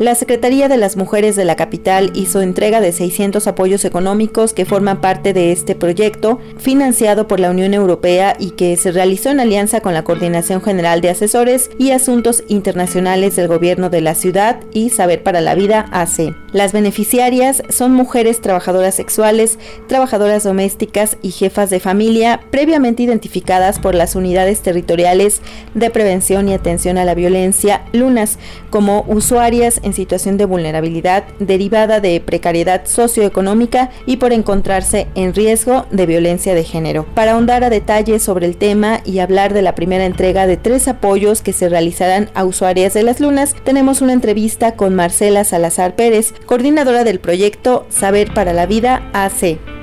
La 0.01 0.14
Secretaría 0.14 0.68
de 0.68 0.78
las 0.78 0.97
Mujeres 0.97 1.36
de 1.36 1.44
la 1.44 1.56
capital 1.56 2.10
hizo 2.14 2.40
entrega 2.40 2.81
de 2.81 2.90
600 2.90 3.47
apoyos 3.47 3.85
económicos 3.85 4.55
que 4.55 4.64
forman 4.64 5.02
parte 5.02 5.35
de 5.35 5.52
este 5.52 5.74
proyecto, 5.74 6.39
financiado 6.56 7.28
por 7.28 7.39
la 7.39 7.51
Unión 7.51 7.74
Europea 7.74 8.35
y 8.39 8.52
que 8.52 8.78
se 8.78 8.93
realizó 8.93 9.28
en 9.28 9.40
alianza 9.40 9.82
con 9.82 9.93
la 9.93 10.02
Coordinación 10.02 10.62
General 10.62 11.02
de 11.02 11.10
Asesores 11.10 11.68
y 11.77 11.90
Asuntos 11.90 12.44
Internacionales 12.48 13.36
del 13.36 13.48
Gobierno 13.48 13.90
de 13.90 14.01
la 14.01 14.14
Ciudad 14.14 14.60
y 14.72 14.89
Saber 14.89 15.22
para 15.22 15.43
la 15.43 15.55
Vida 15.55 15.86
AC. 15.93 16.35
Las 16.55 16.72
beneficiarias 16.72 17.62
son 17.68 17.93
mujeres 17.93 18.40
trabajadoras 18.40 18.94
sexuales, 18.94 19.59
trabajadoras 19.86 20.44
domésticas 20.44 21.18
y 21.20 21.31
jefas 21.31 21.68
de 21.68 21.78
familia 21.78 22.40
previamente 22.51 23.02
identificadas 23.02 23.78
por 23.78 23.94
las 23.94 24.16
unidades 24.16 24.62
territoriales 24.62 25.43
de 25.74 25.90
prevención 25.90 26.48
y 26.48 26.55
atención 26.55 26.97
a 26.97 27.05
la 27.05 27.14
violencia, 27.14 27.85
LUNAS, 27.93 28.39
como 28.70 29.05
usuarias 29.06 29.78
en 29.85 29.89
situación 29.92 30.36
de 30.36 30.44
vulnerabilidad 30.44 31.24
derivada 31.38 32.00
de 32.00 32.20
precariedad 32.20 32.86
socioeconómica 32.86 33.90
y 34.06 34.16
por 34.16 34.32
encontrarse 34.32 35.06
en 35.14 35.34
riesgo 35.34 35.86
de 35.90 36.06
violencia 36.06 36.54
de 36.54 36.64
género. 36.64 37.06
Para 37.14 37.32
ahondar 37.32 37.64
a 37.64 37.70
detalle 37.70 38.18
sobre 38.18 38.46
el 38.46 38.56
tema 38.56 39.00
y 39.04 39.18
hablar 39.18 39.54
de 39.54 39.62
la 39.62 39.74
primera 39.74 40.04
entrega 40.04 40.46
de 40.46 40.56
tres 40.56 40.88
apoyos 40.88 41.42
que 41.42 41.52
se 41.52 41.68
realizarán 41.68 42.30
a 42.34 42.44
usuarias 42.44 42.94
de 42.94 43.02
las 43.02 43.20
lunas, 43.20 43.54
tenemos 43.64 44.00
una 44.00 44.12
entrevista 44.12 44.76
con 44.76 44.94
Marcela 44.94 45.44
Salazar 45.44 45.96
Pérez, 45.96 46.34
coordinadora 46.46 47.04
del 47.04 47.20
proyecto 47.20 47.86
Saber 47.88 48.32
para 48.32 48.52
la 48.52 48.66
Vida 48.66 49.10
AC. 49.12 49.80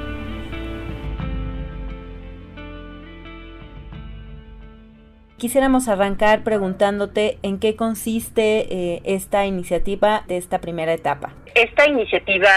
Quisiéramos 5.37 5.87
arrancar 5.87 6.43
preguntándote 6.43 7.37
en 7.43 7.59
qué 7.59 7.75
consiste 7.75 8.73
eh, 8.73 9.01
esta 9.05 9.45
iniciativa 9.45 10.23
de 10.27 10.37
esta 10.37 10.59
primera 10.59 10.93
etapa. 10.93 11.29
Esta 11.53 11.87
iniciativa 11.87 12.49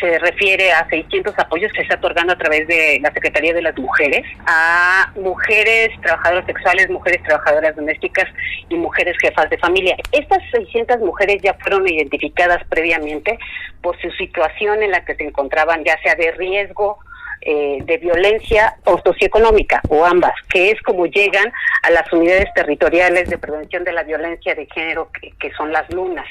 se 0.00 0.18
refiere 0.18 0.72
a 0.72 0.88
600 0.88 1.38
apoyos 1.38 1.70
que 1.72 1.78
se 1.78 1.82
está 1.84 1.96
otorgando 1.96 2.32
a 2.32 2.36
través 2.36 2.66
de 2.66 2.98
la 3.00 3.12
Secretaría 3.12 3.54
de 3.54 3.62
las 3.62 3.78
Mujeres 3.78 4.24
a 4.44 5.12
mujeres 5.14 5.90
trabajadoras 6.02 6.46
sexuales, 6.46 6.90
mujeres 6.90 7.22
trabajadoras 7.22 7.76
domésticas 7.76 8.26
y 8.68 8.74
mujeres 8.74 9.16
jefas 9.20 9.48
de 9.48 9.58
familia. 9.58 9.96
Estas 10.10 10.42
600 10.50 10.98
mujeres 10.98 11.40
ya 11.42 11.54
fueron 11.54 11.86
identificadas 11.88 12.62
previamente 12.68 13.38
por 13.82 13.96
su 14.00 14.10
situación 14.10 14.82
en 14.82 14.90
la 14.90 15.04
que 15.04 15.14
se 15.14 15.24
encontraban, 15.24 15.84
ya 15.84 15.96
sea 16.02 16.16
de 16.16 16.32
riesgo 16.32 16.98
eh, 17.40 17.78
de 17.84 17.98
violencia 17.98 18.76
o 18.84 18.98
socioeconómica, 18.98 19.80
o 19.88 20.04
ambas, 20.04 20.34
que 20.48 20.70
es 20.70 20.82
como 20.82 21.06
llegan 21.06 21.52
a 21.82 21.90
las 21.90 22.12
unidades 22.12 22.52
territoriales 22.54 23.28
de 23.28 23.38
prevención 23.38 23.84
de 23.84 23.92
la 23.92 24.02
violencia 24.02 24.54
de 24.54 24.66
género, 24.66 25.10
que, 25.12 25.52
son 25.56 25.72
las 25.72 25.88
lunas. 25.92 26.26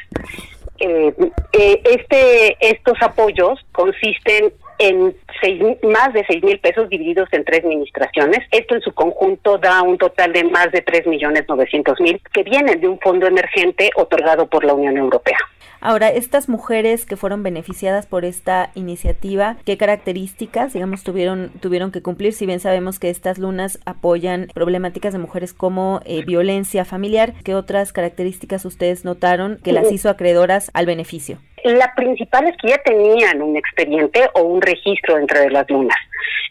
Eh, 0.79 1.13
eh, 1.53 1.81
este, 1.85 2.57
estos 2.59 3.01
apoyos 3.01 3.65
consisten 3.71 4.51
en 4.77 5.15
seis, 5.41 5.61
más 5.83 6.11
de 6.13 6.25
6 6.27 6.43
mil 6.43 6.59
pesos 6.59 6.89
divididos 6.89 7.29
en 7.31 7.45
tres 7.45 7.63
administraciones. 7.63 8.39
Esto 8.51 8.75
en 8.75 8.81
su 8.81 8.93
conjunto 8.93 9.57
da 9.57 9.81
un 9.81 9.97
total 9.97 10.33
de 10.33 10.43
más 10.43 10.71
de 10.71 10.81
3 10.81 11.07
millones 11.07 11.45
900 11.47 11.99
mil 12.01 12.21
que 12.33 12.43
vienen 12.43 12.81
de 12.81 12.87
un 12.87 12.99
fondo 12.99 13.27
emergente 13.27 13.89
otorgado 13.95 14.47
por 14.47 14.65
la 14.65 14.73
Unión 14.73 14.97
Europea. 14.97 15.37
Ahora, 15.87 16.09
estas 16.09 16.49
mujeres 16.49 17.05
que 17.05 17.15
fueron 17.15 17.43
beneficiadas 17.43 18.07
por 18.07 18.25
esta 18.25 18.71
iniciativa, 18.73 19.57
¿qué 19.65 19.77
características, 19.77 20.73
digamos, 20.73 21.03
tuvieron, 21.03 21.51
tuvieron 21.59 21.91
que 21.91 22.01
cumplir? 22.01 22.33
Si 22.33 22.47
bien 22.47 22.59
sabemos 22.59 22.97
que 22.97 23.11
estas 23.11 23.37
lunas 23.37 23.77
apoyan 23.85 24.47
problemáticas 24.51 25.13
de 25.13 25.19
mujeres 25.19 25.53
como 25.53 25.99
eh, 26.03 26.25
violencia 26.25 26.85
familiar, 26.85 27.33
¿qué 27.43 27.53
otras 27.53 27.93
características 27.93 28.65
ustedes 28.65 29.05
notaron 29.05 29.59
que 29.63 29.73
las 29.73 29.91
hizo 29.91 30.09
acreedoras 30.09 30.71
al 30.73 30.87
beneficio? 30.87 31.37
La 31.63 31.93
principal 31.93 32.47
es 32.47 32.57
que 32.59 32.69
ya 32.69 32.79
tenían 32.79 33.43
un 33.43 33.55
expediente 33.55 34.27
o 34.33 34.41
un 34.41 34.63
registro 34.63 35.17
dentro 35.17 35.39
de 35.39 35.51
las 35.51 35.69
lunas 35.69 35.97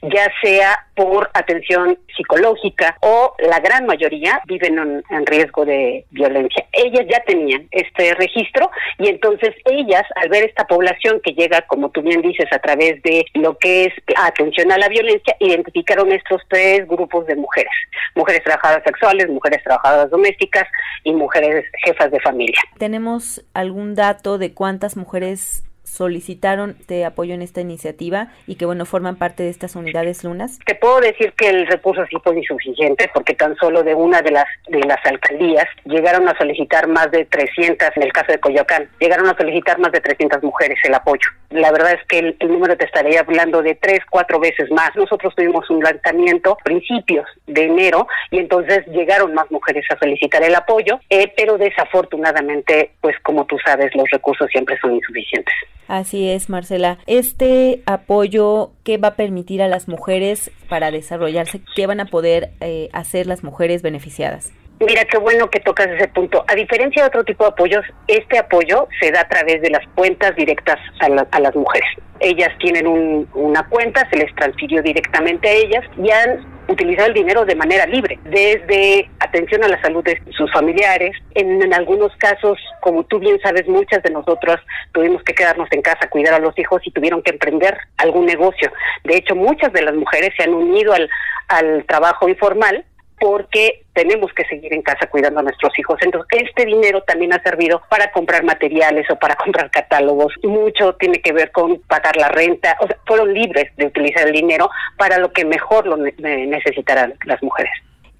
ya 0.02 0.30
sea 0.42 0.86
por 0.94 1.30
atención 1.34 1.98
psicológica 2.16 2.96
o 3.00 3.34
la 3.38 3.60
gran 3.60 3.86
mayoría 3.86 4.40
viven 4.46 5.02
en, 5.10 5.26
riesgo 5.26 5.64
de 5.64 6.04
violencia. 6.10 6.64
Ellas 6.72 7.06
ya 7.10 7.20
tenían 7.24 7.66
este 7.70 8.14
registro 8.14 8.70
y 8.98 9.08
entonces 9.08 9.54
ellas, 9.64 10.02
al 10.16 10.28
ver 10.28 10.44
esta 10.44 10.66
población 10.66 11.20
que 11.24 11.32
llega, 11.32 11.62
como 11.62 11.90
tú 11.90 12.02
bien 12.02 12.22
dices, 12.22 12.46
a 12.52 12.58
través 12.58 13.02
de 13.02 13.24
lo 13.34 13.56
que 13.58 13.86
es 13.86 13.92
atención 14.16 14.70
a 14.70 14.78
la 14.78 14.88
violencia, 14.88 15.34
identificaron 15.40 16.12
estos 16.12 16.42
tres 16.48 16.86
grupos 16.86 17.26
de 17.26 17.36
mujeres. 17.36 17.72
Mujeres 18.14 18.44
trabajadoras 18.44 18.84
sexuales, 18.84 19.28
mujeres 19.28 19.62
trabajadoras 19.64 20.10
domésticas 20.10 20.64
y 21.02 21.12
mujeres 21.12 21.64
jefas 21.84 22.10
de 22.10 22.20
familia. 22.20 22.60
¿Tenemos 22.78 23.44
algún 23.54 23.94
dato 23.94 24.38
de 24.38 24.52
cuántas 24.52 24.96
mujeres 24.96 25.64
solicitaron 25.94 26.76
este 26.80 27.04
apoyo 27.04 27.34
en 27.34 27.42
esta 27.42 27.60
iniciativa 27.60 28.28
y 28.48 28.56
que, 28.56 28.66
bueno, 28.66 28.84
forman 28.84 29.14
parte 29.14 29.44
de 29.44 29.50
estas 29.50 29.76
unidades 29.76 30.24
lunas? 30.24 30.58
Te 30.66 30.74
puedo 30.74 31.00
decir 31.00 31.32
que 31.36 31.48
el 31.48 31.66
recurso 31.68 32.04
sí 32.10 32.16
fue 32.22 32.36
insuficiente 32.36 33.08
porque 33.14 33.34
tan 33.34 33.54
solo 33.56 33.84
de 33.84 33.94
una 33.94 34.20
de 34.20 34.32
las 34.32 34.46
de 34.68 34.80
las 34.80 34.98
alcaldías 35.04 35.66
llegaron 35.84 36.28
a 36.28 36.36
solicitar 36.36 36.88
más 36.88 37.10
de 37.12 37.24
300, 37.26 37.88
en 37.96 38.02
el 38.02 38.12
caso 38.12 38.32
de 38.32 38.40
Coyoacán, 38.40 38.88
llegaron 38.98 39.28
a 39.28 39.36
solicitar 39.36 39.78
más 39.78 39.92
de 39.92 40.00
300 40.00 40.42
mujeres 40.42 40.78
el 40.84 40.94
apoyo. 40.94 41.28
La 41.54 41.70
verdad 41.70 41.92
es 41.92 42.04
que 42.08 42.18
el, 42.18 42.36
número 42.48 42.76
te 42.76 42.84
estaría 42.84 43.20
hablando 43.20 43.62
de 43.62 43.76
tres, 43.76 44.00
cuatro 44.10 44.40
veces 44.40 44.68
más. 44.72 44.90
Nosotros 44.96 45.32
tuvimos 45.36 45.70
un 45.70 45.78
lanzamiento 45.80 46.58
principios 46.64 47.26
de 47.46 47.66
enero 47.66 48.08
y 48.32 48.38
entonces 48.38 48.84
llegaron 48.88 49.32
más 49.34 49.48
mujeres 49.52 49.84
a 49.90 49.98
solicitar 50.00 50.42
el 50.42 50.56
apoyo, 50.56 50.98
eh, 51.10 51.32
pero 51.36 51.56
desafortunadamente, 51.56 52.90
pues 53.00 53.14
como 53.22 53.44
tú 53.46 53.56
sabes, 53.64 53.94
los 53.94 54.10
recursos 54.10 54.48
siempre 54.50 54.76
son 54.80 54.96
insuficientes. 54.96 55.54
Así 55.86 56.28
es, 56.28 56.48
Marcela. 56.48 56.98
Este 57.06 57.82
apoyo, 57.86 58.72
¿qué 58.82 58.98
va 58.98 59.08
a 59.08 59.14
permitir 59.14 59.62
a 59.62 59.68
las 59.68 59.86
mujeres 59.86 60.50
para 60.68 60.90
desarrollarse? 60.90 61.60
¿Qué 61.76 61.86
van 61.86 62.00
a 62.00 62.06
poder 62.06 62.50
eh, 62.60 62.88
hacer 62.92 63.28
las 63.28 63.44
mujeres 63.44 63.82
beneficiadas? 63.82 64.52
Mira, 64.86 65.04
qué 65.06 65.16
bueno 65.16 65.48
que 65.48 65.60
tocas 65.60 65.88
ese 65.88 66.08
punto. 66.08 66.44
A 66.46 66.54
diferencia 66.54 67.02
de 67.02 67.08
otro 67.08 67.24
tipo 67.24 67.44
de 67.44 67.50
apoyos, 67.50 67.84
este 68.06 68.38
apoyo 68.38 68.86
se 69.00 69.10
da 69.10 69.22
a 69.22 69.28
través 69.28 69.62
de 69.62 69.70
las 69.70 69.86
cuentas 69.94 70.36
directas 70.36 70.78
a, 71.00 71.40
las 71.40 71.54
mujeres. 71.54 71.88
Ellas 72.20 72.50
tienen 72.58 72.86
una 73.34 73.66
cuenta, 73.68 74.08
se 74.10 74.16
les 74.16 74.34
transfirió 74.34 74.82
directamente 74.82 75.48
a 75.48 75.52
ellas 75.52 75.84
y 75.96 76.10
han 76.10 76.54
utilizado 76.68 77.08
el 77.08 77.14
dinero 77.14 77.44
de 77.44 77.54
manera 77.54 77.86
libre, 77.86 78.18
desde 78.24 79.10
atención 79.20 79.64
a 79.64 79.68
la 79.68 79.80
salud 79.80 80.04
de 80.04 80.20
sus 80.36 80.52
familiares. 80.52 81.16
En, 81.34 81.72
algunos 81.72 82.14
casos, 82.16 82.58
como 82.80 83.04
tú 83.04 83.18
bien 83.18 83.38
sabes, 83.42 83.66
muchas 83.66 84.02
de 84.02 84.10
nosotras 84.10 84.60
tuvimos 84.92 85.22
que 85.22 85.34
quedarnos 85.34 85.68
en 85.72 85.82
casa, 85.82 86.08
cuidar 86.10 86.34
a 86.34 86.38
los 86.38 86.58
hijos 86.58 86.82
y 86.84 86.90
tuvieron 86.90 87.22
que 87.22 87.30
emprender 87.30 87.76
algún 87.96 88.26
negocio. 88.26 88.70
De 89.04 89.16
hecho, 89.16 89.34
muchas 89.34 89.72
de 89.72 89.82
las 89.82 89.94
mujeres 89.94 90.30
se 90.36 90.44
han 90.44 90.52
unido 90.52 90.92
al, 90.92 91.08
al 91.48 91.84
trabajo 91.86 92.28
informal 92.28 92.84
porque 93.18 93.84
tenemos 93.92 94.32
que 94.32 94.44
seguir 94.44 94.72
en 94.74 94.82
casa 94.82 95.06
cuidando 95.06 95.40
a 95.40 95.44
nuestros 95.44 95.78
hijos. 95.78 95.98
Entonces, 96.02 96.42
este 96.42 96.66
dinero 96.66 97.02
también 97.02 97.32
ha 97.32 97.42
servido 97.42 97.82
para 97.88 98.10
comprar 98.12 98.44
materiales 98.44 99.08
o 99.10 99.16
para 99.16 99.36
comprar 99.42 99.70
catálogos. 99.70 100.34
Mucho 100.42 100.94
tiene 100.94 101.20
que 101.20 101.32
ver 101.32 101.52
con 101.52 101.80
pagar 101.80 102.16
la 102.16 102.28
renta. 102.28 102.76
O 102.80 102.86
sea, 102.86 102.96
fueron 103.06 103.32
libres 103.32 103.74
de 103.76 103.86
utilizar 103.86 104.26
el 104.26 104.32
dinero 104.32 104.68
para 104.96 105.18
lo 105.18 105.32
que 105.32 105.44
mejor 105.44 105.86
lo 105.86 105.96
necesitarán 105.96 107.14
las 107.24 107.42
mujeres 107.42 107.72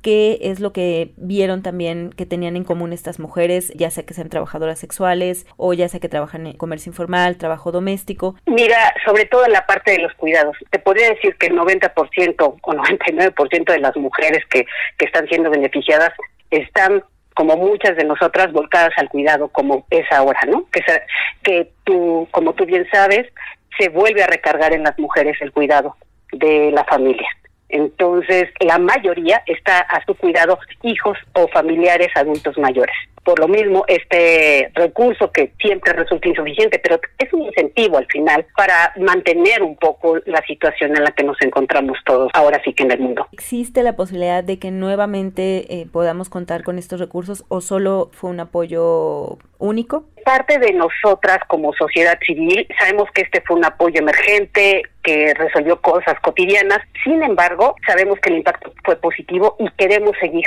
qué 0.05 0.39
es 0.43 0.61
lo 0.61 0.75
que 0.75 1.13
vieron 1.17 1.63
también 1.63 2.11
que 2.11 2.27
tenían 2.27 2.57
en 2.57 2.65
común 2.65 2.93
estas 2.93 3.19
mujeres, 3.19 3.73
ya 3.75 3.91
sea 3.91 4.05
que 4.05 4.13
sean 4.13 4.29
trabajadoras 4.29 4.79
sexuales 4.79 5.47
o 5.57 5.73
ya 5.73 5.89
sea 5.89 5.99
que 5.99 6.11
trabajan 6.11 6.47
en 6.47 6.53
comercio 6.59 6.91
informal, 6.91 7.39
trabajo 7.39 7.73
doméstico. 7.73 8.37
Mira, 8.45 8.93
sobre 9.07 9.25
todo 9.25 9.47
en 9.47 9.53
la 9.53 9.65
parte 9.65 9.93
de 9.93 10.01
los 10.01 10.13
cuidados, 10.13 10.59
te 10.71 10.79
podría 10.79 11.09
decir 11.09 11.35
que 11.37 11.47
el 11.47 11.57
90% 11.57 12.35
o 12.39 12.73
99% 12.73 13.73
de 13.73 13.79
las 13.79 13.97
mujeres 13.97 14.45
que, 14.51 14.67
que 14.99 15.07
están 15.07 15.27
siendo 15.27 15.51
beneficiadas 15.51 16.11
están 16.51 17.03
como 17.35 17.57
muchas 17.57 17.97
de 17.97 18.05
nosotras 18.05 18.53
volcadas 18.53 18.93
al 18.99 19.09
cuidado 19.09 19.49
como 19.49 19.87
es 19.89 20.05
ahora, 20.13 20.41
¿no? 20.47 20.67
Que, 20.71 20.83
que 21.43 21.73
tú, 21.85 22.29
como 22.31 22.53
tú 22.53 22.67
bien 22.67 22.87
sabes, 22.93 23.27
se 23.79 23.89
vuelve 23.89 24.23
a 24.23 24.27
recargar 24.27 24.75
en 24.75 24.83
las 24.83 24.99
mujeres 24.99 25.39
el 25.41 25.51
cuidado 25.51 25.97
de 26.31 26.71
la 26.73 26.85
familia. 26.85 27.27
Entonces, 27.75 28.45
la 28.61 28.79
mayoría 28.79 29.43
está 29.47 29.81
a 29.81 30.05
su 30.07 30.15
cuidado 30.15 30.61
hijos 30.83 31.19
o 31.33 31.49
familiares 31.49 32.09
adultos 32.15 32.57
mayores. 32.57 32.95
Por 33.25 33.41
lo 33.41 33.49
mismo, 33.49 33.85
este 33.89 34.71
recurso 34.75 35.33
que 35.33 35.53
siempre 35.59 35.93
resulta 35.93 36.29
insuficiente, 36.29 36.79
pero 36.79 37.01
es 37.19 37.33
un 37.33 37.43
incentivo 37.43 37.97
al 37.97 38.07
final 38.07 38.47
para 38.57 38.93
mantener 38.97 39.63
un 39.63 39.75
poco 39.77 40.19
la 40.27 40.41
situación 40.47 40.97
en 40.97 41.03
la 41.03 41.11
que 41.11 41.25
nos 41.25 41.41
encontramos 41.43 41.99
todos 42.05 42.31
ahora 42.35 42.61
sí 42.63 42.75
que 42.75 42.85
en 42.85 42.93
el 42.93 43.01
mundo. 43.01 43.27
¿Existe 43.33 43.83
la 43.83 43.97
posibilidad 43.97 44.45
de 44.45 44.61
que 44.61 44.71
nuevamente 44.71 45.81
eh, 45.81 45.87
podamos 45.91 46.29
contar 46.29 46.63
con 46.63 46.79
estos 46.79 47.01
recursos 47.01 47.45
o 47.49 47.61
solo 47.61 48.11
fue 48.13 48.31
un 48.31 48.39
apoyo 48.39 49.39
único? 49.65 50.05
Parte 50.25 50.59
de 50.59 50.73
nosotras 50.73 51.39
como 51.49 51.73
sociedad 51.75 52.19
civil 52.25 52.67
sabemos 52.79 53.09
que 53.13 53.23
este 53.23 53.43
fue 53.43 53.57
un 53.57 53.65
apoyo 53.65 54.01
emergente 54.01 54.83
que 55.03 55.35
resolvió 55.35 55.81
cosas 55.81 56.19
cotidianas. 56.21 56.79
Sin 57.05 57.23
embargo, 57.23 57.77
sabemos 57.87 58.19
que 58.21 58.31
el 58.31 58.39
impacto 58.39 58.73
fue 58.85 58.97
positivo 58.97 59.57
y 59.59 59.69
queremos 59.77 60.17
seguir 60.21 60.45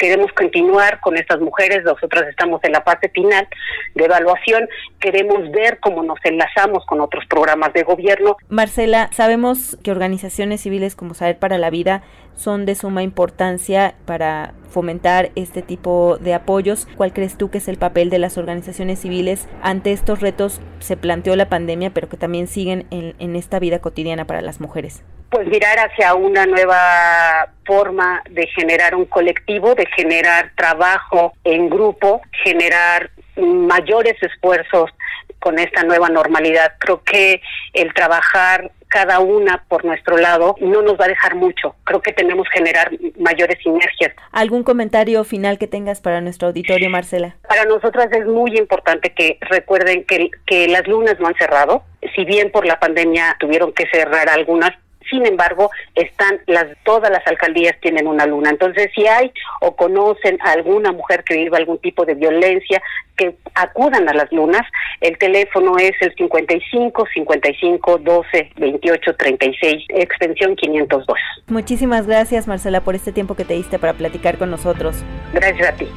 queremos 0.00 0.32
continuar 0.32 0.98
con 1.00 1.18
estas 1.18 1.40
mujeres, 1.40 1.84
nosotras 1.84 2.26
estamos 2.28 2.64
en 2.64 2.72
la 2.72 2.82
parte 2.82 3.10
final 3.10 3.46
de 3.94 4.04
evaluación, 4.06 4.66
queremos 4.98 5.50
ver 5.52 5.78
cómo 5.78 6.02
nos 6.02 6.18
enlazamos 6.24 6.86
con 6.86 7.02
otros 7.02 7.26
programas 7.26 7.74
de 7.74 7.82
gobierno. 7.82 8.38
Marcela, 8.48 9.10
sabemos 9.12 9.76
que 9.84 9.90
organizaciones 9.90 10.62
civiles 10.62 10.96
como 10.96 11.12
Saber 11.12 11.38
para 11.38 11.58
la 11.58 11.68
Vida 11.68 12.02
son 12.34 12.64
de 12.64 12.74
suma 12.76 13.02
importancia 13.02 13.94
para 14.06 14.54
fomentar 14.70 15.32
este 15.34 15.60
tipo 15.60 16.16
de 16.18 16.32
apoyos. 16.32 16.88
¿Cuál 16.96 17.12
crees 17.12 17.36
tú 17.36 17.50
que 17.50 17.58
es 17.58 17.68
el 17.68 17.76
papel 17.76 18.08
de 18.08 18.18
las 18.18 18.38
organizaciones 18.38 19.00
civiles 19.00 19.48
ante 19.60 19.92
estos 19.92 20.20
retos? 20.20 20.62
Se 20.78 20.96
planteó 20.96 21.36
la 21.36 21.50
pandemia, 21.50 21.90
pero 21.90 22.08
que 22.08 22.16
también 22.16 22.46
siguen 22.46 22.86
en, 22.90 23.14
en 23.18 23.36
esta 23.36 23.58
vida 23.58 23.80
cotidiana 23.80 24.24
para 24.24 24.40
las 24.40 24.60
mujeres. 24.60 25.02
Pues 25.30 25.46
mirar 25.46 25.78
hacia 25.78 26.14
una 26.14 26.44
nueva 26.46 27.48
forma 27.64 28.22
de 28.30 28.46
generar 28.48 28.94
un 28.94 29.06
colectivo, 29.06 29.74
de 29.74 29.86
generar 29.96 30.52
trabajo 30.56 31.32
en 31.44 31.70
grupo, 31.70 32.20
generar 32.44 33.10
mayores 33.36 34.16
esfuerzos 34.22 34.90
con 35.38 35.58
esta 35.58 35.82
nueva 35.84 36.08
normalidad. 36.08 36.74
Creo 36.78 37.02
que 37.02 37.40
el 37.72 37.94
trabajar 37.94 38.70
cada 38.90 39.20
una 39.20 39.64
por 39.68 39.84
nuestro 39.84 40.16
lado 40.16 40.56
no 40.60 40.82
nos 40.82 41.00
va 41.00 41.04
a 41.04 41.08
dejar 41.08 41.36
mucho. 41.36 41.76
Creo 41.84 42.02
que 42.02 42.12
tenemos 42.12 42.46
que 42.48 42.58
generar 42.58 42.90
mayores 43.18 43.58
sinergias. 43.62 44.12
¿Algún 44.32 44.64
comentario 44.64 45.22
final 45.24 45.58
que 45.58 45.68
tengas 45.68 46.00
para 46.00 46.20
nuestro 46.20 46.48
auditorio, 46.48 46.90
Marcela? 46.90 47.36
Para 47.48 47.64
nosotras 47.64 48.08
es 48.12 48.26
muy 48.26 48.56
importante 48.58 49.14
que 49.14 49.38
recuerden 49.42 50.04
que, 50.04 50.30
que 50.44 50.66
las 50.66 50.86
lunas 50.88 51.18
no 51.20 51.28
han 51.28 51.36
cerrado. 51.36 51.84
Si 52.16 52.24
bien 52.24 52.50
por 52.50 52.66
la 52.66 52.80
pandemia 52.80 53.36
tuvieron 53.38 53.72
que 53.72 53.86
cerrar 53.92 54.28
algunas, 54.28 54.72
sin 55.08 55.26
embargo, 55.26 55.70
están 55.94 56.40
las 56.46 56.66
todas 56.84 57.10
las 57.10 57.26
alcaldías 57.26 57.76
tienen 57.80 58.06
una 58.06 58.26
luna. 58.26 58.50
Entonces, 58.50 58.90
si 58.94 59.06
hay 59.06 59.32
o 59.60 59.74
conocen 59.76 60.38
a 60.42 60.52
alguna 60.52 60.92
mujer 60.92 61.24
que 61.24 61.36
viva 61.36 61.58
algún 61.58 61.78
tipo 61.78 62.04
de 62.04 62.14
violencia, 62.14 62.82
que 63.16 63.36
acudan 63.54 64.08
a 64.08 64.14
las 64.14 64.32
lunas. 64.32 64.62
El 65.00 65.18
teléfono 65.18 65.76
es 65.78 65.92
el 66.00 66.14
55 66.14 67.06
55 67.12 67.98
12 67.98 68.52
28 68.56 69.16
36, 69.16 69.84
extensión 69.88 70.56
502. 70.56 71.18
Muchísimas 71.48 72.06
gracias, 72.06 72.46
Marcela, 72.46 72.80
por 72.80 72.94
este 72.94 73.12
tiempo 73.12 73.34
que 73.34 73.44
te 73.44 73.54
diste 73.54 73.78
para 73.78 73.92
platicar 73.92 74.38
con 74.38 74.50
nosotros. 74.50 74.96
Gracias 75.34 75.68
a 75.68 75.72
ti. 75.76 75.88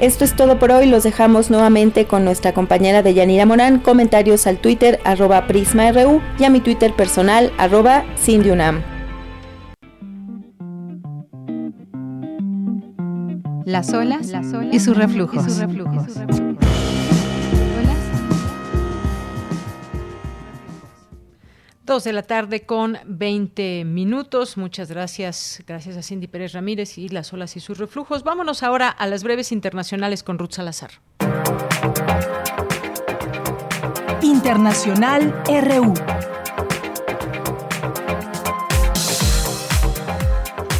Esto 0.00 0.24
es 0.24 0.34
todo 0.34 0.58
por 0.58 0.72
hoy. 0.72 0.86
Los 0.86 1.04
dejamos 1.04 1.50
nuevamente 1.50 2.06
con 2.06 2.24
nuestra 2.24 2.52
compañera 2.52 3.02
de 3.02 3.14
Yanira 3.14 3.46
Morán. 3.46 3.78
Comentarios 3.78 4.46
al 4.46 4.58
Twitter 4.58 4.98
arroba 5.04 5.46
PrismaRU 5.46 6.20
y 6.38 6.44
a 6.44 6.50
mi 6.50 6.60
Twitter 6.60 6.92
personal 6.94 7.52
arroba 7.58 8.04
Cindyunam. 8.18 8.82
Las 13.64 13.94
olas, 13.94 14.30
y 14.70 14.78
sus 14.78 14.96
reflujos. 14.96 15.46
Y 15.46 15.50
sus 15.50 15.58
reflujos. 15.58 16.83
Dos 21.84 22.04
de 22.04 22.14
la 22.14 22.22
tarde 22.22 22.64
con 22.64 22.96
20 23.04 23.84
minutos. 23.84 24.56
Muchas 24.56 24.88
gracias. 24.88 25.62
Gracias 25.66 25.98
a 25.98 26.02
Cindy 26.02 26.28
Pérez 26.28 26.54
Ramírez 26.54 26.96
y 26.96 27.10
las 27.10 27.30
olas 27.34 27.56
y 27.56 27.60
sus 27.60 27.76
reflujos. 27.76 28.24
Vámonos 28.24 28.62
ahora 28.62 28.88
a 28.88 29.06
las 29.06 29.22
breves 29.22 29.52
internacionales 29.52 30.22
con 30.22 30.38
Ruth 30.38 30.52
Salazar. 30.52 30.92
Internacional 34.22 35.34
RU. 35.46 35.92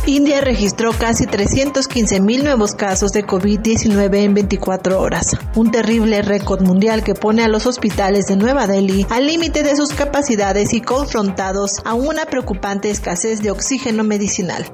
India 0.06 0.42
registró 0.42 0.92
casi 0.92 1.26
315 1.26 2.20
mil 2.20 2.44
nuevos 2.44 2.74
casos 2.74 3.12
de 3.12 3.24
COVID-19 3.24 4.16
en 4.18 4.34
24 4.34 5.00
horas, 5.00 5.34
un 5.54 5.70
terrible 5.70 6.20
récord 6.20 6.60
mundial 6.60 7.02
que 7.02 7.14
pone 7.14 7.42
a 7.42 7.48
los 7.48 7.66
hospitales 7.66 8.26
de 8.26 8.36
Nueva 8.36 8.66
Delhi 8.66 9.06
al 9.08 9.26
límite 9.26 9.62
de 9.62 9.74
sus 9.76 9.94
capacidades 9.94 10.74
y 10.74 10.82
confrontados 10.82 11.80
a 11.86 11.94
una 11.94 12.26
preocupante 12.26 12.90
escasez 12.90 13.40
de 13.40 13.50
oxígeno 13.50 14.04
medicinal. 14.04 14.66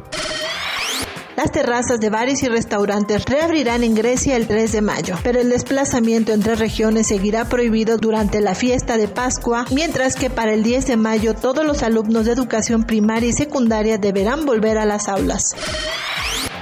Las 1.40 1.52
terrazas 1.52 1.98
de 2.00 2.10
bares 2.10 2.42
y 2.42 2.48
restaurantes 2.48 3.24
reabrirán 3.24 3.82
en 3.82 3.94
Grecia 3.94 4.36
el 4.36 4.46
3 4.46 4.72
de 4.72 4.82
mayo, 4.82 5.16
pero 5.22 5.40
el 5.40 5.48
desplazamiento 5.48 6.34
entre 6.34 6.54
regiones 6.54 7.06
seguirá 7.06 7.46
prohibido 7.46 7.96
durante 7.96 8.42
la 8.42 8.54
fiesta 8.54 8.98
de 8.98 9.08
Pascua, 9.08 9.64
mientras 9.70 10.16
que 10.16 10.28
para 10.28 10.52
el 10.52 10.62
10 10.62 10.88
de 10.88 10.96
mayo 10.98 11.32
todos 11.32 11.64
los 11.64 11.82
alumnos 11.82 12.26
de 12.26 12.32
educación 12.32 12.84
primaria 12.84 13.30
y 13.30 13.32
secundaria 13.32 13.96
deberán 13.96 14.44
volver 14.44 14.76
a 14.76 14.84
las 14.84 15.08
aulas. 15.08 15.56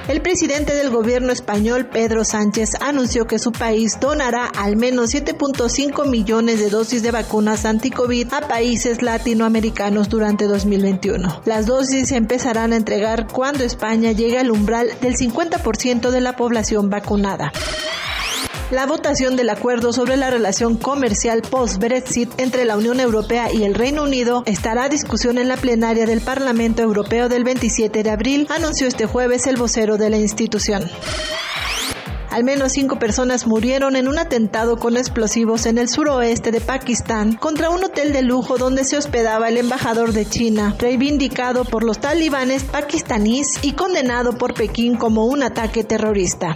El 0.08 0.22
presidente 0.22 0.74
del 0.74 0.88
gobierno 0.88 1.32
español, 1.32 1.84
Pedro 1.84 2.24
Sánchez, 2.24 2.76
anunció 2.80 3.26
que 3.26 3.38
su 3.38 3.52
país 3.52 4.00
donará 4.00 4.46
al 4.46 4.74
menos 4.76 5.12
7.5 5.14 6.08
millones 6.08 6.60
de 6.60 6.70
dosis 6.70 7.02
de 7.02 7.10
vacunas 7.10 7.66
anti-COVID 7.66 8.32
a 8.32 8.48
países 8.48 9.02
latinoamericanos 9.02 10.08
durante 10.08 10.46
2021. 10.46 11.42
Las 11.44 11.66
dosis 11.66 12.08
se 12.08 12.16
empezarán 12.16 12.72
a 12.72 12.76
entregar 12.76 13.26
cuando 13.30 13.64
España 13.64 14.12
llegue 14.12 14.38
al 14.38 14.50
umbral 14.50 14.88
del 15.02 15.14
50% 15.14 16.10
de 16.10 16.20
la 16.22 16.36
población 16.36 16.88
vacunada. 16.88 17.52
La 18.70 18.84
votación 18.84 19.34
del 19.34 19.48
acuerdo 19.48 19.94
sobre 19.94 20.18
la 20.18 20.28
relación 20.28 20.76
comercial 20.76 21.40
post-Brexit 21.40 22.38
entre 22.38 22.66
la 22.66 22.76
Unión 22.76 23.00
Europea 23.00 23.50
y 23.50 23.64
el 23.64 23.74
Reino 23.74 24.02
Unido 24.02 24.42
estará 24.44 24.84
a 24.84 24.88
discusión 24.90 25.38
en 25.38 25.48
la 25.48 25.56
plenaria 25.56 26.04
del 26.04 26.20
Parlamento 26.20 26.82
Europeo 26.82 27.30
del 27.30 27.44
27 27.44 28.02
de 28.02 28.10
abril, 28.10 28.46
anunció 28.50 28.86
este 28.86 29.06
jueves 29.06 29.46
el 29.46 29.56
vocero 29.56 29.96
de 29.96 30.10
la 30.10 30.18
institución. 30.18 30.84
Al 32.30 32.44
menos 32.44 32.72
cinco 32.72 32.98
personas 32.98 33.46
murieron 33.46 33.96
en 33.96 34.06
un 34.06 34.18
atentado 34.18 34.76
con 34.76 34.98
explosivos 34.98 35.64
en 35.64 35.78
el 35.78 35.88
suroeste 35.88 36.50
de 36.50 36.60
Pakistán 36.60 37.36
contra 37.36 37.70
un 37.70 37.82
hotel 37.82 38.12
de 38.12 38.20
lujo 38.20 38.58
donde 38.58 38.84
se 38.84 38.98
hospedaba 38.98 39.48
el 39.48 39.56
embajador 39.56 40.12
de 40.12 40.26
China, 40.26 40.76
reivindicado 40.78 41.64
por 41.64 41.84
los 41.84 42.00
talibanes 42.00 42.64
pakistaníes 42.64 43.46
y 43.62 43.72
condenado 43.72 44.36
por 44.36 44.52
Pekín 44.52 44.96
como 44.96 45.24
un 45.24 45.42
ataque 45.42 45.84
terrorista. 45.84 46.54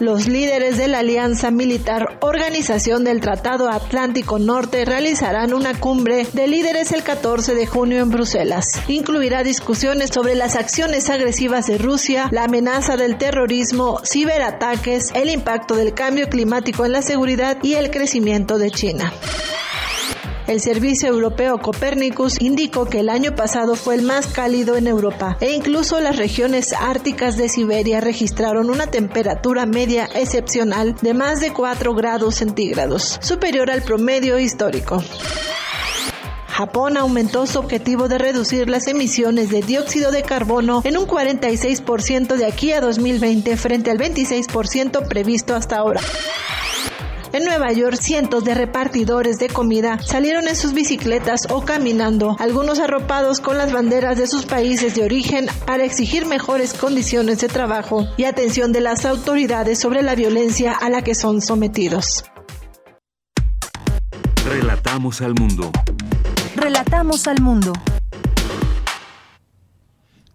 Los 0.00 0.26
líderes 0.26 0.76
de 0.76 0.88
la 0.88 0.98
Alianza 0.98 1.52
Militar 1.52 2.18
Organización 2.20 3.04
del 3.04 3.20
Tratado 3.20 3.70
Atlántico 3.70 4.40
Norte 4.40 4.84
realizarán 4.84 5.54
una 5.54 5.78
cumbre 5.78 6.26
de 6.32 6.48
líderes 6.48 6.90
el 6.90 7.04
14 7.04 7.54
de 7.54 7.66
junio 7.66 8.02
en 8.02 8.10
Bruselas. 8.10 8.66
Incluirá 8.88 9.44
discusiones 9.44 10.10
sobre 10.10 10.34
las 10.34 10.56
acciones 10.56 11.10
agresivas 11.10 11.66
de 11.66 11.78
Rusia, 11.78 12.28
la 12.32 12.44
amenaza 12.44 12.96
del 12.96 13.18
terrorismo, 13.18 14.00
ciberataques, 14.04 15.12
el 15.14 15.30
impacto 15.30 15.76
del 15.76 15.94
cambio 15.94 16.28
climático 16.28 16.84
en 16.84 16.92
la 16.92 17.02
seguridad 17.02 17.58
y 17.62 17.74
el 17.74 17.90
crecimiento 17.90 18.58
de 18.58 18.72
China. 18.72 19.12
El 20.46 20.60
Servicio 20.60 21.08
Europeo 21.08 21.58
Copernicus 21.58 22.40
indicó 22.40 22.84
que 22.84 23.00
el 23.00 23.08
año 23.08 23.34
pasado 23.34 23.76
fue 23.76 23.94
el 23.94 24.02
más 24.02 24.26
cálido 24.26 24.76
en 24.76 24.86
Europa 24.86 25.38
e 25.40 25.52
incluso 25.52 26.00
las 26.00 26.16
regiones 26.16 26.74
árticas 26.74 27.38
de 27.38 27.48
Siberia 27.48 28.02
registraron 28.02 28.68
una 28.68 28.86
temperatura 28.86 29.64
media 29.64 30.08
excepcional 30.14 30.96
de 31.00 31.14
más 31.14 31.40
de 31.40 31.52
4 31.52 31.94
grados 31.94 32.34
centígrados, 32.34 33.18
superior 33.22 33.70
al 33.70 33.82
promedio 33.82 34.38
histórico. 34.38 35.02
Japón 36.48 36.98
aumentó 36.98 37.46
su 37.46 37.58
objetivo 37.58 38.06
de 38.06 38.18
reducir 38.18 38.68
las 38.68 38.86
emisiones 38.86 39.50
de 39.50 39.62
dióxido 39.62 40.12
de 40.12 40.22
carbono 40.22 40.82
en 40.84 40.96
un 40.96 41.06
46% 41.06 42.36
de 42.36 42.46
aquí 42.46 42.70
a 42.70 42.80
2020 42.80 43.56
frente 43.56 43.90
al 43.90 43.98
26% 43.98 45.08
previsto 45.08 45.56
hasta 45.56 45.78
ahora. 45.78 46.00
En 47.34 47.42
Nueva 47.42 47.72
York, 47.72 47.96
cientos 48.00 48.44
de 48.44 48.54
repartidores 48.54 49.38
de 49.38 49.48
comida 49.48 49.98
salieron 49.98 50.46
en 50.46 50.54
sus 50.54 50.72
bicicletas 50.72 51.48
o 51.50 51.64
caminando, 51.64 52.36
algunos 52.38 52.78
arropados 52.78 53.40
con 53.40 53.58
las 53.58 53.72
banderas 53.72 54.16
de 54.16 54.28
sus 54.28 54.46
países 54.46 54.94
de 54.94 55.02
origen 55.02 55.48
para 55.66 55.82
exigir 55.82 56.26
mejores 56.26 56.74
condiciones 56.74 57.40
de 57.40 57.48
trabajo 57.48 58.06
y 58.16 58.22
atención 58.22 58.70
de 58.70 58.82
las 58.82 59.04
autoridades 59.04 59.80
sobre 59.80 60.02
la 60.02 60.14
violencia 60.14 60.74
a 60.74 60.88
la 60.90 61.02
que 61.02 61.16
son 61.16 61.42
sometidos. 61.42 62.24
Relatamos 64.46 65.20
al 65.20 65.34
mundo. 65.34 65.72
Relatamos 66.54 67.26
al 67.26 67.40
mundo. 67.40 67.72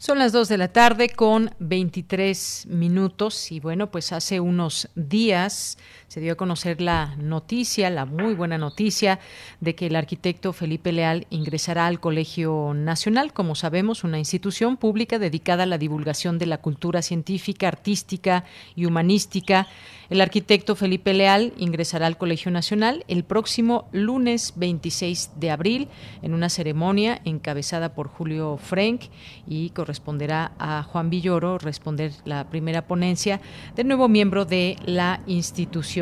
Son 0.01 0.17
las 0.17 0.31
2 0.31 0.47
de 0.47 0.57
la 0.57 0.69
tarde 0.69 1.09
con 1.09 1.51
23 1.59 2.67
minutos 2.69 3.51
y 3.51 3.59
bueno, 3.59 3.91
pues 3.91 4.13
hace 4.13 4.39
unos 4.39 4.89
días 4.95 5.77
se 6.09 6.19
dio 6.19 6.33
a 6.33 6.37
conocer 6.37 6.81
la 6.81 7.15
noticia, 7.17 7.91
la 7.91 8.05
muy 8.05 8.33
buena 8.33 8.57
noticia, 8.57 9.19
de 9.61 9.75
que 9.75 9.85
el 9.85 9.95
arquitecto 9.95 10.53
Felipe 10.53 10.91
Leal 10.91 11.27
ingresará 11.29 11.85
al 11.85 11.99
Colegio 11.99 12.73
Nacional, 12.73 13.31
como 13.31 13.53
sabemos, 13.53 14.03
una 14.03 14.17
institución 14.17 14.75
pública 14.75 15.19
dedicada 15.19 15.63
a 15.63 15.67
la 15.67 15.77
divulgación 15.77 16.39
de 16.39 16.47
la 16.47 16.57
cultura 16.57 17.03
científica, 17.03 17.67
artística 17.67 18.43
y 18.75 18.85
humanística. 18.85 19.67
El 20.09 20.21
arquitecto 20.21 20.75
Felipe 20.75 21.13
Leal 21.13 21.53
ingresará 21.57 22.07
al 22.07 22.17
Colegio 22.17 22.49
Nacional 22.49 23.05
el 23.07 23.23
próximo 23.23 23.87
lunes 23.91 24.53
26 24.55 25.33
de 25.35 25.51
abril 25.51 25.89
en 26.23 26.33
una 26.33 26.49
ceremonia 26.49 27.21
encabezada 27.23 27.93
por 27.93 28.07
Julio 28.07 28.57
Frank 28.57 29.03
y 29.47 29.69
corresponderá 29.69 30.53
a 30.57 30.81
Juan 30.81 31.11
Villoro 31.11 31.59
responder 31.59 32.13
la 32.25 32.49
primera 32.49 32.87
ponencia 32.87 33.39
del 33.75 33.87
nuevo 33.87 34.07
miembro 34.07 34.45
de 34.45 34.75
la 34.87 35.21
institución. 35.27 35.98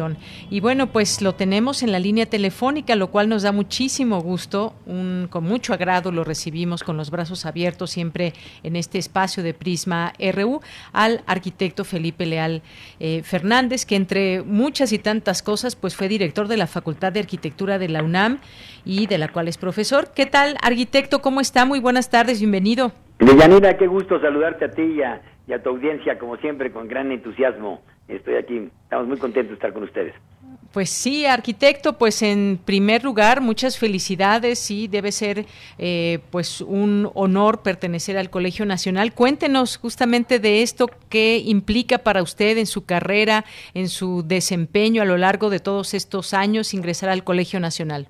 Y 0.50 0.60
bueno, 0.60 0.88
pues 0.88 1.22
lo 1.22 1.36
tenemos 1.36 1.84
en 1.84 1.92
la 1.92 2.00
línea 2.00 2.26
telefónica, 2.26 2.96
lo 2.96 3.08
cual 3.08 3.30
nos 3.30 3.44
da 3.44 3.52
muchísimo 3.52 4.22
gusto, 4.22 4.74
un, 4.86 5.28
con 5.30 5.44
mucho 5.44 5.74
agrado 5.74 6.12
lo 6.12 6.24
recibimos 6.24 6.84
con 6.84 6.98
los 6.98 7.12
brazos 7.12 7.46
abiertos 7.46 7.92
siempre 7.92 8.34
en 8.64 8.76
este 8.76 8.98
espacio 8.98 9.44
de 9.44 9.54
Prisma 9.54 10.14
RU 10.34 10.62
al 10.94 11.22
arquitecto 11.26 11.84
Felipe 11.84 12.26
Leal 12.26 12.62
eh, 13.00 13.22
Fernández, 13.24 13.86
que 13.86 13.96
entre 13.96 14.44
muchas 14.44 14.92
y 14.92 15.00
tantas 15.00 15.42
cosas, 15.42 15.76
pues 15.76 15.96
fue 15.96 16.08
director 16.08 16.48
de 16.48 16.58
la 16.58 16.68
Facultad 16.68 17.12
de 17.12 17.20
Arquitectura 17.20 17.80
de 17.80 17.90
la 17.90 18.04
UNAM 18.04 18.40
y 18.86 19.08
de 19.08 19.18
la 19.18 19.28
cual 19.30 19.48
es 19.48 19.58
profesor. 19.58 20.10
¿Qué 20.16 20.26
tal, 20.26 20.56
arquitecto? 20.62 21.22
¿Cómo 21.22 21.42
está? 21.42 21.66
Muy 21.66 21.80
buenas 21.80 22.10
tardes, 22.10 22.40
bienvenido. 22.40 22.92
Deyanira, 23.20 23.78
qué 23.78 23.88
gusto 23.88 24.20
saludarte 24.22 24.66
a 24.66 24.72
ti 24.72 24.84
y 24.84 25.02
a, 25.02 25.22
y 25.48 25.54
a 25.54 25.62
tu 25.62 25.70
audiencia, 25.70 26.20
como 26.20 26.38
siempre, 26.38 26.72
con 26.72 26.88
gran 26.88 27.12
entusiasmo. 27.12 27.82
Estoy 28.08 28.36
aquí, 28.36 28.70
estamos 28.84 29.08
muy 29.08 29.18
contentos 29.18 29.50
de 29.50 29.56
estar 29.56 29.74
con 29.74 29.84
ustedes. 29.84 30.14
Pues 30.74 30.90
sí, 30.90 31.26
arquitecto, 31.26 31.98
pues 31.98 32.22
en 32.22 32.60
primer 32.64 33.04
lugar, 33.04 33.42
muchas 33.42 33.80
felicidades, 33.80 34.60
sí, 34.60 34.88
debe 34.88 35.12
ser 35.12 35.46
eh, 35.78 36.20
pues 36.32 36.62
un 36.62 37.10
honor 37.16 37.64
pertenecer 37.64 38.18
al 38.18 38.30
Colegio 38.30 38.66
Nacional. 38.66 39.14
Cuéntenos 39.14 39.78
justamente 39.78 40.40
de 40.40 40.62
esto, 40.62 40.88
qué 41.10 41.42
implica 41.44 41.98
para 42.00 42.22
usted 42.22 42.58
en 42.58 42.66
su 42.66 42.86
carrera, 42.86 43.44
en 43.74 43.88
su 43.88 44.24
desempeño 44.28 45.02
a 45.02 45.06
lo 45.06 45.18
largo 45.18 45.50
de 45.50 45.60
todos 45.60 45.94
estos 45.94 46.34
años 46.34 46.74
ingresar 46.74 47.10
al 47.10 47.24
Colegio 47.24 47.60
Nacional. 47.60 48.08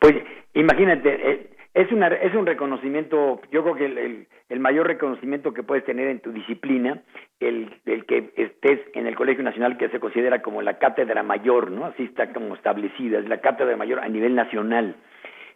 Pues 0.00 0.14
imagínate, 0.54 1.08
eh, 1.08 1.50
es, 1.74 1.92
una, 1.92 2.08
es 2.08 2.34
un 2.34 2.46
reconocimiento, 2.46 3.40
yo 3.52 3.62
creo 3.62 3.74
que 3.74 3.84
el, 3.86 4.26
el, 4.48 4.60
mayor 4.60 4.86
reconocimiento 4.86 5.52
que 5.52 5.62
puedes 5.62 5.84
tener 5.84 6.08
en 6.08 6.20
tu 6.20 6.32
disciplina, 6.32 7.02
el, 7.40 7.70
que 8.06 8.32
estés 8.36 8.80
en 8.94 9.06
el 9.06 9.16
Colegio 9.16 9.42
Nacional 9.42 9.78
que 9.78 9.88
se 9.88 10.00
considera 10.00 10.42
como 10.42 10.62
la 10.62 10.78
cátedra 10.78 11.22
mayor, 11.22 11.70
¿no? 11.70 11.86
Así 11.86 12.04
está 12.04 12.32
como 12.32 12.54
establecida, 12.54 13.18
es 13.18 13.28
la 13.28 13.40
cátedra 13.40 13.76
mayor 13.76 14.00
a 14.00 14.08
nivel 14.08 14.34
nacional. 14.34 14.96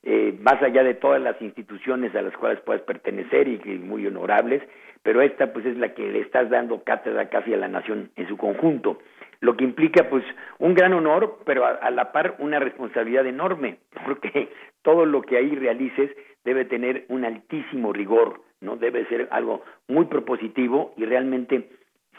Eh, 0.02 0.34
más 0.40 0.62
allá 0.62 0.82
de 0.82 0.94
todas 0.94 1.20
las 1.20 1.40
instituciones 1.40 2.14
a 2.14 2.22
las 2.22 2.36
cuales 2.36 2.60
puedes 2.60 2.82
pertenecer 2.82 3.48
y 3.48 3.58
que 3.58 3.74
muy 3.76 4.06
honorables, 4.06 4.62
pero 5.02 5.22
esta 5.22 5.52
pues 5.52 5.64
es 5.66 5.76
la 5.76 5.94
que 5.94 6.10
le 6.10 6.20
estás 6.20 6.50
dando 6.50 6.82
cátedra 6.82 7.28
casi 7.28 7.54
a 7.54 7.58
la 7.58 7.68
nación 7.68 8.10
en 8.16 8.28
su 8.28 8.36
conjunto 8.36 8.98
lo 9.44 9.56
que 9.56 9.64
implica 9.64 10.08
pues 10.08 10.24
un 10.58 10.74
gran 10.74 10.94
honor, 10.94 11.38
pero 11.44 11.66
a, 11.66 11.90
la 11.90 12.12
par 12.12 12.36
una 12.38 12.58
responsabilidad 12.58 13.26
enorme, 13.26 13.78
porque 14.06 14.48
todo 14.82 15.04
lo 15.04 15.22
que 15.22 15.36
ahí 15.36 15.54
realices 15.54 16.10
debe 16.44 16.64
tener 16.64 17.04
un 17.08 17.24
altísimo 17.24 17.92
rigor, 17.92 18.42
¿no? 18.60 18.76
Debe 18.76 19.06
ser 19.06 19.28
algo 19.30 19.62
muy 19.88 20.06
propositivo 20.06 20.94
y 20.96 21.04
realmente 21.04 21.68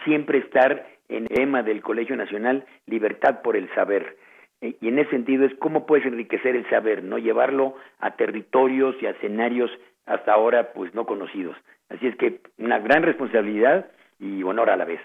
siempre 0.04 0.40
estar 0.40 0.88
en 1.10 1.28
el 1.30 1.36
lema 1.36 1.64
del 1.64 1.82
Colegio 1.82 2.16
Nacional, 2.16 2.66
libertad 2.88 3.42
por 3.42 3.56
el 3.56 3.74
saber. 3.74 4.18
Eh, 4.62 4.76
y 4.82 4.88
en 4.88 5.00
ese 5.00 5.12
sentido 5.12 5.46
es 5.46 5.54
cómo 5.56 5.86
puedes 5.86 6.06
enriquecer 6.06 6.56
el 6.56 6.68
saber, 6.70 7.04
no 7.04 7.18
llevarlo 7.18 7.76
a 8.00 8.16
territorios 8.16 8.96
y 9.02 9.06
a 9.06 9.12
escenarios 9.12 9.72
hasta 10.06 10.34
ahora 10.34 10.74
pues 10.74 10.94
no 10.94 11.06
conocidos. 11.06 11.56
Así 11.90 12.08
es 12.08 12.16
que 12.16 12.42
una 12.58 12.80
gran 12.80 13.04
responsabilidad 13.04 13.88
y 14.20 14.42
honor 14.44 14.70
a 14.70 14.78
la 14.78 14.86
vez. 14.86 15.02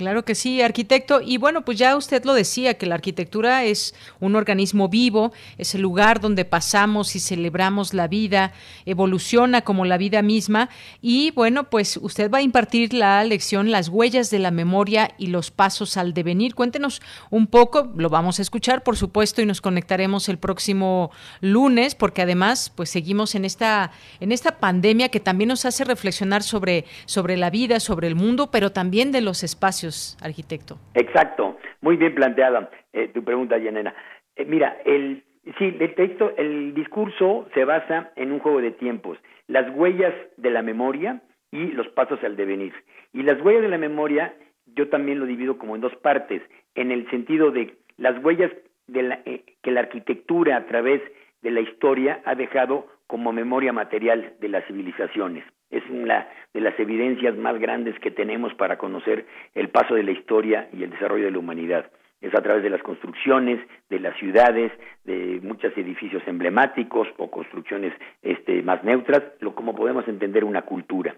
Claro 0.00 0.24
que 0.24 0.34
sí, 0.34 0.62
arquitecto. 0.62 1.20
Y 1.20 1.36
bueno, 1.36 1.62
pues 1.62 1.76
ya 1.76 1.94
usted 1.94 2.24
lo 2.24 2.32
decía, 2.32 2.78
que 2.78 2.86
la 2.86 2.94
arquitectura 2.94 3.64
es 3.64 3.94
un 4.18 4.34
organismo 4.34 4.88
vivo, 4.88 5.30
es 5.58 5.74
el 5.74 5.82
lugar 5.82 6.20
donde 6.22 6.46
pasamos 6.46 7.14
y 7.16 7.20
celebramos 7.20 7.92
la 7.92 8.08
vida, 8.08 8.54
evoluciona 8.86 9.60
como 9.60 9.84
la 9.84 9.98
vida 9.98 10.22
misma. 10.22 10.70
Y 11.02 11.32
bueno, 11.32 11.68
pues 11.68 11.98
usted 11.98 12.30
va 12.30 12.38
a 12.38 12.40
impartir 12.40 12.94
la 12.94 13.22
lección 13.24 13.70
Las 13.70 13.90
huellas 13.90 14.30
de 14.30 14.38
la 14.38 14.50
memoria 14.50 15.10
y 15.18 15.26
los 15.26 15.50
pasos 15.50 15.98
al 15.98 16.14
devenir. 16.14 16.54
Cuéntenos 16.54 17.02
un 17.28 17.46
poco, 17.46 17.92
lo 17.94 18.08
vamos 18.08 18.38
a 18.38 18.42
escuchar, 18.42 18.82
por 18.82 18.96
supuesto, 18.96 19.42
y 19.42 19.46
nos 19.46 19.60
conectaremos 19.60 20.30
el 20.30 20.38
próximo 20.38 21.10
lunes, 21.42 21.94
porque 21.94 22.22
además, 22.22 22.72
pues 22.74 22.88
seguimos 22.88 23.34
en 23.34 23.44
esta, 23.44 23.92
en 24.18 24.32
esta 24.32 24.60
pandemia 24.60 25.10
que 25.10 25.20
también 25.20 25.48
nos 25.48 25.66
hace 25.66 25.84
reflexionar 25.84 26.42
sobre, 26.42 26.86
sobre 27.04 27.36
la 27.36 27.50
vida, 27.50 27.80
sobre 27.80 28.08
el 28.08 28.14
mundo, 28.14 28.50
pero 28.50 28.72
también 28.72 29.12
de 29.12 29.20
los 29.20 29.42
espacios 29.42 29.89
arquitecto. 30.22 30.78
Exacto, 30.94 31.58
muy 31.80 31.96
bien 31.96 32.14
planteada 32.14 32.70
eh, 32.92 33.08
tu 33.08 33.22
pregunta, 33.24 33.58
Yanena. 33.58 33.94
Eh, 34.36 34.44
mira, 34.44 34.76
el, 34.84 35.22
sí, 35.58 35.76
el 35.78 35.94
texto, 35.94 36.32
el 36.36 36.74
discurso 36.74 37.48
se 37.54 37.64
basa 37.64 38.12
en 38.16 38.32
un 38.32 38.40
juego 38.40 38.60
de 38.60 38.72
tiempos, 38.72 39.18
las 39.46 39.68
huellas 39.74 40.14
de 40.36 40.50
la 40.50 40.62
memoria 40.62 41.22
y 41.50 41.68
los 41.72 41.88
pasos 41.88 42.22
al 42.22 42.36
devenir. 42.36 42.72
Y 43.12 43.22
las 43.22 43.40
huellas 43.40 43.62
de 43.62 43.68
la 43.68 43.78
memoria 43.78 44.34
yo 44.76 44.88
también 44.88 45.18
lo 45.18 45.26
divido 45.26 45.58
como 45.58 45.74
en 45.74 45.80
dos 45.80 45.94
partes, 45.96 46.42
en 46.74 46.90
el 46.90 47.08
sentido 47.10 47.50
de 47.50 47.76
las 47.96 48.22
huellas 48.22 48.50
de 48.86 49.02
la, 49.02 49.20
eh, 49.24 49.44
que 49.62 49.70
la 49.70 49.80
arquitectura 49.80 50.56
a 50.56 50.66
través 50.66 51.00
de 51.42 51.50
la 51.50 51.60
historia 51.60 52.20
ha 52.24 52.34
dejado 52.34 52.86
como 53.06 53.32
memoria 53.32 53.72
material 53.72 54.34
de 54.40 54.48
las 54.48 54.64
civilizaciones. 54.66 55.44
Es 55.70 55.82
una 55.88 56.28
de 56.52 56.60
las 56.60 56.78
evidencias 56.78 57.36
más 57.36 57.58
grandes 57.58 57.98
que 58.00 58.10
tenemos 58.10 58.52
para 58.54 58.76
conocer 58.78 59.26
el 59.54 59.68
paso 59.68 59.94
de 59.94 60.02
la 60.02 60.10
historia 60.10 60.68
y 60.72 60.82
el 60.82 60.90
desarrollo 60.90 61.26
de 61.26 61.30
la 61.30 61.38
humanidad. 61.38 61.90
Es 62.20 62.34
a 62.34 62.42
través 62.42 62.62
de 62.62 62.70
las 62.70 62.82
construcciones, 62.82 63.60
de 63.88 63.98
las 63.98 64.16
ciudades, 64.18 64.72
de 65.04 65.40
muchos 65.42 65.76
edificios 65.76 66.22
emblemáticos 66.26 67.08
o 67.16 67.30
construcciones 67.30 67.94
este, 68.22 68.62
más 68.62 68.84
neutras, 68.84 69.22
lo 69.40 69.54
como 69.54 69.74
podemos 69.74 70.06
entender 70.06 70.44
una 70.44 70.62
cultura. 70.62 71.14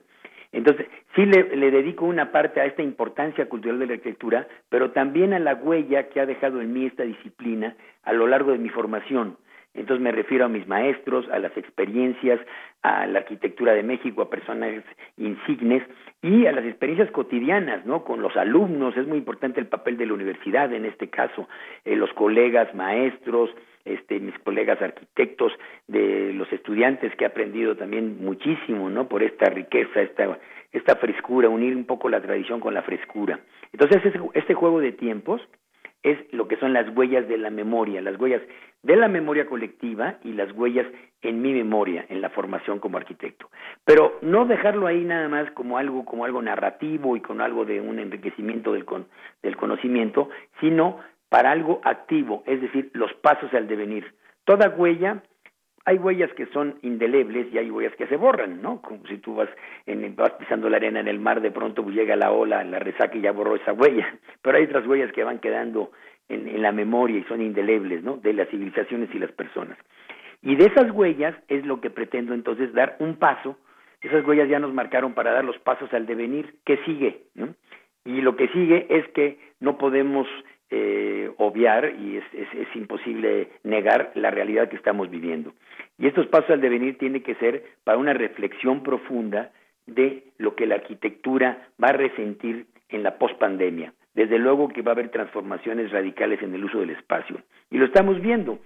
Entonces, 0.52 0.86
sí 1.16 1.24
le, 1.24 1.56
le, 1.56 1.70
dedico 1.70 2.04
una 2.04 2.30
parte 2.30 2.60
a 2.60 2.66
esta 2.66 2.82
importancia 2.82 3.48
cultural 3.48 3.78
de 3.78 3.86
la 3.86 3.92
arquitectura, 3.94 4.46
pero 4.68 4.90
también 4.90 5.32
a 5.32 5.38
la 5.38 5.54
huella 5.54 6.08
que 6.10 6.20
ha 6.20 6.26
dejado 6.26 6.60
en 6.60 6.72
mí 6.72 6.84
esta 6.86 7.04
disciplina 7.04 7.74
a 8.04 8.12
lo 8.12 8.26
largo 8.26 8.52
de 8.52 8.58
mi 8.58 8.68
formación. 8.68 9.38
Entonces 9.74 10.02
me 10.02 10.12
refiero 10.12 10.44
a 10.44 10.48
mis 10.48 10.66
maestros, 10.66 11.28
a 11.30 11.38
las 11.38 11.56
experiencias, 11.56 12.40
a 12.82 13.06
la 13.06 13.20
arquitectura 13.20 13.72
de 13.72 13.82
México, 13.82 14.22
a 14.22 14.30
personas 14.30 14.84
insignes 15.16 15.82
y 16.20 16.46
a 16.46 16.52
las 16.52 16.64
experiencias 16.64 17.10
cotidianas, 17.10 17.86
¿no? 17.86 18.04
Con 18.04 18.20
los 18.20 18.36
alumnos, 18.36 18.96
es 18.96 19.06
muy 19.06 19.18
importante 19.18 19.60
el 19.60 19.66
papel 19.66 19.96
de 19.96 20.06
la 20.06 20.14
universidad 20.14 20.72
en 20.72 20.84
este 20.84 21.08
caso, 21.08 21.48
eh, 21.84 21.96
los 21.96 22.12
colegas 22.12 22.74
maestros, 22.74 23.50
este, 23.84 24.20
mis 24.20 24.38
colegas 24.40 24.80
arquitectos, 24.80 25.52
de 25.88 26.32
los 26.34 26.52
estudiantes 26.52 27.14
que 27.16 27.24
he 27.24 27.26
aprendido 27.26 27.76
también 27.76 28.22
muchísimo, 28.22 28.90
¿no? 28.90 29.08
Por 29.08 29.22
esta 29.22 29.46
riqueza, 29.46 30.02
esta, 30.02 30.38
esta 30.70 30.96
frescura, 30.96 31.48
unir 31.48 31.74
un 31.74 31.84
poco 31.84 32.08
la 32.08 32.20
tradición 32.20 32.60
con 32.60 32.74
la 32.74 32.82
frescura. 32.82 33.40
Entonces, 33.72 34.02
este 34.34 34.54
juego 34.54 34.80
de 34.80 34.92
tiempos 34.92 35.40
es 36.02 36.18
lo 36.32 36.48
que 36.48 36.56
son 36.56 36.72
las 36.72 36.88
huellas 36.96 37.28
de 37.28 37.38
la 37.38 37.50
memoria, 37.50 38.00
las 38.00 38.18
huellas 38.18 38.42
de 38.82 38.96
la 38.96 39.08
memoria 39.08 39.46
colectiva 39.46 40.16
y 40.24 40.32
las 40.32 40.50
huellas 40.52 40.86
en 41.22 41.40
mi 41.40 41.52
memoria, 41.52 42.04
en 42.08 42.20
la 42.20 42.30
formación 42.30 42.80
como 42.80 42.98
arquitecto. 42.98 43.48
Pero 43.84 44.18
no 44.22 44.44
dejarlo 44.44 44.88
ahí 44.88 45.04
nada 45.04 45.28
más 45.28 45.50
como 45.52 45.78
algo, 45.78 46.04
como 46.04 46.24
algo 46.24 46.42
narrativo 46.42 47.16
y 47.16 47.20
con 47.20 47.40
algo 47.40 47.64
de 47.64 47.80
un 47.80 48.00
enriquecimiento 48.00 48.72
del, 48.72 48.84
del 49.42 49.56
conocimiento, 49.56 50.28
sino 50.60 50.98
para 51.28 51.52
algo 51.52 51.80
activo, 51.84 52.42
es 52.46 52.60
decir, 52.60 52.90
los 52.92 53.12
pasos 53.14 53.54
al 53.54 53.68
devenir. 53.68 54.14
Toda 54.44 54.68
huella 54.70 55.22
hay 55.84 55.98
huellas 55.98 56.32
que 56.34 56.46
son 56.46 56.78
indelebles 56.82 57.52
y 57.52 57.58
hay 57.58 57.70
huellas 57.70 57.94
que 57.96 58.06
se 58.06 58.16
borran, 58.16 58.62
¿no? 58.62 58.80
Como 58.80 59.04
si 59.06 59.18
tú 59.18 59.34
vas, 59.34 59.48
en, 59.86 60.14
vas 60.14 60.32
pisando 60.32 60.68
la 60.68 60.76
arena 60.76 61.00
en 61.00 61.08
el 61.08 61.18
mar, 61.18 61.40
de 61.40 61.50
pronto 61.50 61.82
pues, 61.82 61.94
llega 61.94 62.14
la 62.16 62.30
ola, 62.30 62.62
la 62.64 62.78
resaca 62.78 63.16
y 63.16 63.20
ya 63.20 63.32
borró 63.32 63.56
esa 63.56 63.72
huella. 63.72 64.14
Pero 64.42 64.58
hay 64.58 64.64
otras 64.64 64.86
huellas 64.86 65.12
que 65.12 65.24
van 65.24 65.40
quedando 65.40 65.90
en, 66.28 66.48
en, 66.48 66.62
la 66.62 66.72
memoria 66.72 67.18
y 67.18 67.24
son 67.24 67.42
indelebles, 67.42 68.02
¿no? 68.02 68.16
De 68.16 68.32
las 68.32 68.48
civilizaciones 68.48 69.08
y 69.14 69.18
las 69.18 69.32
personas. 69.32 69.76
Y 70.40 70.56
de 70.56 70.66
esas 70.66 70.90
huellas 70.90 71.34
es 71.48 71.64
lo 71.66 71.80
que 71.80 71.90
pretendo 71.90 72.34
entonces 72.34 72.72
dar 72.72 72.96
un 73.00 73.16
paso. 73.16 73.58
Esas 74.00 74.26
huellas 74.26 74.48
ya 74.48 74.58
nos 74.58 74.72
marcaron 74.72 75.14
para 75.14 75.32
dar 75.32 75.44
los 75.44 75.58
pasos 75.58 75.92
al 75.94 76.06
devenir. 76.06 76.56
¿Qué 76.64 76.78
sigue? 76.84 77.24
¿no? 77.34 77.54
Y 78.04 78.20
lo 78.20 78.36
que 78.36 78.48
sigue 78.48 78.86
es 78.88 79.06
que 79.08 79.38
no 79.60 79.78
podemos 79.78 80.26
eh, 80.74 81.30
obviar 81.36 81.94
y 82.00 82.16
es, 82.16 82.24
es, 82.32 82.48
es, 82.54 82.76
imposible 82.76 83.48
negar 83.62 84.10
la 84.14 84.30
realidad 84.30 84.70
que 84.70 84.76
estamos 84.76 85.10
viviendo. 85.10 85.52
Y 85.98 86.06
estos 86.06 86.26
pasos 86.28 86.48
al 86.48 86.62
devenir 86.62 86.96
tienen 86.96 87.22
que 87.22 87.34
ser 87.34 87.62
para 87.84 87.98
una 87.98 88.14
reflexión 88.14 88.82
profunda 88.82 89.50
de 89.86 90.24
lo 90.38 90.56
que 90.56 90.66
la 90.66 90.76
arquitectura 90.76 91.68
va 91.82 91.88
a 91.88 91.92
resentir 91.92 92.68
en 92.88 93.02
la 93.02 93.18
pospandemia. 93.18 93.92
Desde 94.14 94.38
luego 94.38 94.68
que 94.68 94.80
va 94.80 94.92
a 94.92 94.94
haber 94.94 95.10
transformaciones 95.10 95.90
radicales 95.90 96.42
en 96.42 96.54
el 96.54 96.64
uso 96.64 96.80
del 96.80 96.90
espacio. 96.90 97.42
Y 97.70 97.76
lo 97.76 97.84
estamos 97.84 98.22
viendo. 98.22 98.58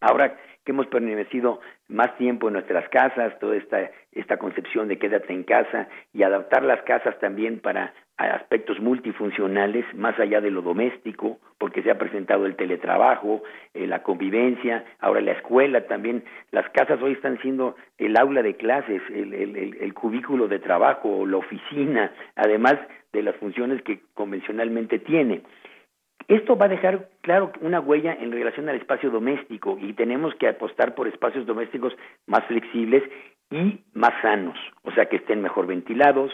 Ahora 0.00 0.38
que 0.64 0.72
hemos 0.72 0.86
permanecido 0.86 1.60
más 1.88 2.16
tiempo 2.16 2.48
en 2.48 2.54
nuestras 2.54 2.88
casas, 2.88 3.38
toda 3.38 3.56
esta, 3.56 3.90
esta 4.12 4.38
concepción 4.38 4.88
de 4.88 4.98
quédate 4.98 5.32
en 5.32 5.44
casa 5.44 5.88
y 6.12 6.22
adaptar 6.22 6.62
las 6.62 6.82
casas 6.82 7.18
también 7.20 7.60
para 7.60 7.92
aspectos 8.16 8.78
multifuncionales, 8.80 9.84
más 9.94 10.18
allá 10.20 10.40
de 10.40 10.50
lo 10.50 10.62
doméstico, 10.62 11.38
porque 11.58 11.82
se 11.82 11.90
ha 11.90 11.98
presentado 11.98 12.46
el 12.46 12.54
teletrabajo, 12.54 13.42
eh, 13.74 13.86
la 13.86 14.02
convivencia, 14.02 14.84
ahora 15.00 15.20
la 15.20 15.32
escuela 15.32 15.86
también. 15.86 16.24
Las 16.52 16.68
casas 16.70 17.02
hoy 17.02 17.12
están 17.12 17.40
siendo 17.42 17.76
el 17.98 18.16
aula 18.16 18.42
de 18.42 18.56
clases, 18.56 19.02
el, 19.12 19.34
el, 19.34 19.76
el 19.80 19.94
cubículo 19.94 20.46
de 20.46 20.60
trabajo, 20.60 21.26
la 21.26 21.38
oficina, 21.38 22.12
además 22.36 22.76
de 23.12 23.22
las 23.22 23.36
funciones 23.36 23.82
que 23.82 24.00
convencionalmente 24.14 25.00
tiene. 25.00 25.42
Esto 26.28 26.56
va 26.56 26.66
a 26.66 26.70
dejar, 26.70 27.08
claro, 27.20 27.52
una 27.60 27.80
huella 27.80 28.16
en 28.18 28.32
relación 28.32 28.68
al 28.68 28.76
espacio 28.76 29.10
doméstico 29.10 29.76
y 29.80 29.92
tenemos 29.92 30.34
que 30.36 30.48
apostar 30.48 30.94
por 30.94 31.06
espacios 31.06 31.46
domésticos 31.46 31.94
más 32.26 32.44
flexibles 32.46 33.02
y 33.50 33.80
más 33.92 34.12
sanos, 34.22 34.58
o 34.82 34.90
sea, 34.92 35.06
que 35.06 35.16
estén 35.16 35.42
mejor 35.42 35.66
ventilados, 35.66 36.32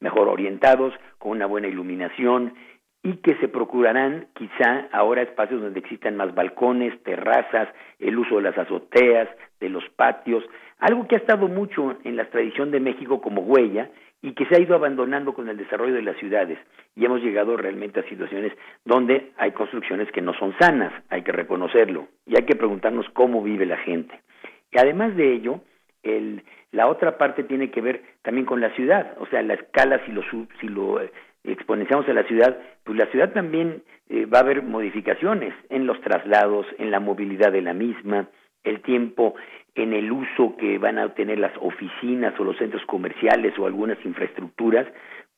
mejor 0.00 0.28
orientados, 0.28 0.94
con 1.18 1.32
una 1.32 1.46
buena 1.46 1.68
iluminación 1.68 2.54
y 3.02 3.16
que 3.16 3.34
se 3.36 3.48
procurarán 3.48 4.28
quizá 4.34 4.88
ahora 4.92 5.22
espacios 5.22 5.60
donde 5.60 5.80
existan 5.80 6.16
más 6.16 6.32
balcones, 6.34 7.02
terrazas, 7.02 7.68
el 7.98 8.16
uso 8.16 8.36
de 8.36 8.42
las 8.42 8.56
azoteas, 8.56 9.28
de 9.58 9.68
los 9.68 9.84
patios, 9.96 10.44
algo 10.78 11.06
que 11.08 11.16
ha 11.16 11.18
estado 11.18 11.48
mucho 11.48 11.96
en 12.04 12.16
la 12.16 12.30
tradición 12.30 12.70
de 12.70 12.80
México 12.80 13.20
como 13.20 13.42
huella 13.42 13.90
y 14.22 14.34
que 14.34 14.46
se 14.46 14.54
ha 14.54 14.60
ido 14.60 14.76
abandonando 14.76 15.34
con 15.34 15.48
el 15.48 15.56
desarrollo 15.56 15.94
de 15.94 16.02
las 16.02 16.16
ciudades 16.16 16.58
y 16.94 17.04
hemos 17.04 17.20
llegado 17.20 17.56
realmente 17.56 18.00
a 18.00 18.08
situaciones 18.08 18.52
donde 18.84 19.32
hay 19.36 19.50
construcciones 19.50 20.10
que 20.12 20.22
no 20.22 20.32
son 20.34 20.54
sanas, 20.58 20.92
hay 21.10 21.22
que 21.22 21.32
reconocerlo 21.32 22.06
y 22.24 22.36
hay 22.36 22.46
que 22.46 22.54
preguntarnos 22.54 23.06
cómo 23.12 23.42
vive 23.42 23.66
la 23.66 23.78
gente. 23.78 24.20
Y 24.70 24.78
además 24.78 25.16
de 25.16 25.32
ello, 25.32 25.60
el, 26.04 26.42
la 26.70 26.86
otra 26.86 27.18
parte 27.18 27.42
tiene 27.42 27.70
que 27.70 27.80
ver 27.80 28.02
también 28.22 28.46
con 28.46 28.60
la 28.60 28.70
ciudad, 28.74 29.16
o 29.18 29.26
sea, 29.26 29.42
la 29.42 29.54
escala 29.54 30.00
si 30.06 30.12
lo, 30.12 30.22
si 30.60 30.68
lo 30.68 31.00
eh, 31.00 31.12
exponenciamos 31.44 32.08
a 32.08 32.12
la 32.12 32.22
ciudad, 32.24 32.56
pues 32.84 32.96
la 32.96 33.06
ciudad 33.06 33.32
también 33.32 33.82
eh, 34.08 34.26
va 34.26 34.38
a 34.38 34.42
haber 34.42 34.62
modificaciones 34.62 35.52
en 35.68 35.86
los 35.86 36.00
traslados, 36.00 36.66
en 36.78 36.90
la 36.90 37.00
movilidad 37.00 37.50
de 37.50 37.62
la 37.62 37.74
misma, 37.74 38.28
el 38.62 38.80
tiempo 38.82 39.34
en 39.74 39.92
el 39.92 40.12
uso 40.12 40.56
que 40.56 40.78
van 40.78 40.98
a 40.98 41.14
tener 41.14 41.38
las 41.38 41.52
oficinas 41.60 42.38
o 42.38 42.44
los 42.44 42.56
centros 42.58 42.84
comerciales 42.86 43.58
o 43.58 43.66
algunas 43.66 43.98
infraestructuras, 44.04 44.86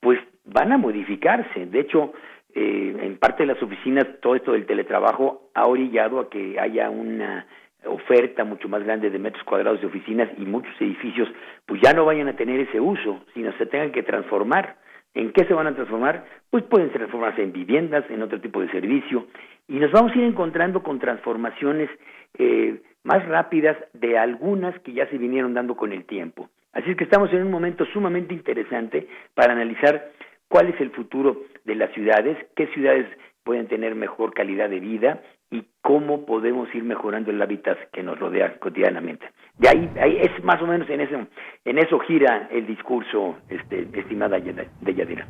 pues 0.00 0.18
van 0.44 0.72
a 0.72 0.78
modificarse. 0.78 1.66
De 1.66 1.80
hecho, 1.80 2.12
eh, 2.54 2.96
en 3.00 3.16
parte 3.18 3.44
de 3.44 3.52
las 3.52 3.62
oficinas, 3.62 4.06
todo 4.20 4.34
esto 4.34 4.52
del 4.52 4.66
teletrabajo 4.66 5.50
ha 5.54 5.66
orillado 5.66 6.20
a 6.20 6.30
que 6.30 6.58
haya 6.58 6.90
una 6.90 7.46
oferta 7.86 8.44
mucho 8.44 8.68
más 8.68 8.82
grande 8.82 9.10
de 9.10 9.18
metros 9.18 9.44
cuadrados 9.44 9.80
de 9.80 9.86
oficinas 9.86 10.28
y 10.38 10.42
muchos 10.46 10.72
edificios 10.80 11.28
pues 11.66 11.80
ya 11.82 11.92
no 11.92 12.04
vayan 12.04 12.28
a 12.28 12.36
tener 12.36 12.60
ese 12.60 12.80
uso, 12.80 13.20
sino 13.34 13.52
se 13.58 13.66
tengan 13.66 13.92
que 13.92 14.02
transformar. 14.02 14.76
¿En 15.14 15.32
qué 15.32 15.44
se 15.44 15.54
van 15.54 15.68
a 15.68 15.74
transformar? 15.74 16.24
Pues 16.50 16.64
pueden 16.64 16.90
transformarse 16.90 17.42
en 17.42 17.52
viviendas, 17.52 18.04
en 18.10 18.22
otro 18.22 18.40
tipo 18.40 18.60
de 18.60 18.70
servicio, 18.70 19.28
y 19.68 19.74
nos 19.74 19.92
vamos 19.92 20.12
a 20.12 20.18
ir 20.18 20.24
encontrando 20.24 20.82
con 20.82 20.98
transformaciones 20.98 21.88
eh, 22.36 22.82
más 23.04 23.24
rápidas 23.26 23.76
de 23.92 24.18
algunas 24.18 24.78
que 24.80 24.92
ya 24.92 25.06
se 25.08 25.18
vinieron 25.18 25.54
dando 25.54 25.76
con 25.76 25.92
el 25.92 26.04
tiempo. 26.04 26.48
Así 26.72 26.90
es 26.90 26.96
que 26.96 27.04
estamos 27.04 27.32
en 27.32 27.42
un 27.42 27.50
momento 27.50 27.84
sumamente 27.86 28.34
interesante 28.34 29.06
para 29.34 29.52
analizar 29.52 30.10
cuál 30.48 30.68
es 30.68 30.80
el 30.80 30.90
futuro 30.90 31.42
de 31.64 31.76
las 31.76 31.92
ciudades, 31.92 32.36
qué 32.56 32.66
ciudades 32.68 33.06
pueden 33.44 33.68
tener 33.68 33.94
mejor 33.94 34.34
calidad 34.34 34.68
de 34.70 34.80
vida 34.80 35.22
y 35.50 35.64
cómo 35.84 36.24
podemos 36.24 36.74
ir 36.74 36.82
mejorando 36.82 37.30
el 37.30 37.42
hábitat 37.42 37.76
que 37.92 38.02
nos 38.02 38.18
rodea 38.18 38.58
cotidianamente. 38.58 39.26
De 39.58 39.68
ahí, 39.68 39.90
ahí 40.00 40.16
es 40.16 40.42
más 40.42 40.60
o 40.62 40.66
menos 40.66 40.88
en 40.88 41.02
eso, 41.02 41.26
en 41.62 41.78
eso 41.78 41.98
gira 41.98 42.48
el 42.50 42.66
discurso, 42.66 43.36
este, 43.50 43.86
estimada 43.92 44.40
de 44.40 44.94
Yadira. 44.94 45.28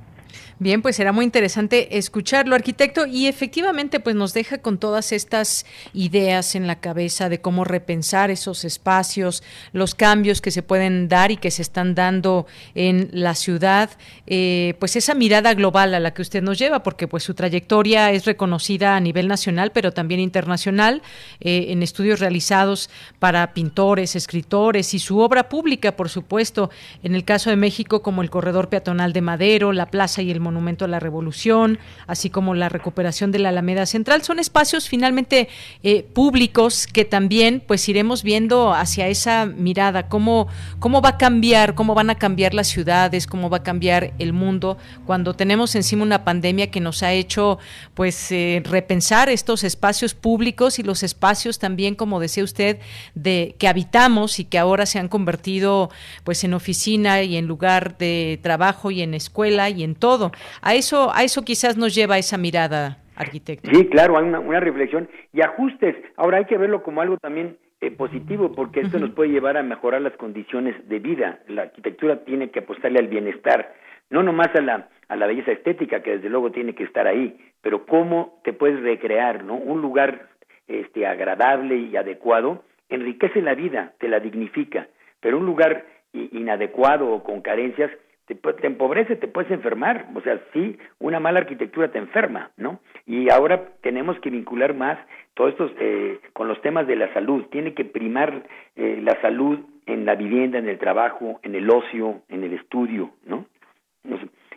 Bien, 0.59 0.82
pues 0.82 0.97
será 0.97 1.12
muy 1.12 1.24
interesante 1.24 1.98
escucharlo, 1.98 2.55
arquitecto, 2.55 3.06
y 3.06 3.26
efectivamente 3.26 3.98
pues 3.98 4.14
nos 4.14 4.32
deja 4.32 4.59
con 4.59 4.78
todas 4.78 5.12
estas 5.12 5.66
ideas 5.93 6.55
en 6.55 6.68
la 6.68 6.81
cabeza 6.81 7.28
de 7.28 7.40
cómo 7.40 7.64
repensar 7.64 8.31
esos 8.31 8.64
espacios, 8.64 9.43
los 9.72 9.94
cambios 9.94 10.40
que 10.40 10.52
se 10.52 10.62
pueden 10.62 11.09
dar 11.09 11.32
y 11.32 11.36
que 11.36 11.51
se 11.51 11.62
están 11.62 11.94
dando 11.94 12.47
en 12.74 13.09
la 13.12 13.35
ciudad, 13.35 13.90
eh, 14.26 14.74
pues 14.78 14.94
esa 14.94 15.14
mirada 15.14 15.55
global 15.55 15.93
a 15.94 16.01
la 16.01 16.14
que 16.14 16.22
usted 16.22 16.43
nos 16.43 16.59
lleva, 16.59 16.82
porque 16.85 17.09
pues 17.09 17.24
su 17.24 17.35
trayectoria 17.35 18.12
es 18.12 18.24
reconocida 18.24 18.97
a 18.97 19.01
nivel 19.01 19.26
nacional, 19.26 19.72
pero 19.72 19.90
también 19.90 20.20
internacional, 20.20 20.44
eh, 21.41 21.66
en 21.69 21.83
estudios 21.83 22.21
realizados 22.21 22.91
para 23.19 23.53
pintores, 23.53 24.16
escritores 24.16 24.95
y 24.95 24.99
su 24.99 25.19
obra 25.19 25.49
pública, 25.49 25.97
por 25.97 26.09
supuesto, 26.09 26.71
en 27.03 27.15
el 27.15 27.25
caso 27.25 27.51
de 27.51 27.57
México 27.57 28.03
como 28.03 28.23
el 28.23 28.31
corredor 28.31 28.69
peatonal 28.69 29.12
de 29.12 29.21
Madero, 29.21 29.73
la 29.73 29.87
Plaza 29.87 30.23
y 30.23 30.31
el 30.31 30.41
Monumento 30.41 30.85
a 30.85 30.89
la 30.89 31.01
Revolución, 31.01 31.79
así 32.07 32.31
como 32.31 32.55
la 32.55 32.69
recuperación 32.69 33.33
de 33.33 33.39
la 33.39 33.51
Alameda 33.51 33.87
Central. 33.87 34.23
Son 34.23 34.39
espacios 34.39 34.89
finalmente 34.89 35.49
eh, 35.83 36.03
públicos 36.03 36.87
que 36.87 37.05
también 37.05 37.62
pues 37.66 37.89
iremos 37.89 38.23
viendo 38.23 38.73
hacia 38.73 39.09
esa 39.09 39.47
mirada, 39.47 40.09
cómo, 40.09 40.49
cómo 40.79 41.01
va 41.01 41.11
a 41.11 41.19
cambiar, 41.19 41.75
cómo 41.75 41.95
van 41.95 42.11
a 42.11 42.15
cambiar 42.16 42.55
las 42.55 42.69
ciudades, 42.69 43.27
cómo 43.27 43.51
va 43.51 43.59
a 43.59 43.62
cambiar 43.62 44.12
el 44.19 44.33
mundo 44.33 44.79
cuando 45.07 45.35
tenemos 45.35 45.75
encima 45.75 46.03
una 46.03 46.25
pandemia 46.25 46.71
que 46.71 46.81
nos 46.81 47.03
ha 47.03 47.12
hecho 47.12 47.59
pues 47.95 48.31
eh, 48.33 48.62
repensar 48.65 49.29
estos 49.29 49.65
espacios 49.65 50.15
públicos 50.15 50.34
y 50.78 50.82
los 50.82 51.02
espacios 51.02 51.59
también, 51.59 51.94
como 51.94 52.20
decía 52.20 52.44
usted, 52.44 52.78
de 53.15 53.55
que 53.59 53.69
habitamos 53.69 54.39
y 54.40 54.44
que 54.44 54.59
ahora 54.59 54.86
se 54.86 54.98
han 54.98 55.09
convertido 55.09 55.89
pues 56.24 56.44
en 56.44 56.55
oficina 56.55 57.23
y 57.23 57.36
en 57.36 57.47
lugar 57.47 57.97
de 57.98 58.39
trabajo 58.43 58.90
y 58.90 59.02
en 59.02 59.15
escuela 59.15 59.70
y 59.70 59.85
en 59.85 59.94
todo. 59.94 60.32
A 60.62 60.74
eso, 60.74 61.15
a 61.15 61.23
eso 61.23 61.43
quizás 61.43 61.77
nos 61.77 61.94
lleva 61.94 62.19
esa 62.19 62.36
mirada, 62.36 62.98
arquitecto. 63.16 63.70
Sí, 63.73 63.86
claro, 63.89 64.19
hay 64.19 64.24
una, 64.24 64.61
reflexión 64.61 65.09
y 65.32 65.43
ajustes. 65.43 65.97
Ahora 66.16 66.39
hay 66.39 66.44
que 66.47 66.59
verlo 66.59 66.82
como 66.82 67.01
algo 67.01 67.16
también 67.19 67.56
eh, 67.81 67.90
positivo 67.90 68.52
porque 68.52 68.81
esto 68.81 68.98
nos 68.98 69.11
puede 69.11 69.31
llevar 69.31 69.56
a 69.56 69.62
mejorar 69.62 70.02
las 70.02 70.16
condiciones 70.16 70.74
de 70.89 70.98
vida. 70.98 71.40
La 71.48 71.62
arquitectura 71.62 72.24
tiene 72.24 72.51
que 72.51 72.61
apostarle 72.61 72.98
al 72.98 73.09
bienestar, 73.09 73.74
no 74.10 74.22
nomás 74.22 74.55
a 74.55 74.60
la, 74.60 74.89
a 75.09 75.16
la 75.16 75.26
belleza 75.26 75.52
estética, 75.52 76.02
que 76.02 76.16
desde 76.16 76.28
luego 76.28 76.51
tiene 76.51 76.74
que 76.74 76.85
estar 76.85 77.06
ahí, 77.06 77.36
pero 77.60 77.86
cómo 77.86 78.40
te 78.44 78.52
puedes 78.52 78.81
recrear, 78.81 79.44
¿no? 79.44 79.55
Un 79.55 79.81
lugar 79.81 80.28
este, 80.68 81.06
agradable 81.06 81.76
y 81.76 81.97
adecuado 81.97 82.64
enriquece 82.89 83.40
la 83.43 83.55
vida, 83.55 83.93
te 83.98 84.09
la 84.09 84.20
dignifica, 84.20 84.89
pero 85.20 85.39
un 85.39 85.47
lugar 85.47 85.85
inadecuado 86.12 87.10
o 87.10 87.24
con 87.24 87.40
carencias 87.40 87.90
te, 88.26 88.35
te, 88.35 88.66
empobrece, 88.66 89.16
te 89.16 89.28
puedes 89.28 89.51
enfermar. 89.51 90.06
O 90.14 90.20
sea, 90.20 90.40
sí, 90.52 90.78
una 90.98 91.20
mala 91.20 91.40
arquitectura 91.40 91.90
te 91.90 91.98
enferma, 91.98 92.51
¿no? 92.56 92.81
Y 93.06 93.31
ahora 93.31 93.68
tenemos 93.82 94.18
que 94.20 94.31
vincular 94.31 94.74
más 94.74 94.98
todo 95.35 95.48
esto 95.48 95.70
eh, 95.78 96.20
con 96.32 96.48
los 96.48 96.60
temas 96.62 96.86
de 96.86 96.97
la 96.97 97.12
salud. 97.12 97.44
Tiene 97.51 97.74
que 97.74 97.85
primar 97.85 98.44
eh, 98.76 99.01
la 99.02 99.20
salud 99.20 99.59
en 99.86 100.06
la 100.06 100.14
vivienda, 100.14 100.59
en 100.59 100.68
el 100.68 100.78
trabajo, 100.78 101.40
en 101.43 101.55
el 101.55 101.68
ocio, 101.68 102.22
en 102.28 102.44
el 102.44 102.55
estudio, 102.55 103.10
¿no? 103.26 103.44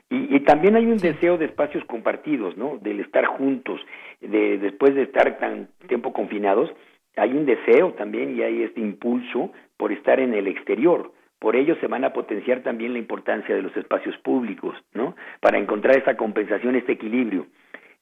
Y, 0.09 0.35
y, 0.35 0.39
también 0.41 0.75
hay 0.75 0.85
un 0.85 0.97
deseo 0.97 1.37
de 1.37 1.45
espacios 1.45 1.83
compartidos, 1.85 2.55
¿no? 2.55 2.77
Del 2.77 3.01
estar 3.01 3.25
juntos, 3.25 3.81
de 4.21 4.57
después 4.57 4.95
de 4.95 5.03
estar 5.03 5.37
tan 5.37 5.67
tiempo 5.87 6.13
confinados, 6.13 6.71
hay 7.17 7.31
un 7.31 7.45
deseo 7.45 7.93
también 7.93 8.37
y 8.37 8.41
hay 8.41 8.63
este 8.63 8.79
impulso 8.79 9.51
por 9.75 9.91
estar 9.91 10.19
en 10.19 10.33
el 10.33 10.47
exterior. 10.47 11.11
Por 11.39 11.55
ello 11.55 11.75
se 11.81 11.87
van 11.87 12.03
a 12.03 12.13
potenciar 12.13 12.61
también 12.63 12.93
la 12.93 12.99
importancia 12.99 13.55
de 13.55 13.61
los 13.61 13.75
espacios 13.75 14.17
públicos, 14.19 14.75
¿no? 14.93 15.15
Para 15.39 15.57
encontrar 15.57 15.97
esa 15.97 16.15
compensación, 16.15 16.75
este 16.75 16.93
equilibrio. 16.93 17.47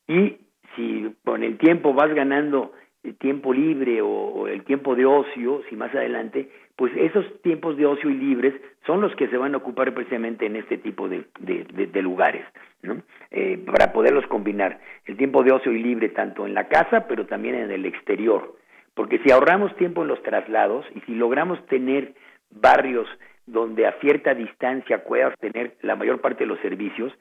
Y 0.08 0.38
si 0.76 1.14
con 1.24 1.44
el 1.44 1.58
tiempo 1.58 1.94
vas 1.94 2.14
ganando 2.14 2.74
el 3.04 3.16
tiempo 3.18 3.54
libre 3.54 4.02
o, 4.02 4.48
el 4.48 4.64
tiempo 4.64 4.96
de 4.96 5.06
ocio, 5.06 5.62
si 5.70 5.76
más 5.76 5.94
adelante, 5.94 6.50
pues 6.76 6.92
esos 6.96 7.26
tiempos 7.42 7.78
de 7.78 7.86
ocio 7.86 8.10
y 8.10 8.16
libres 8.16 8.54
son 8.86 9.02
los 9.02 9.16
que 9.16 9.28
se 9.28 9.38
van 9.38 9.54
a 9.54 9.58
ocupar 9.58 9.94
precisamente 9.94 10.46
en 10.46 10.56
este 10.56 10.78
tipo 10.78 11.10
de, 11.10 11.26
de, 11.40 12.02
lugares, 12.02 12.46
¿no? 12.82 13.02
Eh, 13.32 13.58
para 13.66 13.92
poderlos 13.92 14.26
combinar. 14.28 14.80
El 15.06 15.18
tiempo 15.18 15.44
de 15.44 15.52
ocio 15.52 15.72
y 15.72 15.82
libre 15.82 16.10
tanto 16.10 16.46
en 16.46 16.54
la 16.54 16.68
casa, 16.68 17.08
pero 17.08 17.26
también 17.26 17.56
en 17.56 17.72
el 17.72 17.86
exterior. 17.86 18.56
Porque 18.94 19.20
si 19.20 19.32
ahorramos 19.32 19.76
tiempo 19.76 20.04
en 20.04 20.08
los 20.08 20.22
traslados 20.24 20.86
y 20.96 21.02
si 21.02 21.16
logramos 21.16 21.66
tener 21.66 22.14
barrios 22.52 23.08
donde 23.48 23.88
a 23.88 23.94
cierta 24.00 24.34
distancia 24.34 25.04
puedas 25.04 25.38
tener 25.40 25.76
la 25.82 25.96
mayor 25.96 26.22
parte 26.22 26.44
de 26.44 26.48
los 26.48 26.60
servicios, 26.60 27.12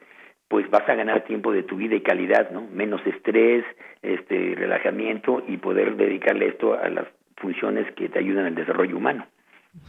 pues 0.49 0.69
vas 0.71 0.89
a 0.89 0.95
ganar 0.95 1.25
tiempo 1.25 1.53
de 1.53 1.63
tu 1.63 1.77
vida 1.77 1.97
y 1.97 2.03
calidad, 2.03 2.51
¿no? 2.51 2.63
Menos 2.73 3.05
estrés, 3.07 3.65
este 4.03 4.55
relajamiento 4.55 5.43
y 5.49 5.57
poder 5.57 5.97
dedicarle 5.97 6.49
esto 6.49 6.75
a 6.75 6.89
las 6.89 7.07
funciones 7.37 7.91
que 7.93 8.09
te 8.09 8.19
ayudan 8.19 8.47
al 8.47 8.55
desarrollo 8.55 8.97
humano. 8.97 9.27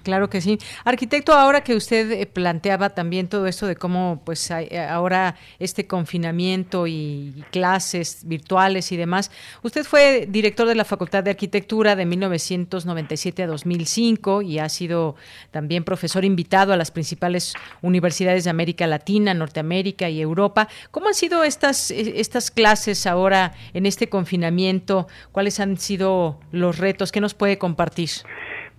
Claro 0.05 0.29
que 0.29 0.39
sí. 0.39 0.59
Arquitecto, 0.83 1.33
ahora 1.33 1.63
que 1.63 1.73
usted 1.73 2.11
eh, 2.11 2.27
planteaba 2.27 2.91
también 2.91 3.27
todo 3.27 3.47
esto 3.47 3.65
de 3.65 3.75
cómo 3.75 4.21
pues 4.23 4.51
eh, 4.51 4.79
ahora 4.79 5.35
este 5.57 5.87
confinamiento 5.87 6.85
y 6.85 7.43
clases 7.49 8.19
virtuales 8.23 8.91
y 8.91 8.97
demás, 8.97 9.31
usted 9.63 9.83
fue 9.83 10.27
director 10.29 10.67
de 10.67 10.75
la 10.75 10.85
Facultad 10.85 11.23
de 11.23 11.31
Arquitectura 11.31 11.95
de 11.95 12.05
1997 12.05 13.41
a 13.41 13.47
2005 13.47 14.43
y 14.43 14.59
ha 14.59 14.69
sido 14.69 15.15
también 15.49 15.83
profesor 15.83 16.23
invitado 16.23 16.71
a 16.71 16.77
las 16.77 16.91
principales 16.91 17.55
universidades 17.81 18.43
de 18.43 18.51
América 18.51 18.85
Latina, 18.85 19.33
Norteamérica 19.33 20.07
y 20.07 20.21
Europa. 20.21 20.67
¿Cómo 20.91 21.07
han 21.07 21.15
sido 21.15 21.43
estas 21.43 21.89
eh, 21.89 22.13
estas 22.17 22.51
clases 22.51 23.07
ahora 23.07 23.55
en 23.73 23.87
este 23.87 24.07
confinamiento? 24.07 25.07
¿Cuáles 25.31 25.59
han 25.59 25.77
sido 25.77 26.39
los 26.51 26.77
retos 26.77 27.11
que 27.11 27.21
nos 27.21 27.33
puede 27.33 27.57
compartir? 27.57 28.11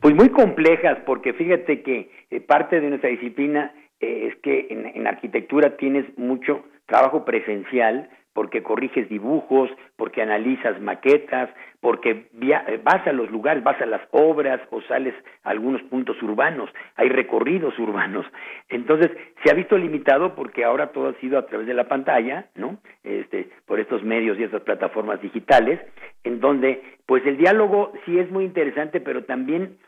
Pues 0.01 0.15
muy 0.15 0.29
complejas, 0.29 0.99
porque 1.07 1.33
fíjate 1.33 1.83
que 1.83 2.11
eh, 2.31 2.41
parte 2.41 2.81
de 2.81 2.89
nuestra 2.89 3.11
disciplina 3.11 3.73
eh, 4.01 4.29
es 4.31 4.37
que 4.43 4.67
en, 4.71 5.07
arquitectura 5.07 5.77
tienes 5.77 6.05
mucho 6.19 6.65
trabajo 6.87 7.25
presencial, 7.25 8.09
porque 8.37 8.63
corriges 8.63 9.09
dibujos, 9.09 9.71
porque 9.97 10.21
analizas 10.21 10.79
maquetas, 10.83 11.49
porque 11.81 12.29
eh, 12.39 12.81
vas 12.85 13.07
a 13.07 13.13
los 13.13 13.31
lugares, 13.31 13.65
vas 13.65 13.81
a 13.81 13.87
las 13.87 14.03
obras 14.11 14.61
o 14.71 14.83
sales 14.83 15.15
a 15.43 15.51
algunos 15.53 15.81
puntos 15.85 16.23
urbanos, 16.23 16.69
hay 16.97 17.09
recorridos 17.09 17.79
urbanos. 17.79 18.27
Entonces, 18.69 19.11
se 19.43 19.51
ha 19.51 19.55
visto 19.55 19.79
limitado 19.79 20.35
porque 20.35 20.65
ahora 20.65 20.89
todo 20.89 21.09
ha 21.09 21.15
sido 21.15 21.39
a 21.39 21.47
través 21.47 21.67
de 21.67 21.73
la 21.73 21.89
pantalla, 21.89 22.51
¿no? 22.57 22.77
Este, 23.03 23.49
por 23.65 23.81
estos 23.81 24.03
medios 24.03 24.39
y 24.39 24.43
estas 24.43 24.61
plataformas 24.61 25.23
digitales, 25.23 25.81
en 26.23 26.39
donde 26.39 26.83
pues 27.07 27.25
el 27.25 27.39
diálogo 27.39 27.95
sí 28.05 28.19
es 28.19 28.31
muy 28.31 28.45
interesante, 28.45 29.01
pero 29.01 29.25
también 29.25 29.79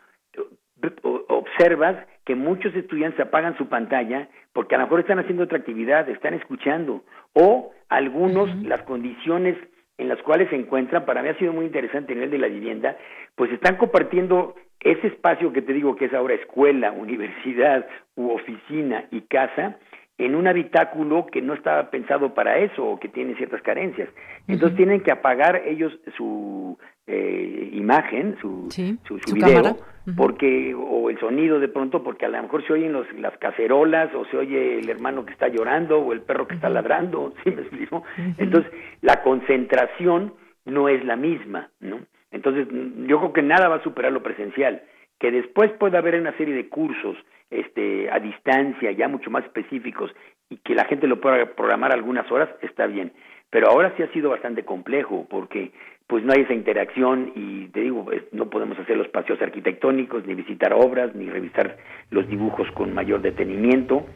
observas 1.29 1.97
que 2.29 2.35
muchos 2.35 2.75
estudiantes 2.75 3.19
apagan 3.21 3.57
su 3.57 3.71
pantalla 3.71 4.29
porque 4.53 4.75
a 4.75 4.79
lo 4.79 4.85
mejor 4.85 5.01
están 5.01 5.19
haciendo 5.19 5.45
otra 5.45 5.57
actividad, 5.57 6.07
están 6.11 6.35
escuchando, 6.35 7.03
o 7.33 7.73
algunos 7.89 8.55
las 8.67 8.83
condiciones 8.83 9.57
en 9.97 10.09
las 10.09 10.21
cuales 10.21 10.51
se 10.51 10.57
encuentran, 10.57 11.07
para 11.07 11.23
mí 11.23 11.31
ha 11.31 11.39
sido 11.39 11.55
muy 11.55 11.65
interesante 11.65 12.13
en 12.13 12.23
el 12.23 12.31
de 12.31 12.37
la 12.37 12.49
vivienda, 12.49 12.99
pues 13.35 13.51
están 13.51 13.77
compartiendo 13.77 14.57
ese 14.81 15.07
espacio 15.07 15.55
que 15.55 15.63
te 15.63 15.73
digo 15.73 15.97
que 15.97 16.05
es 16.05 16.13
ahora 16.13 16.35
escuela, 16.35 16.93
universidad 17.07 17.87
u 18.15 18.29
oficina 18.29 19.07
y 19.11 19.23
casa, 19.23 19.79
en 20.19 20.35
un 20.35 20.49
habitáculo 20.49 21.29
que 21.33 21.41
no 21.41 21.55
estaba 21.55 21.89
pensado 21.89 22.35
para 22.35 22.59
eso 22.59 22.85
o 22.85 23.01
que 23.01 23.09
tiene 23.09 23.37
ciertas 23.37 23.63
carencias. 23.63 24.11
Entonces 24.49 24.77
tienen 24.77 25.01
que 25.01 25.13
apagar 25.13 25.63
ellos 25.65 25.99
su 26.19 26.77
eh, 27.07 27.71
imagen, 27.73 28.37
su, 28.43 28.69
su, 28.71 29.35
video, 29.35 29.79
porque 30.17 30.75
o 30.75 31.11
el 31.11 31.19
sonido 31.19 31.61
de 31.61 31.69
pronto, 31.69 32.03
porque 32.03 32.27
a 32.27 32.29
lo 32.29 32.43
mejor 32.43 32.67
se 32.67 32.73
oyen 32.73 32.93
los, 32.93 33.11
las 33.15 33.37
cacerolas 33.39 34.15
o 34.15 34.25
se 34.27 34.37
oye 34.37 34.79
el 34.79 34.89
hermano 34.89 35.25
que 35.25 35.33
está 35.33 35.49
llorando 35.49 35.99
o 35.99 36.13
el 36.13 36.23
perro 36.23 36.47
que 36.47 36.55
está 36.55 36.69
ladrando, 36.69 37.35
¿sí 37.45 37.51
me 37.51 37.63
explico? 37.63 38.05
Entonces 38.39 38.73
la 39.03 39.23
concentración 39.23 40.35
no 40.65 40.89
es 40.89 41.05
la 41.05 41.17
misma, 41.17 41.71
¿no? 41.81 42.01
Entonces 42.31 42.69
yo 43.07 43.19
creo 43.19 43.33
que 43.33 43.43
nada 43.43 43.69
va 43.69 43.77
a 43.77 43.83
superar 43.83 44.13
lo 44.13 44.23
presencial, 44.23 44.83
que 45.19 45.31
después 45.31 45.73
puede 45.73 45.99
haber 45.99 46.21
una 46.21 46.37
serie 46.37 46.55
de 46.55 46.69
cursos 46.69 47.17
este, 47.51 48.11
a 48.11 48.19
distancia, 48.19 48.93
ya 48.93 49.09
mucho 49.09 49.31
más 49.31 49.45
específicos, 49.45 50.15
y 50.51 50.59
que 50.59 50.75
la 50.75 50.85
gente 50.85 51.07
lo 51.07 51.21
pueda 51.21 51.55
programar 51.55 51.93
algunas 51.93 52.31
horas, 52.31 52.49
está 52.63 52.87
bien. 52.87 53.13
Pero 53.51 53.69
ahora 53.69 53.95
sí 53.97 54.03
ha 54.03 54.13
sido 54.13 54.31
bastante 54.31 54.65
complejo, 54.65 55.27
porque 55.29 55.73
pues 56.09 56.25
no 56.25 56.33
hay 56.33 56.41
esa 56.41 56.55
interacción 56.55 57.33
y 57.35 57.69
te 57.69 57.81
digo, 57.81 58.07
no 58.33 58.49
podemos 58.49 58.79
hacer 58.79 58.97
los 58.97 59.09
paseos 59.09 59.41
arquitectónicos, 59.43 60.27
ni 60.27 60.35
visitar 60.35 60.73
obras, 60.73 61.15
ni 61.15 61.29
revisar 61.29 61.77
los 62.11 62.27
dibujos 62.27 62.67
con 62.73 62.95
mayor 62.95 63.21
detenimiento 63.21 64.07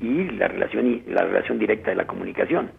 y 0.00 0.30
la 0.30 0.46
relación 0.46 0.86
y 0.86 1.02
la 1.10 1.24
relación 1.24 1.58
directa 1.58 1.90
de 1.90 1.96
la 1.96 2.06
comunicación. 2.06 2.70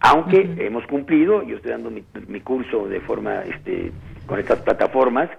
Aunque 0.00 0.46
hemos 0.58 0.86
cumplido, 0.88 1.42
yo 1.42 1.56
estoy 1.56 1.70
dando 1.70 1.90
mi, 1.90 2.04
mi, 2.28 2.40
curso 2.40 2.86
de 2.86 3.00
forma 3.00 3.44
este, 3.44 3.92
con 4.26 4.38
estas 4.38 4.60
plataformas, 4.60 5.30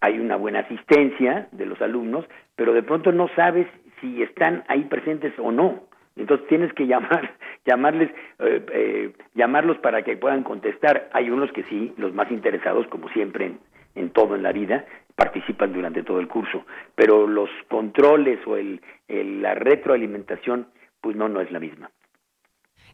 hay 0.00 0.18
una 0.18 0.36
buena 0.36 0.60
asistencia 0.60 1.48
de 1.52 1.66
los 1.66 1.80
alumnos, 1.82 2.24
pero 2.56 2.72
de 2.72 2.82
pronto 2.82 3.12
no 3.12 3.28
sabes 3.36 3.66
si 4.00 4.22
están 4.22 4.64
ahí 4.68 4.84
presentes 4.84 5.34
o 5.38 5.52
no. 5.52 5.82
Entonces 6.16 6.46
tienes 6.46 6.72
que 6.72 6.86
llamar, 6.86 7.34
llamarles, 7.66 8.10
eh, 8.38 8.64
eh, 8.72 9.12
llamarlos 9.34 9.78
para 9.78 10.02
que 10.02 10.16
puedan 10.16 10.42
contestar. 10.42 11.08
Hay 11.12 11.30
unos 11.30 11.52
que 11.52 11.64
sí, 11.64 11.92
los 11.96 12.14
más 12.14 12.30
interesados, 12.30 12.86
como 12.88 13.08
siempre 13.10 13.46
en, 13.46 13.58
en 13.94 14.10
todo 14.10 14.36
en 14.36 14.42
la 14.42 14.52
vida, 14.52 14.84
participan 15.16 15.72
durante 15.72 16.02
todo 16.02 16.20
el 16.20 16.28
curso, 16.28 16.64
pero 16.94 17.26
los 17.26 17.50
controles 17.68 18.40
o 18.46 18.56
el, 18.56 18.80
la 19.08 19.54
retroalimentación, 19.54 20.66
pues 21.00 21.16
no, 21.16 21.28
no 21.28 21.40
es 21.40 21.50
la 21.50 21.60
misma. 21.60 21.90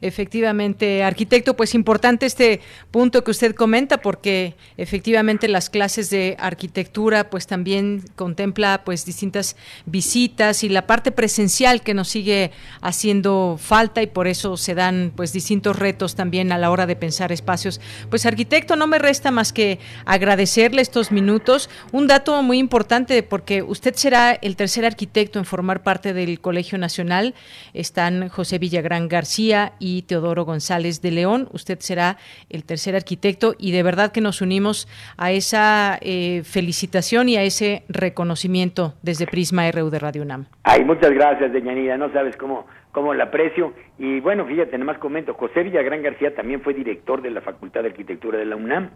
Efectivamente, 0.03 1.03
arquitecto, 1.03 1.55
pues 1.57 1.75
importante 1.75 2.25
este 2.25 2.61
punto 2.91 3.23
que 3.23 3.33
usted 3.33 3.55
comenta 3.55 3.99
porque 3.99 4.55
efectivamente 4.79 5.47
las 5.47 5.69
clases 5.69 6.09
de 6.09 6.37
arquitectura 6.39 7.29
pues 7.29 7.47
también 7.47 8.03
contempla 8.17 8.81
pues 8.83 9.05
distintas 9.05 9.57
visitas 9.85 10.65
y 10.65 10.71
la 10.71 10.87
parte 10.87 11.13
presencial 11.13 11.83
que 11.83 11.93
nos 11.93 12.09
sigue 12.09 12.51
haciendo 12.81 13.59
falta 13.61 14.01
y 14.01 14.07
por 14.07 14.27
eso 14.27 14.57
se 14.57 14.75
dan 14.75 15.13
pues 15.15 15.35
distintos 15.35 15.79
retos 15.79 16.15
también 16.15 16.51
a 16.51 16.57
la 16.57 16.71
hora 16.71 16.87
de 16.87 16.97
pensar 16.97 17.31
espacios. 17.31 17.79
Pues 18.09 18.25
arquitecto, 18.25 18.77
no 18.77 18.87
me 18.87 18.99
resta 18.99 19.31
más 19.31 19.53
que 19.53 19.81
agradecerle 20.07 20.81
estos 20.81 21.13
minutos. 21.13 21.69
Un 21.93 22.07
dato 22.07 22.43
muy 22.43 22.59
importante 22.59 23.23
porque 23.23 23.63
usted 23.63 23.95
será 23.97 24.33
el 24.33 24.57
tercer 24.57 24.87
arquitecto 24.87 25.39
en 25.39 25.45
formar 25.45 25.83
parte 25.83 26.15
del 26.15 26.41
Colegio 26.41 26.79
Nacional. 26.79 27.35
Están 27.75 28.31
José 28.31 28.59
Villagrán 28.59 29.09
García 29.09 29.75
y 29.79 29.90
Teodoro 30.03 30.45
González 30.45 31.03
de 31.03 31.11
León. 31.11 31.49
Usted 31.53 31.79
será 31.81 32.17
el 32.49 32.65
tercer 32.65 32.97
arquitecto 32.97 33.55
y 33.59 33.73
de 33.73 33.83
verdad 33.83 34.13
que 34.13 34.21
nos 34.21 34.41
unimos 34.41 34.89
a 35.17 35.33
esa 35.33 35.99
eh, 36.01 36.43
felicitación 36.45 37.29
y 37.29 37.37
a 37.37 37.43
ese 37.43 37.83
reconocimiento 37.89 38.95
desde 39.03 39.27
Prisma 39.27 39.71
RU 39.71 39.91
de 39.91 39.99
Radio 39.99 40.23
UNAM. 40.23 40.47
Ay, 40.63 40.85
muchas 40.85 41.11
gracias, 41.11 41.53
Deñanida. 41.53 41.97
No 41.97 42.13
sabes 42.13 42.37
cómo, 42.37 42.67
cómo 42.93 43.15
la 43.15 43.25
aprecio. 43.25 43.73
Y 43.99 44.21
bueno, 44.21 44.47
fíjate, 44.47 44.73
nada 44.73 44.93
más 44.93 44.99
comento, 44.99 45.35
José 45.35 45.63
Villagrán 45.63 46.03
García 46.03 46.35
también 46.35 46.63
fue 46.63 46.75
director 46.75 47.23
de 47.23 47.31
la 47.31 47.41
Facultad 47.41 47.83
de 47.83 47.89
Arquitectura 47.89 48.39
de 48.39 48.47
la 48.47 48.57
UNAM 48.57 48.91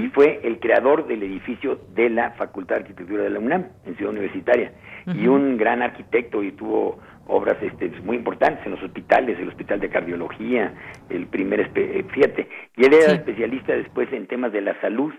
y 0.00 0.08
fue 0.08 0.40
el 0.44 0.60
creador 0.60 1.06
del 1.06 1.22
edificio 1.22 1.80
de 1.94 2.10
la 2.10 2.30
Facultad 2.32 2.76
de 2.76 2.82
Arquitectura 2.82 3.24
de 3.24 3.30
la 3.30 3.38
UNAM 3.40 3.66
en 3.84 3.96
Ciudad 3.96 4.12
Universitaria. 4.12 4.72
Y 5.06 5.26
un 5.26 5.56
gran 5.58 5.82
arquitecto 5.82 6.42
y 6.42 6.52
tuvo 6.52 6.98
obras 7.26 7.56
este, 7.62 7.90
muy 8.02 8.16
importantes 8.16 8.64
en 8.64 8.72
los 8.72 8.82
hospitales, 8.82 9.38
el 9.38 9.48
Hospital 9.48 9.80
de 9.80 9.88
Cardiología, 9.88 10.72
el 11.08 11.26
primer, 11.26 11.70
eh, 11.74 12.04
fíjate, 12.12 12.48
y 12.76 12.84
él 12.84 12.94
era 12.94 13.12
especialista 13.12 13.74
después 13.74 14.12
en 14.12 14.26
temas 14.26 14.52
de 14.52 14.60
la 14.60 14.78
salud, 14.80 15.12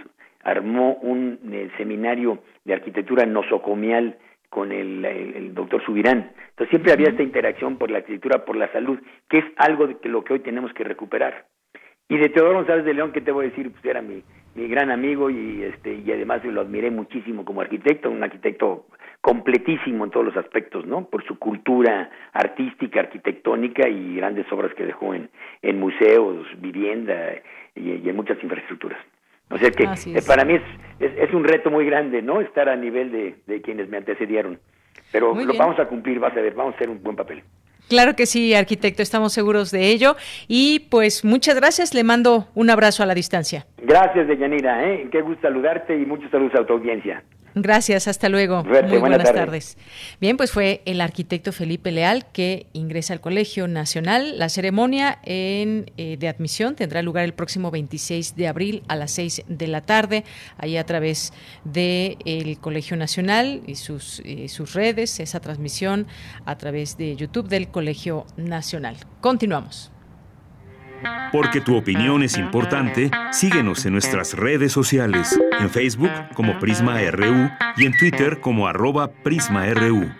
armó 0.44 0.95
un 1.02 1.40
eh, 1.52 1.69
seminario 1.77 2.40
de 2.64 2.73
arquitectura 2.73 3.26
nosocomial 3.26 4.18
con 4.49 4.72
el, 4.72 5.53
doctor 5.53 5.84
Subirán. 5.84 6.32
Entonces 6.49 6.69
siempre 6.69 6.94
había 6.94 7.10
esta 7.10 7.23
interacción 7.23 7.77
por 7.77 7.91
la 7.91 7.98
arquitectura, 7.98 8.45
por 8.45 8.56
la 8.56 8.72
salud, 8.72 8.99
que 9.27 9.40
es 9.40 9.45
algo 9.57 9.88
de 9.88 9.98
que 9.98 10.07
lo 10.07 10.23
que 10.23 10.34
hoy 10.34 10.40
tenemos 10.40 10.72
que 10.73 10.84
recuperar. 10.84 11.48
Y 12.07 12.18
de 12.18 12.30
Teodoro 12.30 12.60
González 12.60 12.86
de 12.86 12.94
León, 12.94 13.11
que 13.11 13.22
te 13.22 13.32
voy 13.32 13.48
a 13.48 13.49
decir, 13.49 13.72
pues 13.72 13.84
era 13.84 14.02
mi, 14.02 14.23
mi 14.53 14.68
gran 14.68 14.91
amigo 14.91 15.30
y 15.30 15.64
este 15.64 15.95
y 15.95 16.10
además 16.11 16.44
lo 16.45 16.61
admiré 16.61 16.90
muchísimo 16.90 17.44
como 17.44 17.61
arquitecto, 17.61 18.10
un 18.10 18.23
arquitecto 18.23 18.86
completísimo 19.26 20.06
en 20.06 20.11
todos 20.11 20.27
los 20.27 20.38
aspectos, 20.38 20.85
¿no? 20.85 21.10
Por 21.10 21.26
su 21.26 21.39
cultura 21.39 22.11
artística, 22.31 22.99
arquitectónica 22.99 23.89
y 23.89 24.18
grandes 24.18 24.45
obras 24.52 24.72
que 24.76 24.85
dejó 24.85 25.15
en, 25.15 25.31
en 25.64 25.80
museos, 25.80 26.45
vivienda 26.60 27.34
y, 27.73 28.07
en 28.07 28.15
muchas 28.15 28.38
infraestructuras. 28.43 28.99
O 29.49 29.57
sea 29.57 29.72
que 29.72 29.85
eh, 29.85 30.22
para 30.27 30.45
mí 30.45 30.53
es, 30.99 31.11
es, 31.18 31.34
un 31.34 31.43
reto 31.43 31.72
muy 31.72 31.88
grande, 31.88 32.22
¿no? 32.22 32.39
Estar 32.39 32.69
a 32.69 32.76
nivel 32.76 33.11
de, 33.11 33.35
de 33.47 33.64
quienes 33.64 33.89
me 33.89 33.97
antecedieron. 33.97 34.60
Pero 35.11 35.34
lo 35.34 35.57
vamos 35.57 35.80
a 35.80 35.88
cumplir, 35.88 36.19
vas 36.19 36.38
a 36.38 36.41
ver, 36.41 36.53
vamos 36.53 36.73
a 36.73 36.76
hacer 36.76 36.91
un 36.91 37.02
buen 37.02 37.15
papel. 37.15 37.41
Claro 37.89 38.15
que 38.15 38.27
sí, 38.27 38.53
arquitecto, 38.53 39.02
estamos 39.02 39.34
seguros 39.34 39.72
de 39.72 39.88
ello. 39.88 40.18
Y 40.47 40.81
pues 40.91 41.26
muchas 41.26 41.56
gracias, 41.56 41.95
le 41.95 42.03
mando 42.03 42.45
un 42.53 42.69
abrazo 42.69 43.02
a 43.02 43.07
la 43.07 43.15
distancia. 43.15 43.65
Gracias, 43.81 44.27
Deyanira, 44.27 44.88
¿eh? 44.88 45.07
qué 45.11 45.22
gusto 45.23 45.41
saludarte 45.41 45.97
y 45.97 46.06
muchos 46.06 46.30
saludos 46.30 46.53
a 46.60 46.64
tu 46.64 46.73
audiencia. 46.73 47.23
Gracias, 47.57 48.10
hasta 48.10 48.27
luego. 48.27 48.65
Muy 48.65 48.98
buenas, 48.98 49.34
tardes. 49.34 49.77
Bien, 50.19 50.36
pues 50.36 50.52
fue 50.52 50.82
el 50.84 50.99
arquitecto 50.99 51.53
Felipe 51.53 51.90
Leal 51.90 52.30
que 52.34 52.68
ingresa 52.73 53.14
al 53.14 53.22
Colegio 53.22 53.69
Nacional. 53.69 54.38
La 54.38 54.49
ceremonia 54.49 55.19
en, 55.23 55.90
eh, 55.95 56.18
de 56.19 56.27
admisión 56.27 56.76
tendrá 56.76 57.02
lugar 57.02 57.23
el 57.23 57.34
próximo 57.34 57.72
26 57.72 58.36
de 58.36 58.49
abril 58.49 58.84
a 58.90 58.98
las 58.98 59.11
6 59.11 59.44
de 59.48 59.68
la 59.68 59.80
tarde, 59.80 60.26
ahí 60.57 60.76
a 60.76 60.86
través 60.86 61.32
del 61.64 62.18
el 62.26 62.60
Colegio 62.60 62.98
Nacional 62.98 63.61
y 63.65 63.76
sus, 63.76 64.22
eh, 64.26 64.49
sus 64.49 64.73
redes, 64.73 65.22
esa 65.22 65.40
transmisión 65.40 66.07
a 66.45 66.57
través 66.57 66.98
de 66.98 67.15
YouTube 67.15 67.48
del 67.48 67.69
Colegio 67.69 68.26
Nacional. 68.36 68.98
Continuamos. 69.22 69.94
Porque 71.31 71.61
tu 71.61 71.76
opinión 71.76 72.23
es 72.23 72.38
importante, 72.38 73.11
síguenos 73.31 73.85
en 73.85 73.93
nuestras 73.93 74.34
redes 74.34 74.72
sociales 74.72 75.38
en 75.59 75.69
Facebook 75.69 76.11
como 76.34 76.59
Prisma 76.59 76.99
RU 77.11 77.49
y 77.77 77.85
en 77.85 77.97
Twitter 77.97 78.39
como 78.39 78.67
arroba 78.67 79.11
PrismaRU. 79.11 80.11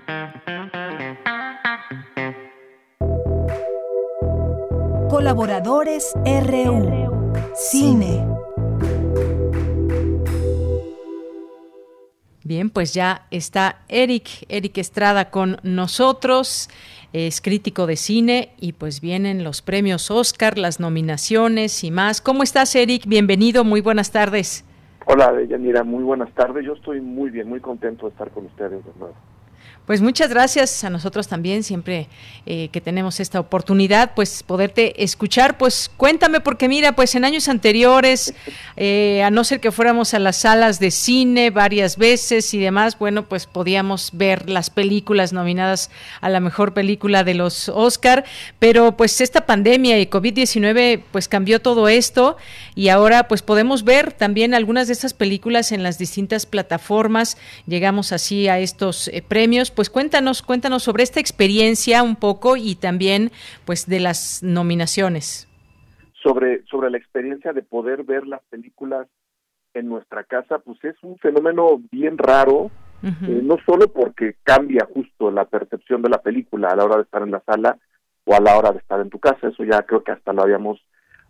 Colaboradores 5.10 6.14
RU. 6.26 7.34
Cine. 7.56 8.26
Bien, 12.46 12.70
pues 12.70 12.94
ya 12.94 13.26
está 13.32 13.82
Eric, 13.88 14.46
Eric 14.50 14.78
Estrada 14.78 15.32
con 15.32 15.58
nosotros, 15.64 16.70
es 17.16 17.40
crítico 17.40 17.88
de 17.88 17.96
cine 17.96 18.50
y 18.60 18.74
pues 18.74 19.00
vienen 19.00 19.46
los 19.46 19.62
premios 19.62 20.12
Oscar, 20.12 20.58
las 20.58 20.82
nominaciones 20.82 21.86
y 21.86 21.90
más. 21.90 22.20
¿Cómo 22.20 22.44
estás, 22.44 22.76
Eric? 22.76 23.08
Bienvenido, 23.08 23.64
muy 23.64 23.80
buenas 23.80 24.12
tardes. 24.12 24.66
Hola, 25.06 25.32
Deyanira, 25.32 25.86
muy 25.86 26.04
buenas 26.04 26.30
tardes. 26.34 26.66
Yo 26.66 26.74
estoy 26.74 27.00
muy 27.00 27.30
bien, 27.30 27.48
muy 27.48 27.62
contento 27.62 28.08
de 28.08 28.12
estar 28.12 28.32
con 28.32 28.48
ustedes 28.48 28.84
de 28.84 28.92
nuevo. 29.00 29.16
Pues 29.86 30.02
muchas 30.02 30.32
gracias 30.32 30.84
a 30.84 30.90
nosotros 30.90 31.28
también, 31.28 31.62
siempre 31.62 32.08
eh, 32.48 32.70
que 32.72 32.82
tenemos 32.82 33.20
esta 33.20 33.40
oportunidad, 33.40 34.14
pues 34.16 34.42
poderte 34.42 35.04
escuchar. 35.04 35.60
Pues 35.60 35.92
cuéntame, 35.96 36.40
porque 36.40 36.68
mira, 36.68 36.94
pues 36.94 37.14
en 37.14 37.24
años 37.24 37.48
anteriores, 37.50 38.34
eh, 38.78 39.22
a 39.22 39.30
no 39.30 39.44
ser 39.44 39.60
que 39.60 39.72
fuéramos 39.72 40.16
a 40.16 40.20
las 40.20 40.38
salas 40.38 40.80
de 40.80 40.90
cine 40.90 41.52
varias 41.52 41.98
veces 41.98 42.52
y 42.56 42.58
demás, 42.58 42.98
bueno, 42.98 43.26
pues 43.26 43.46
podíamos 43.46 44.10
ver 44.14 44.50
las 44.50 44.72
películas 44.72 45.34
nominadas 45.34 45.92
a 46.20 46.30
la 46.30 46.40
mejor 46.40 46.74
película 46.74 47.24
de 47.24 47.36
los 47.36 47.70
Oscar, 47.70 48.26
pero 48.58 48.98
pues 48.98 49.22
esta 49.22 49.46
pandemia 49.46 50.00
y 50.00 50.08
COVID-19 50.08 51.04
pues 51.12 51.28
cambió 51.28 51.62
todo 51.62 51.90
esto 51.90 52.38
y 52.74 52.90
ahora 52.90 53.28
pues 53.28 53.44
podemos 53.44 53.84
ver 53.84 54.14
también 54.14 54.56
algunas 54.56 54.88
de 54.88 54.94
estas 54.94 55.14
películas 55.14 55.72
en 55.72 55.84
las 55.84 56.00
distintas 56.00 56.48
plataformas. 56.48 57.38
Llegamos 57.68 58.12
así 58.12 58.48
a 58.48 58.58
estos 58.58 59.10
eh, 59.10 59.22
premios 59.22 59.75
pues 59.76 59.90
cuéntanos, 59.90 60.42
cuéntanos 60.42 60.84
sobre 60.84 61.04
esta 61.04 61.20
experiencia 61.20 62.02
un 62.02 62.16
poco 62.16 62.58
y 62.58 62.76
también 62.76 63.32
pues 63.66 63.88
de 63.88 64.00
las 64.00 64.42
nominaciones. 64.42 65.48
Sobre, 66.24 66.64
sobre 66.66 66.90
la 66.90 66.98
experiencia 66.98 67.54
de 67.54 67.62
poder 67.62 68.04
ver 68.04 68.26
las 68.26 68.42
películas 68.50 69.08
en 69.74 69.90
nuestra 69.90 70.24
casa, 70.24 70.60
pues 70.60 70.84
es 70.84 70.96
un 71.04 71.18
fenómeno 71.18 71.82
bien 71.92 72.18
raro, 72.18 72.72
eh, 73.04 73.42
no 73.44 73.58
solo 73.66 73.88
porque 73.88 74.36
cambia 74.44 74.88
justo 74.92 75.30
la 75.30 75.46
percepción 75.46 76.02
de 76.02 76.10
la 76.10 76.22
película 76.22 76.70
a 76.70 76.76
la 76.76 76.86
hora 76.86 76.96
de 76.96 77.04
estar 77.04 77.22
en 77.22 77.32
la 77.32 77.42
sala 77.42 77.78
o 78.24 78.34
a 78.34 78.40
la 78.40 78.58
hora 78.58 78.72
de 78.72 78.80
estar 78.80 79.00
en 79.00 79.12
tu 79.12 79.20
casa, 79.20 79.50
eso 79.50 79.64
ya 79.64 79.84
creo 79.84 80.04
que 80.04 80.14
hasta 80.14 80.34
lo 80.34 80.42
habíamos, 80.42 80.84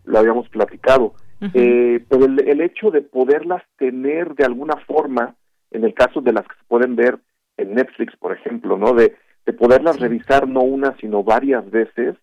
lo 0.05 0.19
habíamos 0.19 0.47
platicado, 0.47 1.15
eh, 1.53 2.05
pero 2.07 2.25
el, 2.25 2.47
el 2.47 2.61
hecho 2.61 2.91
de 2.91 3.01
poderlas 3.01 3.63
tener 3.77 4.35
de 4.35 4.45
alguna 4.45 4.77
forma, 4.87 5.35
en 5.71 5.83
el 5.83 5.93
caso 5.93 6.21
de 6.21 6.31
las 6.31 6.47
que 6.47 6.55
se 6.55 6.63
pueden 6.69 6.95
ver 6.95 7.19
en 7.57 7.75
Netflix, 7.75 8.15
por 8.17 8.33
ejemplo, 8.33 8.77
¿no? 8.77 8.93
De, 8.93 9.15
de 9.45 9.53
poderlas 9.53 9.99
revisar 9.99 10.47
no 10.47 10.61
una, 10.61 10.95
sino 10.97 11.23
varias 11.23 11.69
veces, 11.69 12.15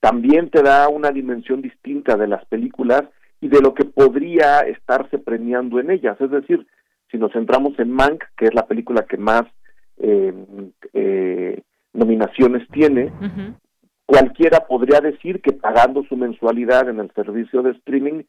también 0.00 0.50
te 0.50 0.62
da 0.62 0.88
una 0.88 1.10
dimensión 1.10 1.62
distinta 1.62 2.16
de 2.16 2.28
las 2.28 2.44
películas 2.46 3.04
y 3.40 3.48
de 3.48 3.60
lo 3.60 3.74
que 3.74 3.84
podría 3.84 4.60
estarse 4.60 5.18
premiando 5.18 5.80
en 5.80 5.90
ellas. 5.90 6.20
Es 6.20 6.30
decir, 6.30 6.66
si 7.10 7.18
nos 7.18 7.32
centramos 7.32 7.78
en 7.78 7.90
Mank, 7.90 8.24
que 8.36 8.46
es 8.46 8.54
la 8.54 8.66
película 8.66 9.06
que 9.08 9.16
más 9.16 9.44
eh, 9.98 10.32
eh, 10.92 11.62
nominaciones 11.92 12.66
tiene, 12.68 13.12
cualquiera 14.06 14.66
podría 14.66 15.00
decir 15.00 15.40
que 15.40 15.52
pagando 15.52 16.02
su 16.04 16.16
mensualidad 16.16 16.88
en 16.88 17.00
el 17.00 17.10
servicio 17.12 17.62
de 17.62 17.72
streaming, 17.72 18.22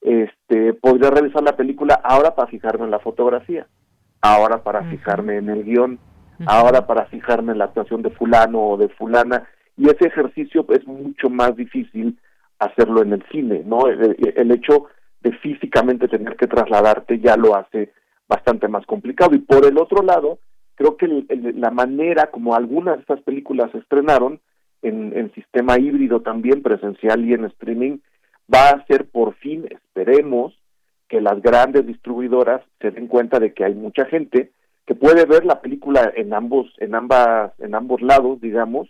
este, 0.00 0.74
podría 0.74 1.10
revisar 1.10 1.42
la 1.42 1.56
película 1.56 1.94
ahora 2.04 2.34
para 2.34 2.50
fijarme 2.50 2.84
en 2.84 2.90
la 2.90 3.00
fotografía 3.00 3.66
ahora 4.20 4.62
para 4.62 4.84
fijarme 4.84 5.36
en 5.36 5.48
el 5.48 5.64
guion, 5.64 5.98
ahora 6.46 6.86
para 6.86 7.06
fijarme 7.06 7.52
en 7.52 7.58
la 7.58 7.66
actuación 7.66 8.02
de 8.02 8.10
fulano 8.10 8.60
o 8.60 8.76
de 8.76 8.88
fulana, 8.90 9.46
y 9.76 9.86
ese 9.86 10.06
ejercicio 10.06 10.64
es 10.70 10.86
mucho 10.86 11.28
más 11.28 11.54
difícil 11.56 12.18
hacerlo 12.58 13.02
en 13.02 13.12
el 13.12 13.24
cine, 13.30 13.62
¿no? 13.64 13.86
El, 13.88 14.50
hecho 14.50 14.86
de 15.20 15.32
físicamente 15.32 16.08
tener 16.08 16.36
que 16.36 16.46
trasladarte 16.46 17.18
ya 17.18 17.36
lo 17.36 17.56
hace 17.56 17.92
bastante 18.28 18.68
más 18.68 18.86
complicado. 18.86 19.34
Y 19.34 19.40
por 19.40 19.66
el 19.66 19.78
otro 19.78 20.02
lado, 20.02 20.38
creo 20.74 20.96
que 20.96 21.06
la 21.54 21.70
manera 21.70 22.30
como 22.30 22.54
algunas 22.54 22.96
de 22.96 23.00
estas 23.02 23.20
películas 23.22 23.70
se 23.72 23.78
estrenaron 23.78 24.40
en, 24.82 25.16
en 25.16 25.32
sistema 25.34 25.78
híbrido 25.78 26.22
también, 26.22 26.62
presencial 26.62 27.24
y 27.24 27.34
en 27.34 27.44
streaming, 27.44 27.98
va 28.52 28.70
a 28.70 28.86
ser 28.86 29.06
por 29.10 29.34
fin, 29.34 29.66
esperemos, 29.70 30.54
que 31.08 31.20
las 31.20 31.40
grandes 31.40 31.86
distribuidoras 31.86 32.62
se 32.80 32.90
den 32.90 33.06
cuenta 33.06 33.38
de 33.38 33.52
que 33.52 33.64
hay 33.64 33.74
mucha 33.74 34.06
gente 34.06 34.50
que 34.86 34.94
puede 34.94 35.24
ver 35.24 35.44
la 35.44 35.60
película 35.60 36.12
en 36.16 36.32
ambos 36.34 36.66
en 36.78 36.94
ambas 36.94 37.52
en 37.60 37.74
ambos 37.74 38.02
lados 38.02 38.40
digamos 38.40 38.88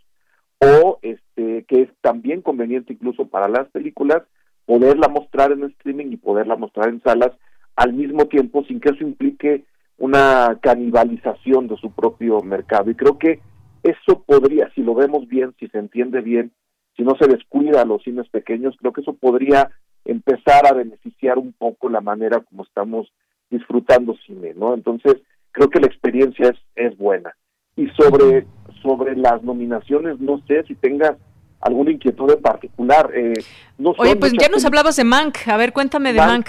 o 0.58 0.98
este 1.02 1.64
que 1.64 1.82
es 1.82 1.88
también 2.00 2.42
conveniente 2.42 2.92
incluso 2.92 3.26
para 3.26 3.48
las 3.48 3.68
películas 3.68 4.22
poderla 4.66 5.08
mostrar 5.08 5.52
en 5.52 5.64
streaming 5.64 6.12
y 6.12 6.16
poderla 6.16 6.56
mostrar 6.56 6.88
en 6.88 7.02
salas 7.02 7.32
al 7.76 7.92
mismo 7.92 8.26
tiempo 8.26 8.64
sin 8.64 8.80
que 8.80 8.90
eso 8.90 9.04
implique 9.04 9.64
una 9.98 10.58
canibalización 10.60 11.68
de 11.68 11.76
su 11.76 11.90
propio 11.92 12.42
mercado. 12.42 12.90
Y 12.90 12.94
creo 12.94 13.18
que 13.18 13.40
eso 13.82 14.22
podría 14.26 14.70
si 14.74 14.82
lo 14.82 14.94
vemos 14.94 15.28
bien 15.28 15.54
si 15.58 15.68
se 15.68 15.78
entiende 15.78 16.20
bien 16.20 16.50
si 16.96 17.02
no 17.02 17.14
se 17.20 17.28
descuida 17.28 17.82
a 17.82 17.84
los 17.84 18.02
cines 18.02 18.28
pequeños 18.28 18.74
creo 18.78 18.92
que 18.92 19.02
eso 19.02 19.12
podría 19.12 19.70
empezar 20.06 20.66
a 20.66 20.72
beneficiar 20.72 21.38
un 21.38 21.52
poco 21.52 21.88
la 21.88 22.00
manera 22.00 22.40
como 22.40 22.64
estamos 22.64 23.12
disfrutando 23.50 24.16
cine, 24.26 24.54
¿no? 24.54 24.74
Entonces, 24.74 25.16
creo 25.52 25.70
que 25.70 25.80
la 25.80 25.86
experiencia 25.86 26.50
es, 26.50 26.58
es 26.74 26.96
buena. 26.98 27.34
Y 27.76 27.88
sobre, 27.90 28.46
sobre 28.82 29.16
las 29.16 29.42
nominaciones, 29.42 30.18
no 30.20 30.42
sé 30.46 30.64
si 30.64 30.74
tengas 30.74 31.16
alguna 31.60 31.90
inquietud 31.90 32.30
en 32.30 32.42
particular. 32.42 33.10
Eh, 33.14 33.34
no 33.78 33.94
Oye, 33.98 34.16
pues 34.16 34.32
ya 34.38 34.48
nos 34.48 34.64
hablabas 34.64 34.96
de 34.96 35.04
Mank, 35.04 35.48
a 35.48 35.56
ver, 35.56 35.72
cuéntame 35.72 36.12
de 36.12 36.20
Mank. 36.20 36.48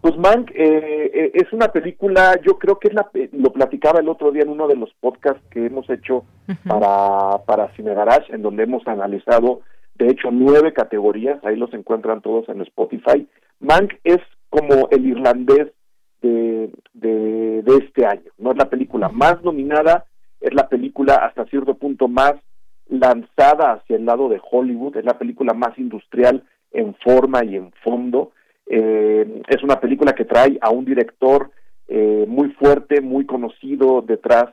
Pues 0.00 0.16
Mank 0.16 0.50
eh, 0.52 1.10
eh, 1.12 1.30
es 1.34 1.52
una 1.52 1.68
película, 1.68 2.38
yo 2.46 2.56
creo 2.56 2.78
que 2.78 2.88
es 2.88 2.94
la, 2.94 3.10
lo 3.32 3.52
platicaba 3.52 3.98
el 3.98 4.08
otro 4.08 4.30
día 4.30 4.42
en 4.42 4.50
uno 4.50 4.68
de 4.68 4.76
los 4.76 4.94
podcasts 5.00 5.42
que 5.50 5.66
hemos 5.66 5.90
hecho 5.90 6.24
para, 6.66 7.38
para 7.44 7.74
Cine 7.74 7.94
Garage, 7.94 8.32
en 8.32 8.42
donde 8.42 8.62
hemos 8.62 8.86
analizado 8.86 9.62
de 9.98 10.08
hecho 10.08 10.30
nueve 10.30 10.72
categorías, 10.72 11.44
ahí 11.44 11.56
los 11.56 11.72
encuentran 11.74 12.22
todos 12.22 12.48
en 12.48 12.60
Spotify. 12.62 13.26
Mank 13.60 13.94
es 14.04 14.18
como 14.48 14.88
el 14.90 15.06
irlandés 15.06 15.72
de, 16.22 16.70
de, 16.94 17.64
este 17.84 18.06
año, 18.06 18.30
no 18.38 18.52
es 18.52 18.56
la 18.56 18.70
película 18.70 19.08
más 19.08 19.42
nominada, 19.42 20.06
es 20.40 20.54
la 20.54 20.68
película 20.68 21.16
hasta 21.16 21.44
cierto 21.46 21.74
punto 21.74 22.08
más 22.08 22.34
lanzada 22.88 23.72
hacia 23.72 23.96
el 23.96 24.06
lado 24.06 24.28
de 24.28 24.40
Hollywood, 24.50 24.96
es 24.96 25.04
la 25.04 25.18
película 25.18 25.52
más 25.52 25.78
industrial 25.78 26.42
en 26.72 26.94
forma 26.96 27.44
y 27.44 27.56
en 27.56 27.72
fondo. 27.84 28.32
Eh, 28.66 29.42
es 29.48 29.62
una 29.62 29.80
película 29.80 30.12
que 30.14 30.24
trae 30.24 30.58
a 30.60 30.70
un 30.70 30.84
director 30.84 31.50
eh, 31.88 32.24
muy 32.28 32.50
fuerte, 32.52 33.00
muy 33.00 33.26
conocido 33.26 34.02
detrás 34.02 34.46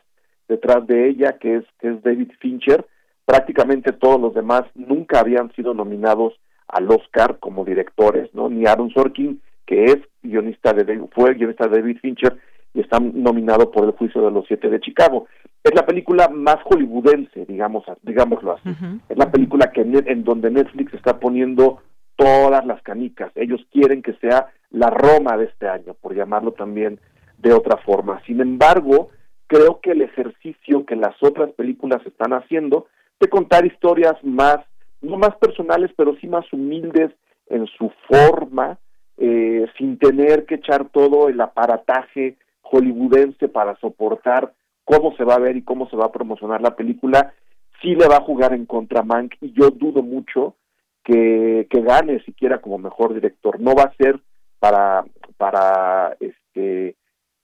detrás 0.48 0.86
de 0.86 1.10
ella, 1.10 1.38
que 1.40 1.58
es 1.58 1.66
que 1.80 1.90
es 1.90 2.04
David 2.04 2.32
Fincher, 2.40 2.86
prácticamente 3.26 3.92
todos 3.92 4.20
los 4.20 4.34
demás 4.34 4.64
nunca 4.76 5.20
habían 5.20 5.52
sido 5.54 5.74
nominados 5.74 6.34
al 6.68 6.90
Oscar 6.90 7.38
como 7.40 7.66
directores, 7.66 8.34
¿no? 8.34 8.50
Ni 8.50 8.66
Aaron 8.66 8.90
Sorkin, 8.92 9.42
que 9.66 9.86
es 9.86 9.98
guionista 10.22 10.74
de 10.74 11.08
fue 11.14 11.34
guionista 11.34 11.68
de 11.68 11.80
David 11.80 11.98
Fincher 12.02 12.38
y 12.74 12.82
está 12.82 13.00
nominado 13.00 13.72
por 13.72 13.86
El 13.86 13.92
juicio 13.92 14.22
de 14.22 14.32
los 14.32 14.46
siete 14.48 14.70
de 14.70 14.80
Chicago. 14.80 15.28
Es 15.64 15.74
la 15.74 15.86
película 15.86 16.28
más 16.28 16.58
hollywoodense, 16.66 17.46
digamos, 17.46 17.84
digámoslo 18.04 18.54
así. 18.54 18.70
Es 19.10 19.18
la 19.18 19.32
película 19.32 19.72
que 19.72 19.82
en 19.82 20.24
donde 20.24 20.52
Netflix 20.52 20.94
está 20.94 21.20
poniendo 21.20 21.82
todas 22.16 22.66
las 22.66 22.82
canicas. 22.84 23.32
Ellos 23.36 23.62
quieren 23.72 24.02
que 24.02 24.14
sea 24.16 24.48
la 24.72 24.90
Roma 24.90 25.38
de 25.38 25.46
este 25.46 25.68
año, 25.68 25.96
por 25.96 26.16
llamarlo 26.16 26.52
también 26.52 27.00
de 27.38 27.54
otra 27.54 27.78
forma. 27.78 28.22
Sin 28.26 28.42
embargo, 28.42 29.10
creo 29.48 29.80
que 29.82 29.92
el 29.92 30.02
ejercicio 30.02 30.86
que 30.86 30.96
las 30.96 31.16
otras 31.22 31.52
películas 31.52 32.06
están 32.06 32.34
haciendo 32.34 32.88
de 33.20 33.30
contar 33.30 33.66
historias 33.66 34.16
más, 34.24 34.58
no 35.02 35.18
más 35.18 35.36
personales, 35.38 35.92
pero 35.96 36.16
sí 36.20 36.28
más 36.28 36.52
humildes 36.52 37.12
en 37.48 37.68
su 37.68 37.92
forma, 38.08 38.78
eh, 39.18 39.66
sin 39.78 39.98
tener 39.98 40.46
que 40.46 40.56
echar 40.56 40.90
todo 40.90 41.30
el 41.30 41.40
aparataje 41.40 42.38
hollywoodense 42.62 43.48
para 43.48 43.76
soportar 43.78 44.54
cómo 44.84 45.16
se 45.16 45.24
va 45.24 45.36
a 45.36 45.40
ver 45.40 45.56
y 45.56 45.64
cómo 45.64 45.90
se 45.90 45.96
va 45.96 46.06
a 46.06 46.12
promocionar 46.12 46.62
la 46.62 46.76
película, 46.76 47.34
sí 47.82 47.96
le 47.96 48.08
va 48.08 48.18
a 48.18 48.24
jugar 48.24 48.54
en 48.54 48.66
contra 48.66 49.04
Mank 49.04 49.36
y 49.42 49.52
yo 49.54 49.70
dudo 49.70 50.02
mucho 50.02 50.56
que, 51.04 51.68
que 51.70 51.82
gane 51.82 52.20
siquiera 52.24 52.60
como 52.60 52.78
mejor 52.78 53.14
director. 53.14 53.60
No 53.60 53.76
va 53.76 53.84
a 53.84 53.96
ser 53.96 54.20
para, 54.60 55.06
para 55.38 56.18
este 56.20 56.96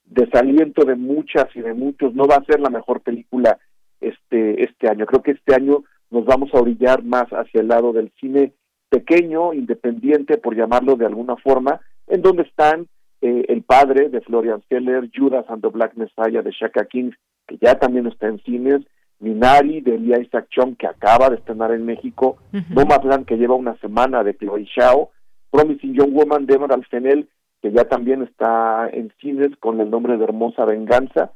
desaliento 0.04 0.84
de 0.84 0.96
muchas 0.96 1.46
y 1.56 1.62
de 1.62 1.74
muchos, 1.74 2.14
no 2.14 2.26
va 2.26 2.36
a 2.36 2.46
ser 2.46 2.60
la 2.60 2.70
mejor 2.70 3.02
película 3.02 3.58
este, 4.02 4.64
este 4.64 4.90
año. 4.90 5.06
Creo 5.06 5.22
que 5.22 5.32
este 5.32 5.56
año 5.56 5.84
nos 6.10 6.26
vamos 6.26 6.54
a 6.54 6.60
orillar 6.60 7.04
más 7.04 7.28
hacia 7.30 7.62
el 7.62 7.70
lado 7.70 7.94
del 7.94 8.12
cine 8.20 8.54
pequeño, 8.90 9.54
independiente, 9.54 10.38
por 10.38 10.56
llamarlo 10.56 10.96
de 10.98 11.06
alguna 11.06 11.38
forma, 11.38 11.80
en 12.08 12.22
donde 12.22 12.44
están 12.44 12.88
eh, 13.22 13.46
El 13.48 13.64
Padre 13.64 14.10
de 14.10 14.20
Florian 14.22 14.62
Keller, 14.70 15.10
Judas 15.16 15.46
and 15.48 15.62
the 15.62 15.70
Black 15.70 15.94
Messiah 15.96 16.42
de 16.42 16.52
Shaka 16.52 16.86
King, 16.86 17.12
que 17.48 17.58
ya 17.62 17.80
también 17.80 18.08
está 18.08 18.28
en 18.28 18.40
cines, 18.40 18.82
Minari 19.20 19.82
de 19.82 19.96
Elia 19.96 20.20
Isaac 20.20 20.48
Chung, 20.50 20.76
que 20.76 20.88
acaba 20.88 21.30
de 21.30 21.38
estrenar 21.38 21.72
en 21.72 21.86
México, 21.86 22.38
uh 22.54 23.26
que 23.26 23.38
lleva 23.38 23.56
una 23.56 23.78
semana 23.78 24.24
de 24.24 24.36
Chloe 24.36 24.66
Shao, 24.66 25.12
Promising 25.52 25.94
Young 25.94 26.14
Woman 26.14 26.46
de 26.46 26.56
Emerald 26.56 26.86
Fennell, 26.90 27.30
que 27.62 27.72
ya 27.72 27.86
también 27.86 28.24
está 28.24 28.90
en 28.92 29.14
cines 29.22 29.56
con 29.60 29.80
el 29.80 29.90
nombre 29.90 30.18
de 30.18 30.24
Hermosa 30.24 30.66
Venganza, 30.66 31.32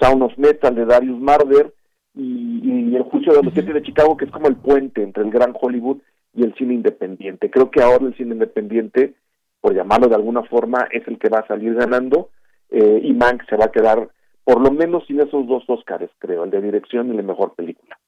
Sound 0.00 0.22
of 0.22 0.38
Metal 0.38 0.74
de 0.74 0.86
Darius 0.86 1.20
Marder 1.20 1.74
y, 2.18 2.96
El 2.96 3.02
Juicio 3.04 3.32
de 3.32 3.42
los 3.42 3.54
Siete 3.54 3.72
de 3.72 3.82
Chicago, 3.82 4.16
que 4.16 4.24
es 4.24 4.30
como 4.30 4.48
el 4.48 4.56
puente 4.56 5.02
entre 5.02 5.22
el 5.22 5.30
gran 5.30 5.54
Hollywood 5.58 5.98
y 6.34 6.42
el 6.42 6.54
cine 6.54 6.74
independiente. 6.74 7.50
Creo 7.50 7.70
que 7.70 7.82
ahora 7.82 8.06
el 8.06 8.16
cine 8.16 8.32
independiente, 8.32 9.14
por 9.60 9.74
llamarlo 9.74 10.08
de 10.08 10.16
alguna 10.16 10.42
forma, 10.42 10.88
es 10.90 11.06
el 11.06 11.18
que 11.18 11.28
va 11.28 11.40
a 11.40 11.46
salir 11.46 11.74
ganando 11.74 12.30
eh, 12.70 13.00
y 13.02 13.12
Mank 13.12 13.48
se 13.48 13.56
va 13.56 13.66
a 13.66 13.72
quedar 13.72 14.08
por 14.44 14.60
lo 14.60 14.70
menos 14.70 15.06
sin 15.06 15.20
esos 15.20 15.46
dos 15.46 15.62
Óscares, 15.68 16.10
creo, 16.18 16.44
el 16.44 16.50
de 16.50 16.60
dirección 16.60 17.12
y 17.12 17.16
la 17.16 17.22
mejor 17.22 17.54
película. 17.54 17.98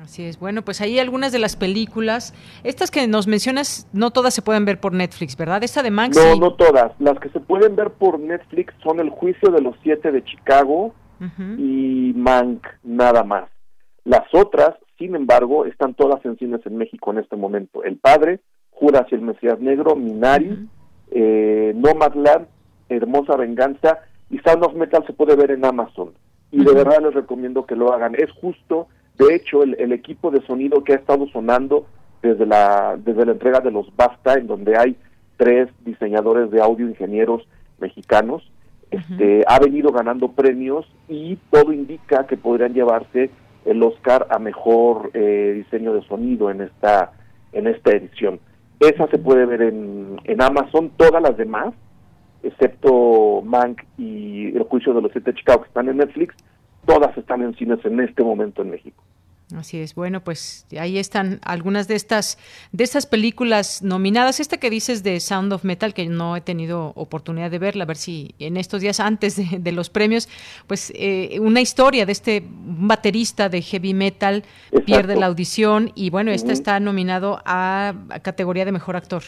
Así 0.00 0.24
es. 0.24 0.40
Bueno, 0.40 0.62
pues 0.62 0.80
ahí 0.80 0.98
algunas 0.98 1.30
de 1.30 1.38
las 1.38 1.54
películas, 1.54 2.34
estas 2.64 2.90
que 2.90 3.06
nos 3.06 3.28
mencionas, 3.28 3.88
no 3.92 4.10
todas 4.10 4.34
se 4.34 4.42
pueden 4.42 4.64
ver 4.64 4.80
por 4.80 4.92
Netflix, 4.92 5.36
¿verdad? 5.36 5.62
Esta 5.62 5.82
de 5.82 5.92
Mank. 5.92 6.14
No, 6.16 6.34
no 6.36 6.54
todas. 6.54 6.92
Las 6.98 7.20
que 7.20 7.28
se 7.28 7.38
pueden 7.38 7.76
ver 7.76 7.90
por 7.90 8.18
Netflix 8.18 8.74
son 8.82 8.98
El 8.98 9.10
Juicio 9.10 9.50
de 9.52 9.60
los 9.60 9.76
Siete 9.84 10.10
de 10.10 10.24
Chicago 10.24 10.94
y 11.58 12.12
Mank, 12.16 12.66
nada 12.82 13.24
más. 13.24 13.48
Las 14.04 14.32
otras, 14.32 14.74
sin 14.98 15.14
embargo, 15.14 15.64
están 15.64 15.94
todas 15.94 16.24
en 16.24 16.36
cines 16.36 16.60
en 16.66 16.76
México 16.76 17.10
en 17.10 17.18
este 17.18 17.36
momento. 17.36 17.82
El 17.82 17.96
Padre, 17.96 18.40
Judas 18.70 19.06
y 19.10 19.14
el 19.14 19.22
Mesías 19.22 19.58
Negro, 19.60 19.96
Minari, 19.96 20.68
eh, 21.10 21.72
Nomadland, 21.76 22.46
Hermosa 22.88 23.36
Venganza 23.36 24.00
y 24.30 24.38
Sound 24.38 24.64
of 24.64 24.74
Metal 24.74 25.04
se 25.06 25.12
puede 25.12 25.36
ver 25.36 25.52
en 25.52 25.64
Amazon. 25.64 26.12
Y 26.50 26.64
de 26.64 26.72
verdad 26.72 27.02
les 27.02 27.14
recomiendo 27.14 27.66
que 27.66 27.76
lo 27.76 27.92
hagan. 27.92 28.14
Es 28.14 28.30
justo 28.32 28.88
de 29.18 29.34
hecho, 29.34 29.62
el, 29.62 29.92
equipo 29.92 30.30
de 30.30 30.44
sonido 30.44 30.82
que 30.82 30.92
ha 30.92 30.96
estado 30.96 31.26
sonando 31.28 31.86
desde 32.20 32.46
la, 32.46 32.96
desde 32.98 33.24
la 33.24 33.32
entrega 33.32 33.60
de 33.60 33.70
los 33.70 33.94
BAFTA, 33.94 34.34
en 34.34 34.46
donde 34.48 34.76
hay 34.76 34.96
tres 35.36 35.68
diseñadores 35.84 36.50
de 36.50 36.60
audio 36.60 36.88
ingenieros 36.88 37.46
mexicanos, 37.78 38.50
este, 38.90 39.44
ha 39.46 39.58
venido 39.58 39.90
ganando 39.92 40.32
premios 40.32 40.86
y 41.08 41.36
todo 41.50 41.72
indica 41.72 42.26
que 42.26 42.36
podrían 42.36 42.74
llevarse 42.74 43.30
el 43.64 43.82
Oscar 43.82 44.26
a 44.30 44.38
mejor 44.38 45.10
eh, 45.14 45.52
diseño 45.56 45.94
de 45.94 46.02
sonido 46.02 46.50
en 46.50 46.60
esta 46.60 47.12
en 47.52 47.66
esta 47.66 47.92
edición. 47.92 48.40
Esa 48.80 49.06
se 49.08 49.18
puede 49.18 49.46
ver 49.46 49.62
en, 49.62 50.20
en 50.24 50.42
Amazon, 50.42 50.90
todas 50.96 51.22
las 51.22 51.36
demás, 51.36 51.72
excepto 52.42 53.42
Mank 53.42 53.82
y 53.96 54.54
El 54.56 54.64
Juicio 54.64 54.92
de 54.92 55.02
los 55.02 55.12
Siete 55.12 55.34
Chicago 55.34 55.62
que 55.62 55.68
están 55.68 55.88
en 55.88 55.98
Netflix, 55.98 56.34
todas 56.84 57.16
están 57.16 57.42
en 57.42 57.54
cines 57.54 57.84
en 57.84 58.00
este 58.00 58.22
momento 58.22 58.62
en 58.62 58.70
México. 58.70 59.02
Así 59.56 59.78
es. 59.78 59.94
Bueno, 59.94 60.20
pues 60.20 60.66
ahí 60.78 60.98
están 60.98 61.38
algunas 61.44 61.86
de 61.86 61.94
estas 61.94 62.38
de 62.72 62.82
estas 62.82 63.06
películas 63.06 63.82
nominadas. 63.82 64.40
Esta 64.40 64.56
que 64.56 64.70
dices 64.70 65.02
de 65.02 65.20
Sound 65.20 65.52
of 65.52 65.64
Metal 65.64 65.94
que 65.94 66.06
no 66.06 66.36
he 66.36 66.40
tenido 66.40 66.92
oportunidad 66.96 67.50
de 67.50 67.58
verla, 67.58 67.84
a 67.84 67.86
ver 67.86 67.96
si 67.96 68.34
en 68.38 68.56
estos 68.56 68.80
días 68.80 69.00
antes 69.00 69.36
de, 69.36 69.72
los 69.72 69.90
premios, 69.90 70.28
pues 70.66 70.92
eh, 70.96 71.38
una 71.40 71.60
historia 71.60 72.06
de 72.06 72.12
este 72.12 72.42
baterista 72.48 73.48
de 73.48 73.62
heavy 73.62 73.94
metal 73.94 74.44
pierde 74.84 75.16
la 75.16 75.26
audición 75.26 75.92
y 75.94 76.10
bueno, 76.10 76.30
esta 76.30 76.52
está 76.52 76.80
nominado 76.80 77.40
a, 77.44 77.94
categoría 78.22 78.64
de 78.64 78.72
mejor 78.72 78.96
actor. 78.96 79.22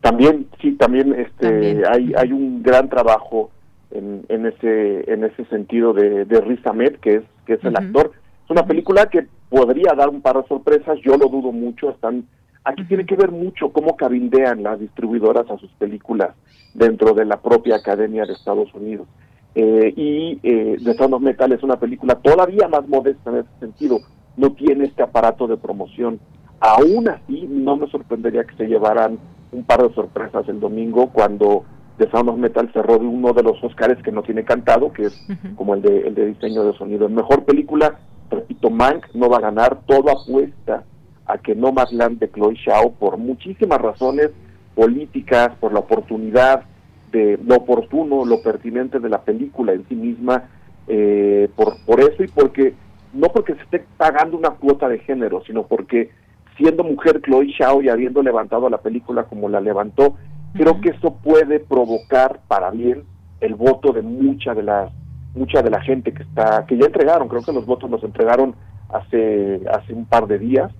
También 0.00 0.46
sí, 0.62 0.72
también 0.72 1.14
este 1.14 1.82
hay 1.86 2.12
hay 2.16 2.32
un 2.32 2.62
gran 2.62 2.88
trabajo 2.88 3.50
en, 3.90 4.24
en, 4.28 4.46
ese 4.46 5.12
en 5.12 5.24
ese 5.24 5.44
sentido 5.46 5.92
de, 5.92 6.24
de 6.24 6.40
Riz 6.40 6.64
Ahmed, 6.66 6.96
que 6.96 7.16
es 7.16 7.22
que 7.46 7.54
es 7.54 7.64
el 7.64 7.76
actor. 7.76 8.12
Es 8.44 8.50
una 8.50 8.64
película 8.64 9.06
que 9.06 9.26
podría 9.50 9.92
dar 9.94 10.08
un 10.08 10.22
par 10.22 10.36
de 10.36 10.48
sorpresas, 10.48 10.98
yo 11.04 11.18
lo 11.18 11.28
dudo 11.28 11.52
mucho, 11.52 11.90
están 11.90 12.24
aquí 12.64 12.84
tiene 12.84 13.04
que 13.04 13.16
ver 13.16 13.30
mucho 13.30 13.70
cómo 13.70 13.96
cabildean 13.96 14.62
las 14.62 14.80
distribuidoras 14.80 15.50
a 15.50 15.58
sus 15.58 15.70
películas 15.72 16.30
dentro 16.72 17.14
de 17.14 17.24
la 17.24 17.40
propia 17.40 17.76
Academia 17.76 18.24
de 18.24 18.32
Estados 18.32 18.72
Unidos. 18.74 19.06
Eh, 19.54 19.92
y 19.96 20.38
eh, 20.42 20.76
The 20.82 20.94
Sound 20.94 21.14
of 21.14 21.22
Metal 21.22 21.50
es 21.52 21.62
una 21.62 21.78
película 21.78 22.14
todavía 22.14 22.68
más 22.68 22.86
modesta 22.88 23.30
en 23.30 23.38
ese 23.38 23.48
sentido, 23.58 23.98
no 24.36 24.52
tiene 24.52 24.84
este 24.84 25.02
aparato 25.02 25.46
de 25.46 25.56
promoción. 25.56 26.20
Aún 26.60 27.08
así, 27.08 27.46
no 27.48 27.76
me 27.76 27.90
sorprendería 27.90 28.44
que 28.44 28.54
se 28.56 28.66
llevaran 28.66 29.18
un 29.50 29.64
par 29.64 29.82
de 29.82 29.94
sorpresas 29.94 30.48
el 30.48 30.60
domingo 30.60 31.08
cuando 31.08 31.64
de 31.98 32.08
Sound 32.10 32.28
of 32.28 32.38
Metal 32.38 32.70
cerró 32.72 32.98
de 32.98 33.06
uno 33.06 33.32
de 33.32 33.42
los 33.42 33.62
Oscars 33.62 34.02
que 34.02 34.12
no 34.12 34.22
tiene 34.22 34.44
cantado, 34.44 34.92
que 34.92 35.06
es 35.06 35.28
como 35.56 35.74
el 35.74 35.82
de, 35.82 36.08
el 36.08 36.14
de 36.14 36.26
diseño 36.26 36.64
de 36.64 36.72
sonido. 36.74 37.08
Mejor 37.08 37.44
película, 37.44 37.98
repito, 38.30 38.70
Mank 38.70 39.06
no 39.14 39.28
va 39.28 39.38
a 39.38 39.42
ganar, 39.42 39.80
todo 39.86 40.10
apuesta 40.10 40.84
a 41.26 41.38
que 41.38 41.54
No 41.54 41.72
Land 41.90 42.18
de 42.18 42.30
Chloe 42.30 42.54
Shao 42.54 42.92
por 42.92 43.16
muchísimas 43.16 43.80
razones 43.80 44.30
políticas, 44.74 45.50
por 45.60 45.72
la 45.72 45.80
oportunidad 45.80 46.64
de 47.12 47.38
lo 47.44 47.56
oportuno, 47.56 48.24
lo 48.24 48.42
pertinente 48.42 49.00
de 49.00 49.08
la 49.08 49.22
película 49.22 49.72
en 49.72 49.86
sí 49.88 49.94
misma, 49.94 50.48
eh, 50.86 51.48
por, 51.56 51.84
por 51.84 52.00
eso 52.00 52.22
y 52.22 52.28
porque, 52.28 52.74
no 53.12 53.28
porque 53.28 53.54
se 53.54 53.62
esté 53.62 53.84
pagando 53.96 54.36
una 54.36 54.50
cuota 54.50 54.88
de 54.88 55.00
género, 55.00 55.42
sino 55.44 55.66
porque 55.66 56.10
siendo 56.56 56.84
mujer 56.84 57.20
Chloe 57.22 57.52
Shao 57.58 57.82
y 57.82 57.88
habiendo 57.88 58.22
levantado 58.22 58.68
la 58.68 58.78
película 58.78 59.24
como 59.24 59.48
la 59.48 59.60
levantó, 59.60 60.16
creo 60.54 60.80
que 60.80 60.90
eso 60.90 61.16
puede 61.22 61.60
provocar 61.60 62.40
para 62.48 62.70
bien 62.70 63.04
el 63.40 63.54
voto 63.54 63.92
de 63.92 64.02
mucha 64.02 64.54
de 64.54 64.62
la 64.62 64.90
mucha 65.34 65.62
de 65.62 65.70
la 65.70 65.80
gente 65.80 66.12
que 66.12 66.22
está 66.22 66.64
que 66.66 66.76
ya 66.76 66.86
entregaron 66.86 67.28
creo 67.28 67.42
que 67.42 67.52
los 67.52 67.66
votos 67.66 67.90
los 67.90 68.02
entregaron 68.02 68.54
hace 68.88 69.60
hace 69.70 69.92
un 69.92 70.04
par 70.04 70.26
de 70.26 70.38
días 70.38 70.72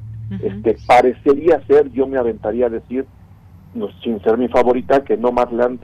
este 0.43 0.77
parecería 0.86 1.60
ser 1.66 1.90
yo 1.90 2.06
me 2.06 2.18
aventaría 2.18 2.66
a 2.66 2.70
decir 2.70 3.06
no, 3.74 3.89
sin 4.02 4.20
ser 4.22 4.36
mi 4.39 4.48
favorita 4.48 5.05
que 5.05 5.16
Nomadland 5.16 5.81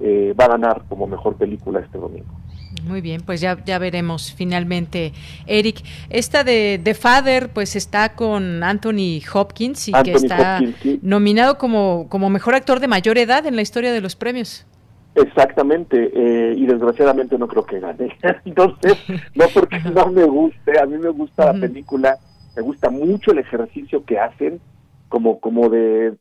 eh, 0.00 0.34
va 0.38 0.44
a 0.44 0.48
ganar 0.48 0.82
como 0.88 1.06
mejor 1.06 1.36
película 1.36 1.80
este 1.80 1.98
domingo 1.98 2.40
muy 2.84 3.00
bien, 3.00 3.20
pues 3.22 3.40
ya, 3.40 3.62
ya 3.64 3.78
veremos 3.78 4.32
finalmente, 4.32 5.12
Eric. 5.46 5.82
Esta 6.08 6.44
de 6.44 6.80
The 6.82 6.94
Father, 6.94 7.50
pues 7.52 7.76
está 7.76 8.14
con 8.14 8.62
Anthony 8.62 9.20
Hopkins 9.32 9.88
y 9.88 9.92
que 9.92 10.12
está 10.12 10.60
nominado 11.02 11.58
como, 11.58 12.06
como 12.08 12.30
mejor 12.30 12.54
actor 12.54 12.80
de 12.80 12.88
mayor 12.88 13.18
edad 13.18 13.44
en 13.46 13.56
la 13.56 13.62
historia 13.62 13.92
de 13.92 14.00
los 14.00 14.16
premios. 14.16 14.66
Exactamente, 15.14 16.10
eh, 16.14 16.54
y 16.56 16.66
desgraciadamente 16.66 17.36
no 17.36 17.48
creo 17.48 17.64
que 17.64 17.80
gane. 17.80 18.16
Entonces, 18.44 18.96
no 19.34 19.46
porque 19.52 19.78
no 19.94 20.06
me 20.10 20.24
guste, 20.24 20.78
a 20.80 20.86
mí 20.86 20.98
me 20.98 21.10
gusta 21.10 21.52
la 21.52 21.60
película, 21.60 22.16
me 22.56 22.62
gusta 22.62 22.90
mucho 22.90 23.32
el 23.32 23.38
ejercicio 23.38 24.04
que 24.04 24.18
hacen, 24.18 24.60
como, 25.08 25.40
como 25.40 25.68
de 25.68 26.14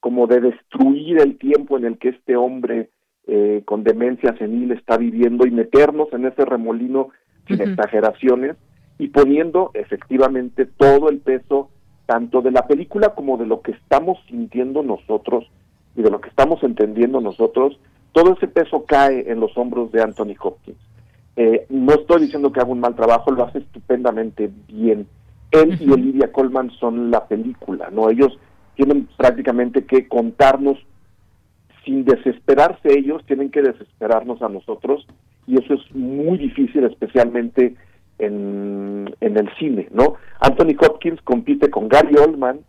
como 0.00 0.26
de 0.26 0.40
destruir 0.40 1.18
el 1.18 1.38
tiempo 1.38 1.76
en 1.76 1.84
el 1.84 1.98
que 1.98 2.10
este 2.10 2.36
hombre 2.36 2.90
eh, 3.26 3.62
con 3.64 3.84
demencia 3.84 4.36
senil 4.38 4.72
está 4.72 4.96
viviendo 4.96 5.46
y 5.46 5.50
meternos 5.50 6.08
en 6.12 6.26
ese 6.26 6.44
remolino 6.44 7.08
sin 7.46 7.60
exageraciones 7.60 8.56
y 8.98 9.08
poniendo 9.08 9.70
efectivamente 9.74 10.66
todo 10.66 11.08
el 11.08 11.18
peso 11.18 11.70
tanto 12.06 12.40
de 12.40 12.52
la 12.52 12.66
película 12.66 13.14
como 13.14 13.36
de 13.36 13.46
lo 13.46 13.60
que 13.60 13.72
estamos 13.72 14.18
sintiendo 14.28 14.82
nosotros 14.82 15.50
y 15.94 16.02
de 16.02 16.10
lo 16.10 16.20
que 16.20 16.30
estamos 16.30 16.62
entendiendo 16.62 17.20
nosotros, 17.20 17.78
todo 18.12 18.34
ese 18.34 18.48
peso 18.48 18.84
cae 18.84 19.30
en 19.30 19.40
los 19.40 19.56
hombros 19.56 19.92
de 19.92 20.02
Anthony 20.02 20.34
Hopkins. 20.40 20.78
Eh, 21.36 21.66
no 21.68 21.92
estoy 21.94 22.22
diciendo 22.22 22.52
que 22.52 22.60
haga 22.60 22.70
un 22.70 22.80
mal 22.80 22.96
trabajo, 22.96 23.30
lo 23.30 23.44
hace 23.44 23.58
estupendamente 23.58 24.50
bien. 24.66 25.06
Él 25.50 25.78
y 25.80 25.90
Olivia 25.90 26.32
Colman 26.32 26.70
son 26.72 27.10
la 27.10 27.26
película, 27.26 27.90
¿no? 27.90 28.10
Ellos 28.10 28.38
tienen 28.74 29.08
prácticamente 29.16 29.84
que 29.84 30.08
contarnos 30.08 30.78
sin 31.84 32.04
desesperarse 32.04 32.98
ellos, 32.98 33.24
tienen 33.26 33.50
que 33.50 33.62
desesperarnos 33.62 34.42
a 34.42 34.48
nosotros 34.48 35.06
y 35.46 35.58
eso 35.58 35.74
es 35.74 35.94
muy 35.94 36.36
difícil, 36.38 36.84
especialmente 36.84 37.76
en, 38.18 39.14
en 39.20 39.36
el 39.36 39.48
cine, 39.58 39.88
¿no? 39.92 40.14
Anthony 40.40 40.76
Hopkins 40.80 41.20
compite 41.22 41.70
con 41.70 41.88
Gary 41.88 42.16
Oldman 42.16 42.60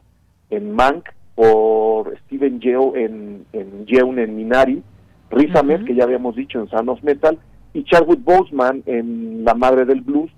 en 0.52 0.72
Mank, 0.72 1.10
por 1.40 2.18
Steven 2.26 2.60
Yeun 2.60 2.98
en, 2.98 3.46
en 3.54 3.86
Yeun 3.86 4.20
en 4.20 4.36
Minari, 4.36 4.84
Riz 5.32 5.56
Ahmed, 5.56 5.86
que 5.86 5.96
ya 5.96 6.04
habíamos 6.04 6.36
dicho 6.36 6.60
en 6.60 6.70
Sound 6.70 7.04
Metal, 7.04 7.38
y 7.74 7.84
Chadwick 7.84 8.24
Boseman 8.24 8.84
en 8.86 9.44
La 9.46 9.54
Madre 9.54 9.86
del 9.86 10.02
Blues, 10.02 10.32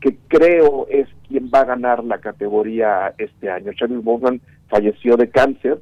que 0.00 0.16
creo 0.28 0.86
es 0.88 1.08
quien 1.28 1.50
va 1.52 1.60
a 1.60 1.64
ganar 1.64 2.04
la 2.04 2.18
categoría 2.18 3.14
este 3.18 3.50
año. 3.50 3.72
Chadwick 3.74 4.02
Boseman 4.02 4.40
falleció 4.68 5.16
de 5.16 5.28
cáncer 5.28 5.80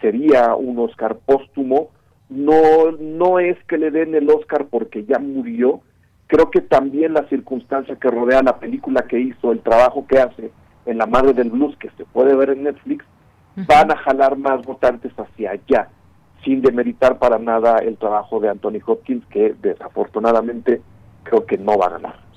sería 0.00 0.54
un 0.54 0.78
Oscar 0.78 1.18
póstumo. 1.24 1.90
No, 2.28 2.92
no 2.98 3.38
es 3.38 3.56
que 3.64 3.78
le 3.78 3.90
den 3.90 4.14
el 4.14 4.30
Oscar 4.30 4.66
porque 4.70 5.04
ya 5.04 5.18
murió. 5.18 5.80
Creo 6.28 6.50
que 6.50 6.60
también 6.60 7.12
la 7.12 7.28
circunstancia 7.28 7.96
que 7.96 8.08
rodea 8.08 8.42
la 8.42 8.58
película 8.58 9.02
que 9.02 9.20
hizo, 9.20 9.52
el 9.52 9.60
trabajo 9.60 10.06
que 10.06 10.18
hace 10.18 10.50
en 10.86 10.98
La 10.98 11.06
Madre 11.06 11.34
del 11.34 11.50
Blues, 11.50 11.76
que 11.76 11.90
se 11.96 12.04
puede 12.06 12.34
ver 12.34 12.50
en 12.50 12.64
Netflix, 12.64 13.04
van 13.54 13.90
a 13.90 13.96
jalar 13.96 14.36
más 14.36 14.64
votantes 14.64 15.12
hacia 15.16 15.52
allá. 15.52 15.88
Sin 16.44 16.62
demeritar 16.62 17.18
para 17.18 17.38
nada 17.38 17.78
el 17.78 17.96
trabajo 17.96 18.40
de 18.40 18.48
Anthony 18.48 18.80
Hopkins, 18.84 19.24
que 19.26 19.54
desafortunadamente 19.60 20.80
creo 21.22 21.46
que 21.46 21.58
no 21.58 21.78
va 21.78 21.86
a 21.86 21.90
ganar. 21.90 22.32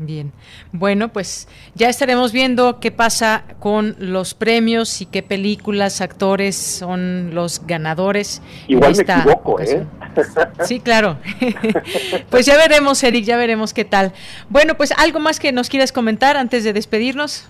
Bien, 0.00 0.30
bueno, 0.70 1.08
pues 1.08 1.48
ya 1.74 1.88
estaremos 1.88 2.32
viendo 2.32 2.78
qué 2.78 2.92
pasa 2.92 3.42
con 3.58 3.96
los 3.98 4.34
premios 4.34 5.02
y 5.02 5.06
qué 5.06 5.24
películas, 5.24 6.00
actores 6.00 6.54
son 6.54 7.34
los 7.34 7.66
ganadores. 7.66 8.40
Igual 8.68 8.94
me 8.94 9.02
equivoco, 9.02 9.60
¿eh? 9.60 9.84
Sí, 10.64 10.80
claro. 10.80 11.16
pues 12.30 12.46
ya 12.46 12.56
veremos, 12.56 13.02
Eric, 13.02 13.24
ya 13.24 13.36
veremos 13.36 13.74
qué 13.74 13.84
tal. 13.84 14.12
Bueno, 14.48 14.76
pues 14.76 14.92
algo 14.92 15.18
más 15.18 15.40
que 15.40 15.50
nos 15.50 15.68
quieras 15.68 15.92
comentar 15.92 16.36
antes 16.36 16.62
de 16.62 16.72
despedirnos. 16.72 17.48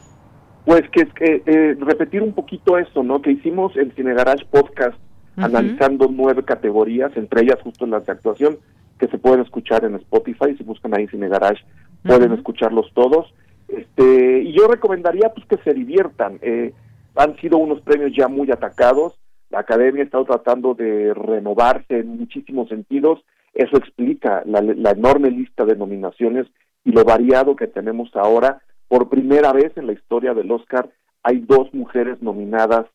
Pues 0.64 0.82
que, 0.90 1.06
que 1.06 1.42
eh, 1.46 1.76
repetir 1.80 2.22
un 2.22 2.32
poquito 2.32 2.78
eso, 2.78 3.02
¿no? 3.02 3.20
Que 3.20 3.32
hicimos 3.32 3.76
el 3.76 3.94
Cine 3.94 4.14
Garage 4.14 4.44
Podcast 4.50 4.98
analizando 5.38 6.08
nueve 6.10 6.44
categorías, 6.44 7.16
entre 7.16 7.42
ellas 7.42 7.58
justo 7.62 7.86
las 7.86 8.06
de 8.06 8.12
actuación, 8.12 8.58
que 8.98 9.08
se 9.08 9.18
pueden 9.18 9.40
escuchar 9.40 9.84
en 9.84 9.94
Spotify, 9.96 10.56
si 10.56 10.64
buscan 10.64 10.94
ahí 10.94 11.06
Cine 11.08 11.28
Garage 11.28 11.64
pueden 12.02 12.32
escucharlos 12.32 12.90
todos. 12.94 13.32
Este, 13.68 14.42
y 14.42 14.52
yo 14.52 14.66
recomendaría 14.66 15.30
pues 15.34 15.46
que 15.46 15.58
se 15.58 15.74
diviertan. 15.74 16.38
Eh, 16.42 16.72
han 17.16 17.36
sido 17.36 17.58
unos 17.58 17.80
premios 17.82 18.12
ya 18.16 18.28
muy 18.28 18.50
atacados. 18.50 19.18
La 19.50 19.60
academia 19.60 20.02
ha 20.02 20.06
estado 20.06 20.24
tratando 20.24 20.74
de 20.74 21.12
renovarse 21.14 22.00
en 22.00 22.18
muchísimos 22.18 22.68
sentidos. 22.68 23.20
Eso 23.54 23.76
explica 23.76 24.42
la, 24.46 24.60
enorme 24.90 25.30
lista 25.30 25.64
de 25.64 25.76
nominaciones 25.76 26.46
y 26.84 26.92
lo 26.92 27.04
variado 27.04 27.56
que 27.56 27.66
tenemos 27.66 28.14
ahora. 28.14 28.62
Por 28.88 29.08
primera 29.08 29.52
vez 29.52 29.76
en 29.76 29.86
la 29.86 29.92
historia 29.92 30.34
del 30.34 30.50
Oscar 30.50 30.90
hay 31.22 31.40
dos 31.40 31.72
mujeres 31.74 32.22
nominadas 32.22 32.86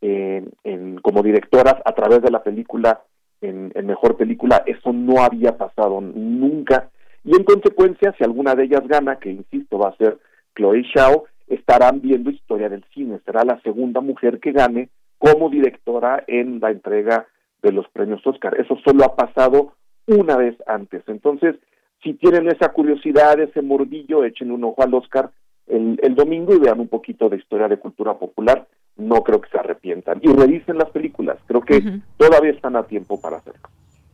en, 0.00 0.98
como 1.02 1.22
directoras 1.22 1.76
a 1.84 1.92
través 1.92 2.22
de 2.22 2.30
la 2.30 2.42
película 2.42 3.02
en, 3.40 3.72
en 3.74 3.86
mejor 3.86 4.16
película. 4.16 4.62
Eso 4.66 4.92
no 4.92 5.22
había 5.22 5.56
pasado 5.56 6.00
nunca 6.00 6.90
y 7.28 7.36
en 7.36 7.44
consecuencia, 7.44 8.14
si 8.16 8.24
alguna 8.24 8.54
de 8.54 8.64
ellas 8.64 8.86
gana, 8.86 9.16
que 9.16 9.30
insisto 9.30 9.78
va 9.78 9.90
a 9.90 9.96
ser 9.96 10.18
Chloe 10.56 10.82
Shao, 10.82 11.24
estarán 11.46 12.00
viendo 12.00 12.30
historia 12.30 12.70
del 12.70 12.84
cine, 12.94 13.20
será 13.26 13.44
la 13.44 13.60
segunda 13.60 14.00
mujer 14.00 14.40
que 14.40 14.52
gane 14.52 14.88
como 15.18 15.50
directora 15.50 16.24
en 16.26 16.58
la 16.60 16.70
entrega 16.70 17.26
de 17.62 17.72
los 17.72 17.86
premios 17.88 18.26
Oscar. 18.26 18.58
Eso 18.58 18.78
solo 18.82 19.04
ha 19.04 19.14
pasado 19.14 19.74
una 20.06 20.36
vez 20.36 20.56
antes. 20.66 21.02
Entonces, 21.06 21.56
si 22.02 22.14
tienen 22.14 22.46
esa 22.48 22.72
curiosidad, 22.72 23.38
ese 23.40 23.60
mordillo, 23.60 24.24
echen 24.24 24.50
un 24.50 24.64
ojo 24.64 24.82
al 24.82 24.94
Oscar 24.94 25.30
el, 25.66 26.00
el 26.02 26.14
domingo 26.14 26.54
y 26.54 26.60
vean 26.60 26.80
un 26.80 26.88
poquito 26.88 27.28
de 27.28 27.36
historia 27.36 27.68
de 27.68 27.78
cultura 27.78 28.14
popular. 28.14 28.66
No 28.98 29.22
creo 29.22 29.40
que 29.40 29.48
se 29.48 29.58
arrepientan. 29.58 30.18
Y 30.22 30.28
revisen 30.28 30.76
las 30.76 30.90
películas. 30.90 31.38
Creo 31.46 31.62
que 31.62 32.00
todavía 32.16 32.50
están 32.50 32.76
a 32.76 32.82
tiempo 32.82 33.20
para 33.20 33.38
hacerlo. 33.38 33.68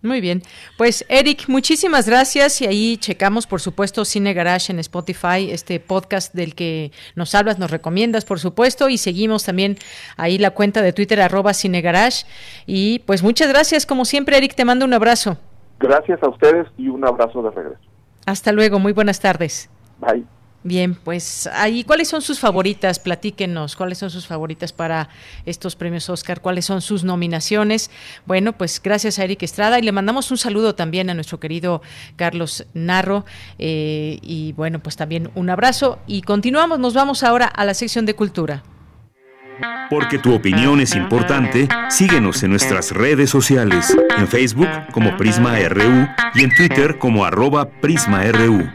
Muy 0.04 0.20
bien. 0.20 0.42
Pues 0.76 1.06
Eric, 1.08 1.48
muchísimas 1.48 2.06
gracias 2.06 2.60
y 2.60 2.66
ahí 2.66 2.98
checamos, 2.98 3.46
por 3.46 3.62
supuesto, 3.62 4.04
Cine 4.04 4.34
Garage 4.34 4.70
en 4.70 4.78
Spotify, 4.78 5.50
este 5.50 5.80
podcast 5.80 6.34
del 6.34 6.54
que 6.54 6.92
nos 7.16 7.34
hablas, 7.34 7.58
nos 7.58 7.70
recomiendas, 7.70 8.26
por 8.26 8.38
supuesto, 8.38 8.90
y 8.90 8.98
seguimos 8.98 9.44
también 9.44 9.78
ahí 10.18 10.36
la 10.36 10.50
cuenta 10.50 10.82
de 10.82 10.92
Twitter 10.92 11.22
arroba 11.22 11.54
Cine 11.54 11.80
Garage. 11.80 12.26
Y 12.66 12.98
pues 13.06 13.22
muchas 13.22 13.48
gracias, 13.48 13.86
como 13.86 14.04
siempre, 14.04 14.36
Eric, 14.36 14.54
te 14.54 14.66
mando 14.66 14.84
un 14.84 14.92
abrazo. 14.92 15.38
Gracias 15.80 16.22
a 16.22 16.28
ustedes 16.28 16.66
y 16.76 16.88
un 16.88 17.06
abrazo 17.06 17.42
de 17.42 17.50
regreso. 17.50 17.80
Hasta 18.26 18.52
luego, 18.52 18.78
muy 18.78 18.92
buenas 18.92 19.20
tardes. 19.20 19.70
Bye. 20.00 20.24
Bien, 20.66 20.94
pues 20.94 21.46
ahí, 21.52 21.84
¿cuáles 21.84 22.08
son 22.08 22.22
sus 22.22 22.40
favoritas? 22.40 22.98
Platíquenos, 22.98 23.76
¿cuáles 23.76 23.98
son 23.98 24.08
sus 24.08 24.26
favoritas 24.26 24.72
para 24.72 25.10
estos 25.44 25.76
premios 25.76 26.08
Oscar? 26.08 26.40
¿Cuáles 26.40 26.64
son 26.64 26.80
sus 26.80 27.04
nominaciones? 27.04 27.90
Bueno, 28.24 28.54
pues 28.54 28.80
gracias 28.82 29.18
a 29.18 29.24
Eric 29.24 29.42
Estrada 29.42 29.78
y 29.78 29.82
le 29.82 29.92
mandamos 29.92 30.30
un 30.30 30.38
saludo 30.38 30.74
también 30.74 31.10
a 31.10 31.14
nuestro 31.14 31.38
querido 31.38 31.82
Carlos 32.16 32.64
Narro 32.72 33.26
eh, 33.58 34.18
y 34.22 34.52
bueno, 34.54 34.78
pues 34.78 34.96
también 34.96 35.30
un 35.34 35.50
abrazo 35.50 35.98
y 36.06 36.22
continuamos, 36.22 36.78
nos 36.78 36.94
vamos 36.94 37.24
ahora 37.24 37.44
a 37.44 37.66
la 37.66 37.74
sección 37.74 38.06
de 38.06 38.14
cultura. 38.14 38.62
Porque 39.90 40.18
tu 40.18 40.34
opinión 40.34 40.80
es 40.80 40.96
importante, 40.96 41.68
síguenos 41.90 42.42
en 42.42 42.50
nuestras 42.50 42.90
redes 42.90 43.28
sociales, 43.28 43.94
en 44.16 44.26
Facebook 44.26 44.70
como 44.92 45.14
Prisma 45.18 45.58
RU 45.68 46.08
y 46.34 46.42
en 46.42 46.54
Twitter 46.56 46.98
como 46.98 47.26
arroba 47.26 47.68
PrismaRU. 47.68 48.66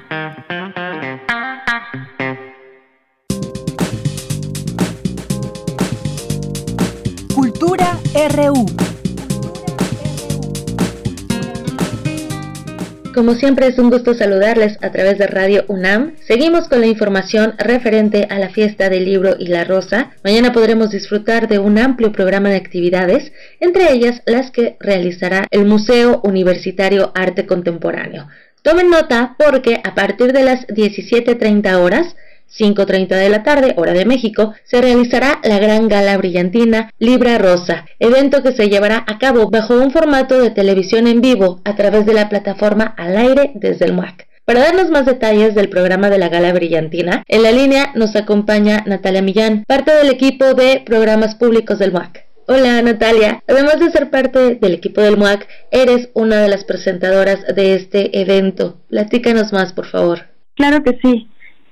Como 13.13 13.33
siempre 13.33 13.67
es 13.67 13.77
un 13.77 13.89
gusto 13.89 14.13
saludarles 14.13 14.77
a 14.81 14.91
través 14.91 15.17
de 15.17 15.27
Radio 15.27 15.65
UNAM. 15.67 16.13
Seguimos 16.25 16.69
con 16.69 16.79
la 16.79 16.87
información 16.87 17.55
referente 17.57 18.27
a 18.29 18.39
la 18.39 18.49
fiesta 18.49 18.89
del 18.89 19.03
libro 19.03 19.35
y 19.37 19.47
la 19.47 19.65
rosa. 19.65 20.11
Mañana 20.23 20.53
podremos 20.53 20.91
disfrutar 20.91 21.49
de 21.49 21.59
un 21.59 21.77
amplio 21.77 22.11
programa 22.11 22.49
de 22.49 22.55
actividades, 22.55 23.33
entre 23.59 23.91
ellas 23.91 24.21
las 24.25 24.51
que 24.51 24.77
realizará 24.79 25.47
el 25.51 25.65
Museo 25.65 26.21
Universitario 26.23 27.11
Arte 27.13 27.45
Contemporáneo. 27.45 28.27
Tomen 28.61 28.89
nota 28.89 29.35
porque 29.37 29.81
a 29.83 29.95
partir 29.95 30.31
de 30.31 30.43
las 30.43 30.65
17.30 30.67 31.75
horas 31.75 32.15
5.30 32.57 33.07
de 33.07 33.29
la 33.29 33.43
tarde, 33.43 33.73
hora 33.77 33.93
de 33.93 34.05
México, 34.05 34.53
se 34.63 34.81
realizará 34.81 35.39
la 35.43 35.59
Gran 35.59 35.87
Gala 35.87 36.17
Brillantina 36.17 36.91
Libra 36.97 37.37
Rosa, 37.37 37.85
evento 37.99 38.43
que 38.43 38.53
se 38.53 38.69
llevará 38.69 39.03
a 39.07 39.17
cabo 39.17 39.49
bajo 39.49 39.75
un 39.75 39.91
formato 39.91 40.41
de 40.41 40.51
televisión 40.51 41.07
en 41.07 41.21
vivo 41.21 41.61
a 41.63 41.75
través 41.75 42.05
de 42.05 42.13
la 42.13 42.29
plataforma 42.29 42.93
Al 42.97 43.17
aire 43.17 43.51
desde 43.55 43.85
el 43.85 43.93
MUAC. 43.93 44.27
Para 44.45 44.61
darnos 44.61 44.89
más 44.89 45.05
detalles 45.05 45.53
del 45.53 45.69
programa 45.69 46.09
de 46.09 46.17
la 46.17 46.29
Gala 46.29 46.51
Brillantina, 46.53 47.23
en 47.27 47.43
la 47.43 47.51
línea 47.51 47.91
nos 47.93 48.15
acompaña 48.15 48.83
Natalia 48.87 49.21
Millán, 49.21 49.63
parte 49.67 49.93
del 49.93 50.09
equipo 50.09 50.55
de 50.55 50.81
programas 50.83 51.35
públicos 51.35 51.77
del 51.77 51.91
MUAC. 51.91 52.25
Hola 52.47 52.81
Natalia, 52.81 53.43
además 53.47 53.79
de 53.79 53.91
ser 53.91 54.09
parte 54.09 54.55
del 54.55 54.73
equipo 54.73 55.01
del 55.01 55.17
MUAC, 55.17 55.47
eres 55.69 56.09
una 56.15 56.41
de 56.41 56.49
las 56.49 56.63
presentadoras 56.63 57.45
de 57.55 57.75
este 57.75 58.19
evento. 58.19 58.79
Platícanos 58.89 59.53
más, 59.53 59.71
por 59.71 59.85
favor. 59.85 60.29
Claro 60.55 60.83
que 60.83 60.97
sí. 60.99 61.29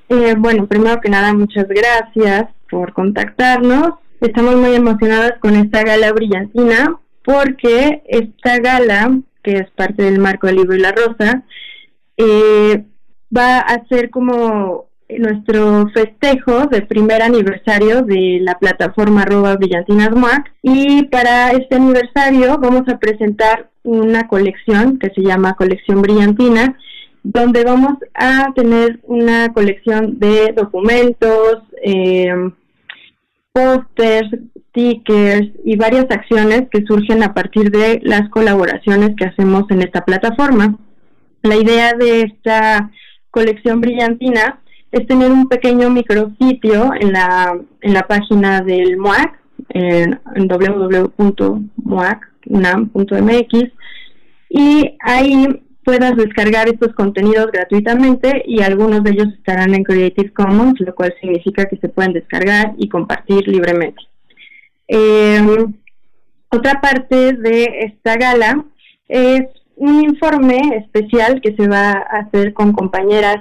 Eh, 0.09 0.35
bueno, 0.37 0.67
primero 0.67 1.01
que 1.01 1.09
nada, 1.09 1.33
muchas 1.33 1.67
gracias 1.67 2.49
por 2.69 2.93
contactarnos. 2.93 3.95
Estamos 4.21 4.55
muy 4.55 4.73
emocionadas 4.73 5.33
con 5.39 5.55
esta 5.55 5.83
gala 5.83 6.11
brillantina 6.13 6.97
porque 7.23 8.03
esta 8.07 8.57
gala, 8.59 9.19
que 9.43 9.57
es 9.57 9.69
parte 9.71 10.03
del 10.03 10.19
marco 10.19 10.47
del 10.47 10.57
libro 10.57 10.75
y 10.75 10.79
la 10.79 10.93
rosa, 10.93 11.43
eh, 12.15 12.85
va 13.35 13.59
a 13.59 13.85
ser 13.87 14.09
como 14.09 14.87
nuestro 15.09 15.89
festejo 15.93 16.67
de 16.67 16.81
primer 16.81 17.21
aniversario 17.21 18.01
de 18.01 18.39
la 18.41 18.57
plataforma 18.59 19.21
arroba 19.21 19.55
brillantinas 19.55 20.09
y 20.61 21.03
para 21.03 21.51
este 21.51 21.75
aniversario 21.75 22.57
vamos 22.57 22.83
a 22.87 22.97
presentar 22.97 23.69
una 23.83 24.27
colección 24.27 24.99
que 24.99 25.09
se 25.11 25.21
llama 25.21 25.55
colección 25.55 26.01
brillantina 26.01 26.77
donde 27.29 27.65
vamos 27.65 27.95
a 28.13 28.53
tener 28.55 29.01
una 29.03 29.51
colección 29.51 30.17
de 30.17 30.53
documentos, 30.55 31.57
eh, 31.83 32.33
pósters, 33.51 34.29
stickers 34.69 35.49
y 35.65 35.75
varias 35.75 36.05
acciones 36.09 36.69
que 36.71 36.85
surgen 36.85 37.23
a 37.23 37.33
partir 37.33 37.69
de 37.69 37.99
las 38.03 38.29
colaboraciones 38.29 39.13
que 39.17 39.25
hacemos 39.25 39.69
en 39.71 39.81
esta 39.81 40.05
plataforma. 40.05 40.77
La 41.43 41.57
idea 41.57 41.93
de 41.93 42.21
esta 42.21 42.91
colección 43.29 43.81
brillantina 43.81 44.61
es 44.93 45.05
tener 45.05 45.29
un 45.29 45.49
pequeño 45.49 45.89
micrositio 45.89 46.91
en 46.97 47.11
la, 47.11 47.59
en 47.81 47.93
la 47.93 48.03
página 48.03 48.61
del 48.61 48.95
MUAC, 48.95 49.37
en, 49.69 50.17
en 50.35 50.47
y 54.49 54.97
ahí 55.01 55.61
puedas 55.87 56.17
descargar 56.17 56.67
estos 56.67 56.93
contenidos 56.95 57.47
gratuitamente 57.49 58.43
y 58.45 58.61
algunos 58.61 59.05
de 59.05 59.11
ellos 59.11 59.29
estarán 59.37 59.73
en 59.73 59.85
Creative 59.85 60.33
Commons, 60.33 60.77
lo 60.81 60.93
cual 60.93 61.15
significa 61.21 61.63
que 61.63 61.77
se 61.77 61.87
pueden 61.87 62.11
descargar 62.11 62.73
y 62.77 62.89
compartir 62.89 63.47
libremente. 63.47 64.01
Eh, 64.89 65.39
otra 66.51 66.81
parte 66.81 67.31
de 67.31 67.85
esta 67.85 68.17
gala 68.17 68.65
es 69.07 69.43
un 69.77 70.01
informe 70.01 70.59
especial 70.75 71.39
que 71.39 71.55
se 71.55 71.69
va 71.69 71.91
a 71.91 72.19
hacer 72.19 72.53
con 72.53 72.73
compañeras 72.73 73.37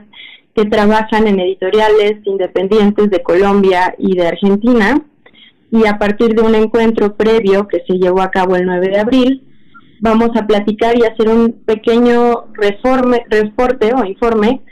que 0.55 0.67
trabajan 0.67 1.27
en 1.27 1.41
editoriales 1.41 2.25
independientes 2.27 3.11
de 3.11 3.25
Colombia 3.25 3.93
y 3.99 4.17
de 4.17 4.29
Argentina 4.29 5.03
y 5.73 5.85
a 5.85 5.99
partir 5.99 6.37
de 6.37 6.43
un 6.43 6.55
encuentro 6.55 7.17
previo 7.17 7.67
que 7.67 7.83
se 7.89 7.95
llevó 7.95 8.21
a 8.21 8.31
cabo 8.31 8.55
el 8.55 8.67
9 8.67 8.89
de 8.89 9.01
abril, 9.01 9.46
vamos 10.01 10.31
a 10.37 10.47
platicar 10.47 10.97
y 10.99 11.05
hacer 11.05 11.29
un 11.29 11.53
pequeño 11.65 12.47
reforme, 12.55 13.25
reporte 13.29 13.93
o 13.95 14.05
informe 14.05 14.63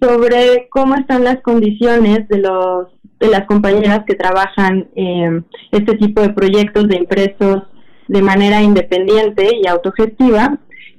sobre 0.00 0.68
cómo 0.70 0.94
están 0.94 1.24
las 1.24 1.40
condiciones 1.42 2.28
de 2.28 2.38
los 2.38 2.88
de 3.18 3.28
las 3.28 3.46
compañeras 3.46 4.02
que 4.06 4.14
trabajan 4.14 4.88
en 4.94 5.46
este 5.72 5.96
tipo 5.96 6.20
de 6.20 6.34
proyectos 6.34 6.86
de 6.88 6.96
impresos 6.96 7.62
de 8.08 8.22
manera 8.22 8.62
independiente 8.62 9.48
y 9.62 9.66
autogestiva 9.66 10.58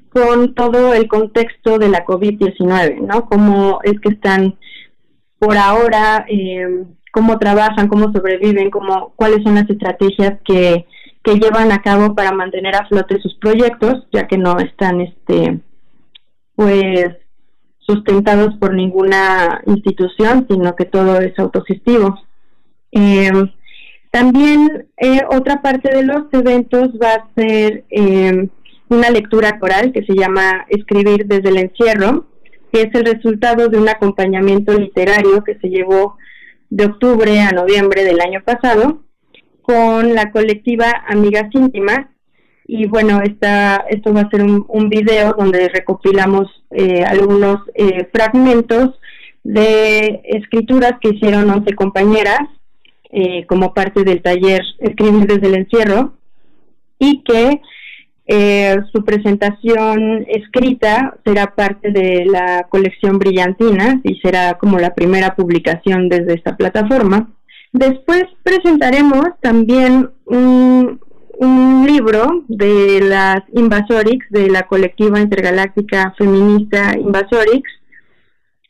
con 0.09 0.55
todo 0.55 0.93
el 0.93 1.07
contexto 1.07 1.77
de 1.77 1.89
la 1.89 2.05
COVID-19, 2.05 3.01
¿no? 3.01 3.25
Cómo 3.25 3.79
es 3.83 3.99
que 3.99 4.09
están 4.09 4.55
por 5.37 5.57
ahora, 5.57 6.25
eh, 6.27 6.85
cómo 7.11 7.37
trabajan, 7.37 7.87
cómo 7.87 8.11
sobreviven, 8.11 8.71
cómo, 8.71 9.13
cuáles 9.15 9.43
son 9.43 9.55
las 9.55 9.69
estrategias 9.69 10.39
que, 10.43 10.85
que 11.23 11.35
llevan 11.35 11.71
a 11.71 11.81
cabo 11.81 12.15
para 12.15 12.31
mantener 12.31 12.75
a 12.75 12.87
flote 12.87 13.19
sus 13.21 13.35
proyectos, 13.35 14.07
ya 14.11 14.27
que 14.27 14.37
no 14.37 14.57
están, 14.59 15.01
este, 15.01 15.59
pues, 16.55 17.17
sustentados 17.79 18.55
por 18.59 18.73
ninguna 18.73 19.61
institución, 19.65 20.45
sino 20.49 20.75
que 20.75 20.85
todo 20.85 21.19
es 21.19 21.37
autogestivo. 21.39 22.19
Eh, 22.91 23.31
también 24.11 24.87
eh, 24.97 25.21
otra 25.29 25.61
parte 25.61 25.95
de 25.95 26.03
los 26.03 26.23
eventos 26.31 26.89
va 27.01 27.13
a 27.13 27.27
ser 27.35 27.85
eh, 27.89 28.49
una 28.89 29.09
lectura 29.09 29.59
coral 29.59 29.91
que 29.91 30.03
se 30.03 30.15
llama 30.15 30.65
Escribir 30.69 31.25
desde 31.27 31.49
el 31.49 31.57
encierro, 31.57 32.25
que 32.71 32.81
es 32.81 32.93
el 32.93 33.05
resultado 33.05 33.69
de 33.69 33.77
un 33.77 33.89
acompañamiento 33.89 34.73
literario 34.73 35.43
que 35.43 35.57
se 35.59 35.69
llevó 35.69 36.17
de 36.69 36.85
octubre 36.85 37.39
a 37.39 37.51
noviembre 37.51 38.03
del 38.03 38.19
año 38.19 38.41
pasado 38.43 39.01
con 39.67 40.15
la 40.15 40.31
colectiva 40.31 41.03
Amigas 41.07 41.49
Íntimas. 41.51 42.07
Y 42.65 42.87
bueno, 42.87 43.21
esta, 43.21 43.85
esto 43.89 44.13
va 44.13 44.21
a 44.21 44.29
ser 44.29 44.43
un, 44.43 44.89
video 44.89 45.35
donde 45.37 45.67
recopilamos 45.67 46.47
eh, 46.71 47.03
algunos 47.03 47.59
eh, 47.75 48.07
fragmentos 48.13 48.97
de 49.43 50.21
escrituras 50.23 50.93
que 51.01 51.09
hicieron 51.09 51.49
11 51.49 51.75
compañeras 51.75 52.39
eh, 53.09 53.45
como 53.45 53.73
parte 53.73 54.03
del 54.03 54.21
taller 54.21 54.61
Escribir 54.79 55.27
desde 55.27 55.47
el 55.47 55.55
encierro 55.55 56.13
y 56.99 57.23
que 57.23 57.61
eh, 58.25 58.75
su 58.91 59.05
presentación 59.05 60.25
escrita 60.27 61.15
será 61.23 61.55
parte 61.55 61.91
de 61.91 62.25
la 62.25 62.67
colección 62.69 63.17
Brillantina 63.19 64.01
y 64.03 64.15
será 64.19 64.55
como 64.55 64.77
la 64.79 64.93
primera 64.93 65.35
publicación 65.35 66.09
desde 66.09 66.33
esta 66.33 66.57
plataforma. 66.57 67.31
Después 67.77 68.23
presentaremos 68.41 69.27
también 69.39 70.09
un, 70.25 70.99
libro 71.85 72.43
de 72.47 72.99
las 73.01 73.41
Invasorix, 73.53 74.25
de 74.31 74.49
la 74.49 74.63
colectiva 74.63 75.19
intergaláctica 75.19 76.13
feminista 76.17 76.97
Invasorix, 76.97 77.69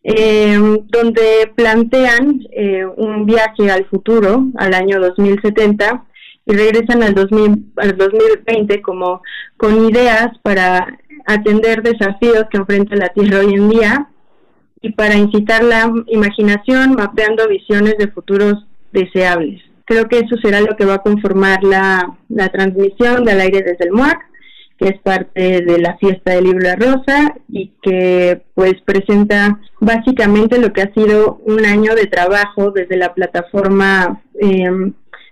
eh, 0.04 0.60
donde 0.90 1.52
plantean 1.56 2.42
eh, 2.52 2.86
un 2.86 3.26
viaje 3.26 3.72
al 3.72 3.86
futuro, 3.86 4.48
al 4.58 4.74
año 4.74 5.00
2070, 5.00 6.06
y 6.46 6.54
regresan 6.54 7.02
al, 7.02 7.16
2000, 7.16 7.72
al 7.78 7.98
2020 7.98 8.82
como 8.82 9.22
con 9.56 9.90
ideas 9.90 10.38
para 10.44 10.86
atender 11.26 11.82
desafíos 11.82 12.44
que 12.52 12.58
enfrenta 12.58 12.98
la 12.98 13.10
Tierra 13.10 13.40
hoy 13.40 13.54
en 13.54 13.70
día 13.70 14.10
y 14.82 14.92
para 14.92 15.16
incitar 15.16 15.64
la 15.64 15.92
imaginación 16.08 16.96
mapeando 16.96 17.48
visiones 17.48 17.98
de 17.98 18.10
futuros 18.10 18.68
deseables. 18.98 19.62
Creo 19.86 20.08
que 20.10 20.20
eso 20.20 20.36
será 20.42 20.60
lo 20.62 20.76
que 20.76 20.86
va 20.86 20.96
a 20.96 21.02
conformar 21.02 21.64
la, 21.64 22.18
la 22.28 22.50
transmisión 22.50 23.24
del 23.24 23.40
aire 23.40 23.64
desde 23.64 23.86
el 23.86 23.92
MUAC, 23.92 24.20
que 24.78 24.90
es 24.90 25.00
parte 25.02 25.62
de 25.62 25.80
la 25.80 25.98
fiesta 25.98 26.34
del 26.34 26.46
libro 26.46 26.60
La 26.60 26.76
Rosa 26.76 27.36
y 27.50 27.72
que 27.82 28.44
pues 28.54 28.76
presenta 28.86 29.60
básicamente 29.80 30.60
lo 30.60 30.72
que 30.72 30.82
ha 30.82 30.94
sido 30.94 31.42
un 31.46 31.66
año 31.66 31.96
de 31.96 32.06
trabajo 32.06 32.72
desde 32.72 32.98
la 32.98 33.14
plataforma 33.14 34.22
eh, 34.40 34.92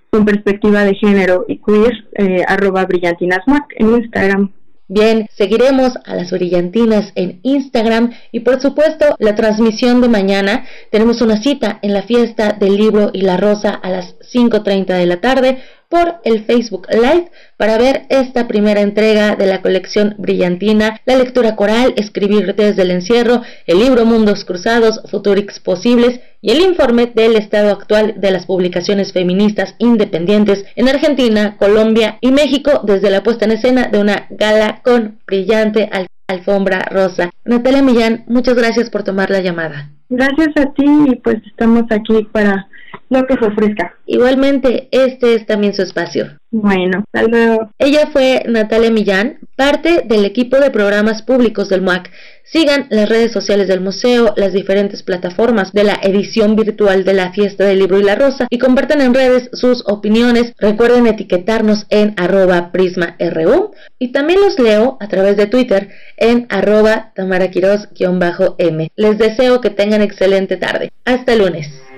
con 0.10 0.26
perspectiva 0.26 0.84
de 0.84 0.96
género 0.96 1.46
y 1.48 1.58
queer, 1.58 2.08
eh, 2.14 2.44
arroba 2.48 2.86
brillantinasmac 2.86 3.66
en 3.78 3.96
Instagram. 3.96 4.52
Bien, 4.88 5.28
seguiremos 5.36 5.94
a 6.06 6.14
las 6.14 6.30
brillantinas 6.30 7.12
en 7.16 7.40
Instagram 7.42 8.14
y 8.32 8.42
por 8.42 8.62
supuesto 8.62 9.16
la 9.18 9.34
transmisión 9.34 10.00
de 10.00 10.10
mañana. 10.10 10.66
Tenemos 10.92 11.22
una 11.22 11.42
cita 11.42 11.80
en 11.82 11.92
la 11.92 12.04
fiesta 12.04 12.52
del 12.52 12.78
libro 12.78 13.10
y 13.12 13.22
la 13.22 13.36
rosa 13.36 13.72
a 13.72 13.90
las 13.90 14.16
5.30 14.20 14.86
de 14.86 15.06
la 15.08 15.22
tarde 15.22 15.64
por 15.90 16.16
el 16.24 16.46
Facebook 16.46 16.88
Live 16.92 17.32
para 17.58 17.78
ver 17.78 18.04
esta 18.10 18.48
primera 18.48 18.82
entrega 18.82 19.36
de 19.36 19.48
la 19.48 19.62
colección 19.62 20.16
Brillantina, 20.18 21.02
la 21.06 21.16
lectura 21.16 21.56
coral, 21.56 21.94
escribir 21.98 22.56
desde 22.56 22.82
el 22.82 22.92
encierro, 22.92 23.42
el 23.66 23.80
libro 23.80 24.06
Mundos 24.06 24.46
Cruzados, 24.46 25.02
Futurix 25.10 25.60
Posibles 25.60 26.20
y 26.42 26.52
el 26.52 26.62
informe 26.62 27.12
del 27.14 27.36
estado 27.36 27.72
actual 27.72 28.16
de 28.18 28.32
las 28.32 28.46
publicaciones 28.46 29.14
feministas 29.14 29.76
independientes 29.80 30.66
en 30.76 30.90
Argentina, 30.90 31.58
Colombia 31.58 32.18
y 32.22 32.32
México 32.32 32.82
desde 32.84 33.10
la 33.10 33.24
puesta 33.24 33.46
en 33.46 33.52
escena 33.52 33.88
de 33.88 34.00
una 34.00 34.28
gala 34.30 34.82
con 34.84 35.20
brillante 35.26 35.90
alfombra 36.28 36.80
rosa. 36.92 37.30
Natalia 37.46 37.82
Millán, 37.82 38.24
muchas 38.28 38.56
gracias 38.56 38.90
por 38.90 39.04
tomar 39.04 39.30
la 39.30 39.42
llamada. 39.42 39.90
Gracias 40.10 40.50
a 40.58 40.72
ti 40.74 40.86
y 41.08 41.16
pues 41.16 41.38
estamos 41.48 41.84
aquí 41.90 42.28
para 42.32 42.68
lo 43.10 43.26
que 43.26 43.36
se 43.36 43.46
ofrezca. 43.46 43.96
Igualmente, 44.06 44.88
este 44.92 45.36
es 45.36 45.46
también 45.46 45.74
su 45.74 45.82
espacio. 45.82 46.38
Bueno, 46.52 47.04
hasta 47.12 47.28
luego. 47.28 47.70
Ella 47.80 48.08
fue 48.14 48.44
Natalia 48.48 48.90
Millán, 48.90 49.40
parte 49.58 50.04
del 50.06 50.24
equipo 50.24 50.58
de 50.58 50.72
programas 50.72 51.22
públicos 51.22 51.68
del 51.68 51.82
MUAC. 51.82 52.10
Sigan 52.46 52.88
las 52.92 53.10
redes 53.10 53.32
sociales 53.32 53.68
del 53.68 53.82
museo, 53.82 54.34
las 54.38 54.54
diferentes 54.54 55.04
plataformas 55.04 55.74
de 55.74 55.84
la 55.84 56.00
edición 56.02 56.56
virtual 56.56 57.04
de 57.04 57.14
la 57.14 57.34
Fiesta 57.34 57.66
del 57.66 57.80
Libro 57.80 58.00
y 58.00 58.04
la 58.04 58.16
Rosa 58.16 58.48
y 58.50 58.60
compartan 58.60 59.02
en 59.02 59.14
redes 59.14 59.50
sus 59.52 59.84
opiniones. 59.88 60.54
Recuerden 60.58 61.08
etiquetarnos 61.08 61.88
en 61.90 62.14
arroba 62.18 62.72
prisma.ru 62.72 63.72
y 64.00 64.12
también 64.12 64.40
los 64.42 64.60
leo 64.60 64.98
a 65.02 65.08
través 65.08 65.36
de 65.38 65.48
Twitter 65.48 65.90
en 66.18 66.46
arroba 66.50 67.12
tamaraquiros-m. 67.16 68.92
Les 68.96 69.18
deseo 69.18 69.60
que 69.60 69.72
tengan 69.72 70.02
excelente 70.02 70.56
tarde. 70.58 70.92
Hasta 71.04 71.36
lunes. 71.36 71.85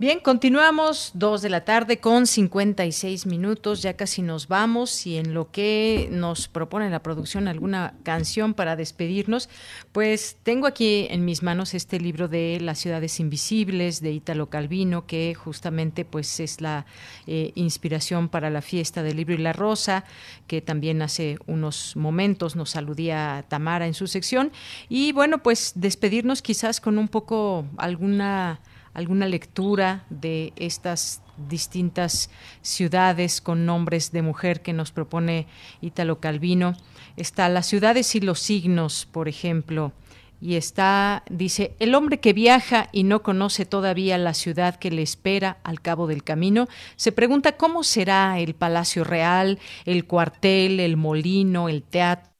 Bien, 0.00 0.20
continuamos 0.20 1.10
dos 1.12 1.42
de 1.42 1.50
la 1.50 1.66
tarde 1.66 1.98
con 1.98 2.26
56 2.26 3.26
minutos, 3.26 3.82
ya 3.82 3.98
casi 3.98 4.22
nos 4.22 4.48
vamos 4.48 5.06
y 5.06 5.18
en 5.18 5.34
lo 5.34 5.50
que 5.50 6.08
nos 6.10 6.48
propone 6.48 6.88
la 6.88 7.02
producción 7.02 7.48
alguna 7.48 7.92
canción 8.02 8.54
para 8.54 8.76
despedirnos, 8.76 9.50
pues 9.92 10.38
tengo 10.42 10.66
aquí 10.66 11.06
en 11.10 11.26
mis 11.26 11.42
manos 11.42 11.74
este 11.74 12.00
libro 12.00 12.28
de 12.28 12.60
Las 12.62 12.78
ciudades 12.78 13.20
invisibles 13.20 14.00
de 14.00 14.12
Ítalo 14.12 14.48
Calvino, 14.48 15.06
que 15.06 15.34
justamente 15.34 16.06
pues 16.06 16.40
es 16.40 16.62
la 16.62 16.86
eh, 17.26 17.52
inspiración 17.54 18.30
para 18.30 18.48
la 18.48 18.62
fiesta 18.62 19.02
del 19.02 19.18
libro 19.18 19.34
y 19.34 19.38
la 19.38 19.52
rosa, 19.52 20.06
que 20.46 20.62
también 20.62 21.02
hace 21.02 21.36
unos 21.46 21.94
momentos 21.94 22.56
nos 22.56 22.74
aludía 22.74 23.44
Tamara 23.48 23.86
en 23.86 23.92
su 23.92 24.06
sección. 24.06 24.50
Y 24.88 25.12
bueno, 25.12 25.42
pues 25.42 25.72
despedirnos 25.74 26.40
quizás 26.40 26.80
con 26.80 26.96
un 26.96 27.08
poco 27.08 27.66
alguna 27.76 28.60
alguna 28.94 29.26
lectura 29.26 30.04
de 30.10 30.52
estas 30.56 31.22
distintas 31.48 32.30
ciudades 32.62 33.40
con 33.40 33.66
nombres 33.66 34.12
de 34.12 34.22
mujer 34.22 34.62
que 34.62 34.72
nos 34.72 34.92
propone 34.92 35.46
Ítalo 35.80 36.20
Calvino. 36.20 36.76
Está 37.16 37.48
Las 37.48 37.66
ciudades 37.66 38.14
y 38.14 38.20
los 38.20 38.40
signos, 38.40 39.06
por 39.10 39.28
ejemplo, 39.28 39.92
y 40.40 40.56
está, 40.56 41.22
dice, 41.28 41.74
el 41.78 41.94
hombre 41.94 42.18
que 42.18 42.32
viaja 42.32 42.88
y 42.92 43.02
no 43.02 43.22
conoce 43.22 43.66
todavía 43.66 44.16
la 44.16 44.32
ciudad 44.32 44.76
que 44.76 44.90
le 44.90 45.02
espera 45.02 45.58
al 45.64 45.82
cabo 45.82 46.06
del 46.06 46.24
camino, 46.24 46.66
se 46.96 47.12
pregunta 47.12 47.58
cómo 47.58 47.84
será 47.84 48.38
el 48.38 48.54
palacio 48.54 49.04
real, 49.04 49.58
el 49.84 50.06
cuartel, 50.06 50.80
el 50.80 50.96
molino, 50.96 51.68
el 51.68 51.82
teatro. 51.82 52.30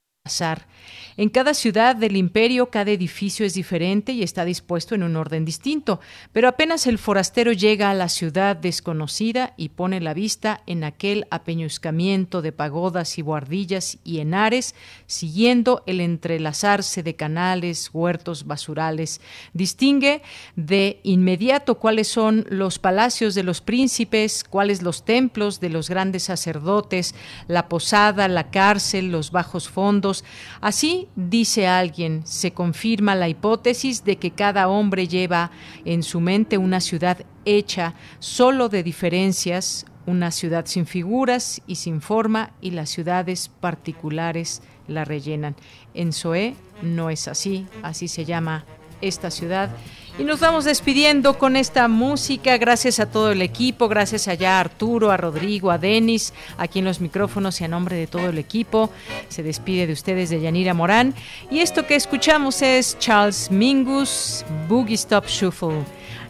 En 1.17 1.29
cada 1.29 1.55
ciudad 1.55 1.97
del 1.97 2.17
imperio 2.17 2.71
cada 2.71 2.91
edificio 2.91 3.45
es 3.45 3.55
diferente 3.55 4.13
y 4.13 4.23
está 4.23 4.45
dispuesto 4.45 4.95
en 4.95 5.03
un 5.03 5.17
orden 5.17 5.45
distinto, 5.45 6.01
pero 6.33 6.49
apenas 6.49 6.87
el 6.87 6.99
forastero 6.99 7.53
llega 7.53 7.91
a 7.91 7.95
la 7.95 8.09
ciudad 8.09 8.57
desconocida 8.57 9.55
y 9.57 9.71
pone 9.71 10.01
la 10.01 10.15
vista 10.15 10.63
en 10.67 10.85
aquel 10.85 11.27
apeñuscamiento 11.31 12.43
de 12.43 12.53
pagodas 12.53 13.19
y 13.19 13.23
guardillas 13.23 13.99
y 14.05 14.21
enares, 14.21 14.75
siguiendo 15.07 15.83
el 15.87 16.01
entrelazarse 16.01 17.03
de 17.03 17.17
canales, 17.17 17.91
huertos, 17.93 18.47
basurales, 18.47 19.21
distingue 19.53 20.23
de 20.57 21.01
inmediato 21.03 21.77
cuáles 21.77 22.09
son 22.09 22.47
los 22.49 22.79
palacios 22.79 23.35
de 23.35 23.43
los 23.43 23.61
príncipes, 23.61 24.45
cuáles 24.45 24.83
los 24.83 25.05
templos 25.05 25.61
de 25.61 25.71
los 25.71 25.89
grandes 25.89 26.25
sacerdotes, 26.25 27.15
la 27.49 27.69
posada, 27.69 28.29
la 28.29 28.51
cárcel, 28.51 29.11
los 29.11 29.31
bajos 29.31 29.69
fondos, 29.69 30.25
así 30.61 31.00
dice 31.17 31.67
alguien, 31.67 32.23
se 32.27 32.53
confirma 32.53 33.15
la 33.15 33.29
hipótesis 33.29 34.05
de 34.05 34.17
que 34.17 34.31
cada 34.31 34.69
hombre 34.69 35.09
lleva 35.09 35.51
en 35.85 36.03
su 36.03 36.21
mente 36.21 36.59
una 36.59 36.81
ciudad 36.81 37.25
hecha 37.45 37.95
solo 38.19 38.69
de 38.69 38.83
diferencias, 38.83 39.87
una 40.07 40.31
ciudad 40.31 40.67
sin 40.67 40.87
figuras 40.87 41.63
y 41.67 41.77
sin 41.77 42.01
forma 42.01 42.53
y 42.61 42.73
las 42.73 42.91
ciudades 42.91 43.49
particulares 43.49 44.63
la 44.89 45.05
rellenan. 45.05 45.57
En 45.95 46.13
Zoé 46.13 46.55
no 46.83 47.11
es 47.11 47.29
así, 47.29 47.67
así 47.83 48.09
se 48.09 48.25
llama 48.25 48.65
esta 49.01 49.31
ciudad. 49.31 49.71
Y 50.21 50.25
nos 50.25 50.39
vamos 50.39 50.67
despidiendo 50.67 51.39
con 51.39 51.57
esta 51.57 51.89
música. 51.89 52.59
Gracias 52.59 53.01
a 53.01 53.07
todo 53.07 53.33
el 53.33 53.41
equipo, 53.41 53.89
gracias 53.89 54.29
allá 54.29 54.59
a 54.59 54.61
Arturo, 54.61 55.11
a 55.11 55.17
Rodrigo, 55.17 55.71
a 55.71 55.79
Denis, 55.79 56.35
aquí 56.59 56.81
en 56.81 56.85
los 56.85 57.01
micrófonos 57.01 57.59
y 57.63 57.65
a 57.65 57.69
nombre 57.69 57.97
de 57.97 58.07
todo 58.07 58.29
el 58.29 58.37
equipo. 58.37 58.91
Se 59.31 59.43
despide 59.43 59.87
de 59.87 59.95
ustedes 59.95 60.29
de 60.29 60.43
Yanira 60.43 60.75
Morán. 60.75 61.15
Y 61.51 61.61
esto 61.61 61.87
que 61.87 61.95
escuchamos 61.95 62.61
es 62.61 62.99
Charles 62.99 63.51
Mingus, 63.51 64.45
Boogie 64.69 64.93
Stop 64.93 65.27
Shuffle. 65.27 65.85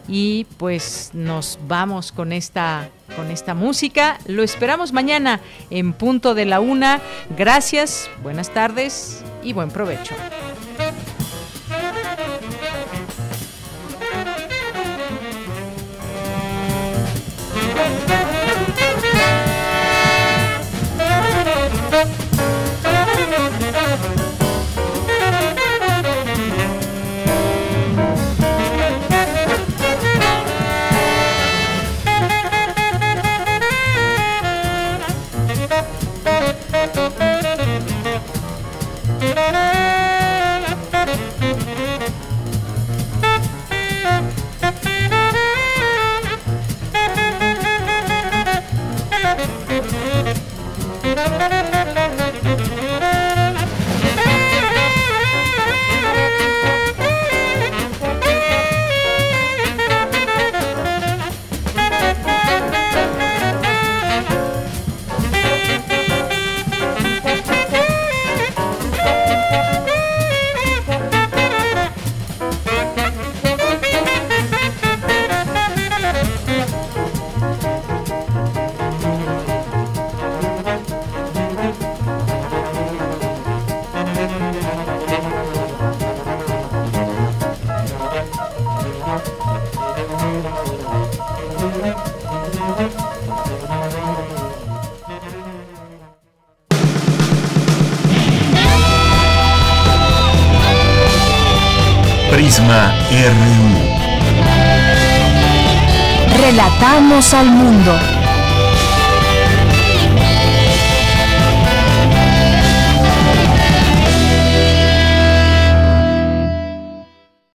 Y 0.07 0.45
pues 0.57 1.09
nos 1.11 1.59
vamos 1.67 2.13
con 2.13 2.31
esta 2.31 2.89
con 3.17 3.29
esta 3.29 3.53
música. 3.53 4.19
Lo 4.25 4.41
esperamos 4.41 4.93
mañana 4.93 5.41
en 5.69 5.91
punto 5.91 6.33
de 6.33 6.45
la 6.45 6.61
una. 6.61 7.01
Gracias, 7.37 8.09
buenas 8.23 8.53
tardes 8.53 9.21
y 9.43 9.51
buen 9.51 9.69
provecho. 9.69 10.15
RU. 21.91 22.20